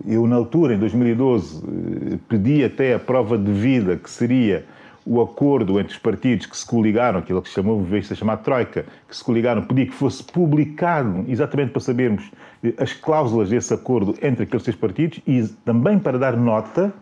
Eu, 0.04 0.26
na 0.26 0.34
altura, 0.34 0.74
em 0.74 0.78
2012, 0.80 1.62
eh, 1.62 2.18
pedi 2.28 2.64
até 2.64 2.94
a 2.94 2.98
prova 2.98 3.38
de 3.38 3.52
vida, 3.52 3.96
que 3.96 4.10
seria 4.10 4.64
o 5.06 5.20
acordo 5.20 5.78
entre 5.78 5.92
os 5.92 5.98
partidos 5.98 6.46
que 6.46 6.56
se 6.56 6.66
coligaram, 6.66 7.18
aquilo 7.18 7.42
que 7.42 7.48
se 7.48 7.54
chamou, 7.54 7.82
vez 7.82 8.08
de 8.08 8.16
chamar 8.16 8.38
Troika, 8.38 8.86
que 9.08 9.16
se 9.16 9.22
coligaram, 9.22 9.62
pedi 9.62 9.86
que 9.86 9.92
fosse 9.92 10.22
publicado, 10.22 11.24
exatamente 11.28 11.72
para 11.72 11.80
sabermos 11.80 12.30
eh, 12.62 12.72
as 12.78 12.92
cláusulas 12.92 13.50
desse 13.50 13.72
acordo 13.74 14.14
entre 14.22 14.44
aqueles 14.44 14.62
três 14.62 14.76
partidos 14.76 15.20
e 15.26 15.42
também 15.64 15.98
para 15.98 16.18
dar 16.18 16.36
nota 16.36 16.92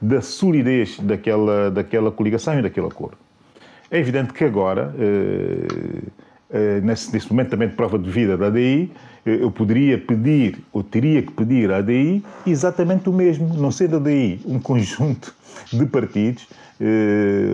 da 0.00 0.20
solidez 0.20 0.98
daquela, 0.98 1.70
daquela 1.70 2.10
coligação 2.10 2.58
e 2.58 2.62
daquele 2.62 2.86
acordo. 2.86 3.16
É 3.90 3.98
evidente 3.98 4.32
que 4.32 4.44
agora, 4.44 4.94
eh, 4.98 6.80
nesse, 6.82 7.12
nesse 7.12 7.30
momento 7.30 7.50
também 7.50 7.68
de 7.68 7.74
prova 7.74 7.98
de 7.98 8.10
vida 8.10 8.36
da 8.36 8.46
ADI, 8.46 8.90
eu 9.24 9.50
poderia 9.50 9.96
pedir, 9.98 10.58
ou 10.72 10.82
teria 10.82 11.22
que 11.22 11.32
pedir 11.32 11.70
à 11.70 11.76
ADI 11.76 12.24
exatamente 12.46 13.08
o 13.08 13.12
mesmo, 13.12 13.54
não 13.54 13.70
sendo 13.70 13.96
a 13.96 13.98
ADI 13.98 14.40
um 14.46 14.58
conjunto 14.58 15.34
de 15.72 15.86
partidos, 15.86 16.48
eh, 16.50 16.61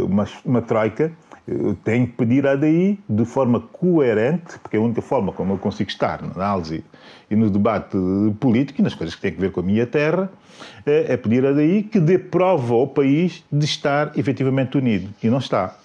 uma, 0.07 0.27
uma 0.45 0.63
troika, 0.63 1.13
eu 1.47 1.75
tenho 1.83 2.07
que 2.07 2.13
pedir 2.13 2.47
à 2.47 2.53
ADI 2.53 2.99
de 3.09 3.25
forma 3.25 3.61
coerente, 3.61 4.59
porque 4.59 4.77
é 4.77 4.81
a 4.81 4.83
única 4.83 5.01
forma 5.01 5.33
como 5.33 5.55
eu 5.55 5.59
consigo 5.59 5.89
estar 5.89 6.21
na 6.23 6.33
análise 6.33 6.85
e 7.31 7.37
no 7.37 7.49
debate 7.49 7.97
político 8.39 8.81
e 8.81 8.85
nas 8.85 8.95
coisas 8.95 9.15
que 9.15 9.23
têm 9.23 9.35
a 9.35 9.41
ver 9.41 9.53
com 9.53 9.61
a 9.61 9.63
minha 9.63 9.87
terra, 9.87 10.31
é 10.85 11.17
pedir 11.17 11.47
à 11.47 11.51
ADI 11.51 11.85
que 11.85 12.01
dê 12.01 12.19
prova 12.19 12.75
ao 12.75 12.87
país 12.87 13.45
de 13.51 13.65
estar 13.65 14.13
efetivamente 14.19 14.77
unido. 14.77 15.09
E 15.23 15.29
não 15.29 15.39
está. 15.39 15.77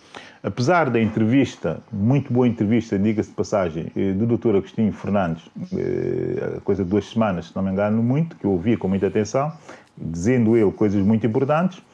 Apesar 0.43 0.89
da 0.89 0.99
entrevista, 0.99 1.79
muito 1.89 2.33
boa 2.33 2.45
entrevista, 2.45 2.99
diga-se 2.99 3.29
de 3.29 3.35
passagem, 3.35 3.87
eh, 3.95 4.11
do 4.11 4.25
Dr. 4.25 4.57
Agostinho 4.57 4.91
Fernandes, 4.91 5.49
eh, 5.73 6.59
coisa 6.65 6.83
de 6.83 6.89
duas 6.89 7.05
semanas, 7.09 7.45
se 7.45 7.55
não 7.55 7.63
me 7.63 7.71
engano 7.71 8.03
muito, 8.03 8.35
que 8.35 8.43
eu 8.43 8.51
ouvi 8.51 8.75
com 8.75 8.89
muita 8.89 9.07
atenção, 9.07 9.53
dizendo 9.97 10.57
ele 10.57 10.69
coisas 10.73 11.01
muito 11.01 11.25
importantes, 11.25 11.79
eh, 11.79 11.92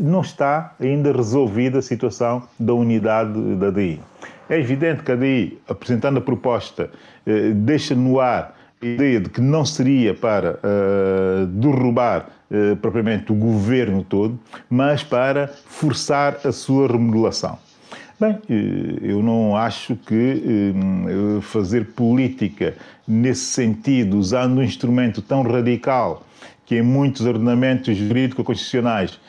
não 0.00 0.20
está 0.20 0.74
ainda 0.80 1.12
resolvida 1.12 1.78
a 1.78 1.82
situação 1.82 2.42
da 2.58 2.74
unidade 2.74 3.32
da 3.56 3.70
DI. 3.70 4.00
É 4.48 4.58
evidente 4.58 5.02
que 5.02 5.12
a 5.12 5.16
DI, 5.16 5.58
apresentando 5.68 6.18
a 6.18 6.20
proposta, 6.20 6.90
deixa 7.56 7.94
no 7.94 8.20
ar 8.20 8.56
a 8.80 8.86
ideia 8.86 9.20
de 9.20 9.30
que 9.30 9.40
não 9.40 9.64
seria 9.64 10.14
para 10.14 10.58
uh, 10.58 11.46
derrubar 11.46 12.28
propriamente 12.82 13.32
o 13.32 13.34
governo 13.34 14.04
todo, 14.04 14.38
mas 14.68 15.02
para 15.02 15.48
forçar 15.48 16.36
a 16.44 16.52
sua 16.52 16.86
remodelação. 16.86 17.58
Bem, 18.20 18.38
eh, 18.48 18.98
eu 19.00 19.22
não 19.22 19.56
acho 19.56 19.96
que 19.96 20.72
fazer 21.40 21.86
política 21.86 22.74
nesse 23.08 23.46
sentido, 23.46 24.18
usando 24.18 24.58
um 24.58 24.62
instrumento 24.62 25.22
tão 25.22 25.42
radical 25.42 26.24
que 26.72 26.78
em 26.78 26.82
muitos 26.82 27.26
ordenamentos 27.26 27.94
jurídico-constitucionais 27.94 29.20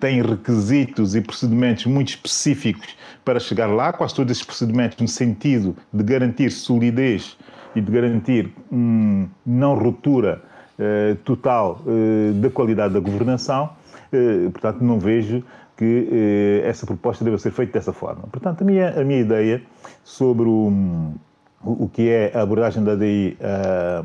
tem 0.00 0.20
requisitos 0.20 1.14
e 1.14 1.20
procedimentos 1.20 1.86
muito 1.86 2.08
específicos 2.08 2.96
para 3.24 3.38
chegar 3.38 3.68
lá, 3.68 3.92
quase 3.92 4.16
todos 4.16 4.32
esses 4.32 4.42
procedimentos 4.42 4.98
no 4.98 5.06
sentido 5.06 5.76
de 5.92 6.02
garantir 6.02 6.50
solidez 6.50 7.36
e 7.76 7.80
de 7.80 7.92
garantir 7.92 8.52
um, 8.72 9.28
não 9.46 9.76
ruptura 9.76 10.42
uh, 10.76 11.14
total 11.24 11.82
uh, 11.86 12.32
da 12.32 12.50
qualidade 12.50 12.94
da 12.94 12.98
governação, 12.98 13.70
uh, 14.12 14.50
portanto, 14.50 14.82
não 14.82 14.98
vejo 14.98 15.44
que 15.76 16.60
essa 16.64 16.84
proposta 16.84 17.24
deva 17.24 17.38
ser 17.38 17.52
feita 17.52 17.74
dessa 17.74 17.92
forma. 17.92 18.24
Portanto, 18.30 18.60
a 18.60 18.64
minha, 18.64 19.00
a 19.00 19.04
minha 19.04 19.20
ideia 19.20 19.62
sobre 20.04 20.46
o, 20.46 21.14
o, 21.62 21.88
que 21.88 22.08
é 22.08 22.32
a 22.34 22.42
abordagem 22.42 22.82
da 22.82 22.94
DI 22.94 23.36
a, 23.40 24.04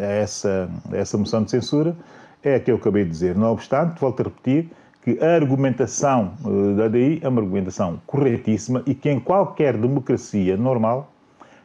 a, 0.00 0.02
a, 0.02 0.06
essa, 0.06 0.68
a 0.90 0.96
essa 0.96 1.16
moção 1.16 1.44
de 1.44 1.50
censura 1.50 1.96
é 2.42 2.56
a 2.56 2.60
que 2.60 2.70
eu 2.70 2.76
acabei 2.76 3.04
de 3.04 3.10
dizer. 3.10 3.36
Não 3.36 3.52
obstante, 3.52 4.00
volto 4.00 4.20
a 4.20 4.24
repetir, 4.24 4.68
que 5.02 5.18
a 5.22 5.34
argumentação 5.34 6.32
da 6.76 6.88
DI 6.88 7.20
é 7.22 7.28
uma 7.28 7.40
argumentação 7.40 8.00
corretíssima 8.06 8.82
e 8.86 8.94
que 8.94 9.08
em 9.10 9.20
qualquer 9.20 9.76
democracia 9.76 10.56
normal 10.56 11.12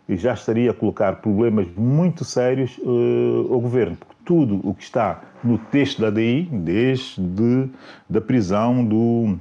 já 0.07 0.33
estaria 0.33 0.71
a 0.71 0.73
colocar 0.73 1.17
problemas 1.17 1.67
muito 1.75 2.23
sérios 2.25 2.77
uh, 2.79 3.53
ao 3.53 3.59
governo, 3.59 3.95
porque 3.95 4.13
tudo 4.25 4.59
o 4.67 4.73
que 4.73 4.83
está 4.83 5.21
no 5.43 5.57
texto 5.57 6.01
da 6.01 6.09
DI, 6.09 6.47
desde 6.51 7.69
da 8.09 8.21
prisão 8.21 8.83
do 8.83 9.37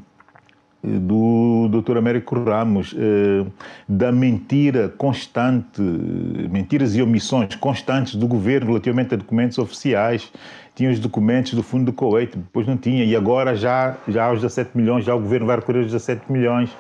do 0.83 1.69
Dr. 1.69 1.97
Américo 1.97 2.35
Ramos, 2.43 2.95
eh, 2.99 3.47
da 3.89 4.11
mentira 4.11 4.89
constante, 4.89 5.81
mentiras 5.81 6.97
e 6.97 7.03
omissões 7.03 7.55
constantes 7.55 8.17
do 8.17 8.27
governo 8.27 8.69
relativamente 8.69 9.15
a 9.15 9.17
documentos 9.17 9.59
oficiais, 9.59 10.33
tinha 10.75 10.91
os 10.91 10.99
documentos 10.99 11.55
do 11.55 11.63
fundo 11.63 11.85
do 11.85 11.93
Kuwait, 11.93 12.37
depois 12.37 12.67
não 12.67 12.77
tinha, 12.77 13.05
e 13.05 13.15
agora 13.15 13.55
já, 13.55 13.97
já 14.09 14.25
aos 14.25 14.41
17 14.41 14.77
milhões, 14.77 15.05
já 15.05 15.15
o 15.15 15.21
governo 15.21 15.47
vai 15.47 15.57
recolher 15.57 15.81
os 15.81 15.87
17 15.87 16.33
milhões, 16.33 16.71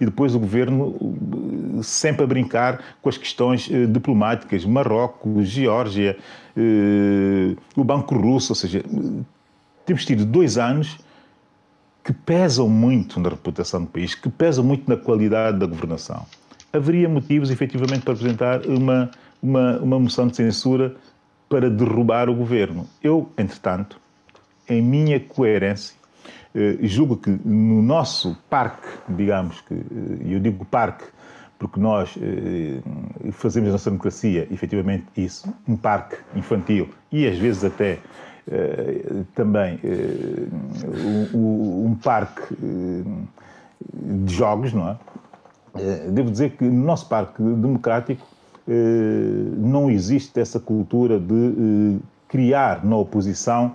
e 0.00 0.06
depois 0.06 0.34
o 0.34 0.38
governo 0.38 0.96
eh, 1.78 1.82
sempre 1.82 2.24
a 2.24 2.26
brincar 2.26 2.80
com 3.02 3.08
as 3.10 3.18
questões 3.18 3.68
eh, 3.70 3.84
diplomáticas, 3.84 4.64
Marrocos, 4.64 5.46
Geórgia, 5.46 6.16
o 7.74 7.82
Banco 7.82 8.14
Russo, 8.14 8.52
ou 8.52 8.54
seja, 8.54 8.84
temos 9.86 10.04
tido 10.04 10.26
dois 10.26 10.58
anos 10.58 10.98
que 12.04 12.12
pesam 12.12 12.68
muito 12.68 13.20
na 13.20 13.28
reputação 13.28 13.82
do 13.82 13.86
país, 13.86 14.14
que 14.14 14.28
pesam 14.28 14.64
muito 14.64 14.88
na 14.88 14.96
qualidade 14.96 15.58
da 15.58 15.66
governação. 15.66 16.26
Haveria 16.72 17.08
motivos, 17.08 17.50
efetivamente, 17.50 18.00
para 18.00 18.14
apresentar 18.14 18.66
uma, 18.66 19.10
uma, 19.42 19.78
uma 19.78 20.00
moção 20.00 20.26
de 20.26 20.36
censura 20.36 20.96
para 21.48 21.70
derrubar 21.70 22.28
o 22.28 22.34
governo. 22.34 22.88
Eu, 23.02 23.30
entretanto, 23.36 24.00
em 24.68 24.82
minha 24.82 25.20
coerência, 25.20 25.94
eh, 26.54 26.78
julgo 26.82 27.16
que 27.16 27.30
no 27.30 27.82
nosso 27.82 28.36
parque, 28.48 28.88
digamos 29.08 29.60
que, 29.60 29.74
eh, 29.74 30.34
eu 30.34 30.40
digo 30.40 30.64
parque 30.64 31.04
porque 31.58 31.78
nós 31.78 32.18
eh, 32.20 32.80
fazemos 33.30 33.68
na 33.68 33.74
nossa 33.74 33.88
democracia, 33.88 34.48
efetivamente, 34.50 35.04
isso, 35.16 35.52
um 35.68 35.76
parque 35.76 36.16
infantil 36.34 36.88
e 37.12 37.26
às 37.26 37.38
vezes 37.38 37.62
até 37.62 38.00
também 39.34 39.78
um, 41.34 41.86
um 41.86 41.94
parque 41.94 42.54
de 43.94 44.34
jogos, 44.34 44.72
não 44.72 44.88
é? 44.88 44.96
Devo 46.10 46.30
dizer 46.30 46.50
que 46.50 46.64
no 46.64 46.84
nosso 46.84 47.08
parque 47.08 47.42
democrático 47.42 48.26
eh, 48.68 49.54
não 49.56 49.90
existe 49.90 50.38
essa 50.38 50.60
cultura 50.60 51.18
de 51.18 51.34
eh, 51.34 52.00
criar 52.28 52.84
na 52.84 52.96
oposição 52.96 53.74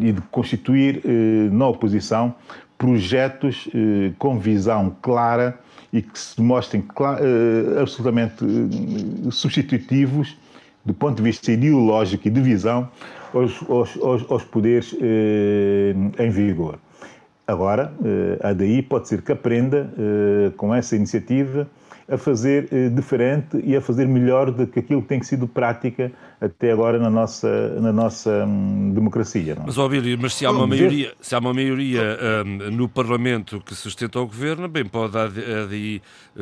e 0.00 0.12
de 0.12 0.20
constituir 0.32 1.00
eh, 1.04 1.48
na 1.52 1.68
oposição 1.68 2.34
projetos 2.76 3.68
com 4.18 4.38
visão 4.38 4.96
clara 5.02 5.60
e 5.92 6.00
que 6.00 6.18
se 6.18 6.40
mostrem 6.40 6.82
absolutamente 7.78 8.42
substitutivos 9.30 10.34
do 10.82 10.94
ponto 10.94 11.18
de 11.18 11.22
vista 11.22 11.52
ideológico 11.52 12.26
e 12.26 12.30
de 12.30 12.40
visão 12.40 12.88
aos, 13.34 13.60
aos, 14.02 14.30
aos 14.30 14.44
poderes 14.44 14.96
em 16.18 16.30
vigor. 16.30 16.78
Agora, 17.46 17.92
a 18.42 18.52
DAI 18.52 18.82
pode 18.82 19.08
ser 19.08 19.22
que 19.22 19.32
aprenda 19.32 19.90
com 20.56 20.74
essa 20.74 20.94
iniciativa 20.94 21.68
a 22.10 22.18
fazer 22.18 22.68
eh, 22.72 22.88
diferente 22.88 23.60
e 23.62 23.76
a 23.76 23.80
fazer 23.80 24.06
melhor 24.06 24.50
do 24.50 24.66
que 24.66 24.80
aquilo 24.80 25.00
que 25.00 25.08
tem 25.08 25.22
sido 25.22 25.46
prática 25.46 26.10
até 26.40 26.72
agora 26.72 26.98
na 26.98 27.10
nossa, 27.10 27.80
na 27.80 27.92
nossa 27.92 28.46
hum, 28.46 28.92
democracia. 28.94 29.54
Não? 29.54 29.64
É? 29.64 29.66
Mas, 29.66 29.76
Obílio, 29.76 30.18
mas 30.20 30.34
se 30.34 30.46
há 30.46 30.50
uma 30.50 30.66
maioria, 30.66 31.12
se 31.20 31.34
há 31.34 31.38
uma 31.38 31.52
maioria 31.52 32.18
hum, 32.46 32.70
no 32.70 32.88
Parlamento 32.88 33.60
que 33.60 33.74
sustenta 33.74 34.18
o 34.18 34.26
governo, 34.26 34.66
bem, 34.66 34.86
pode 34.86 35.16
aí 35.18 36.00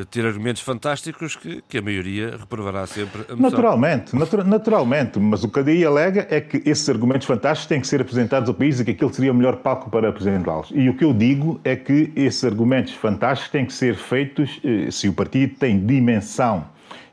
ter 0.09 0.25
argumentos 0.25 0.61
fantásticos 0.61 1.35
que, 1.35 1.61
que 1.67 1.77
a 1.77 1.81
maioria 1.81 2.37
reprovará 2.37 2.87
sempre. 2.87 3.25
Naturalmente, 3.37 4.15
natura, 4.15 4.43
naturalmente, 4.43 5.19
mas 5.19 5.43
o 5.43 5.49
que 5.49 5.59
a 5.59 5.63
DI 5.63 5.85
alega 5.85 6.27
é 6.29 6.39
que 6.39 6.61
esses 6.69 6.87
argumentos 6.87 7.27
fantásticos 7.27 7.67
têm 7.67 7.81
que 7.81 7.87
ser 7.87 7.99
apresentados 7.99 8.47
ao 8.47 8.55
país 8.55 8.79
e 8.79 8.85
que 8.85 8.91
aquele 8.91 9.13
seria 9.13 9.31
o 9.31 9.35
melhor 9.35 9.57
palco 9.57 9.89
para 9.89 10.07
apresentá-los. 10.07 10.71
E 10.73 10.87
o 10.87 10.95
que 10.95 11.03
eu 11.03 11.13
digo 11.13 11.59
é 11.65 11.75
que 11.75 12.11
esses 12.15 12.43
argumentos 12.45 12.93
fantásticos 12.93 13.51
têm 13.51 13.65
que 13.65 13.73
ser 13.73 13.95
feitos 13.95 14.61
eh, 14.63 14.89
se 14.89 15.09
o 15.09 15.13
partido 15.13 15.55
tem 15.55 15.85
dimensão 15.85 16.65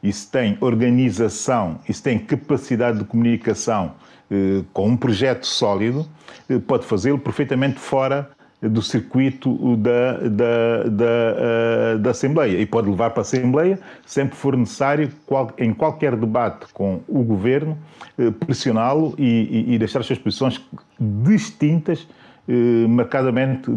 e 0.02 0.12
se 0.12 0.30
tem 0.30 0.56
organização 0.60 1.80
e 1.88 1.92
se 1.92 2.02
tem 2.02 2.18
capacidade 2.18 2.98
de 2.98 3.04
comunicação 3.04 3.94
eh, 4.30 4.62
com 4.72 4.88
um 4.88 4.96
projeto 4.96 5.46
sólido, 5.46 6.06
eh, 6.48 6.58
pode 6.58 6.84
fazê-lo 6.84 7.18
perfeitamente 7.18 7.78
fora 7.78 8.30
do 8.60 8.80
circuito 8.80 9.76
da, 9.76 10.18
da, 10.28 10.82
da, 10.84 11.96
da, 11.98 12.10
Assembleia. 12.10 12.58
E 12.58 12.64
pode 12.64 12.88
levar 12.88 13.10
para 13.10 13.20
a 13.20 13.22
Assembleia 13.22 13.78
sempre 14.04 14.34
for 14.34 14.56
necessário, 14.56 15.12
em 15.58 15.74
qualquer 15.74 16.16
debate 16.16 16.72
com 16.72 17.00
o 17.06 17.22
Governo, 17.22 17.76
pressioná-lo 18.40 19.14
e, 19.18 19.74
e, 19.74 19.78
deixar 19.78 20.00
as 20.00 20.06
suas 20.06 20.18
posições 20.18 20.58
distintas, 20.98 22.08
marcadamente 22.88 23.70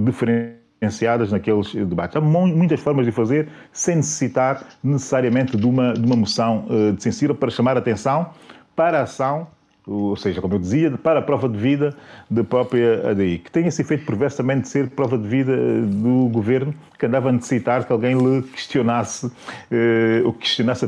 diferenciadas 0.79 1.31
naqueles 1.31 1.73
debates. 1.73 2.15
Há 2.15 2.21
muitas 2.21 2.79
formas 2.79 3.05
de 3.05 3.11
fazer 3.11 3.49
sem 3.71 3.97
necessitar 3.97 4.63
necessariamente 4.83 5.57
de 5.57 5.65
uma, 5.65 5.93
de 5.93 6.05
uma 6.05 6.15
moção 6.15 6.65
de 6.95 7.03
censura 7.03 7.33
para 7.33 7.49
chamar 7.49 7.75
a 7.75 7.79
atenção 7.79 8.29
para 8.75 8.99
a 8.99 9.03
ação 9.03 9.47
ou 9.89 10.15
seja, 10.15 10.39
como 10.39 10.53
eu 10.53 10.59
dizia, 10.59 10.91
para 10.91 11.19
a 11.19 11.21
prova 11.21 11.49
de 11.49 11.57
vida 11.57 11.95
da 12.29 12.43
própria 12.43 13.09
ADI, 13.09 13.39
que 13.39 13.51
tem 13.51 13.65
esse 13.65 13.81
efeito 13.81 14.05
perversamente 14.05 14.61
de 14.61 14.67
ser 14.69 14.89
prova 14.89 15.17
de 15.17 15.27
vida 15.27 15.55
do 15.81 16.29
governo, 16.29 16.75
que 16.97 17.07
andava 17.07 17.29
a 17.29 17.31
necessitar 17.31 17.83
que 17.85 17.91
alguém 17.91 18.15
lhe 18.15 18.43
questionasse, 18.43 19.31
eh, 19.71 20.21
ou 20.23 20.33
questionasse 20.33 20.85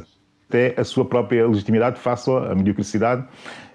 até 0.51 0.75
a 0.77 0.83
sua 0.83 1.05
própria 1.05 1.47
legitimidade 1.47 1.97
face 1.97 2.29
à 2.29 2.53
mediocridade 2.53 3.23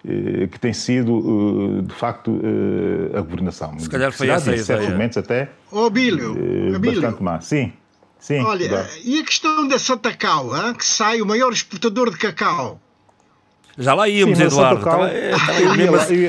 eh, 0.04 0.46
que 0.46 0.60
tem 0.60 0.74
sido, 0.74 1.80
eh, 1.80 1.82
de 1.82 1.94
facto, 1.94 2.38
eh, 2.42 3.16
a 3.16 3.20
governação. 3.22 3.78
Se 3.78 3.88
calhar 3.88 4.12
foi 4.12 4.28
essa 4.28 4.50
a 4.50 4.56
ideia. 4.56 4.90
momentos 4.90 5.16
até 5.16 5.48
oh, 5.72 5.88
Bílio, 5.88 6.36
bastante 6.78 7.22
má. 7.22 7.40
Sim. 7.40 7.72
Sim, 8.18 8.40
Olha, 8.40 8.88
e 9.04 9.20
a 9.20 9.24
questão 9.24 9.68
da 9.68 9.78
Santa 9.78 10.10
Cacau, 10.10 10.56
hein, 10.56 10.74
que 10.74 10.84
sai 10.84 11.20
o 11.20 11.26
maior 11.26 11.52
exportador 11.52 12.10
de 12.10 12.16
cacau? 12.16 12.80
Já 13.78 13.92
lá 13.92 14.08
íamos, 14.08 14.38
Sim, 14.38 14.44
Eduardo. 14.44 14.80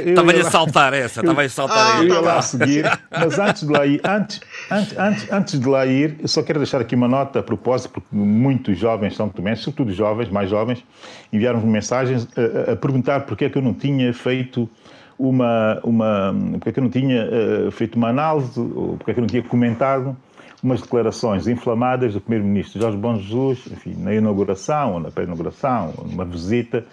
Estava-lhe 0.10 0.42
a 0.42 0.44
saltar 0.44 0.94
essa. 0.94 1.22
Estava 1.22 1.42
a 1.42 1.50
saltar 1.50 1.98
ah, 1.98 2.04
Eu 2.04 2.08
ia 2.08 2.20
lá 2.20 2.38
a 2.40 2.42
seguir. 2.42 3.00
Mas 3.10 3.40
antes 3.40 3.66
de 3.66 3.72
lá 3.72 3.86
ir, 3.86 4.02
antes, 4.04 4.42
antes, 4.70 4.98
antes, 4.98 5.32
antes 5.32 5.60
de 5.60 5.68
lá 5.68 5.86
ir, 5.86 6.18
eu 6.20 6.28
só 6.28 6.44
quero 6.44 6.60
deixar 6.60 6.82
aqui 6.82 6.94
uma 6.94 7.08
nota 7.08 7.40
a 7.40 7.44
propósito, 7.44 7.94
porque 7.94 8.08
muitos 8.12 8.78
jovens 8.78 9.16
são 9.16 9.30
também, 9.30 9.56
sobretudo 9.56 9.94
jovens, 9.94 10.30
mais 10.30 10.50
jovens, 10.50 10.84
enviaram-me 11.32 11.66
mensagens 11.68 12.28
a, 12.36 12.74
a, 12.74 12.76
perguntar 12.76 13.22
porque 13.22 13.46
é 13.46 13.50
que 13.50 13.58
eu 13.58 13.62
não 13.62 13.74
tinha 13.74 14.14
feito 14.14 14.70
uma, 15.18 15.80
uma 15.84 16.36
porque 16.54 16.70
é 16.70 16.72
que 16.74 16.80
eu 16.80 16.84
não 16.84 16.92
tinha 16.92 17.30
uh, 17.68 17.72
feito 17.72 17.96
uma 17.96 18.10
análise, 18.10 18.60
ou 18.60 18.98
porque 18.98 19.12
é 19.12 19.14
que 19.14 19.20
eu 19.20 19.24
não 19.24 19.30
tinha 19.30 19.44
comentado 19.44 20.18
umas 20.62 20.82
declarações 20.82 21.48
inflamadas 21.48 22.14
do 22.14 22.20
Primeiro-Ministro 22.20 22.82
Jorge 22.82 22.98
Bom 22.98 23.16
Jesus, 23.16 23.64
enfim, 23.72 23.96
na 23.98 24.14
inauguração, 24.14 24.94
ou 24.94 25.00
na 25.00 25.12
pré-inauguração, 25.12 25.94
ou 25.98 26.06
numa 26.06 26.26
visita 26.26 26.84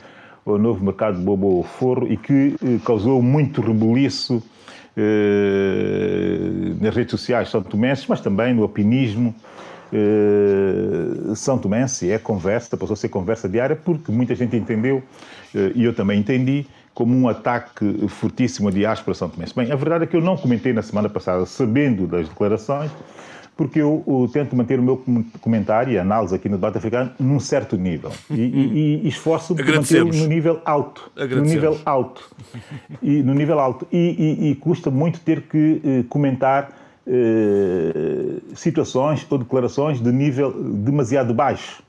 o 0.45 0.59
novo 0.59 0.85
mercado 0.85 1.19
de 1.19 1.25
Bobo 1.25 1.63
Forro 1.63 2.07
e 2.07 2.17
que 2.17 2.57
eh, 2.63 2.79
causou 2.85 3.23
muito 3.23 3.61
rebuliço 3.61 4.43
eh, 4.97 6.75
nas 6.81 6.95
redes 6.95 7.11
sociais 7.11 7.49
são 7.49 7.63
tomenses, 7.63 8.07
mas 8.07 8.21
também 8.21 8.55
no 8.55 8.63
opinismo 8.63 9.35
eh, 9.93 11.35
são 11.35 11.59
tomense. 11.59 12.11
É 12.11 12.19
conversa, 12.19 12.77
passou 12.77 12.95
a 12.95 12.97
ser 12.97 13.09
conversa 13.09 13.49
diária, 13.49 13.77
porque 13.77 14.13
muita 14.13 14.35
gente 14.35 14.57
entendeu, 14.57 15.03
eh, 15.55 15.73
e 15.75 15.85
eu 15.85 15.95
também 15.95 16.21
entendi, 16.21 16.67
como 16.93 17.15
um 17.17 17.29
ataque 17.29 18.07
fortíssimo 18.09 18.69
à 18.69 18.71
diáspora 18.71 19.15
São 19.15 19.29
Tomé. 19.29 19.47
Bem, 19.57 19.73
a 19.73 19.77
verdade 19.77 20.05
é 20.05 20.07
que 20.07 20.17
eu 20.17 20.21
não 20.21 20.37
comentei 20.37 20.73
na 20.73 20.83
semana 20.83 21.09
passada, 21.09 21.45
sabendo 21.45 22.07
das 22.07 22.29
declarações, 22.29 22.91
porque 23.57 23.81
eu, 23.81 24.03
eu, 24.07 24.29
tento 24.33 24.57
manter 24.57 24.81
o 24.81 24.83
meu 24.83 25.03
comentário 25.41 25.93
e 25.93 25.99
análise 25.99 26.35
aqui 26.35 26.49
no 26.49 26.57
debate 26.57 26.79
africano 26.79 27.13
num 27.21 27.39
certo 27.39 27.77
nível. 27.77 28.11
E, 28.31 28.35
e, 28.35 29.01
e 29.05 29.09
esforço-me 29.09 29.63
por 29.63 29.75
manter 29.75 30.05
no 30.05 30.27
nível 30.27 30.61
alto. 30.65 31.11
No 31.17 31.41
nível 31.41 31.79
alto. 31.85 32.29
E, 33.01 33.23
no 33.23 33.33
nível 33.33 33.61
alto. 33.61 33.87
E, 33.93 34.51
e 34.51 34.55
custa 34.57 34.91
muito 34.91 35.21
ter 35.21 35.43
que 35.43 35.81
eh, 35.85 36.05
comentar 36.09 36.73
eh, 37.07 38.41
situações 38.55 39.25
ou 39.31 39.39
declarações 39.39 40.01
de 40.01 40.11
nível 40.11 40.53
demasiado 40.53 41.33
baixo. 41.33 41.83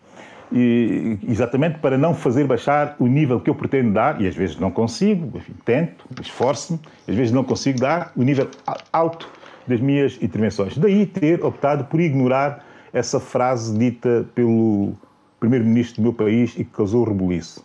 E, 0.53 1.17
exatamente 1.27 1.79
para 1.79 1.97
não 1.97 2.13
fazer 2.13 2.45
baixar 2.45 2.95
o 2.99 3.07
nível 3.07 3.39
que 3.39 3.49
eu 3.49 3.55
pretendo 3.55 3.91
dar, 3.91 4.21
e 4.21 4.27
às 4.27 4.35
vezes 4.35 4.57
não 4.57 4.69
consigo, 4.69 5.35
enfim, 5.35 5.53
tento, 5.65 6.05
esforço-me, 6.21 6.79
às 7.07 7.15
vezes 7.15 7.31
não 7.31 7.43
consigo 7.43 7.79
dar 7.79 8.11
o 8.15 8.21
nível 8.21 8.47
alto 8.93 9.27
das 9.67 9.79
minhas 9.79 10.17
intervenções. 10.21 10.77
Daí 10.77 11.05
ter 11.05 11.43
optado 11.43 11.85
por 11.85 11.99
ignorar 11.99 12.65
essa 12.93 13.19
frase 13.19 13.77
dita 13.77 14.25
pelo 14.33 14.93
primeiro-ministro 15.39 15.97
do 15.97 16.03
meu 16.03 16.13
país 16.13 16.53
e 16.53 16.63
que 16.63 16.71
causou 16.71 17.03
rebuliço. 17.03 17.63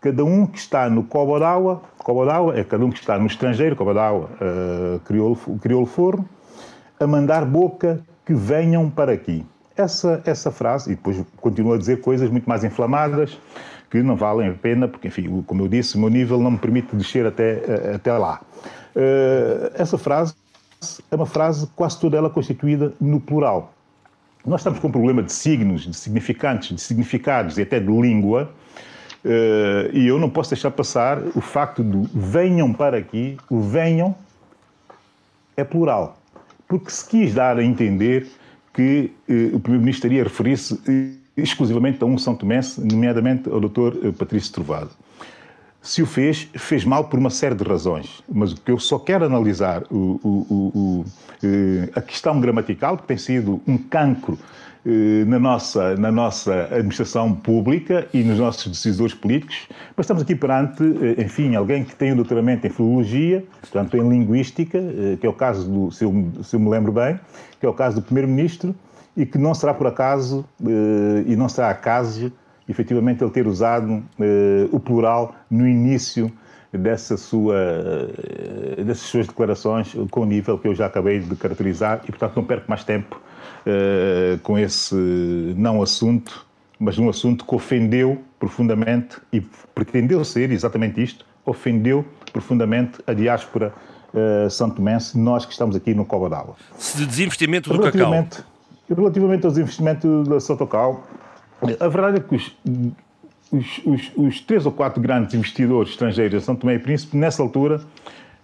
Cada 0.00 0.24
um 0.24 0.46
que 0.46 0.58
está 0.58 0.88
no 0.90 1.02
Cobodawa, 1.02 1.82
Cobodawa 1.98 2.58
é 2.58 2.62
cada 2.62 2.84
um 2.84 2.90
que 2.90 2.98
está 2.98 3.18
no 3.18 3.26
estrangeiro, 3.26 3.74
Cobodawa 3.74 4.28
uh, 4.40 5.00
criou, 5.00 5.36
criou 5.60 5.82
o 5.82 5.86
forno, 5.86 6.28
a 6.98 7.06
mandar 7.06 7.44
boca 7.44 8.00
que 8.24 8.34
venham 8.34 8.90
para 8.90 9.12
aqui. 9.12 9.44
Essa, 9.76 10.22
essa 10.24 10.50
frase, 10.50 10.92
e 10.92 10.94
depois 10.94 11.22
continua 11.36 11.74
a 11.76 11.78
dizer 11.78 12.00
coisas 12.00 12.30
muito 12.30 12.48
mais 12.48 12.64
inflamadas, 12.64 13.38
que 13.90 14.02
não 14.02 14.16
valem 14.16 14.48
a 14.48 14.54
pena, 14.54 14.88
porque, 14.88 15.08
enfim, 15.08 15.42
como 15.46 15.62
eu 15.62 15.68
disse, 15.68 15.96
o 15.96 16.00
meu 16.00 16.08
nível 16.08 16.40
não 16.40 16.52
me 16.52 16.58
permite 16.58 16.94
descer 16.96 17.26
até, 17.26 17.62
eh, 17.66 17.92
até 17.94 18.12
lá. 18.12 18.40
Uh, 18.94 19.70
essa 19.74 19.98
frase 19.98 20.34
é 21.10 21.16
uma 21.16 21.26
frase 21.26 21.66
quase 21.74 21.98
toda 21.98 22.16
ela 22.16 22.30
constituída 22.30 22.92
no 23.00 23.20
plural. 23.20 23.72
Nós 24.44 24.60
estamos 24.60 24.78
com 24.78 24.88
um 24.88 24.92
problema 24.92 25.22
de 25.22 25.32
signos, 25.32 25.82
de 25.82 25.94
significantes, 25.94 26.74
de 26.74 26.80
significados 26.80 27.58
e 27.58 27.62
até 27.62 27.80
de 27.80 27.86
língua, 27.86 28.52
eh, 29.24 29.90
e 29.92 30.06
eu 30.06 30.20
não 30.20 30.30
posso 30.30 30.50
deixar 30.50 30.70
passar 30.70 31.18
o 31.34 31.40
facto 31.40 31.82
de 31.82 32.08
venham 32.14 32.72
para 32.72 32.96
aqui, 32.96 33.36
o 33.50 33.60
venham 33.60 34.14
é 35.56 35.64
plural. 35.64 36.16
Porque 36.68 36.90
se 36.90 37.08
quis 37.08 37.34
dar 37.34 37.58
a 37.58 37.64
entender 37.64 38.28
que 38.72 39.10
eh, 39.28 39.50
o 39.52 39.58
Primeiro-Ministro 39.58 40.06
estaria 40.06 40.20
a 40.20 40.24
referir-se 40.24 40.80
eh, 40.86 41.16
exclusivamente 41.36 42.00
a 42.04 42.06
um 42.06 42.16
São 42.16 42.36
Tomense, 42.36 42.80
nomeadamente 42.80 43.48
ao 43.48 43.58
Dr. 43.58 44.12
Patrício 44.16 44.52
Trovado. 44.52 44.90
Se 45.86 46.02
o 46.02 46.06
fez, 46.06 46.48
fez 46.56 46.84
mal 46.84 47.04
por 47.04 47.16
uma 47.16 47.30
série 47.30 47.54
de 47.54 47.62
razões. 47.62 48.20
Mas 48.28 48.50
o 48.50 48.56
que 48.56 48.72
eu 48.72 48.78
só 48.78 48.98
quero 48.98 49.24
analisar, 49.24 49.84
o, 49.88 50.18
o, 50.20 50.72
o, 50.74 51.04
eh, 51.40 51.88
a 51.94 52.00
questão 52.00 52.40
gramatical, 52.40 52.96
que 52.96 53.04
tem 53.04 53.16
sido 53.16 53.60
um 53.68 53.78
cancro 53.78 54.36
eh, 54.84 55.24
na 55.26 55.38
nossa, 55.38 55.94
na 55.94 56.10
nossa 56.10 56.64
administração 56.72 57.32
pública 57.32 58.08
e 58.12 58.24
nos 58.24 58.40
nossos 58.40 58.66
decisores 58.66 59.14
políticos, 59.14 59.68
mas 59.96 60.06
estamos 60.06 60.24
aqui 60.24 60.34
perante, 60.34 60.82
eh, 60.82 61.22
enfim, 61.22 61.54
alguém 61.54 61.84
que 61.84 61.94
tem 61.94 62.12
um 62.12 62.16
doutoramento 62.16 62.66
em 62.66 62.70
filologia, 62.70 63.44
portanto 63.60 63.96
em 63.96 64.08
linguística, 64.08 64.80
que 65.20 65.24
é 65.24 65.30
o 65.30 65.34
caso 65.34 65.70
do, 65.70 65.92
se 65.92 66.02
eu, 66.02 66.32
se 66.42 66.56
eu 66.56 66.58
me 66.58 66.68
lembro 66.68 66.90
bem, 66.90 67.16
que 67.60 67.64
é 67.64 67.68
o 67.68 67.72
caso 67.72 68.00
do 68.00 68.02
primeiro-ministro, 68.02 68.74
e 69.16 69.24
que 69.24 69.38
não 69.38 69.54
será 69.54 69.72
por 69.72 69.86
acaso, 69.86 70.44
e 71.26 71.36
não 71.36 71.48
será 71.48 71.70
acaso, 71.70 72.32
efetivamente 72.68 73.22
ele 73.22 73.30
ter 73.30 73.46
usado 73.46 74.02
eh, 74.18 74.68
o 74.72 74.80
plural 74.80 75.34
no 75.50 75.66
início 75.66 76.30
dessa 76.72 77.16
sua, 77.16 77.54
eh, 77.56 78.82
dessas 78.82 79.06
suas 79.08 79.26
declarações 79.26 79.94
com 80.10 80.20
o 80.20 80.26
nível 80.26 80.58
que 80.58 80.68
eu 80.68 80.74
já 80.74 80.86
acabei 80.86 81.20
de 81.20 81.34
caracterizar 81.36 82.00
e, 82.04 82.06
portanto, 82.06 82.36
não 82.36 82.44
perco 82.44 82.66
mais 82.68 82.84
tempo 82.84 83.20
eh, 83.64 84.38
com 84.42 84.58
esse 84.58 84.94
não 85.56 85.82
assunto, 85.82 86.46
mas 86.78 86.98
um 86.98 87.08
assunto 87.08 87.44
que 87.44 87.54
ofendeu 87.54 88.22
profundamente 88.38 89.16
e 89.32 89.40
pretendeu 89.74 90.24
ser 90.24 90.50
exatamente 90.50 91.02
isto, 91.02 91.24
ofendeu 91.44 92.04
profundamente 92.32 92.98
a 93.06 93.14
diáspora 93.14 93.72
uh, 94.12 94.50
santomense, 94.50 95.18
nós 95.18 95.44
que 95.46 95.52
estamos 95.52 95.74
aqui 95.74 95.94
no 95.94 96.04
Cova 96.04 96.28
d'Água. 96.28 96.54
De 96.94 97.06
desinvestimento 97.06 97.72
do 97.72 97.80
cacau. 97.80 98.12
Relativamente 98.88 99.44
aos 99.46 99.58
investimentos 99.58 100.28
da 100.28 100.38
Sotocal, 100.38 101.04
a 101.80 101.88
verdade 101.88 102.18
é 102.18 102.20
que 102.20 102.34
os, 102.34 102.56
os, 103.52 103.80
os, 103.84 104.12
os, 104.16 104.40
três 104.40 104.66
ou 104.66 104.72
quatro 104.72 105.00
grandes 105.00 105.34
investidores 105.34 105.90
estrangeiros 105.90 106.40
de 106.40 106.44
São 106.44 106.54
Tomé 106.54 106.74
e 106.74 106.78
Príncipe, 106.78 107.16
nessa 107.16 107.42
altura, 107.42 107.80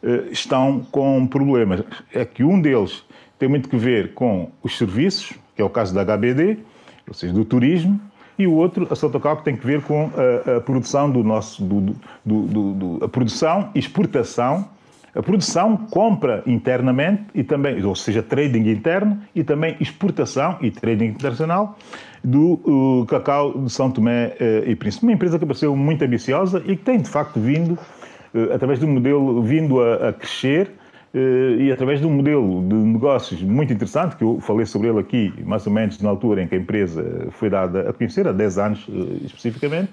eh, 0.02 0.28
estão 0.30 0.80
com 0.90 1.26
problemas. 1.26 1.82
É 2.12 2.24
que 2.24 2.42
um 2.42 2.60
deles 2.60 3.04
tem 3.38 3.48
muito 3.48 3.68
que 3.68 3.76
ver 3.76 4.14
com 4.14 4.50
os 4.62 4.78
serviços, 4.78 5.32
que 5.54 5.60
é 5.60 5.64
o 5.64 5.70
caso 5.70 5.94
da 5.94 6.04
HBD, 6.04 6.58
ou 7.06 7.14
seja, 7.14 7.32
do 7.32 7.44
turismo, 7.44 8.00
e 8.38 8.46
o 8.46 8.54
outro, 8.54 8.86
a 8.90 8.94
Sotocal, 8.94 9.36
que 9.36 9.44
tem 9.44 9.56
que 9.56 9.66
ver 9.66 9.82
com 9.82 10.10
a, 10.16 10.56
a 10.56 10.60
produção 10.60 11.10
do 11.10 11.22
nosso, 11.22 11.62
do, 11.62 11.94
do, 12.24 12.74
do, 12.74 13.04
a 13.04 13.08
produção 13.08 13.70
e 13.74 13.78
exportação, 13.78 14.68
a 15.14 15.22
produção, 15.22 15.76
compra 15.90 16.42
internamente 16.46 17.24
e 17.34 17.44
também, 17.44 17.84
ou 17.84 17.94
seja, 17.94 18.22
trading 18.22 18.70
interno 18.70 19.20
e 19.34 19.44
também 19.44 19.76
exportação 19.78 20.56
e 20.62 20.70
trading 20.70 21.06
internacional 21.06 21.76
do 22.24 23.04
cacau 23.08 23.58
de 23.58 23.70
São 23.70 23.90
Tomé 23.90 24.34
uh, 24.40 24.70
e 24.70 24.74
Príncipe. 24.74 25.04
Uma 25.04 25.12
empresa 25.12 25.38
que 25.38 25.44
apareceu 25.44 25.76
muito 25.76 26.02
ambiciosa 26.02 26.62
e 26.64 26.76
que 26.76 26.82
tem, 26.82 26.98
de 26.98 27.10
facto, 27.10 27.38
vindo, 27.38 27.72
uh, 27.72 28.54
através 28.54 28.78
de 28.78 28.86
um 28.86 28.92
modelo 28.92 29.42
vindo 29.42 29.82
a, 29.82 30.08
a 30.08 30.12
crescer 30.12 30.70
e 31.14 31.70
através 31.70 32.00
de 32.00 32.06
um 32.06 32.10
modelo 32.10 32.66
de 32.66 32.74
negócios 32.74 33.42
muito 33.42 33.70
interessante, 33.70 34.16
que 34.16 34.24
eu 34.24 34.40
falei 34.40 34.64
sobre 34.64 34.88
ele 34.88 34.98
aqui, 34.98 35.30
mais 35.44 35.66
ou 35.66 35.72
menos 35.74 36.00
na 36.00 36.08
altura 36.08 36.42
em 36.42 36.48
que 36.48 36.54
a 36.54 36.58
empresa 36.58 37.28
foi 37.32 37.50
dada 37.50 37.90
a 37.90 37.92
conhecer, 37.92 38.26
há 38.26 38.32
10 38.32 38.58
anos 38.58 38.86
especificamente, 39.22 39.92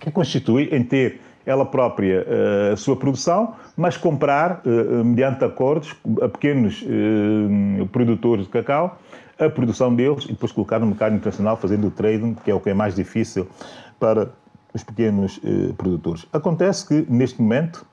que 0.00 0.10
constitui 0.10 0.70
em 0.72 0.82
ter 0.82 1.20
ela 1.46 1.64
própria 1.64 2.26
a 2.72 2.76
sua 2.76 2.96
produção, 2.96 3.54
mas 3.76 3.96
comprar, 3.96 4.60
mediante 5.04 5.44
acordos, 5.44 5.94
a 6.20 6.28
pequenos 6.28 6.84
produtores 7.92 8.44
de 8.44 8.50
cacau, 8.50 8.98
a 9.38 9.48
produção 9.48 9.94
deles 9.94 10.24
e 10.24 10.28
depois 10.28 10.50
colocar 10.50 10.78
no 10.78 10.86
mercado 10.86 11.14
internacional 11.14 11.56
fazendo 11.56 11.86
o 11.86 11.90
trading, 11.90 12.34
que 12.34 12.50
é 12.50 12.54
o 12.54 12.60
que 12.60 12.70
é 12.70 12.74
mais 12.74 12.94
difícil 12.94 13.46
para 14.00 14.30
os 14.74 14.82
pequenos 14.82 15.40
produtores. 15.78 16.26
Acontece 16.32 16.86
que, 16.86 17.06
neste 17.10 17.40
momento, 17.40 17.86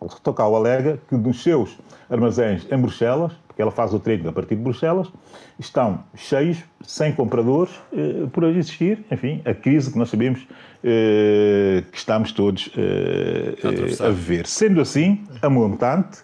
o 0.00 0.08
Tocal 0.08 0.54
alega 0.54 0.98
que 1.08 1.16
nos 1.16 1.42
seus 1.42 1.78
armazéns 2.10 2.66
em 2.70 2.78
Bruxelas, 2.78 3.32
porque 3.52 3.60
ela 3.60 3.70
faz 3.70 3.92
o 3.92 4.00
trading 4.00 4.26
a 4.26 4.32
partir 4.32 4.56
de 4.56 4.62
Bruxelas, 4.62 5.12
estão 5.58 6.04
cheios, 6.16 6.56
sem 6.82 7.12
compradores, 7.12 7.70
eh, 7.92 8.26
por 8.32 8.44
existir, 8.44 9.04
enfim, 9.10 9.42
a 9.44 9.52
crise 9.52 9.92
que 9.92 9.98
nós 9.98 10.08
sabemos 10.08 10.46
eh, 10.82 11.84
que 11.92 11.98
estamos 11.98 12.32
todos 12.32 12.70
eh, 12.76 14.04
a 14.04 14.08
viver. 14.08 14.46
Sendo 14.46 14.80
assim, 14.80 15.22
a 15.42 15.50
montante 15.50 16.20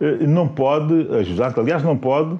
eh, 0.00 0.26
não 0.26 0.48
pode, 0.48 1.08
a 1.12 1.22
Jusante, 1.22 1.60
aliás, 1.60 1.84
não 1.84 1.96
pode, 1.96 2.36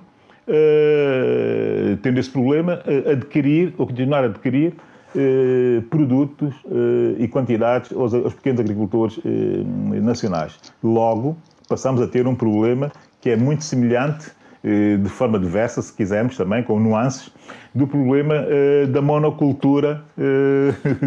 eh, 0.48 1.96
tendo 2.02 2.18
esse 2.18 2.30
problema, 2.30 2.82
eh, 2.86 3.12
adquirir 3.12 3.72
ou 3.78 3.86
continuar 3.86 4.24
a 4.24 4.26
adquirir 4.26 4.74
eh, 5.14 5.80
produtos 5.90 6.52
eh, 6.66 7.22
e 7.22 7.28
quantidades 7.28 7.92
aos, 7.92 8.12
aos, 8.12 8.34
pequenos 8.34 8.60
agricultores 8.60 9.20
eh, 9.24 10.00
nacionais. 10.00 10.58
Logo, 10.82 11.36
passamos 11.68 12.02
a 12.02 12.08
ter 12.08 12.26
um 12.26 12.34
problema 12.34 12.90
que 13.24 13.30
é 13.30 13.36
muito 13.36 13.64
semelhante, 13.64 14.30
de 14.62 15.08
forma 15.08 15.38
diversa, 15.38 15.80
se 15.80 15.90
quisermos 15.90 16.36
também, 16.36 16.62
com 16.62 16.78
nuances, 16.78 17.30
do 17.74 17.86
problema 17.86 18.34
da 18.92 19.00
monocultura 19.00 20.04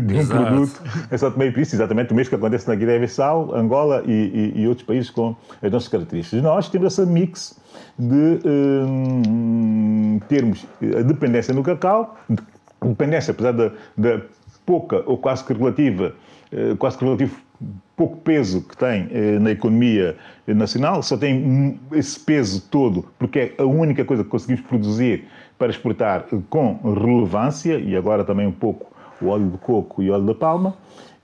de 0.03 0.15
um 0.15 0.19
Exato. 0.19 0.45
produto 0.45 0.81
em 1.11 1.18
São 1.18 1.30
Tomé 1.30 1.45
e 1.45 1.52
Príncipe, 1.52 1.76
exatamente 1.76 2.11
o 2.11 2.15
mesmo 2.15 2.30
que 2.30 2.35
acontece 2.35 2.68
na 2.68 2.73
Guiné-Bissau, 2.73 3.56
Angola 3.56 4.02
e, 4.07 4.11
e, 4.11 4.61
e, 4.61 4.68
outros 4.68 4.88
países 4.88 5.11
com 5.11 5.35
as 5.61 5.72
nossas 5.72 5.89
características. 5.89 6.41
Nós 6.41 6.68
temos 6.69 6.88
essa 6.88 7.06
mix 7.06 7.60
de 7.99 8.39
termos 10.27 10.65
a 10.98 11.03
dependência 11.03 11.53
no 11.53 11.61
cacau, 11.61 12.18
de 12.27 12.41
dependência, 12.81 13.30
apesar 13.30 13.52
da, 13.52 13.72
da 13.95 14.22
pouca 14.65 15.03
ou 15.06 15.19
quase 15.19 15.44
que 15.44 15.53
relativa, 15.53 16.15
eh, 16.52 16.73
quase 16.80 16.98
que 16.98 17.06
relativo 17.06 17.47
pouco 17.98 18.18
peso 18.18 18.61
que 18.61 18.78
tem 18.78 19.10
eh, 19.11 19.40
na 19.40 19.52
economia 19.52 20.15
nacional, 20.48 21.03
só 21.03 21.18
tem 21.18 21.78
esse 21.91 22.18
peso 22.18 22.61
todo 22.69 23.06
porque 23.19 23.40
é 23.40 23.53
a 23.57 23.65
única 23.65 24.06
coisa 24.06 24.24
que 24.24 24.30
conseguimos 24.30 24.61
produzir 24.61 25.26
para 25.57 25.69
exportar 25.69 26.26
com 26.49 26.80
relevância, 26.94 27.78
e 27.80 27.95
agora 27.98 28.24
também 28.24 28.48
um 28.48 28.52
pouco 28.52 28.95
o 29.22 29.28
óleo 29.28 29.49
de 29.49 29.57
coco 29.57 30.02
e 30.02 30.10
o 30.10 30.14
óleo 30.14 30.26
da 30.26 30.36
palma, 30.36 30.76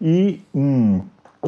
e 0.01 0.41
hum, 0.53 1.01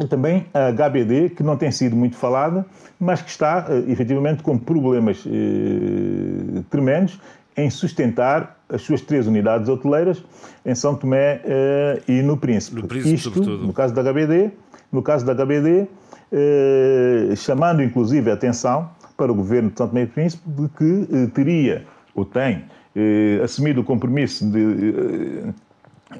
também 0.08 0.46
a 0.52 0.70
HBD, 0.72 1.30
que 1.30 1.42
não 1.42 1.56
tem 1.56 1.70
sido 1.70 1.96
muito 1.96 2.16
falada, 2.16 2.66
mas 3.00 3.22
que 3.22 3.30
está 3.30 3.66
eh, 3.68 3.90
efetivamente 3.90 4.42
com 4.42 4.58
problemas 4.58 5.24
eh, 5.26 6.62
tremendos 6.70 7.18
em 7.56 7.70
sustentar 7.70 8.58
as 8.68 8.82
suas 8.82 9.00
três 9.00 9.26
unidades 9.26 9.68
hoteleiras 9.68 10.22
em 10.64 10.74
São 10.74 10.94
Tomé 10.94 11.40
eh, 11.44 12.02
e 12.06 12.22
no 12.22 12.36
Príncipe. 12.36 12.82
No 12.82 12.86
Príncipe, 12.86 13.14
Isto, 13.14 13.30
sobretudo. 13.30 13.66
no 13.66 13.72
caso 13.72 13.94
da 13.94 14.02
HBD, 14.02 14.50
no 14.92 15.02
caso 15.02 15.24
da 15.24 15.34
HBD, 15.34 15.88
eh, 16.32 17.34
chamando 17.36 17.82
inclusive 17.82 18.30
a 18.30 18.34
atenção 18.34 18.88
para 19.16 19.32
o 19.32 19.34
governo 19.34 19.70
de 19.70 19.74
Tomé 19.74 20.02
e 20.02 20.06
Príncipe 20.06 20.42
de 20.46 20.68
que 20.68 21.08
eh, 21.12 21.26
teria 21.34 21.84
ou 22.14 22.24
tem 22.24 22.64
eh, 22.94 23.40
assumido 23.42 23.80
o 23.80 23.84
compromisso 23.84 24.48
de 24.50 25.52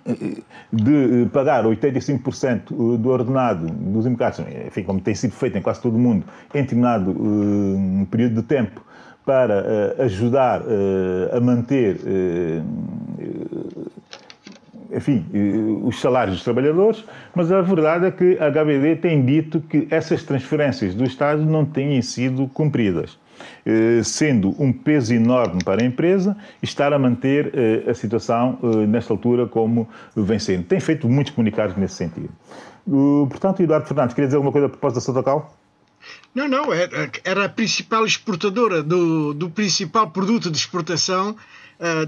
eh, 0.04 0.42
de 0.72 1.28
pagar 1.32 1.64
85% 1.64 2.98
do 2.98 3.08
ordenado 3.08 3.66
dos 3.66 4.04
imigrantes, 4.04 4.44
enfim, 4.66 4.82
como 4.82 5.00
tem 5.00 5.14
sido 5.14 5.32
feito 5.32 5.56
em 5.56 5.62
quase 5.62 5.80
todo 5.80 5.94
o 5.94 5.98
mundo, 5.98 6.26
em 6.52 6.62
determinado 6.62 7.12
uh, 7.12 8.06
período 8.10 8.34
de 8.34 8.42
tempo, 8.42 8.84
para 9.24 9.94
ajudar 10.00 10.62
a 11.32 11.40
manter, 11.40 12.00
enfim, 14.92 15.24
os 15.82 16.00
salários 16.00 16.36
dos 16.36 16.44
trabalhadores, 16.44 17.04
mas 17.34 17.50
a 17.50 17.60
verdade 17.60 18.06
é 18.06 18.10
que 18.10 18.38
a 18.38 18.50
HBD 18.50 18.96
tem 18.96 19.24
dito 19.24 19.60
que 19.60 19.86
essas 19.90 20.22
transferências 20.22 20.94
do 20.94 21.04
Estado 21.04 21.44
não 21.44 21.64
têm 21.64 22.00
sido 22.02 22.46
cumpridas. 22.48 23.18
Sendo 24.02 24.54
um 24.62 24.72
peso 24.72 25.12
enorme 25.12 25.62
para 25.62 25.82
a 25.82 25.86
empresa 25.86 26.36
estar 26.62 26.92
a 26.92 26.98
manter 26.98 27.52
a 27.86 27.92
situação 27.92 28.58
nesta 28.88 29.12
altura 29.12 29.46
como 29.46 29.86
vem 30.14 30.38
sendo. 30.38 30.64
Tem 30.64 30.80
feito 30.80 31.06
muitos 31.08 31.34
comunicados 31.34 31.76
nesse 31.76 31.94
sentido. 31.94 32.30
Portanto, 33.28 33.62
Eduardo 33.62 33.86
Fernandes, 33.86 34.14
queria 34.14 34.28
dizer 34.28 34.36
alguma 34.36 34.52
coisa 34.52 34.68
a 34.68 34.70
propósito 34.70 34.96
da 34.96 35.00
Sotocal? 35.02 35.54
Não, 36.34 36.48
não, 36.48 36.72
era, 36.72 37.10
era 37.24 37.44
a 37.44 37.48
principal 37.48 38.04
exportadora 38.04 38.82
do, 38.82 39.34
do 39.34 39.50
principal 39.50 40.10
produto 40.10 40.50
de 40.50 40.56
exportação, 40.56 41.36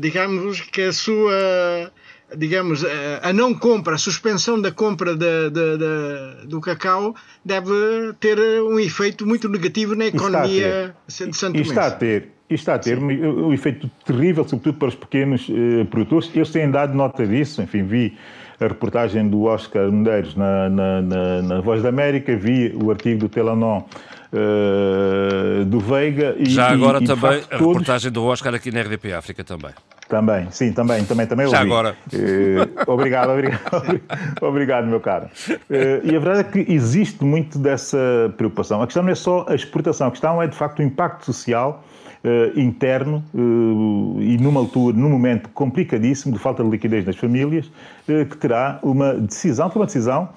digamos 0.01 0.61
que 0.61 0.83
a 0.83 0.93
sua, 0.93 1.91
digamos, 2.37 2.85
a 3.23 3.33
não 3.33 3.55
compra, 3.55 3.95
a 3.95 3.99
suspensão 3.99 4.61
da 4.61 4.71
compra 4.71 5.15
de, 5.15 5.51
de, 5.51 5.79
de, 5.79 6.47
do 6.47 6.61
cacau 6.61 7.15
deve 7.45 7.73
ter 8.21 8.39
um 8.63 8.79
efeito 8.79 9.27
muito 9.27 9.49
negativo 9.49 9.95
na 9.95 10.07
economia 10.07 10.95
de 11.07 11.13
Santo 11.13 11.53
Tomé. 11.53 11.61
Está 11.61 11.87
a 11.87 11.91
ter, 11.91 12.29
está 12.51 12.75
a 12.75 12.79
ter 12.79 12.99
um, 12.99 13.49
um, 13.49 13.53
efeito 13.53 13.91
terrível, 14.05 14.47
sobretudo 14.47 14.79
para 14.79 14.89
os 14.89 14.95
pequenos 14.95 15.49
uh, 15.49 15.87
produtores. 15.91 16.31
Eles 16.35 16.51
têm 16.51 16.71
dado 16.71 16.95
nota 16.95 17.27
disso, 17.27 17.63
enfim, 17.63 17.83
vi 17.83 18.17
a 18.61 18.67
reportagem 18.67 19.29
do 19.29 19.45
Oscar 19.45 19.91
Medeiros 19.91 20.35
na, 20.35 20.69
na, 20.69 21.03
na, 21.03 21.43
na 21.43 21.61
Voz 21.61 21.83
da 21.83 21.89
América, 21.89 22.37
vi 22.37 22.75
o 22.75 22.91
artigo 22.91 23.21
do 23.21 23.29
Telanon 23.29 23.85
uh, 24.33 25.65
do 25.65 25.81
Veiga. 25.81 26.35
E, 26.39 26.51
Já 26.51 26.71
agora 26.71 27.03
e, 27.03 27.07
também 27.07 27.41
facto, 27.41 27.55
a 27.55 27.59
todos... 27.59 27.67
reportagem 27.67 28.11
do 28.11 28.25
Oscar 28.25 28.55
aqui 28.55 28.71
na 28.71 28.81
RDP 28.83 29.13
África 29.13 29.45
também. 29.45 29.71
Também, 30.09 30.51
sim, 30.51 30.73
também, 30.73 31.05
também, 31.05 31.27
também 31.27 31.49
Já 31.49 31.59
ouvi. 31.59 31.71
agora. 31.71 31.97
Uh, 32.13 32.91
obrigado, 32.91 33.31
obrigado, 33.33 34.01
obrigado, 34.41 34.87
meu 34.87 35.01
caro. 35.01 35.27
Uh, 35.27 36.01
e 36.03 36.17
a 36.17 36.19
verdade 36.19 36.41
é 36.41 36.45
que 36.45 36.73
existe 36.73 37.23
muito 37.23 37.59
dessa 37.59 38.33
preocupação. 38.37 38.81
A 38.81 38.87
questão 38.87 39.03
não 39.03 39.11
é 39.11 39.15
só 39.15 39.45
a 39.49 39.55
exportação, 39.55 40.09
a 40.09 40.11
questão 40.11 40.43
é 40.43 40.47
de 40.47 40.57
facto 40.57 40.79
o 40.79 40.83
impacto 40.83 41.27
social 41.27 41.85
uh, 42.25 42.59
interno 42.59 43.25
uh, 43.35 44.21
e 44.21 44.37
numa 44.39 44.61
altura, 44.61 44.97
num 44.97 45.11
momento 45.11 45.49
complicadíssimo 45.51 46.33
de 46.35 46.39
falta 46.39 46.63
de 46.63 46.71
liquidez 46.71 47.05
nas 47.05 47.17
famílias, 47.17 47.67
uh, 47.67 48.25
que 48.29 48.37
terá 48.37 48.79
uma 48.83 49.15
decisão, 49.15 49.69
que 49.71 49.77
é 49.77 49.81
uma 49.81 49.87
decisão 49.87 50.29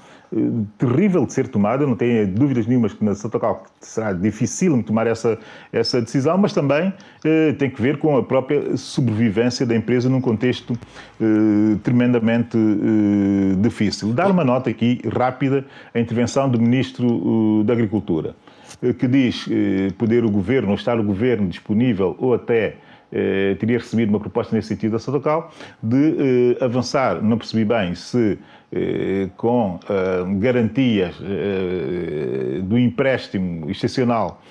terrível 0.78 1.26
de 1.26 1.34
ser 1.34 1.48
tomada, 1.48 1.86
não 1.86 1.96
tenho 1.96 2.28
dúvidas 2.28 2.66
nenhumas 2.66 2.94
que 2.94 3.04
na 3.04 3.14
Santa 3.14 3.40
Cal 3.40 3.64
será 3.80 4.14
difícil 4.14 4.82
tomar 4.84 5.06
essa, 5.08 5.38
essa 5.74 6.02
decisão, 6.02 6.38
mas 6.38 6.54
também 6.54 6.94
tem 7.58 7.70
que 7.70 7.82
ver 7.82 7.98
com 7.98 8.16
a 8.16 8.24
própria 8.24 8.78
sobrevivência 8.78 9.66
da 9.66 9.76
empresa 9.76 10.10
num 10.10 10.22
contexto 10.22 10.74
tremendamente 11.84 12.58
difícil. 13.60 14.14
Dar 14.14 14.32
uma 14.32 14.46
nota 14.46 14.70
aqui 14.70 15.02
rápida 15.14 15.66
à 15.94 16.00
intervenção 16.00 16.50
do 16.50 16.60
Ministro 16.60 17.64
da 17.66 17.74
Agricultura. 17.74 18.36
Eh, 18.82 18.94
que 18.94 19.08
diz 19.08 19.48
eh, 19.50 19.92
poder 19.98 20.26
o 20.26 20.30
governo, 20.30 20.70
ou 20.70 20.76
estar 20.76 21.00
o 21.00 21.04
governo 21.04 21.48
disponível, 21.48 22.16
ou 22.18 22.34
até 22.34 22.76
eh, 23.12 23.56
teria 23.60 23.78
recebido 23.78 24.10
uma 24.10 24.20
proposta 24.20 24.56
nesse 24.56 24.70
sentido 24.70 24.94
da 24.94 25.00
Sotocal, 25.00 25.52
de 25.82 26.58
avançar, 26.60 27.22
não 27.22 27.38
percebi 27.38 27.66
bem 27.66 27.94
se 27.96 28.40
com 29.36 29.80
garantias 30.40 31.16
do 32.64 32.78
empréstimo 32.78 33.70
excepcional 33.70 34.42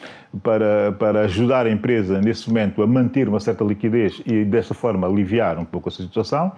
para, 0.43 0.93
para 0.93 1.20
ajudar 1.23 1.66
a 1.66 1.70
empresa 1.70 2.20
nesse 2.20 2.48
momento 2.48 2.82
a 2.82 2.86
manter 2.86 3.28
uma 3.28 3.40
certa 3.40 3.65
liquidez 3.65 4.23
e 4.24 4.44
dessa 4.44 4.74
forma 4.74 5.07
aliviar 5.07 5.59
um 5.59 5.65
pouco 5.65 5.89
a 5.89 5.93
situação 5.93 6.52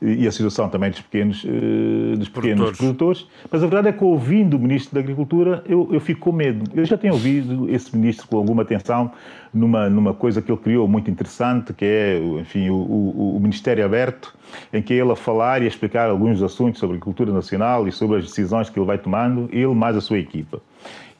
e 0.00 0.26
a 0.26 0.32
situação 0.32 0.68
também 0.68 0.90
dos 0.90 1.00
pequenos, 1.00 1.44
eh, 1.44 2.16
dos 2.16 2.28
pequenos 2.28 2.78
produtores. 2.78 2.78
produtores. 2.78 3.26
Mas 3.50 3.62
a 3.62 3.66
verdade 3.66 3.88
é 3.88 3.92
que 3.92 4.04
ouvindo 4.04 4.56
o 4.56 4.60
Ministro 4.60 4.94
da 4.94 5.00
Agricultura 5.00 5.64
eu, 5.66 5.88
eu 5.92 6.00
fico 6.00 6.20
com 6.20 6.32
medo. 6.32 6.70
Eu 6.74 6.84
já 6.84 6.96
tenho 6.96 7.14
ouvido 7.14 7.68
esse 7.68 7.96
Ministro 7.96 8.28
com 8.28 8.36
alguma 8.36 8.62
atenção 8.62 9.10
numa, 9.52 9.90
numa 9.90 10.14
coisa 10.14 10.40
que 10.40 10.52
ele 10.52 10.60
criou 10.60 10.86
muito 10.86 11.10
interessante, 11.10 11.72
que 11.72 11.84
é, 11.84 12.18
enfim, 12.40 12.68
o, 12.68 12.76
o, 12.76 13.36
o 13.36 13.40
Ministério 13.40 13.84
Aberto, 13.84 14.34
em 14.72 14.80
que 14.80 14.92
ele 14.92 15.10
a 15.10 15.16
falar 15.16 15.62
e 15.62 15.64
a 15.64 15.68
explicar 15.68 16.08
alguns 16.10 16.42
assuntos 16.42 16.78
sobre 16.78 16.94
a 16.94 16.96
agricultura 16.96 17.32
nacional 17.32 17.88
e 17.88 17.92
sobre 17.92 18.18
as 18.18 18.24
decisões 18.24 18.70
que 18.70 18.78
ele 18.78 18.86
vai 18.86 18.98
tomando, 18.98 19.48
ele 19.50 19.66
mais 19.74 19.96
a 19.96 20.00
sua 20.00 20.18
equipa. 20.18 20.60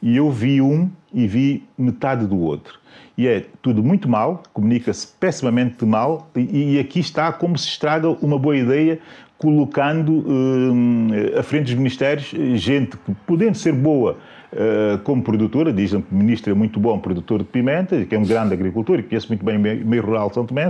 E 0.01 0.15
eu 0.15 0.29
vi 0.31 0.61
um 0.61 0.89
e 1.13 1.27
vi 1.27 1.63
metade 1.77 2.25
do 2.27 2.39
outro. 2.39 2.79
E 3.17 3.27
é 3.27 3.45
tudo 3.61 3.83
muito 3.83 4.07
mal, 4.07 4.43
comunica-se 4.53 5.07
pessimamente 5.19 5.83
mal, 5.85 6.29
e, 6.35 6.75
e, 6.75 6.79
aqui 6.79 6.99
está 6.99 7.31
como 7.31 7.57
se 7.57 7.67
estraga 7.67 8.09
uma 8.09 8.37
boa 8.37 8.55
ideia, 8.55 8.99
colocando 9.37 10.19
uh, 10.19 11.39
à 11.39 11.43
frente 11.43 11.65
dos 11.65 11.75
ministérios 11.75 12.27
gente 12.55 12.97
que, 12.97 13.13
podendo 13.25 13.55
ser 13.55 13.73
boa 13.73 14.17
uh, 14.53 14.97
como 14.99 15.23
produtora, 15.23 15.71
dizem 15.73 16.01
que 16.01 16.13
o 16.13 16.15
ministro 16.15 16.51
é 16.51 16.55
muito 16.55 16.79
bom 16.79 16.99
produtor 16.99 17.39
de 17.39 17.45
pimenta, 17.45 18.03
que 18.05 18.13
é 18.13 18.19
um 18.19 18.25
grande 18.25 18.53
agricultor 18.53 18.99
e 18.99 19.03
conhece 19.03 19.27
muito 19.27 19.43
bem 19.43 19.57
o 19.57 19.59
meio 19.59 20.03
rural 20.03 20.29
de 20.29 20.35
São 20.35 20.45
Tomé, 20.45 20.67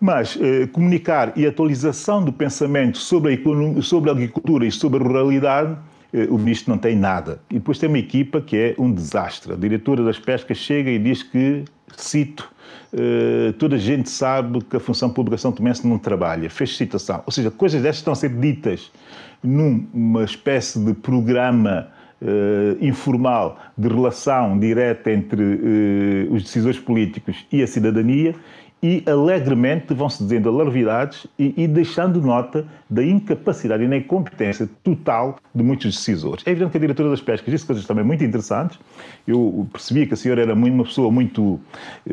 mas 0.00 0.36
uh, 0.36 0.68
comunicar 0.72 1.32
e 1.36 1.46
atualização 1.46 2.24
do 2.24 2.32
pensamento 2.32 2.98
sobre 2.98 3.34
a, 3.34 3.82
sobre 3.82 4.10
a 4.10 4.12
agricultura 4.12 4.66
e 4.66 4.72
sobre 4.72 5.00
a 5.00 5.06
ruralidade 5.06 5.72
eh, 5.72 5.93
o 6.30 6.38
ministro 6.38 6.70
não 6.70 6.78
tem 6.78 6.96
nada. 6.96 7.40
E 7.50 7.54
depois 7.54 7.78
tem 7.78 7.88
uma 7.88 7.98
equipa 7.98 8.40
que 8.40 8.56
é 8.56 8.74
um 8.78 8.92
desastre. 8.92 9.52
A 9.52 9.56
diretora 9.56 10.04
das 10.04 10.18
pescas 10.18 10.58
chega 10.58 10.90
e 10.90 10.98
diz 10.98 11.22
que, 11.22 11.64
cito, 11.96 12.50
uh, 12.92 13.52
toda 13.54 13.76
a 13.76 13.78
gente 13.78 14.08
sabe 14.08 14.62
que 14.62 14.76
a 14.76 14.80
função 14.80 15.10
pública 15.10 15.36
São 15.36 15.50
Tomense 15.50 15.86
não 15.86 15.98
trabalha. 15.98 16.48
Fez 16.48 16.76
citação. 16.76 17.22
Ou 17.26 17.32
seja, 17.32 17.50
coisas 17.50 17.82
destas 17.82 17.98
estão 17.98 18.12
a 18.12 18.16
ser 18.16 18.30
ditas 18.30 18.92
numa 19.42 20.24
espécie 20.24 20.78
de 20.78 20.94
programa 20.94 21.88
Uh, 22.22 22.82
informal 22.82 23.58
de 23.76 23.86
relação 23.86 24.58
direta 24.58 25.10
entre 25.10 25.42
uh, 25.42 26.32
os 26.32 26.44
decisores 26.44 26.78
políticos 26.78 27.44
e 27.52 27.62
a 27.62 27.66
cidadania 27.66 28.34
e 28.84 29.02
alegremente 29.06 29.94
vão-se 29.94 30.22
dizendo 30.22 30.50
alarvidades 30.50 31.26
e, 31.38 31.54
e, 31.56 31.66
deixando 31.66 32.20
nota 32.20 32.66
da 32.90 33.02
incapacidade 33.02 33.82
e 33.82 33.88
da 33.88 33.96
incompetência 33.96 34.68
total 34.82 35.38
de 35.54 35.64
muitos 35.64 35.96
decisores. 35.96 36.46
É 36.46 36.50
evidente 36.50 36.72
que 36.72 36.76
a 36.76 36.80
diretora 36.80 37.08
das 37.08 37.22
pescas 37.22 37.50
disse 37.50 37.64
coisas 37.64 37.86
também 37.86 38.04
muito 38.04 38.22
interessantes. 38.22 38.78
Eu 39.26 39.66
percebi 39.72 40.06
que 40.06 40.12
a 40.12 40.16
senhora 40.18 40.42
era 40.42 40.52
uma 40.52 40.84
pessoa 40.84 41.10
muito, 41.10 41.58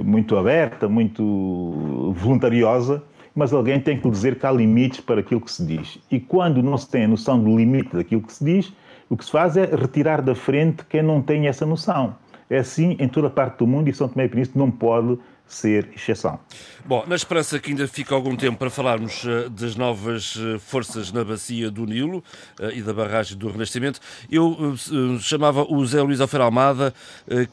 muito 0.02 0.38
aberta, 0.38 0.88
muito 0.88 2.14
voluntariosa, 2.16 3.04
mas 3.36 3.52
alguém 3.52 3.78
tem 3.78 4.00
que 4.00 4.10
dizer 4.10 4.40
que 4.40 4.46
há 4.46 4.52
limites 4.54 5.02
para 5.02 5.20
aquilo 5.20 5.42
que 5.42 5.52
se 5.52 5.66
diz. 5.66 6.00
E 6.10 6.22
quando 6.22 6.64
não 6.64 6.78
se 6.78 6.90
tem 6.90 7.04
a 7.04 7.08
noção 7.10 7.38
do 7.38 7.54
limite 7.54 7.98
daquilo 7.98 8.22
que 8.22 8.32
se 8.32 8.46
diz, 8.46 8.72
o 9.10 9.18
que 9.18 9.26
se 9.26 9.32
faz 9.32 9.58
é 9.58 9.66
retirar 9.66 10.22
da 10.22 10.34
frente 10.34 10.86
quem 10.86 11.04
não 11.04 11.22
tem 11.22 11.48
essa 11.48 11.66
noção. 11.66 12.16
É 12.50 12.60
assim 12.60 12.96
em 12.98 13.10
toda 13.10 13.28
a 13.28 13.30
parte 13.30 13.58
do 13.58 13.68
mundo 13.68 13.90
e 13.90 13.94
São 13.94 14.08
Tomé 14.08 14.24
e 14.24 14.30
Príncipe 14.30 14.58
não 14.58 14.72
pode 14.72 15.18
ser 15.52 15.90
exceção. 15.94 16.40
Bom, 16.86 17.04
na 17.06 17.16
esperança 17.16 17.60
que 17.60 17.72
ainda 17.72 17.86
fica 17.88 18.16
algum 18.16 18.38
tempo 18.38 18.58
para 18.58 18.70
falarmos 18.70 19.24
uh, 19.26 19.50
das 19.50 19.76
novas 19.76 20.36
uh, 20.38 20.58
forças 20.58 21.12
na 21.12 21.26
bacia 21.26 21.70
do 21.70 21.86
Nilo 21.86 22.24
uh, 22.60 22.72
e 22.74 22.82
da 22.82 22.94
barragem 22.94 23.38
do 23.38 23.50
Renascimento, 23.50 24.00
eu 24.32 24.76
chamava 25.20 25.64
o 25.64 25.86
Zé 25.86 26.02
Luís 26.02 26.22
Alfer 26.22 26.42
Almada, 26.42 26.94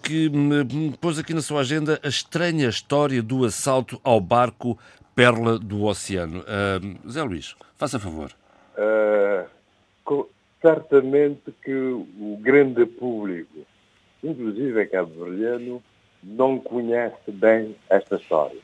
que 0.03 0.29
me 0.29 0.97
pôs 1.01 1.19
aqui 1.19 1.35
na 1.35 1.43
sua 1.43 1.61
agenda 1.61 1.99
a 2.03 2.09
estranha 2.09 2.69
história 2.69 3.23
do 3.23 3.45
assalto 3.45 4.01
ao 4.05 4.21
barco 4.21 4.79
Perla 5.15 5.59
do 5.59 5.85
Oceano. 5.85 6.45
Zé 7.09 7.23
Luís, 7.23 7.57
faça 7.77 7.99
favor. 7.99 8.31
certamente 10.63 11.53
que 11.63 11.75
o 11.75 12.39
grande 12.41 12.87
público, 12.87 13.67
inclusive 14.23 14.83
em 14.83 14.89
Cabo 14.89 15.25
Verdeano, 15.25 15.83
não 16.23 16.59
conhece 16.59 17.31
bem 17.31 17.77
esta 17.89 18.17
história 18.17 18.59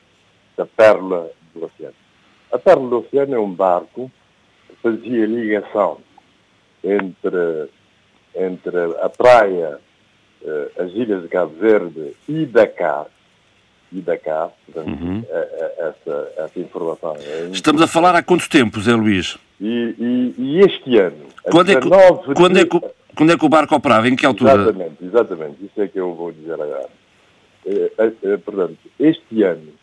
da 0.57 0.65
Pérola 0.65 1.29
do 1.53 1.65
Oceano. 1.65 1.95
A 2.51 2.57
Pérola 2.57 2.89
do 2.89 2.97
Oceano 2.99 3.35
é 3.35 3.39
um 3.39 3.51
barco 3.51 4.11
que 4.67 4.75
fazia 4.81 5.25
ligação 5.25 5.99
entre, 6.83 7.69
entre 8.35 8.77
a 9.01 9.09
praia, 9.09 9.79
eh, 10.43 10.71
as 10.77 10.91
ilhas 10.91 11.23
de 11.23 11.27
Cabo 11.27 11.53
Verde 11.55 12.15
e 12.27 12.45
Dakar. 12.45 13.07
E 13.91 14.01
Dakar, 14.01 14.51
portanto, 14.65 15.01
uhum. 15.01 15.23
É, 15.29 15.37
é, 15.37 15.89
essa, 15.89 16.33
essa 16.37 16.59
informação. 16.59 17.15
É 17.17 17.49
Estamos 17.51 17.81
a 17.81 17.87
falar 17.87 18.15
há 18.15 18.23
quanto 18.23 18.49
tempo, 18.49 18.81
Zé 18.81 18.93
Luís? 18.93 19.37
E, 19.59 19.95
e, 19.97 20.35
e 20.37 20.59
este 20.59 20.97
ano, 20.97 21.27
quando 21.49 21.71
é, 21.71 21.75
que, 21.79 21.87
quando, 22.35 22.57
é 22.57 22.65
que, 22.65 22.81
quando 23.15 23.31
é 23.31 23.37
que 23.37 23.45
o 23.45 23.49
barco 23.49 23.75
operava? 23.75 24.07
Em 24.09 24.15
que 24.15 24.25
altura? 24.25 24.53
Exatamente, 24.53 24.95
exatamente. 25.01 25.65
Isso 25.65 25.81
é 25.81 25.87
que 25.87 25.99
eu 25.99 26.13
vou 26.13 26.31
dizer 26.31 26.53
agora. 26.53 26.89
Eh, 27.65 27.91
eh, 27.97 28.13
eh, 28.23 28.37
portanto, 28.37 28.77
este 28.99 29.41
ano 29.43 29.73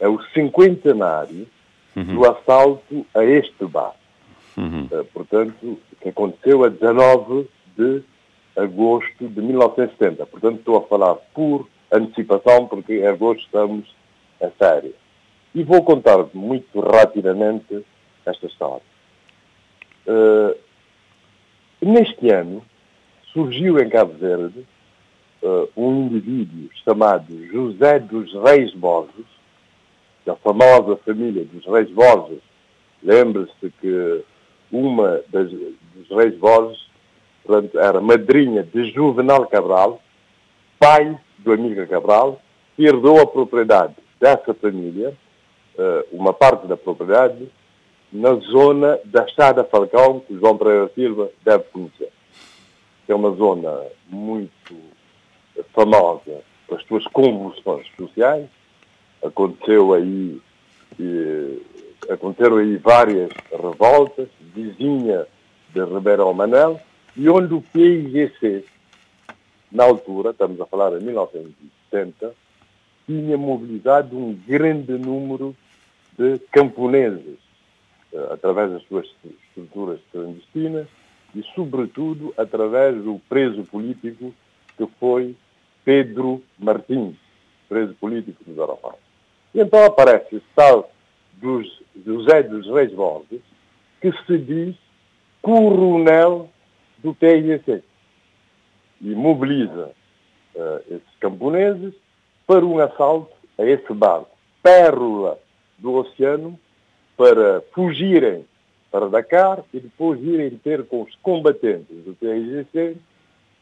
é 0.00 0.08
o 0.08 0.20
cinquentenário 0.32 1.46
uhum. 1.94 2.14
do 2.14 2.30
assalto 2.30 3.06
a 3.14 3.24
este 3.24 3.64
bar. 3.66 3.94
Uhum. 4.56 4.88
portanto, 5.12 5.78
que 6.00 6.08
aconteceu 6.08 6.64
a 6.64 6.70
19 6.70 7.46
de 7.76 8.02
agosto 8.56 9.28
de 9.28 9.42
1970. 9.42 10.24
Portanto, 10.24 10.60
estou 10.60 10.78
a 10.78 10.82
falar 10.82 11.14
por 11.34 11.68
antecipação, 11.92 12.66
porque 12.66 13.00
em 13.00 13.06
agosto 13.06 13.44
estamos 13.44 13.94
a 14.40 14.48
sério. 14.58 14.94
E 15.54 15.62
vou 15.62 15.84
contar 15.84 16.24
muito 16.32 16.80
rapidamente 16.80 17.84
esta 18.24 18.46
história. 18.46 18.82
Uh, 20.06 20.56
neste 21.82 22.30
ano, 22.30 22.64
surgiu 23.32 23.78
em 23.78 23.90
Cabo 23.90 24.14
Verde 24.14 24.66
uh, 25.46 25.68
um 25.76 26.06
indivíduo 26.06 26.68
chamado 26.84 27.46
José 27.46 28.00
dos 28.00 28.32
Reis 28.42 28.74
Borges, 28.74 29.24
da 30.24 30.34
famosa 30.34 30.96
família 31.04 31.44
dos 31.44 31.64
Reis 31.66 31.88
Borges. 31.90 32.40
Lembre-se 33.02 33.72
que 33.80 34.24
uma 34.72 35.20
das, 35.28 35.50
dos 35.50 36.08
Reis 36.10 36.36
Borges 36.36 36.84
portanto, 37.44 37.78
era 37.78 38.00
madrinha 38.00 38.64
de 38.64 38.90
Juvenal 38.90 39.46
Cabral, 39.46 40.00
pai 40.78 41.16
do 41.38 41.52
Amílcar 41.52 41.86
Cabral, 41.86 42.40
que 42.74 42.84
herdou 42.84 43.20
a 43.20 43.26
propriedade 43.26 43.94
dessa 44.20 44.52
família, 44.52 45.16
uh, 45.78 46.04
uma 46.10 46.32
parte 46.32 46.66
da 46.66 46.76
propriedade, 46.76 47.48
na 48.12 48.34
zona 48.34 48.98
da 49.04 49.24
Estrada 49.24 49.62
Falcão, 49.62 50.20
que 50.20 50.36
João 50.38 50.56
Pereira 50.56 50.90
Silva 50.94 51.30
deve 51.44 51.64
conhecer. 51.64 52.10
É 53.08 53.14
uma 53.14 53.30
zona 53.32 53.82
muito 54.08 54.74
famosa 55.72 56.42
pelas 56.66 56.84
suas 56.84 57.04
convulsões 57.08 57.86
sociais. 57.96 58.48
Aconteceu 59.22 59.94
aí, 59.94 60.40
aconteceram 62.08 62.56
aí 62.58 62.76
várias 62.76 63.30
revoltas, 63.50 64.28
vizinha 64.54 65.26
de 65.72 65.84
Ribeirão 65.84 66.32
Manel, 66.32 66.80
e 67.16 67.28
onde 67.28 67.54
o 67.54 67.62
PIGC, 67.62 68.64
na 69.72 69.84
altura, 69.84 70.30
estamos 70.30 70.60
a 70.60 70.66
falar 70.66 70.92
em 70.92 71.04
1970, 71.04 72.34
tinha 73.06 73.38
mobilizado 73.38 74.16
um 74.16 74.34
grande 74.34 74.92
número 74.92 75.56
de 76.18 76.38
camponeses, 76.50 77.38
eh, 78.12 78.28
através 78.30 78.70
das 78.72 78.82
suas 78.84 79.06
estruturas 79.24 80.00
clandestinas 80.12 80.86
e, 81.34 81.42
sobretudo, 81.54 82.34
através 82.36 82.96
do 83.02 83.20
preso 83.28 83.62
político 83.64 84.34
que 84.76 84.86
foi 84.98 85.34
Pedro 85.86 86.42
Martins, 86.58 87.14
preso 87.68 87.94
político 87.94 88.42
do 88.42 88.54
Zarafal. 88.56 88.98
E 89.54 89.60
então 89.60 89.84
aparece 89.84 90.34
esse 90.34 90.46
tal 90.56 90.90
dos, 91.34 91.80
José 92.04 92.42
dos 92.42 92.66
Reis 92.66 92.92
Borges, 92.92 93.40
que 94.00 94.10
se 94.26 94.36
diz 94.36 94.74
coronel 95.40 96.50
do 96.98 97.14
TIC 97.14 97.84
e 99.00 99.14
mobiliza 99.14 99.92
uh, 100.56 100.78
esses 100.90 101.16
camponeses 101.20 101.94
para 102.48 102.66
um 102.66 102.80
assalto 102.80 103.36
a 103.56 103.62
esse 103.62 103.92
barco, 103.94 104.36
pérola 104.64 105.38
do 105.78 105.94
oceano, 105.94 106.58
para 107.16 107.62
fugirem 107.72 108.44
para 108.90 109.08
Dakar 109.08 109.62
e 109.72 109.78
depois 109.78 110.20
irem 110.20 110.50
ter 110.58 110.84
com 110.86 111.02
os 111.02 111.14
combatentes 111.22 111.96
do 112.04 112.12
TIGC, 112.14 112.96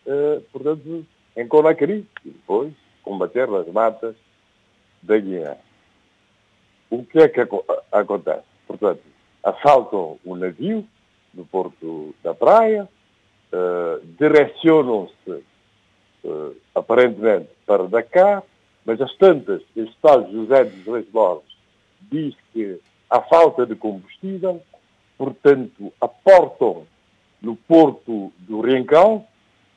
uh, 0.06 0.40
portanto, 0.50 1.04
em 1.36 1.46
Conakry 1.46 2.06
e 2.24 2.30
depois 2.30 2.72
combater 3.02 3.48
nas 3.48 3.66
matas 3.68 4.14
da 5.02 5.18
Guiné. 5.18 5.56
O 6.90 7.04
que 7.04 7.18
é 7.18 7.28
que 7.28 7.40
acontece? 7.92 8.44
Portanto, 8.66 9.02
assaltam 9.42 10.18
o 10.24 10.36
navio 10.36 10.86
no 11.34 11.44
porto 11.44 12.14
da 12.22 12.32
praia, 12.34 12.88
uh, 13.52 14.06
direcionam-se 14.18 15.44
uh, 16.24 16.56
aparentemente 16.74 17.48
para 17.66 17.88
Dakar, 17.88 18.42
mas 18.84 19.00
as 19.00 19.14
tantas, 19.16 19.62
este 19.76 19.96
tal 20.00 20.30
José 20.30 20.64
dos 20.64 20.86
Reis 20.86 21.08
Borges 21.08 21.56
diz 22.00 22.34
que 22.52 22.78
há 23.10 23.20
falta 23.22 23.66
de 23.66 23.74
combustível, 23.74 24.62
portanto, 25.18 25.92
aportam 26.00 26.86
no 27.40 27.56
porto 27.56 28.32
do 28.38 28.60
Rincão, 28.60 29.26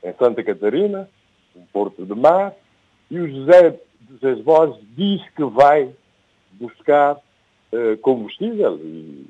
em 0.03 0.13
Santa 0.13 0.43
Catarina, 0.43 1.09
um 1.57 1.65
porto 1.73 2.05
de 2.05 2.15
mar, 2.15 2.53
e 3.09 3.19
o 3.19 3.27
José 3.27 3.79
dos 4.01 4.21
Esbós 4.23 4.77
diz 4.95 5.21
que 5.31 5.43
vai 5.43 5.91
buscar 6.53 7.15
uh, 7.15 7.97
combustível 8.01 8.79
e, 8.83 9.25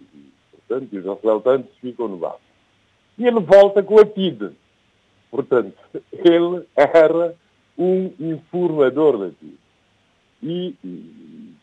portanto, 0.52 0.98
os 0.98 1.08
assaltantes 1.08 1.72
ficam 1.80 2.08
no 2.08 2.18
barco. 2.18 2.41
E 3.18 3.26
ele 3.26 3.40
volta 3.40 3.82
com 3.82 3.99
a 3.99 4.06
TID. 4.06 4.52
Portanto, 5.32 5.78
ele 6.14 6.66
era 6.76 7.36
um 7.78 8.12
informador 8.20 9.18
da 9.18 9.30
TID. 9.30 9.58
E, 10.44 10.76
e 10.84 11.54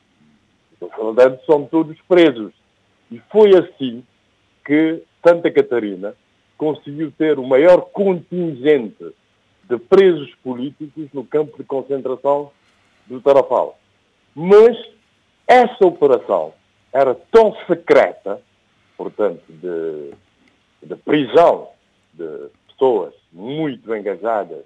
os 0.81 0.91
assaltantes 0.91 1.45
são 1.47 1.65
todos 1.67 1.97
presos. 2.09 2.53
E 3.11 3.21
foi 3.31 3.51
assim 3.51 4.05
que 4.65 5.03
Santa 5.27 5.51
Catarina 5.51 6.15
conseguiu 6.57 7.13
ter 7.13 7.39
o 7.39 7.47
maior 7.47 7.83
contingente 7.93 9.15
de 9.69 9.79
presos 9.79 10.35
políticos 10.43 11.09
no 11.13 11.25
campo 11.25 11.57
de 11.57 11.65
concentração 11.65 12.51
do 13.07 13.21
Tarafal. 13.21 13.79
Mas 14.35 14.77
essa 15.47 15.87
operação 15.87 16.53
era 16.93 17.15
tão 17.15 17.55
secreta, 17.67 18.41
portanto, 18.97 19.43
de, 19.49 20.15
de 20.83 20.97
prisão 20.97 21.69
de 22.13 22.49
pessoas 22.69 23.15
muito 23.33 23.95
engajadas 23.95 24.65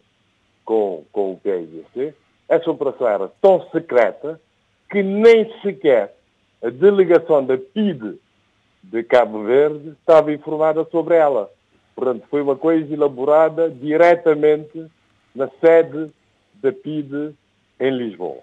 com, 0.64 1.04
com 1.12 1.32
o 1.32 1.36
PIDC. 1.36 2.14
Essa 2.48 2.70
operação 2.70 3.08
era 3.08 3.28
tão 3.40 3.66
secreta 3.70 4.40
que 4.90 5.02
nem 5.02 5.50
sequer 5.60 6.14
a 6.62 6.70
delegação 6.70 7.44
da 7.44 7.56
PIDE 7.56 8.20
de 8.82 9.02
Cabo 9.02 9.44
Verde 9.44 9.90
estava 9.90 10.32
informada 10.32 10.84
sobre 10.90 11.16
ela. 11.16 11.50
Portanto, 11.98 12.28
foi 12.30 12.40
uma 12.40 12.54
coisa 12.54 12.94
elaborada 12.94 13.68
diretamente 13.68 14.86
na 15.34 15.50
sede 15.60 16.12
da 16.62 16.70
PIDE 16.70 17.34
em 17.80 17.90
Lisboa. 17.90 18.40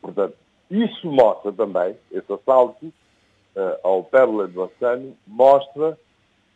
Portanto, 0.00 0.36
isso 0.70 1.10
mostra 1.10 1.50
também, 1.50 1.96
esse 2.12 2.32
assalto 2.32 2.86
uh, 2.86 2.92
ao 3.82 4.04
Pérola 4.04 4.46
do 4.46 4.62
Oceano, 4.62 5.16
mostra 5.26 5.98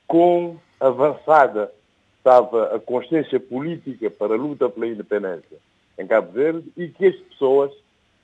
com 0.07 0.57
avançada 0.79 1.73
estava 2.19 2.77
a 2.77 2.79
consciência 2.79 3.41
política 3.41 4.09
para 4.09 4.35
a 4.35 4.39
luta 4.39 4.69
pela 4.69 4.87
independência 4.87 5.59
em 5.99 6.07
Cabo 6.07 6.31
Verde 6.31 6.73
e 6.77 6.87
que 6.87 7.07
as 7.07 7.17
pessoas 7.17 7.73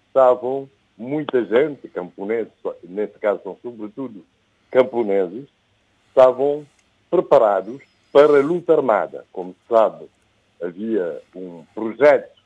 estavam, 0.06 0.70
muita 0.96 1.44
gente, 1.44 1.88
camponeses, 1.88 2.52
nesse 2.84 3.18
caso 3.18 3.42
são 3.42 3.59
sobretudo 3.60 4.24
camponeses, 4.70 5.48
estavam 6.10 6.64
preparados 7.14 7.80
para 8.12 8.38
a 8.38 8.42
luta 8.42 8.72
armada. 8.72 9.24
Como 9.32 9.52
se 9.52 9.68
sabe, 9.68 10.06
havia 10.60 11.22
um 11.34 11.64
projeto 11.72 12.36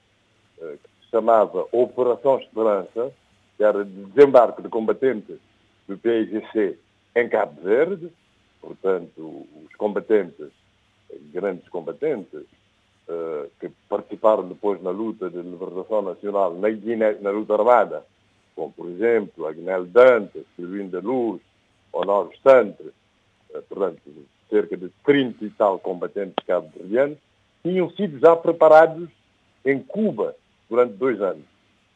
uh, 0.58 0.76
que 0.76 1.04
se 1.04 1.10
chamava 1.10 1.66
Operação 1.72 2.38
Esperança, 2.38 3.10
que 3.56 3.64
era 3.64 3.82
de 3.82 4.04
desembarque 4.04 4.60
de 4.60 4.68
combatentes 4.68 5.38
do 5.86 5.96
PIGC 5.96 6.78
em 7.16 7.28
Cabo 7.30 7.62
Verde, 7.62 8.12
portanto, 8.60 9.46
os 9.64 9.74
combatentes, 9.76 10.50
grandes 11.32 11.66
combatentes, 11.70 12.42
uh, 13.08 13.50
que 13.58 13.70
participaram 13.88 14.46
depois 14.46 14.82
na 14.82 14.90
luta 14.90 15.30
de 15.30 15.38
libertação 15.38 16.02
nacional 16.02 16.52
na, 16.54 16.68
Guiné, 16.68 17.14
na 17.22 17.30
luta 17.30 17.54
armada, 17.54 18.04
como, 18.54 18.70
por 18.72 18.86
exemplo, 18.90 19.46
Agnel 19.46 19.86
Dantas, 19.86 20.44
Silvino 20.56 20.90
da 20.90 21.00
Luz, 21.00 21.40
Honório 21.90 22.32
Santre, 22.42 22.88
uh, 23.54 23.62
portanto, 23.62 24.02
cerca 24.50 24.76
de 24.76 24.88
30 25.04 25.44
e 25.44 25.50
tal 25.50 25.78
combatentes 25.78 26.44
cabo-verdianos, 26.46 27.18
tinham 27.62 27.90
sido 27.90 28.18
já 28.18 28.34
preparados 28.36 29.08
em 29.64 29.80
Cuba 29.80 30.34
durante 30.68 30.94
dois 30.94 31.20
anos. 31.20 31.44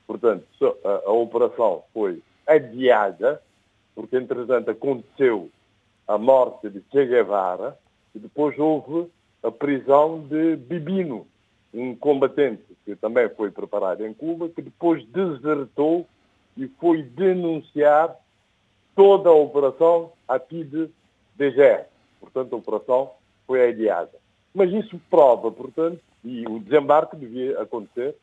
Portanto, 0.06 0.44
a, 0.84 1.08
a 1.08 1.12
operação 1.12 1.82
foi 1.92 2.22
adiada, 2.46 3.40
porque 3.94 4.16
entretanto 4.16 4.70
aconteceu 4.70 5.50
a 6.06 6.18
morte 6.18 6.68
de 6.68 6.82
Che 6.90 7.06
Guevara 7.06 7.78
e 8.14 8.18
depois 8.18 8.58
houve 8.58 9.10
a 9.42 9.50
prisão 9.50 10.20
de 10.28 10.56
Bibino, 10.56 11.26
um 11.72 11.94
combatente 11.94 12.62
que 12.84 12.94
também 12.96 13.28
foi 13.30 13.50
preparado 13.50 14.04
em 14.04 14.12
Cuba, 14.12 14.48
que 14.48 14.60
depois 14.60 15.04
desertou 15.06 16.06
e 16.56 16.66
foi 16.78 17.02
denunciar 17.02 18.14
toda 18.94 19.30
a 19.30 19.34
operação 19.34 20.12
a 20.28 20.38
PIDE 20.38 20.90
DGR. 21.36 21.91
Portanto, 22.22 22.54
a 22.54 22.58
operação 22.58 23.10
foi 23.46 23.68
adiada. 23.68 24.12
Mas 24.54 24.72
isso 24.72 25.00
prova, 25.10 25.50
portanto, 25.50 26.00
e 26.24 26.46
o 26.46 26.60
desembarque 26.60 27.16
devia 27.16 27.60
acontecer, 27.60 28.14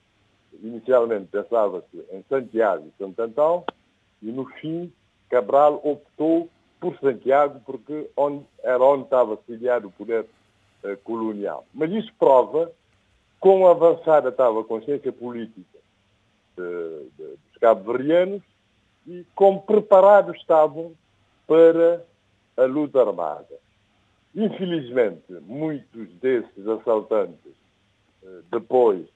inicialmente 0.64 1.28
pensava-se 1.28 1.98
em 2.12 2.24
Santiago 2.30 2.88
e 2.88 2.98
Santo 2.98 3.22
Antão, 3.22 3.66
e 4.24 4.32
no 4.32 4.46
fim 4.46 4.92
Cabral 5.30 5.82
optou 5.84 6.50
por 6.80 6.98
Santiago 7.00 7.60
porque 7.66 8.10
onde, 8.16 8.46
era 8.64 8.82
onde 8.82 9.04
estava 9.04 9.38
sediado 9.46 9.90
o 9.90 9.92
poder 9.92 10.26
eh, 10.84 10.96
colonial. 11.04 11.66
Mas 11.74 11.92
isso 11.92 12.12
prova 12.18 12.72
quão 13.40 13.68
avançada 13.68 14.30
estava 14.30 14.62
a 14.62 14.64
consciência 14.64 15.12
política 15.12 15.80
de, 16.58 17.10
de, 17.18 17.24
dos 17.24 17.58
cabo-verdianos 17.60 18.42
e 19.06 19.26
quão 19.36 19.60
preparados 19.60 20.38
estavam 20.38 20.94
para 21.46 22.04
a 22.58 22.64
luta 22.64 23.02
armada. 23.02 23.69
Infelizmente, 24.36 25.34
muitos 25.42 26.08
desses 26.16 26.68
assaltantes 26.68 27.54
eh, 28.24 28.42
depois 28.52 29.08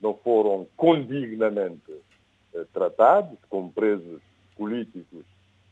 não 0.00 0.14
foram 0.14 0.66
condignamente 0.76 1.92
eh, 2.54 2.64
tratados, 2.72 3.38
como 3.48 3.72
presos 3.72 4.20
políticos 4.56 5.24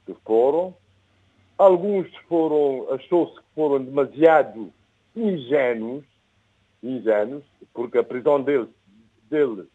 que 0.05 0.14
foram. 0.24 0.74
Alguns 1.56 2.09
foram, 2.28 2.93
achou-se 2.93 3.35
que 3.35 3.47
foram 3.55 3.82
demasiado 3.85 4.73
ingênuos, 5.16 6.05
ingênuos, 6.82 7.44
porque 7.73 7.98
a 7.98 8.05
prisão 8.05 8.43
deles, 8.43 8.69
deles 9.31 9.66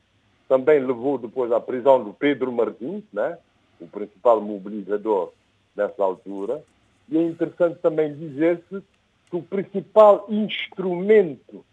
também 0.47 0.79
levou 0.79 1.17
depois 1.17 1.51
à 1.51 1.59
prisão 1.59 2.03
do 2.03 2.13
Pedro 2.13 2.51
Martins, 2.51 3.03
né? 3.11 3.37
o 3.79 3.87
principal 3.87 4.41
mobilizador 4.41 5.31
nessa 5.75 6.03
altura. 6.03 6.63
E 7.09 7.17
é 7.17 7.21
interessante 7.23 7.79
também 7.79 8.13
dizer-se 8.13 8.83
que 9.29 9.35
o 9.35 9.41
principal 9.41 10.25
instrumento 10.29 11.65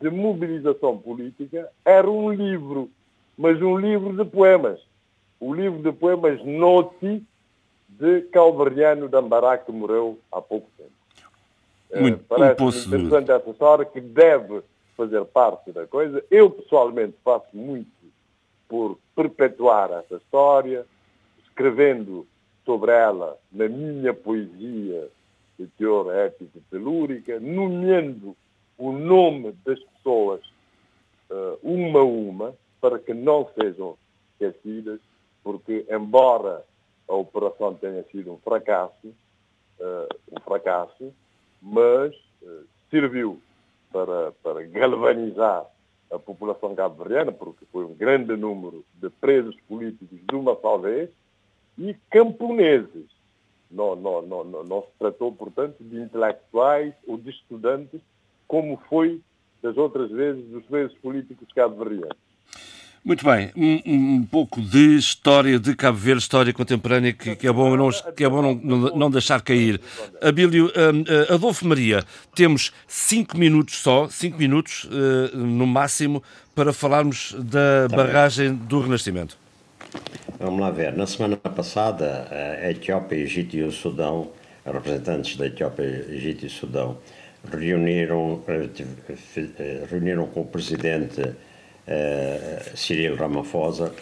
de 0.00 0.10
mobilização 0.10 0.98
política 0.98 1.70
era 1.84 2.10
um 2.10 2.30
livro, 2.30 2.90
mas 3.36 3.60
um 3.62 3.76
livro 3.76 4.12
de 4.16 4.28
poemas. 4.28 4.80
O 5.40 5.54
livro 5.54 5.82
de 5.82 5.92
poemas 5.92 6.44
Noti, 6.44 7.22
de 7.88 8.22
Calvariano 8.32 9.08
de 9.08 9.16
Ambará, 9.16 9.58
que 9.58 9.72
morreu 9.72 10.18
há 10.30 10.40
pouco 10.40 10.68
tempo. 10.76 10.90
Eh, 11.90 12.00
Muito, 12.00 12.24
Parece 12.24 12.62
um 12.62 12.68
interessante 12.68 13.30
essa 13.30 13.50
história 13.50 13.84
que 13.84 14.00
deve 14.00 14.62
fazer 14.96 15.24
parte 15.26 15.72
da 15.72 15.86
coisa. 15.86 16.22
Eu, 16.30 16.50
pessoalmente, 16.50 17.14
faço 17.24 17.56
muito 17.56 17.90
por 18.68 18.98
perpetuar 19.14 19.90
essa 19.92 20.16
história, 20.16 20.86
escrevendo 21.44 22.26
sobre 22.64 22.92
ela 22.92 23.36
na 23.50 23.68
minha 23.68 24.14
poesia 24.14 25.08
teor 25.78 26.14
ético 26.14 26.60
telúrica, 26.70 27.38
nomeando 27.40 28.36
o 28.78 28.92
nome 28.92 29.52
das 29.64 29.78
pessoas 29.78 30.40
uh, 31.30 31.58
uma 31.62 32.00
a 32.00 32.04
uma, 32.04 32.54
para 32.80 32.98
que 32.98 33.14
não 33.14 33.48
sejam 33.54 33.96
esquecidas, 34.32 35.00
porque 35.42 35.86
embora 35.90 36.64
a 37.08 37.14
operação 37.14 37.74
tenha 37.74 38.02
sido 38.04 38.32
um 38.32 38.38
fracasso, 38.38 39.08
uh, 39.08 40.08
um 40.30 40.40
fracasso, 40.40 41.12
mas 41.60 42.14
uh, 42.42 42.64
serviu 42.90 43.40
para, 43.92 44.32
para 44.42 44.62
galvanizar 44.64 45.66
a 46.10 46.18
população 46.18 46.74
cabo-verdiana, 46.74 47.32
porque 47.32 47.64
foi 47.72 47.84
um 47.84 47.94
grande 47.94 48.36
número 48.36 48.84
de 48.94 49.08
presos 49.08 49.56
políticos 49.68 50.18
de 50.28 50.34
uma 50.34 50.56
só 50.60 50.76
vez, 50.76 51.10
e 51.78 51.94
camponeses. 52.10 53.06
Não, 53.72 53.96
não, 53.96 54.22
não, 54.22 54.44
não, 54.44 54.64
não 54.64 54.82
se 54.82 54.88
tratou, 54.98 55.32
portanto, 55.32 55.76
de 55.80 55.98
intelectuais 55.98 56.92
ou 57.06 57.16
de 57.16 57.30
estudantes, 57.30 58.00
como 58.46 58.80
foi 58.88 59.20
das 59.62 59.76
outras 59.76 60.10
vezes 60.10 60.44
dos 60.46 60.64
presos 60.64 60.96
políticos 60.98 61.48
cabo-verdianos. 61.54 62.16
Muito 63.04 63.24
bem, 63.24 63.50
um, 63.56 63.80
um, 63.84 64.24
pouco 64.24 64.60
de 64.60 64.96
história 64.96 65.58
de 65.58 65.74
Cabo 65.74 65.98
Verde, 65.98 66.22
história 66.22 66.52
contemporânea, 66.52 67.12
que, 67.12 67.34
que 67.34 67.48
é 67.48 67.52
bom, 67.52 67.76
não, 67.76 67.90
que 68.14 68.22
é 68.22 68.28
bom 68.28 68.54
não, 68.54 68.76
não 68.94 69.10
deixar 69.10 69.42
cair. 69.42 69.80
Abílio, 70.20 70.66
um, 70.66 71.34
Adolfo 71.34 71.66
Maria, 71.66 72.04
temos 72.32 72.72
cinco 72.86 73.36
minutos 73.36 73.78
só, 73.78 74.08
cinco 74.08 74.38
minutos 74.38 74.84
uh, 74.84 75.36
no 75.36 75.66
máximo, 75.66 76.22
para 76.54 76.72
falarmos 76.72 77.34
da 77.40 77.88
tá 77.88 77.96
barragem 77.96 78.50
bem. 78.50 78.66
do 78.68 78.80
Renascimento. 78.80 79.36
Vamos 80.42 80.58
lá 80.58 80.72
ver. 80.72 80.96
Na 80.96 81.06
semana 81.06 81.36
passada, 81.36 82.26
a 82.60 82.68
Etiópia, 82.68 83.14
Egito 83.14 83.56
e 83.56 83.62
o 83.62 83.70
Sudão, 83.70 84.32
representantes 84.66 85.36
da 85.36 85.46
Etiópia, 85.46 85.84
Egito 85.84 86.44
e 86.44 86.50
Sudão, 86.50 86.98
reuniram, 87.48 88.42
eh, 88.48 88.68
eh, 89.36 89.86
reuniram 89.88 90.26
com 90.26 90.40
o 90.40 90.44
presidente 90.44 91.20
uh, 91.20 92.76
Cyril 92.76 93.14
Ramaphosa, 93.14 93.94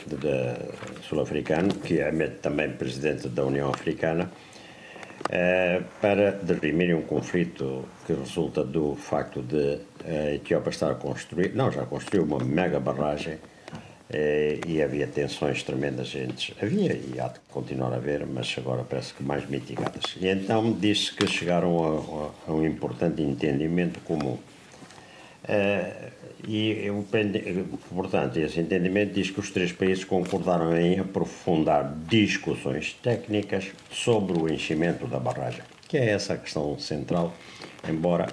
sul-africano, 1.07 1.75
que 1.75 2.01
é 2.01 2.11
também 2.41 2.71
presidente 2.71 3.29
da 3.29 3.45
União 3.45 3.69
Africana, 3.69 4.31
para 6.01 6.31
dirimir 6.43 6.97
um 6.97 7.03
conflito 7.03 7.85
que 8.07 8.15
resulta 8.15 8.65
do 8.65 8.97
facto 8.97 9.43
de 9.43 9.79
a 10.07 10.33
Etiópia 10.37 10.71
estar 10.71 10.91
a 10.91 10.95
construir, 10.95 11.55
não, 11.55 11.71
já 11.71 11.85
construiu 11.85 12.25
uma 12.25 12.39
mega 12.43 12.81
barragem 12.81 13.35
eh, 13.35 13.50
e 14.67 14.83
havia 14.83 15.07
tensões 15.07 15.63
tremendas 15.63 16.13
entre. 16.15 16.55
Havia 16.61 16.95
e 16.95 17.21
há 17.21 17.29
de 17.29 17.39
continuar 17.49 17.93
a 17.93 17.97
haver, 17.97 18.27
mas 18.27 18.53
agora 18.59 18.83
parece 18.83 19.15
que 19.15 19.23
mais 19.23 19.49
mitigadas. 19.49 20.17
E 20.21 20.27
então 20.27 20.73
disse 20.73 21.15
que 21.15 21.27
chegaram 21.27 22.33
a, 22.47 22.51
a, 22.51 22.53
um 22.53 22.67
importante 22.67 23.23
entendimento 23.23 24.01
comum. 24.01 24.39
Uh, 25.45 26.11
e, 26.47 26.91
portanto, 27.95 28.39
esse 28.39 28.61
entendimento 28.61 29.13
diz 29.13 29.31
que 29.31 29.41
os 29.41 29.51
três 29.51 29.73
países 29.73 30.05
concordaram 30.05 30.77
em 30.77 30.99
aprofundar 30.99 31.93
discussões 32.09 32.95
técnicas 33.03 33.73
sobre 33.93 34.39
o 34.39 34.49
enchimento 34.51 35.07
da 35.07 35.19
barragem, 35.19 35.63
que 35.87 35.99
é 35.99 36.11
essa 36.11 36.35
a 36.35 36.37
questão 36.39 36.79
central, 36.79 37.35
embora 37.89 38.27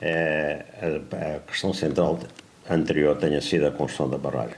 é, 0.00 0.64
a, 0.80 1.36
a, 1.36 1.40
questão 1.40 1.72
central 1.72 2.20
anterior 2.70 3.16
tenha 3.16 3.40
sido 3.40 3.66
a 3.66 3.72
construção 3.72 4.08
da 4.08 4.18
barragem. 4.18 4.56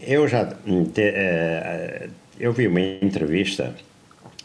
Eu 0.00 0.26
já 0.26 0.46
te, 0.46 1.00
é, 1.00 2.08
eu 2.38 2.52
vi 2.52 2.66
uma 2.66 2.80
entrevista 2.80 3.74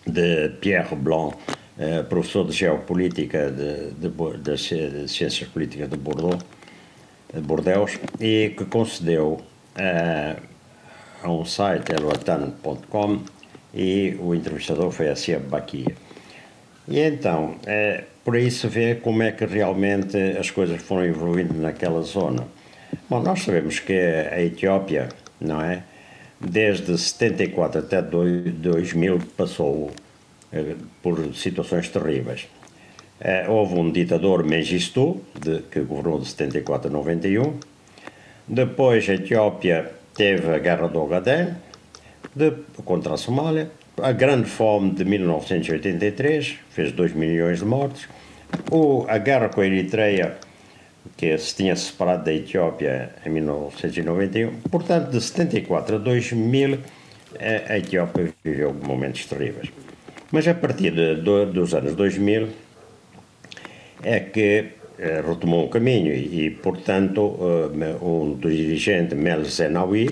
de 0.05 0.49
Pierre 0.61 0.95
Blanc, 0.95 1.35
é, 1.79 2.03
professor 2.03 2.45
de 2.45 2.53
Geopolítica 2.53 3.51
de, 3.51 3.91
de, 3.91 4.09
de, 4.09 4.89
de 4.91 5.07
Ciências 5.07 5.49
Políticas 5.49 5.89
de 5.89 5.97
Bordeaux, 5.97 6.43
de 7.33 7.41
Bordeaux 7.41 7.99
e 8.19 8.53
que 8.57 8.65
concedeu 8.65 9.41
a 11.23 11.29
um 11.29 11.45
site, 11.45 11.91
eloatan.com, 11.91 13.19
e 13.73 14.17
o 14.19 14.33
entrevistador 14.33 14.91
foi 14.91 15.09
a 15.09 15.15
Cia 15.15 15.39
Baquia. 15.39 15.95
E 16.87 16.99
então, 16.99 17.55
por 18.23 18.35
aí 18.35 18.49
se 18.49 18.67
vê 18.67 18.95
como 18.95 19.23
é 19.23 19.31
que 19.31 19.45
realmente 19.45 20.17
as 20.37 20.49
coisas 20.51 20.81
foram 20.81 21.05
evoluindo 21.05 21.53
naquela 21.53 22.01
zona. 22.01 22.47
Bom, 23.09 23.21
nós 23.21 23.41
sabemos 23.43 23.79
que 23.79 23.93
a 23.93 24.41
Etiópia, 24.41 25.09
não 25.39 25.61
é? 25.61 25.83
Desde 26.39 26.97
74 26.97 27.79
até 27.79 28.01
2000 28.01 29.19
passou 29.35 29.91
é, 30.51 30.75
por 31.01 31.35
situações 31.35 31.89
terríveis. 31.89 32.47
É, 33.19 33.49
houve 33.49 33.75
um 33.75 33.91
ditador 33.91 34.43
Mengistu, 34.43 35.21
de, 35.39 35.63
que 35.71 35.79
governou 35.81 36.19
de 36.19 36.27
74 36.27 36.89
a 36.89 36.91
91. 36.91 37.59
Depois 38.47 39.09
a 39.09 39.13
Etiópia 39.15 39.91
teve 40.15 40.53
a 40.53 40.59
guerra 40.59 40.87
do 40.87 41.01
Ogaden, 41.01 41.55
de, 42.35 42.51
contra 42.85 43.15
a 43.15 43.17
Somália, 43.17 43.71
a 44.01 44.11
grande 44.11 44.47
fome 44.47 44.91
de 44.91 45.03
1983, 45.03 46.59
fez 46.69 46.91
2 46.91 47.13
milhões 47.13 47.59
de 47.59 47.65
mortes, 47.65 48.07
o, 48.71 49.05
a 49.07 49.17
guerra 49.17 49.49
com 49.49 49.61
a 49.61 49.65
Eritreia, 49.65 50.37
que 51.15 51.37
se 51.37 51.55
tinha 51.55 51.75
separado 51.75 52.25
da 52.25 52.33
Etiópia 52.33 53.11
em 53.25 53.29
1991, 53.29 54.61
portanto, 54.69 55.11
de 55.11 55.21
74 55.21 55.95
a 55.95 55.99
2000, 55.99 56.79
a 57.69 57.77
Etiópia 57.77 58.33
viveu 58.43 58.73
momentos 58.73 59.25
terríveis. 59.25 59.69
Mas 60.31 60.47
a 60.47 60.53
partir 60.53 60.91
de, 60.91 61.15
dos 61.21 61.73
anos 61.73 61.95
2000 61.95 62.47
é 64.03 64.19
que 64.19 64.77
eh, 64.99 65.23
retomou 65.25 65.65
o 65.65 65.69
caminho 65.69 66.11
e, 66.11 66.45
e 66.45 66.49
portanto, 66.49 67.37
eh, 67.79 68.03
um 68.03 68.35
dirigente, 68.35 69.15
Mel 69.15 69.45
Zenawi, 69.45 70.09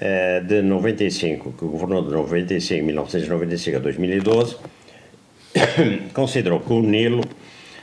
eh, 0.00 0.40
de 0.40 0.62
95, 0.62 1.52
que 1.52 1.64
governou 1.64 2.02
de 2.02 2.12
95, 2.12 2.84
1995 2.84 3.76
a 3.76 3.80
2012, 3.80 4.56
considerou 6.14 6.60
que 6.60 6.72
o 6.72 6.80
Nilo 6.80 7.24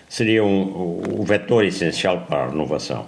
seria 0.07 0.44
um, 0.44 1.19
o 1.19 1.23
vetor 1.23 1.65
essencial 1.65 2.26
para 2.27 2.44
a 2.44 2.49
renovação. 2.49 3.07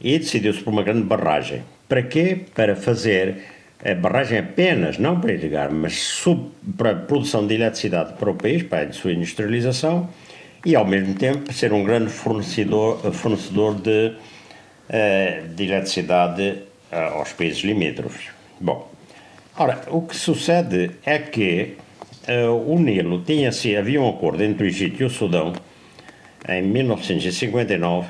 E 0.00 0.18
decidiu-se 0.18 0.62
por 0.62 0.72
uma 0.72 0.82
grande 0.82 1.02
barragem. 1.02 1.62
Para 1.88 2.02
quê? 2.02 2.40
Para 2.54 2.74
fazer 2.74 3.36
a 3.84 3.94
barragem 3.94 4.38
apenas, 4.38 4.98
não 4.98 5.20
para 5.20 5.32
irrigar, 5.32 5.70
mas 5.70 5.94
sub, 5.94 6.50
para 6.76 6.90
a 6.90 6.94
produção 6.94 7.46
de 7.46 7.54
eletricidade 7.54 8.14
para 8.14 8.30
o 8.30 8.34
país, 8.34 8.62
para 8.62 8.88
a 8.88 8.92
sua 8.92 9.12
industrialização, 9.12 10.08
e 10.64 10.74
ao 10.74 10.86
mesmo 10.86 11.14
tempo 11.14 11.52
ser 11.52 11.72
um 11.72 11.84
grande 11.84 12.10
fornecedor, 12.10 13.12
fornecedor 13.12 13.74
de, 13.74 14.14
eh, 14.88 15.42
de 15.54 15.64
eletricidade 15.64 16.62
eh, 16.90 17.08
aos 17.12 17.32
países 17.34 17.62
limítrofes. 17.62 18.28
Bom, 18.58 18.90
ora, 19.58 19.82
o 19.88 20.00
que 20.02 20.16
sucede 20.16 20.92
é 21.04 21.18
que 21.18 21.76
uh, 22.28 22.72
o 22.72 22.78
Nilo 22.78 23.22
tinha-se, 23.22 23.76
havia 23.76 24.00
um 24.00 24.08
acordo 24.08 24.42
entre 24.42 24.64
o 24.64 24.66
Egito 24.66 25.02
e 25.02 25.04
o 25.04 25.10
Sudão 25.10 25.52
em 26.48 26.62
1959 26.62 28.08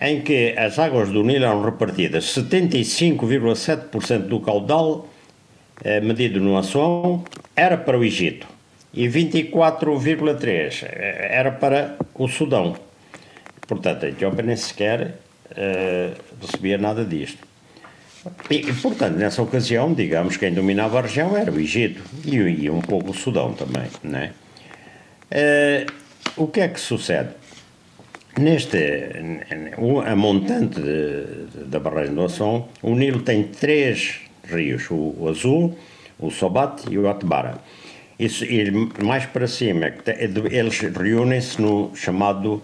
em 0.00 0.20
que 0.22 0.54
as 0.56 0.78
águas 0.78 1.10
do 1.10 1.22
Nilo 1.22 1.44
eram 1.44 1.62
repartidas 1.62 2.24
75,7% 2.34 4.26
do 4.26 4.40
caudal 4.40 5.08
eh, 5.84 6.00
medido 6.00 6.40
no 6.40 6.56
Assuão 6.56 7.24
era 7.54 7.76
para 7.76 7.98
o 7.98 8.04
Egito 8.04 8.46
e 8.94 9.06
24,3 9.08 10.84
eh, 10.84 11.28
era 11.30 11.52
para 11.52 11.96
o 12.14 12.28
Sudão. 12.28 12.76
Portanto, 13.66 14.04
a 14.04 14.08
Etiópia 14.08 14.42
nem 14.42 14.56
sequer 14.56 15.18
uh, 15.50 16.14
recebia 16.40 16.76
nada 16.76 17.04
disto. 17.04 17.46
E, 18.50 18.60
portanto, 18.74 19.16
nessa 19.16 19.40
ocasião, 19.40 19.94
digamos, 19.94 20.36
quem 20.36 20.52
dominava 20.52 20.98
a 20.98 21.02
região 21.02 21.36
era 21.36 21.50
o 21.50 21.58
Egito 21.58 22.02
e, 22.24 22.36
e 22.36 22.70
um 22.70 22.80
pouco 22.80 23.12
o 23.12 23.14
Sudão 23.14 23.54
também, 23.54 23.88
né? 24.02 24.32
Uh, 25.30 25.90
o 26.36 26.46
que 26.46 26.60
é 26.60 26.68
que 26.68 26.78
sucede? 26.78 27.30
Neste, 28.38 28.78
a 30.06 30.16
montante 30.16 30.80
de, 30.80 31.66
da 31.66 31.78
barragem 31.78 32.14
do 32.14 32.24
Assom, 32.24 32.66
o 32.82 32.94
Nilo 32.94 33.20
tem 33.20 33.44
três 33.44 34.20
rios, 34.44 34.90
o, 34.90 35.28
Azul, 35.28 35.76
o 36.18 36.30
Sobat 36.30 36.84
e 36.90 36.98
o 36.98 37.08
Atbara. 37.08 37.58
Isso, 38.18 38.44
e 38.44 38.70
mais 39.02 39.26
para 39.26 39.46
cima, 39.46 39.92
eles 40.50 40.80
reúnem-se 40.80 41.60
no 41.60 41.94
chamado 41.94 42.62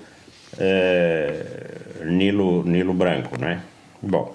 uh, 0.54 2.04
Nilo, 2.04 2.64
Nilo 2.64 2.94
Branco, 2.94 3.38
não 3.38 3.48
é? 3.48 3.60
Bom, 4.00 4.34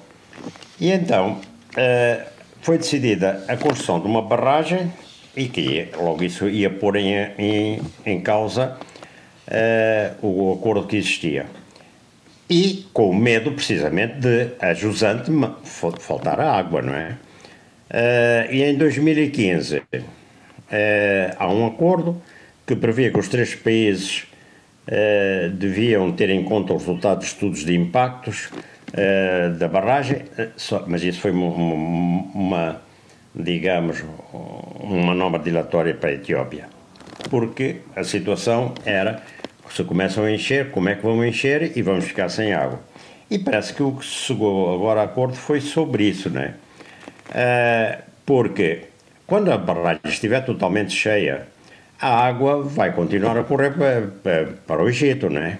e 0.79 0.91
então 0.91 1.39
uh, 1.71 2.25
foi 2.61 2.77
decidida 2.77 3.43
a 3.47 3.57
construção 3.57 3.99
de 3.99 4.05
uma 4.05 4.21
barragem 4.21 4.91
e 5.35 5.47
que 5.47 5.87
logo 5.97 6.23
isso 6.23 6.47
ia 6.47 6.69
pôr 6.69 6.97
em, 6.97 7.15
em, 7.37 7.81
em 8.05 8.21
causa 8.21 8.77
uh, 9.47 10.25
o 10.25 10.53
acordo 10.53 10.87
que 10.87 10.97
existia. 10.97 11.45
E 12.49 12.85
com 12.93 13.13
medo, 13.13 13.51
precisamente, 13.51 14.19
de 14.19 14.49
a 14.59 14.73
jusante 14.73 15.31
faltar 15.99 16.39
a 16.39 16.51
água, 16.51 16.81
não 16.81 16.93
é? 16.93 17.17
Uh, 17.89 18.51
e 18.51 18.63
em 18.63 18.75
2015 18.75 19.77
uh, 19.77 19.83
há 21.37 21.47
um 21.47 21.65
acordo 21.67 22.21
que 22.65 22.75
previa 22.75 23.11
que 23.11 23.19
os 23.19 23.27
três 23.27 23.55
países 23.55 24.27
deviam 25.53 26.11
ter 26.11 26.29
em 26.29 26.43
conta 26.43 26.73
os 26.73 26.81
resultados 26.81 27.25
de 27.25 27.33
estudos 27.33 27.63
de 27.63 27.73
impactos 27.73 28.49
da 29.57 29.69
barragem, 29.69 30.23
só, 30.57 30.83
mas 30.85 31.01
isso 31.03 31.21
foi 31.21 31.31
uma, 31.31 31.47
uma, 31.47 32.81
digamos, 33.33 34.03
uma 34.33 35.05
manobra 35.05 35.39
dilatória 35.39 35.93
para 35.93 36.09
a 36.09 36.13
Etiópia, 36.13 36.67
porque 37.29 37.77
a 37.95 38.03
situação 38.03 38.73
era 38.85 39.21
se 39.69 39.83
começam 39.83 40.23
a 40.23 40.31
encher, 40.31 40.69
como 40.69 40.89
é 40.89 40.95
que 40.95 41.01
vão 41.01 41.25
encher 41.25 41.75
e 41.75 41.81
vamos 41.81 42.05
ficar 42.05 42.29
sem 42.29 42.53
água. 42.53 42.79
E 43.29 43.39
parece 43.39 43.73
que 43.73 43.81
o 43.81 43.93
que 43.93 44.05
chegou 44.05 44.73
agora 44.75 45.01
a 45.01 45.05
acordo 45.05 45.35
foi 45.35 45.59
sobre 45.59 46.03
isso, 46.03 46.29
né? 46.29 46.55
porque 48.25 48.81
quando 49.25 49.51
a 49.51 49.57
barragem 49.57 50.01
estiver 50.05 50.41
totalmente 50.41 50.93
cheia, 50.93 51.47
a 51.99 52.27
água 52.27 52.61
vai 52.61 52.93
continuar 52.93 53.37
a 53.37 53.43
correr 53.43 53.71
para, 53.71 54.01
para, 54.21 54.45
para 54.67 54.83
o 54.83 54.89
Egito, 54.89 55.29
né? 55.29 55.57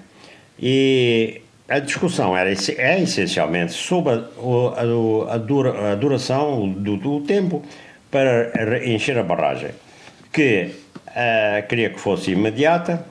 E 0.59 1.41
a 1.67 1.79
discussão 1.79 2.37
era, 2.37 2.51
é 2.51 3.01
essencialmente 3.01 3.73
sobre 3.73 4.13
a, 4.13 4.17
a, 4.17 5.33
a, 5.33 5.37
dura, 5.37 5.93
a 5.93 5.95
duração 5.95 6.69
do, 6.69 6.97
do, 6.97 7.21
tempo 7.21 7.63
para 8.11 8.85
encher 8.85 9.17
a 9.17 9.23
barragem, 9.23 9.71
que 10.31 10.69
uh, 11.13 11.67
queria 11.67 11.89
que 11.89 11.99
fosse 11.99 12.31
imediata 12.31 13.05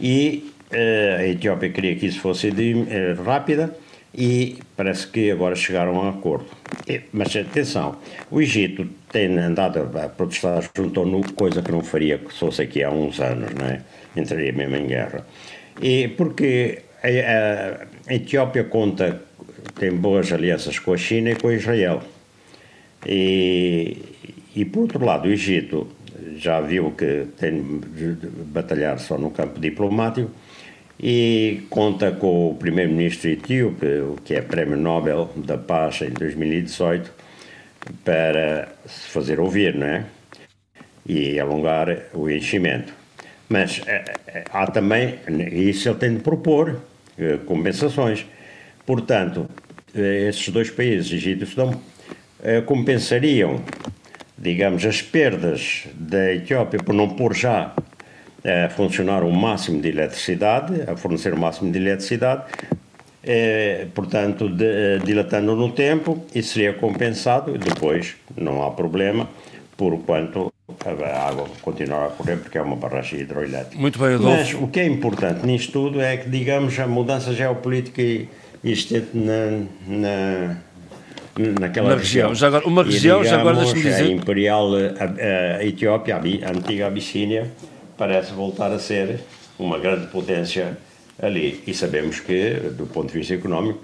e 0.00 0.52
uh, 0.72 1.20
a 1.20 1.26
Etiópia 1.26 1.70
queria 1.70 1.96
que 1.96 2.06
isso 2.06 2.20
fosse 2.20 2.50
de, 2.50 2.74
uh, 2.74 3.22
rápida 3.24 3.74
e 4.14 4.58
parece 4.76 5.06
que 5.06 5.30
agora 5.30 5.54
chegaram 5.54 5.96
a 5.96 6.04
um 6.04 6.08
acordo. 6.08 6.46
E, 6.88 7.02
mas 7.12 7.34
atenção, 7.36 7.96
o 8.30 8.40
Egito 8.40 8.86
tem 9.10 9.38
andado 9.38 9.78
a 9.78 10.08
protestar 10.08 10.68
junto 10.74 11.00
ao 11.00 11.22
coisa 11.34 11.62
que 11.62 11.70
não 11.70 11.82
faria 11.82 12.18
se 12.30 12.38
fosse 12.38 12.62
aqui 12.62 12.82
há 12.82 12.90
uns 12.90 13.20
anos, 13.20 13.52
não 13.54 13.66
é? 13.66 13.80
entraria 14.16 14.52
mesmo 14.52 14.76
em 14.76 14.86
guerra. 14.86 15.26
E 15.80 16.08
porque 16.08 16.82
a, 17.02 17.08
a, 17.08 18.12
a 18.12 18.14
Etiópia 18.14 18.64
conta, 18.64 19.22
tem 19.78 19.92
boas 19.92 20.32
alianças 20.32 20.78
com 20.78 20.94
a 20.94 20.96
China 20.96 21.30
e 21.30 21.34
com 21.36 21.52
Israel. 21.52 22.02
E, 23.04 23.98
e 24.54 24.64
por 24.64 24.80
outro 24.80 25.04
lado, 25.04 25.28
o 25.28 25.30
Egito 25.30 25.86
já 26.36 26.60
viu 26.60 26.92
que 26.92 27.26
tem 27.36 27.80
de 27.80 28.14
batalhar 28.46 28.98
só 28.98 29.18
no 29.18 29.30
campo 29.30 29.58
diplomático 29.60 30.30
e 30.98 31.66
conta 31.68 32.10
com 32.12 32.50
o 32.50 32.54
primeiro-ministro 32.54 33.28
etíope, 33.28 33.86
que 34.24 34.34
é 34.34 34.40
Prémio 34.40 34.76
Nobel 34.76 35.30
da 35.36 35.58
Paz 35.58 36.00
em 36.02 36.10
2018, 36.10 37.10
para 38.04 38.68
se 38.86 39.08
fazer 39.08 39.38
ouvir, 39.38 39.74
não 39.74 39.86
é? 39.86 40.04
E 41.06 41.38
alongar 41.38 41.88
o 42.14 42.28
enchimento. 42.28 42.92
Mas 43.48 43.80
eh, 43.86 44.04
eh, 44.26 44.44
há 44.52 44.66
também, 44.66 45.18
isso 45.52 45.88
ele 45.88 45.98
tem 45.98 46.14
de 46.14 46.20
propor, 46.20 46.80
eh, 47.16 47.38
compensações. 47.46 48.26
Portanto, 48.84 49.48
esses 49.94 50.48
dois 50.48 50.70
países, 50.70 51.12
Egito 51.12 51.44
e 51.44 51.46
Sudão, 51.46 51.80
compensariam, 52.66 53.60
digamos, 54.38 54.84
as 54.84 55.00
perdas 55.00 55.84
da 55.94 56.34
Etiópia 56.34 56.78
por 56.82 56.94
não 56.94 57.08
pôr 57.08 57.34
já 57.34 57.72
a 58.44 58.68
funcionar 58.68 59.24
o 59.24 59.32
máximo 59.32 59.80
de 59.80 59.88
eletricidade, 59.88 60.82
a 60.86 60.96
fornecer 60.96 61.34
o 61.34 61.38
máximo 61.38 61.72
de 61.72 61.78
eletricidade, 61.78 62.44
é, 63.24 63.86
portanto, 63.92 64.48
de, 64.48 65.00
dilatando 65.04 65.56
no 65.56 65.72
tempo, 65.72 66.24
e 66.32 66.42
seria 66.42 66.72
compensado, 66.72 67.58
depois 67.58 68.14
não 68.36 68.64
há 68.64 68.70
problema, 68.70 69.28
por 69.76 69.98
quanto 70.04 70.52
a 70.84 71.28
água 71.28 71.48
continuar 71.60 72.06
a 72.06 72.08
correr, 72.10 72.36
porque 72.36 72.56
é 72.56 72.62
uma 72.62 72.76
barragem 72.76 73.20
hidroelétrica. 73.20 73.80
Muito 73.80 73.98
bem, 73.98 74.14
Adolfo. 74.14 74.36
Mas 74.36 74.54
o 74.54 74.68
que 74.68 74.80
é 74.80 74.86
importante 74.86 75.44
nisto 75.44 75.72
tudo 75.72 76.00
é 76.00 76.16
que, 76.16 76.28
digamos, 76.28 76.78
a 76.78 76.86
mudança 76.86 77.32
geopolítica 77.32 78.02
existente 78.62 79.08
na, 79.12 79.64
na 79.86 80.56
naquela 81.38 81.90
na 81.90 81.96
região. 81.96 82.30
região. 82.30 82.34
Já 82.34 82.46
agora, 82.48 82.66
uma 82.66 82.82
região, 82.82 83.22
digamos, 83.22 83.28
já 83.28 83.40
agora 83.40 83.56
deixa-me 83.56 83.82
dizer. 83.82 84.02
A 84.04 84.08
Imperial 84.08 84.70
a, 84.74 85.56
a 85.58 85.64
Etiópia, 85.64 86.16
a 86.16 86.50
antiga 86.50 86.86
Abissínia, 86.86 87.50
parece 87.96 88.32
voltar 88.32 88.72
a 88.72 88.78
ser 88.78 89.20
uma 89.58 89.78
grande 89.78 90.06
potência 90.08 90.76
ali. 91.20 91.62
E 91.66 91.74
sabemos 91.74 92.20
que, 92.20 92.54
do 92.76 92.86
ponto 92.86 93.12
de 93.12 93.18
vista 93.18 93.34
económico, 93.34 93.80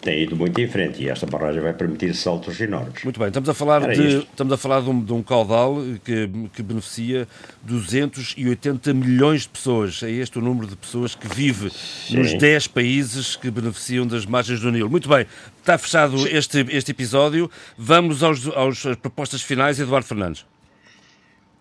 tem 0.00 0.22
ido 0.22 0.34
muito 0.34 0.58
em 0.60 0.66
frente 0.66 1.02
e 1.02 1.08
esta 1.08 1.26
barragem 1.26 1.60
vai 1.60 1.74
permitir 1.74 2.14
saltos 2.14 2.58
enormes. 2.60 3.04
Muito 3.04 3.18
bem, 3.18 3.28
estamos 3.28 3.48
a 3.48 3.54
falar, 3.54 3.80
de, 3.92 4.18
estamos 4.18 4.52
a 4.52 4.56
falar 4.56 4.80
de, 4.80 4.88
um, 4.88 5.04
de 5.04 5.12
um 5.12 5.22
caudal 5.22 5.76
que, 6.04 6.30
que 6.54 6.62
beneficia 6.62 7.28
280 7.62 8.94
milhões 8.94 9.42
de 9.42 9.50
pessoas. 9.50 10.02
É 10.02 10.10
este 10.10 10.38
o 10.38 10.42
número 10.42 10.66
de 10.66 10.76
pessoas 10.76 11.14
que 11.14 11.28
vive 11.28 11.70
Sim. 11.70 12.16
nos 12.16 12.32
10 12.34 12.68
países 12.68 13.36
que 13.36 13.50
beneficiam 13.50 14.06
das 14.06 14.24
margens 14.24 14.60
do 14.60 14.70
Nilo. 14.70 14.88
Muito 14.88 15.08
bem, 15.08 15.26
está 15.58 15.76
fechado 15.76 16.26
este, 16.28 16.64
este 16.70 16.92
episódio. 16.92 17.50
Vamos 17.76 18.22
aos, 18.22 18.46
aos 18.48 18.82
propostas 18.96 19.42
finais, 19.42 19.78
Eduardo 19.78 20.06
Fernandes. 20.06 20.46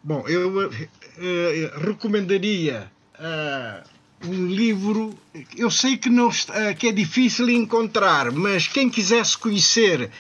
Bom, 0.01 0.25
eu 0.29 0.69
uh, 0.69 1.79
recomendaria 1.85 2.89
uh, 3.15 3.88
um 4.25 4.47
livro. 4.47 5.17
Eu 5.57 5.71
sei 5.71 5.97
que, 5.97 6.09
não, 6.09 6.27
uh, 6.27 6.75
que 6.77 6.87
é 6.87 6.91
difícil 6.91 7.49
encontrar, 7.49 8.31
mas 8.31 8.67
quem 8.67 8.89
quisesse 8.89 9.37
conhecer 9.37 10.11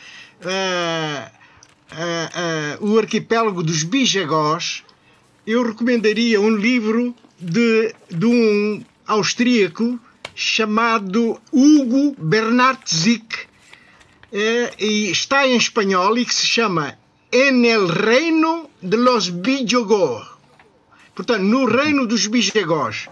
o 2.79 2.97
arquipélago 2.97 3.61
dos 3.61 3.83
Bijagós, 3.83 4.83
eu 5.45 5.63
recomendaria 5.63 6.39
um 6.39 6.55
livro 6.55 7.13
de, 7.39 7.93
de 8.09 8.25
um 8.25 8.83
austríaco 9.05 9.99
chamado 10.35 11.41
Hugo 11.51 12.15
Bernard 12.17 12.79
Zick, 12.87 13.47
e 14.31 15.09
está 15.09 15.45
em 15.47 15.57
espanhol 15.57 16.17
e 16.17 16.25
que 16.25 16.33
se 16.33 16.45
chama 16.45 16.97
en 17.31 17.65
el 17.65 17.87
reino 17.89 18.69
de 18.81 18.97
los 18.97 19.29
Bijogós. 19.29 20.27
Portanto, 21.15 21.43
no 21.43 21.65
reino 21.65 22.05
dos 22.05 22.27
Bijogós. 22.27 23.09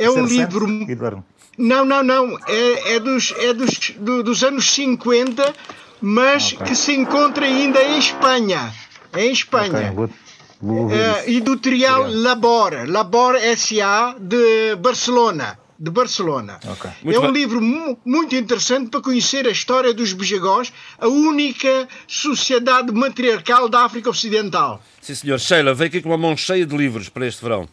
É 0.00 0.10
um 0.10 0.24
livro. 0.24 1.24
Não, 1.58 1.84
não, 1.84 2.02
não. 2.02 2.38
É, 2.48 2.94
é, 2.94 3.00
dos, 3.00 3.34
é 3.36 3.52
dos, 3.52 3.90
do, 3.98 4.22
dos 4.22 4.42
anos 4.42 4.70
50, 4.72 5.54
mas 6.00 6.52
okay. 6.54 6.66
que 6.68 6.74
se 6.74 6.92
encontra 6.94 7.44
ainda 7.44 7.82
em 7.82 7.98
Espanha. 7.98 8.72
Em 9.14 9.30
Espanha. 9.30 9.92
Okay. 9.92 10.14
Uh, 10.62 11.30
editorial 11.30 12.06
Labor, 12.10 12.86
Labor 12.86 13.34
S.A. 13.36 14.14
de 14.18 14.76
Barcelona 14.76 15.58
de 15.80 15.90
Barcelona. 15.90 16.60
Okay. 16.62 16.90
É 17.14 17.18
um 17.18 17.32
bem. 17.32 17.42
livro 17.42 17.58
muito 18.04 18.36
interessante 18.36 18.90
para 18.90 19.00
conhecer 19.00 19.46
a 19.46 19.50
história 19.50 19.94
dos 19.94 20.12
Bijagós, 20.12 20.70
a 20.98 21.08
única 21.08 21.88
sociedade 22.06 22.92
matriarcal 22.92 23.66
da 23.66 23.84
África 23.84 24.10
Ocidental. 24.10 24.82
Sim, 25.00 25.14
senhor. 25.14 25.40
Sheila, 25.40 25.72
veio 25.72 25.88
aqui 25.88 26.02
com 26.02 26.10
uma 26.10 26.18
mão 26.18 26.36
cheia 26.36 26.66
de 26.66 26.76
livros 26.76 27.08
para 27.08 27.26
este 27.26 27.42
verão, 27.42 27.66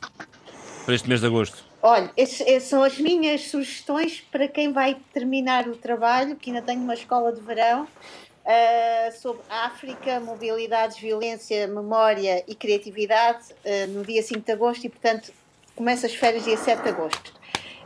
para 0.85 0.95
este 0.95 1.09
mês 1.09 1.19
de 1.19 1.27
agosto. 1.27 1.66
Olha, 1.87 2.11
essas 2.17 2.63
são 2.63 2.83
as 2.83 2.99
minhas 2.99 3.43
sugestões 3.43 4.19
para 4.29 4.45
quem 4.45 4.73
vai 4.73 4.97
terminar 5.13 5.69
o 5.69 5.75
trabalho, 5.77 6.35
que 6.35 6.49
ainda 6.49 6.61
tenho 6.61 6.81
uma 6.81 6.93
escola 6.93 7.31
de 7.31 7.39
verão, 7.39 7.83
uh, 7.83 9.21
sobre 9.21 9.41
África, 9.49 10.19
mobilidades, 10.19 10.99
violência, 10.99 11.65
memória 11.65 12.43
e 12.45 12.53
criatividade, 12.53 13.53
uh, 13.63 13.87
no 13.87 14.03
dia 14.03 14.21
5 14.21 14.41
de 14.41 14.51
agosto, 14.51 14.83
e 14.85 14.89
portanto 14.89 15.31
começa 15.77 16.07
as 16.07 16.13
férias 16.13 16.43
dia 16.43 16.57
7 16.57 16.83
de 16.83 16.89
agosto. 16.89 17.31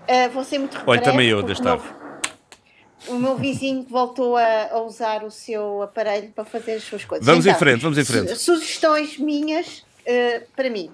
Uh, 0.09 0.31
vou 0.33 0.43
ser 0.43 0.57
muito 0.57 0.81
Olha, 0.87 0.99
também 0.99 1.29
eu, 1.29 1.43
deste 1.43 1.61
o 3.07 3.15
meu 3.19 3.35
vizinho 3.35 3.85
voltou 3.87 4.35
a, 4.35 4.69
a, 4.71 4.81
usar 4.81 5.23
o 5.23 5.29
seu 5.29 5.83
aparelho 5.83 6.29
para 6.29 6.43
fazer 6.43 6.73
as 6.73 6.83
suas 6.83 7.05
coisas. 7.05 7.23
Vamos 7.23 7.45
então, 7.45 7.55
em 7.55 7.59
frente, 7.59 7.81
vamos 7.81 7.97
em 7.99 8.05
frente. 8.05 8.35
Sugestões 8.35 9.19
minhas 9.19 9.85
uh, 10.07 10.43
para 10.55 10.71
mim. 10.71 10.91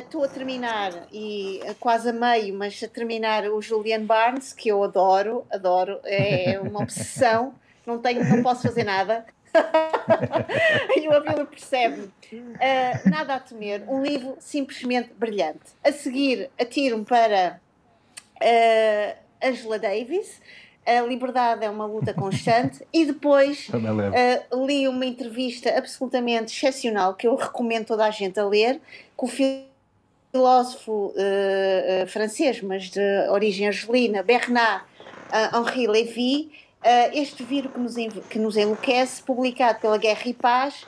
Estou 0.00 0.22
uh, 0.22 0.24
a 0.24 0.28
terminar, 0.28 0.92
e 1.12 1.60
quase 1.78 2.10
a 2.10 2.12
meio, 2.12 2.54
mas 2.54 2.82
a 2.82 2.88
terminar 2.88 3.44
o 3.44 3.60
Julian 3.62 4.04
Barnes, 4.04 4.52
que 4.52 4.68
eu 4.68 4.82
adoro, 4.82 5.46
adoro, 5.50 6.00
é 6.04 6.58
uma 6.60 6.82
obsessão, 6.82 7.54
não, 7.86 7.98
tenho, 7.98 8.24
não 8.24 8.42
posso 8.42 8.62
fazer 8.62 8.84
nada. 8.84 9.24
e 10.96 11.08
o 11.08 11.12
Abílio 11.12 11.46
percebe 11.46 12.02
uh, 12.02 13.10
Nada 13.10 13.34
a 13.34 13.40
temer, 13.40 13.82
um 13.88 14.02
livro 14.02 14.36
simplesmente 14.40 15.10
brilhante. 15.14 15.60
A 15.82 15.90
seguir, 15.90 16.50
atiro-me 16.60 17.04
para 17.04 17.60
uh, 18.36 19.18
Angela 19.42 19.78
Davis. 19.78 20.40
A 20.88 21.02
liberdade 21.02 21.64
é 21.64 21.70
uma 21.70 21.84
luta 21.84 22.14
constante. 22.14 22.86
e 22.92 23.04
depois 23.04 23.68
uh, 23.74 24.66
li 24.66 24.88
uma 24.88 25.04
entrevista 25.04 25.76
absolutamente 25.76 26.52
excepcional 26.52 27.14
que 27.14 27.26
eu 27.26 27.36
recomendo 27.36 27.86
toda 27.86 28.06
a 28.06 28.10
gente 28.10 28.40
a 28.40 28.46
ler, 28.46 28.80
com 29.14 29.26
o 29.26 29.28
filósofo 29.28 31.12
uh, 31.14 32.06
francês, 32.06 32.62
mas 32.62 32.88
de 32.90 33.28
origem 33.30 33.66
argelina, 33.66 34.22
Bernard 34.22 34.84
Henri 35.54 35.86
Lévy. 35.86 36.50
este 37.12 37.42
vírus 37.42 37.72
que 37.72 37.78
nos, 37.78 37.94
que 38.30 38.38
nos 38.38 38.56
enlouquece, 38.56 39.22
publicado 39.22 39.80
pela 39.80 39.98
Guerra 39.98 40.22
e 40.24 40.32
Paz, 40.32 40.86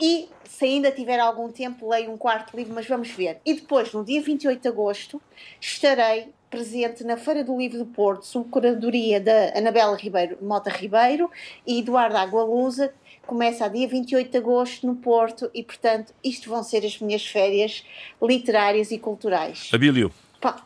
e 0.00 0.28
se 0.44 0.64
ainda 0.64 0.90
tiver 0.90 1.18
algum 1.18 1.50
tempo, 1.50 1.88
leio 1.88 2.10
um 2.10 2.16
quarto 2.16 2.56
livro, 2.56 2.74
mas 2.74 2.86
vamos 2.86 3.10
ver. 3.10 3.40
E 3.44 3.54
depois, 3.54 3.92
no 3.92 4.04
dia 4.04 4.22
28 4.22 4.60
de 4.60 4.68
agosto, 4.68 5.20
estarei 5.60 6.32
presente 6.50 7.04
na 7.04 7.16
Feira 7.16 7.44
do 7.44 7.56
Livro 7.56 7.78
do 7.78 7.86
Porto, 7.86 8.24
sob 8.24 8.48
curadoria 8.48 9.20
da 9.20 9.56
Anabela 9.56 9.96
Ribeiro, 9.96 10.38
Mota 10.40 10.70
Ribeiro 10.70 11.30
e 11.66 11.80
Eduardo 11.80 12.16
Agualusa. 12.16 12.92
Começa 13.26 13.66
a 13.66 13.68
dia 13.68 13.86
28 13.86 14.30
de 14.30 14.38
agosto 14.38 14.86
no 14.86 14.96
Porto 14.96 15.50
e, 15.54 15.62
portanto, 15.62 16.14
isto 16.24 16.48
vão 16.48 16.62
ser 16.62 16.84
as 16.84 16.98
minhas 16.98 17.26
férias 17.26 17.84
literárias 18.22 18.90
e 18.90 18.98
culturais. 18.98 19.70
Abílio. 19.72 20.10
Pá. 20.40 20.62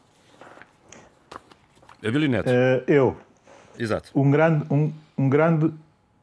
Abílio 2.04 2.28
Neto. 2.28 2.48
Uh, 2.48 2.90
eu. 2.90 3.16
Exato. 3.78 4.10
Um 4.14 4.30
grande, 4.30 4.64
um, 4.70 4.92
um, 5.18 5.28
grande, 5.28 5.72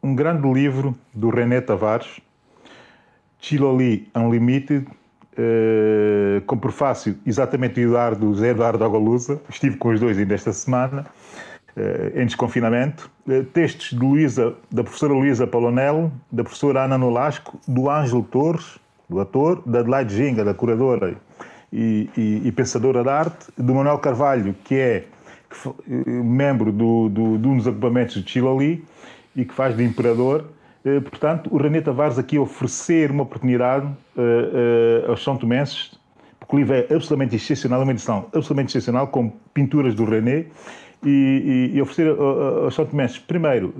um 0.01 0.15
grande 0.15 0.47
livro 0.51 0.97
do 1.13 1.29
René 1.29 1.59
Tavares, 1.59 2.21
Chiloli 3.39 4.07
Unlimited, 4.15 4.87
com 6.45 6.57
prefácio 6.57 7.15
exatamente 7.25 7.75
do 7.75 7.81
Eduardo, 7.81 8.27
José 8.33 8.49
Eduardo 8.49 8.83
Agalusa, 8.83 9.41
estive 9.49 9.77
com 9.77 9.89
os 9.89 9.99
dois 9.99 10.17
ainda 10.17 10.33
esta 10.33 10.51
semana, 10.51 11.05
uh, 11.75 12.19
em 12.19 12.25
desconfinamento, 12.25 13.09
uh, 13.27 13.43
textos 13.45 13.89
de 13.89 13.99
Luísa, 13.99 14.55
da 14.71 14.83
professora 14.83 15.13
Luísa 15.13 15.47
Palonello, 15.47 16.11
da 16.31 16.43
professora 16.43 16.83
Ana 16.83 16.97
Nolasco, 16.97 17.59
do 17.67 17.89
Ângelo 17.89 18.23
Torres, 18.23 18.79
do 19.09 19.19
ator, 19.19 19.61
da 19.65 19.79
Adelaide 19.79 20.15
Ginga, 20.15 20.43
da 20.43 20.53
curadora 20.53 21.15
e, 21.71 22.09
e, 22.15 22.41
e 22.45 22.51
pensadora 22.51 23.03
da 23.03 23.19
arte, 23.19 23.47
do 23.57 23.73
Manuel 23.73 23.97
Carvalho, 23.97 24.55
que 24.63 24.75
é 24.75 25.05
membro 26.05 26.71
do, 26.71 27.09
do, 27.09 27.37
de 27.37 27.47
um 27.47 27.57
dos 27.57 27.67
agrupamentos 27.67 28.23
de 28.23 28.29
Chiloli 28.29 28.83
e 29.35 29.45
que 29.45 29.53
faz 29.53 29.75
de 29.75 29.83
imperador, 29.83 30.45
eh, 30.45 30.58
portanto, 31.09 31.53
o 31.53 31.57
René 31.57 31.81
Tavares 31.81 32.17
aqui 32.17 32.39
oferecer 32.39 33.11
uma 33.11 33.23
oportunidade 33.23 33.85
uh, 33.85 35.07
uh, 35.07 35.11
aos 35.11 35.23
São 35.23 35.35
Tomenses, 35.35 35.91
porque 36.39 36.55
o 36.55 36.59
livro 36.59 36.73
é 36.73 36.79
absolutamente 36.79 37.35
excepcional, 37.35 37.81
é 37.81 37.83
uma 37.83 37.91
edição 37.91 38.25
absolutamente 38.27 38.69
excepcional, 38.69 39.07
com 39.07 39.29
pinturas 39.53 39.93
do 39.93 40.05
René, 40.05 40.45
e, 41.03 41.69
e, 41.73 41.77
e 41.77 41.81
oferecer 41.81 42.09
aos 42.09 42.73
São 42.75 42.85
Tomenses, 42.85 43.17
primeiro, 43.19 43.73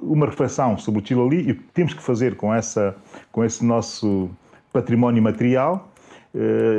uma 0.00 0.26
reflexão 0.26 0.78
sobre 0.78 1.02
o 1.02 1.06
Chiloli 1.06 1.48
e 1.48 1.52
o 1.52 1.54
que 1.54 1.62
temos 1.74 1.92
que 1.92 2.02
fazer 2.02 2.36
com, 2.36 2.54
essa, 2.54 2.96
com 3.30 3.44
esse 3.44 3.64
nosso 3.64 4.30
património 4.72 5.22
material, 5.22 5.90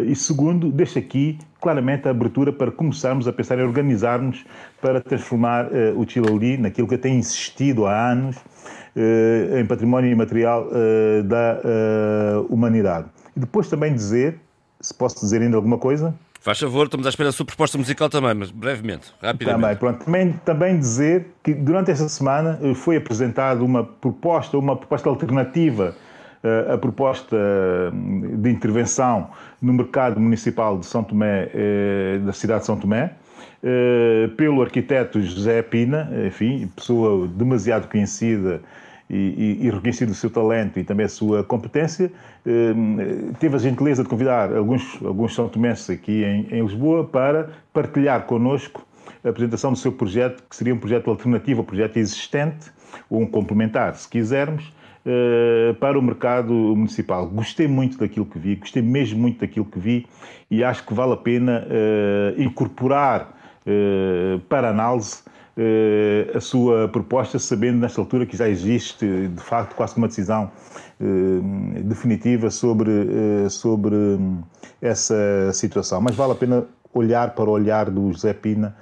e 0.07 0.15
segundo, 0.15 0.71
deixa 0.71 0.97
aqui 0.97 1.37
claramente 1.61 2.07
a 2.07 2.11
abertura 2.11 2.51
para 2.51 2.71
começarmos 2.71 3.27
a 3.27 3.33
pensar 3.33 3.59
em 3.59 3.63
organizarmos 3.63 4.43
para 4.81 5.01
transformar 5.01 5.67
o 5.95 6.07
Chiloli 6.07 6.57
naquilo 6.57 6.87
que 6.87 6.97
tem 6.97 7.19
insistido 7.19 7.85
há 7.85 8.11
anos, 8.11 8.37
eh, 8.37 8.78
em 9.59 9.65
património 9.65 10.11
imaterial 10.11 10.67
eh, 10.71 11.21
da 11.23 11.59
eh, 11.63 12.45
humanidade. 12.49 13.07
E 13.35 13.39
depois 13.39 13.69
também 13.69 13.93
dizer, 13.93 14.39
se 14.79 14.93
posso 14.93 15.19
dizer 15.19 15.41
ainda 15.41 15.55
alguma 15.55 15.77
coisa? 15.77 16.13
Faz 16.41 16.59
favor, 16.59 16.85
estamos 16.85 17.05
à 17.05 17.09
espera 17.09 17.29
da 17.29 17.33
sua 17.33 17.45
proposta 17.45 17.77
musical 17.77 18.09
também, 18.09 18.33
mas 18.33 18.49
brevemente, 18.49 19.13
rapidamente. 19.21 19.61
Também, 19.61 19.75
pronto. 19.75 20.05
Também, 20.05 20.33
também 20.45 20.79
dizer 20.79 21.27
que 21.43 21.53
durante 21.53 21.91
esta 21.91 22.07
semana 22.07 22.59
foi 22.75 22.95
apresentada 22.95 23.63
uma 23.63 23.83
proposta, 23.83 24.57
uma 24.57 24.75
proposta 24.75 25.09
alternativa 25.09 25.95
a 26.73 26.77
proposta 26.77 27.35
de 28.37 28.49
intervenção 28.49 29.29
no 29.61 29.73
mercado 29.73 30.21
municipal 30.21 30.77
de 30.77 30.85
São 30.85 31.03
Tomé, 31.03 31.51
da 32.25 32.31
cidade 32.31 32.61
de 32.61 32.65
São 32.67 32.77
Tomé, 32.77 33.11
pelo 34.37 34.61
arquiteto 34.61 35.21
José 35.21 35.61
Pina, 35.61 36.09
enfim, 36.25 36.67
pessoa 36.75 37.27
demasiado 37.27 37.89
conhecida 37.89 38.61
e, 39.09 39.57
e, 39.61 39.65
e 39.65 39.69
reconhecido 39.69 40.11
o 40.11 40.15
seu 40.15 40.29
talento 40.29 40.79
e 40.79 40.83
também 40.83 41.05
a 41.05 41.09
sua 41.09 41.43
competência, 41.43 42.11
teve 43.39 43.55
a 43.55 43.59
gentileza 43.59 44.03
de 44.03 44.09
convidar 44.09 44.55
alguns, 44.55 44.99
alguns 45.03 45.33
são 45.35 45.49
tomenses 45.49 45.89
aqui 45.89 46.23
em, 46.23 46.47
em 46.51 46.61
Lisboa 46.61 47.03
para 47.03 47.49
partilhar 47.73 48.25
connosco 48.25 48.85
a 49.23 49.29
apresentação 49.29 49.71
do 49.71 49.77
seu 49.77 49.91
projeto, 49.91 50.43
que 50.49 50.55
seria 50.55 50.73
um 50.73 50.77
projeto 50.77 51.09
alternativo 51.09 51.61
ao 51.61 51.65
projeto 51.65 51.97
existente, 51.97 52.71
ou 53.09 53.21
um 53.21 53.25
complementar, 53.25 53.95
se 53.95 54.07
quisermos, 54.07 54.71
eh, 55.05 55.73
para 55.79 55.97
o 55.97 56.01
mercado 56.01 56.53
municipal. 56.53 57.25
Gostei 57.27 57.67
muito 57.67 57.97
daquilo 57.97 58.25
que 58.25 58.37
vi, 58.37 58.55
gostei 58.55 58.81
mesmo 58.81 59.19
muito 59.19 59.39
daquilo 59.39 59.65
que 59.65 59.79
vi 59.79 60.05
e 60.51 60.61
acho 60.63 60.85
que 60.85 60.93
vale 60.93 61.13
a 61.13 61.17
pena 61.17 61.65
eh, 61.69 62.35
incorporar 62.37 63.33
eh, 63.65 64.39
para 64.49 64.69
análise 64.69 65.23
a 66.33 66.39
sua 66.39 66.87
proposta, 66.87 67.37
sabendo 67.37 67.79
nesta 67.79 67.99
altura 67.99 68.25
que 68.25 68.37
já 68.37 68.47
existe, 68.47 69.27
de 69.27 69.41
facto, 69.41 69.75
quase 69.75 69.97
uma 69.97 70.07
decisão 70.07 70.49
definitiva 71.83 72.49
sobre, 72.49 72.89
sobre 73.49 73.93
hum, 73.93 74.41
essa 74.81 75.51
situação. 75.51 75.99
Mas 75.99 76.15
vale 76.15 76.31
a 76.31 76.35
pena 76.35 76.65
olhar 76.93 77.31
para 77.31 77.49
o 77.49 77.51
olhar 77.51 77.89
do 77.89 78.09
José 78.13 78.33
Pina 78.33 78.73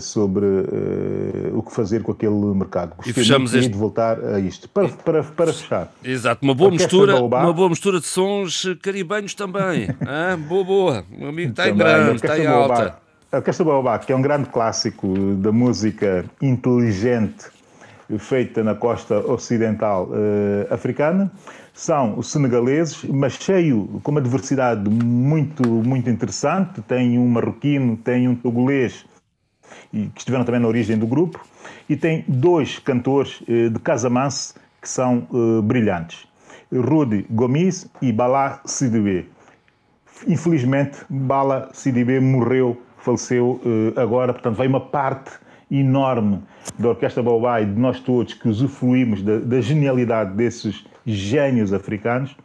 sobre 0.00 0.44
uh, 0.44 1.56
o 1.58 1.62
que 1.62 1.72
fazer 1.72 2.02
com 2.02 2.12
aquele 2.12 2.34
mercado. 2.54 2.94
Gostei 2.96 3.10
e 3.10 3.14
fechamos 3.14 3.54
este... 3.54 3.70
de 3.70 3.78
voltar 3.78 4.22
a 4.22 4.38
isto. 4.38 4.68
Para, 4.68 4.88
para, 4.88 5.22
para 5.22 5.52
fechar. 5.52 5.92
Exato, 6.04 6.44
uma 6.44 6.54
boa, 6.54 6.70
mistura, 6.70 7.20
uma 7.20 7.52
boa 7.52 7.68
mistura 7.68 8.00
de 8.00 8.06
sons 8.06 8.66
caribenhos 8.82 9.34
também. 9.34 9.88
ah, 10.06 10.36
boa, 10.36 10.64
boa. 10.64 11.04
O 11.18 11.26
amigo 11.26 11.50
está 11.50 11.68
em 11.68 11.76
grande, 11.76 12.16
está 12.16 12.38
em 12.38 12.46
alta. 12.46 12.96
A 13.30 13.38
Orquestra 13.38 13.64
Baobá, 13.64 13.98
que 13.98 14.12
é 14.12 14.16
um 14.16 14.20
grande 14.20 14.50
clássico 14.50 15.08
da 15.36 15.50
música 15.50 16.24
inteligente 16.42 17.46
feita 18.18 18.62
na 18.62 18.74
costa 18.74 19.18
ocidental 19.20 20.10
uh, 20.10 20.72
africana, 20.72 21.32
são 21.72 22.18
os 22.18 22.30
senegaleses, 22.30 23.02
mas 23.04 23.34
cheio, 23.34 24.00
com 24.02 24.10
uma 24.10 24.20
diversidade 24.20 24.88
muito, 24.90 25.66
muito 25.66 26.10
interessante. 26.10 26.82
Tem 26.82 27.18
um 27.18 27.26
marroquino, 27.26 27.96
tem 27.96 28.28
um 28.28 28.34
togolês, 28.34 29.04
e 29.92 30.06
que 30.08 30.20
estiveram 30.20 30.44
também 30.44 30.60
na 30.60 30.68
origem 30.68 30.98
do 30.98 31.06
grupo, 31.06 31.40
e 31.88 31.96
tem 31.96 32.24
dois 32.26 32.78
cantores 32.78 33.42
eh, 33.48 33.68
de 33.68 33.78
Casamance 33.78 34.54
que 34.80 34.88
são 34.88 35.26
eh, 35.32 35.62
brilhantes, 35.62 36.26
Rudy 36.72 37.26
Gomis 37.30 37.88
e 38.00 38.12
Bala 38.12 38.60
Sidibé. 38.64 39.24
Infelizmente, 40.26 40.98
Bala 41.08 41.68
Sidibé 41.72 42.20
morreu, 42.20 42.80
faleceu 42.98 43.60
eh, 43.64 44.00
agora, 44.00 44.32
portanto, 44.32 44.56
vai 44.56 44.66
uma 44.66 44.80
parte 44.80 45.32
enorme 45.70 46.42
da 46.78 46.90
Orquestra 46.90 47.22
Baobá 47.22 47.60
e 47.60 47.66
de 47.66 47.78
nós 47.78 48.00
todos 48.00 48.34
que 48.34 48.48
usufruímos 48.48 49.22
da, 49.22 49.38
da 49.38 49.60
genialidade 49.60 50.34
desses 50.34 50.84
gênios 51.06 51.72
africanos, 51.72 52.36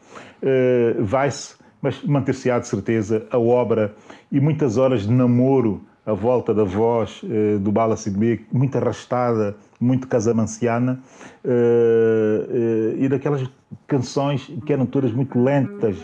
vai-se, 0.99 1.55
mas 1.81 2.01
manter-se-á 2.03 2.57
de 2.57 2.67
certeza 2.67 3.27
a 3.29 3.37
obra 3.37 3.93
e 4.31 4.39
muitas 4.39 4.77
horas 4.77 5.05
de 5.05 5.11
namoro 5.11 5.81
a 6.07 6.13
volta 6.13 6.53
da 6.53 6.63
voz 6.63 7.21
eh, 7.29 7.57
do 7.59 7.69
Bala 7.69 7.97
Sidbé, 7.97 8.39
muito 8.49 8.77
arrastada, 8.77 9.57
muito 9.77 10.07
casamanciana, 10.07 11.01
eh, 11.43 12.47
eh, 12.49 13.03
e 13.03 13.09
daquelas 13.09 13.43
canções 13.85 14.49
que 14.65 14.71
eram 14.71 14.85
todas 14.85 15.11
muito 15.11 15.37
lentas 15.37 15.97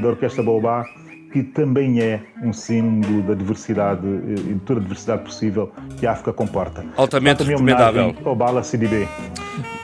da 0.00 0.08
Orquestra 0.08 0.42
Baobá, 0.42 0.86
que 1.30 1.42
também 1.42 2.00
é 2.00 2.22
um 2.42 2.50
símbolo 2.50 3.22
da 3.24 3.34
diversidade 3.34 4.06
e 4.06 4.54
de 4.54 4.60
toda 4.60 4.80
a 4.80 4.82
diversidade 4.82 5.22
possível 5.22 5.70
que 5.98 6.06
a 6.06 6.12
África 6.12 6.32
comporta. 6.32 6.82
Altamente 6.96 7.42
recomendável. 7.42 8.14
Ao 8.24 8.34
Bala 8.34 8.62
Sidibé. 8.62 9.06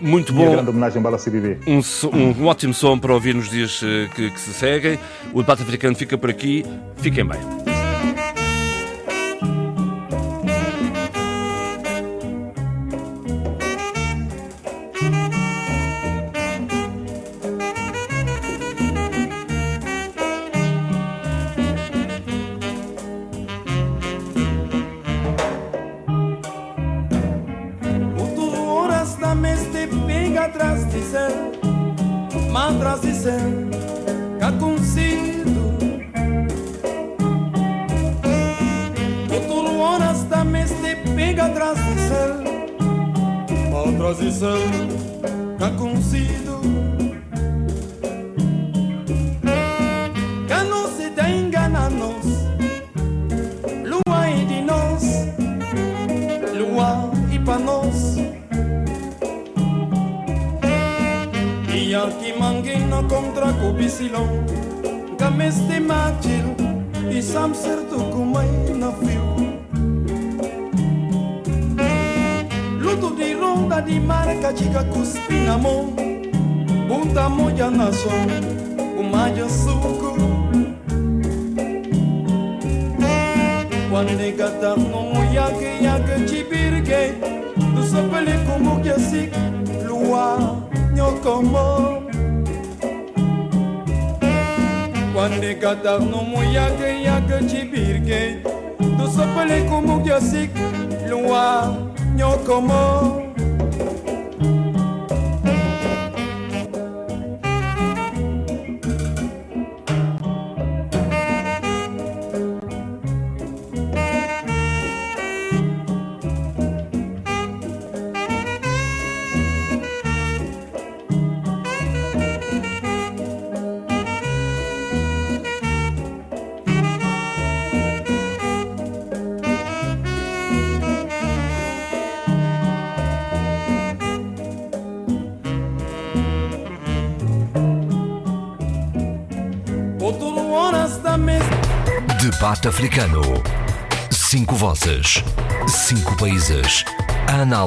Muito 0.01 0.33
bom. 0.33 0.45
Uma 0.45 0.53
grande 0.53 0.70
homenagem 0.70 0.97
ao 0.97 1.03
Bala 1.03 1.19
Sidibé. 1.19 1.59
Um, 1.66 1.81
um, 2.16 2.43
um, 2.43 2.47
ótimo 2.47 2.73
som 2.73 2.99
para 2.99 3.12
ouvir 3.12 3.35
nos 3.35 3.51
dias 3.51 3.81
que, 4.15 4.31
que 4.31 4.41
se 4.41 4.55
seguem. 4.55 4.99
O 5.35 5.43
debate 5.43 5.62
africano 5.62 5.95
fica 5.95 6.16
por 6.16 6.31
aqui. 6.31 6.65
Fiquem 6.97 7.27
bem. 7.27 7.62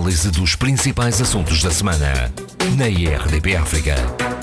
Análise 0.05 0.29
dos 0.29 0.55
principais 0.55 1.19
assuntos 1.19 1.63
da 1.63 1.71
semana. 1.71 2.31
Na 2.77 2.87
IRDP 2.87 3.55
África. 3.55 4.34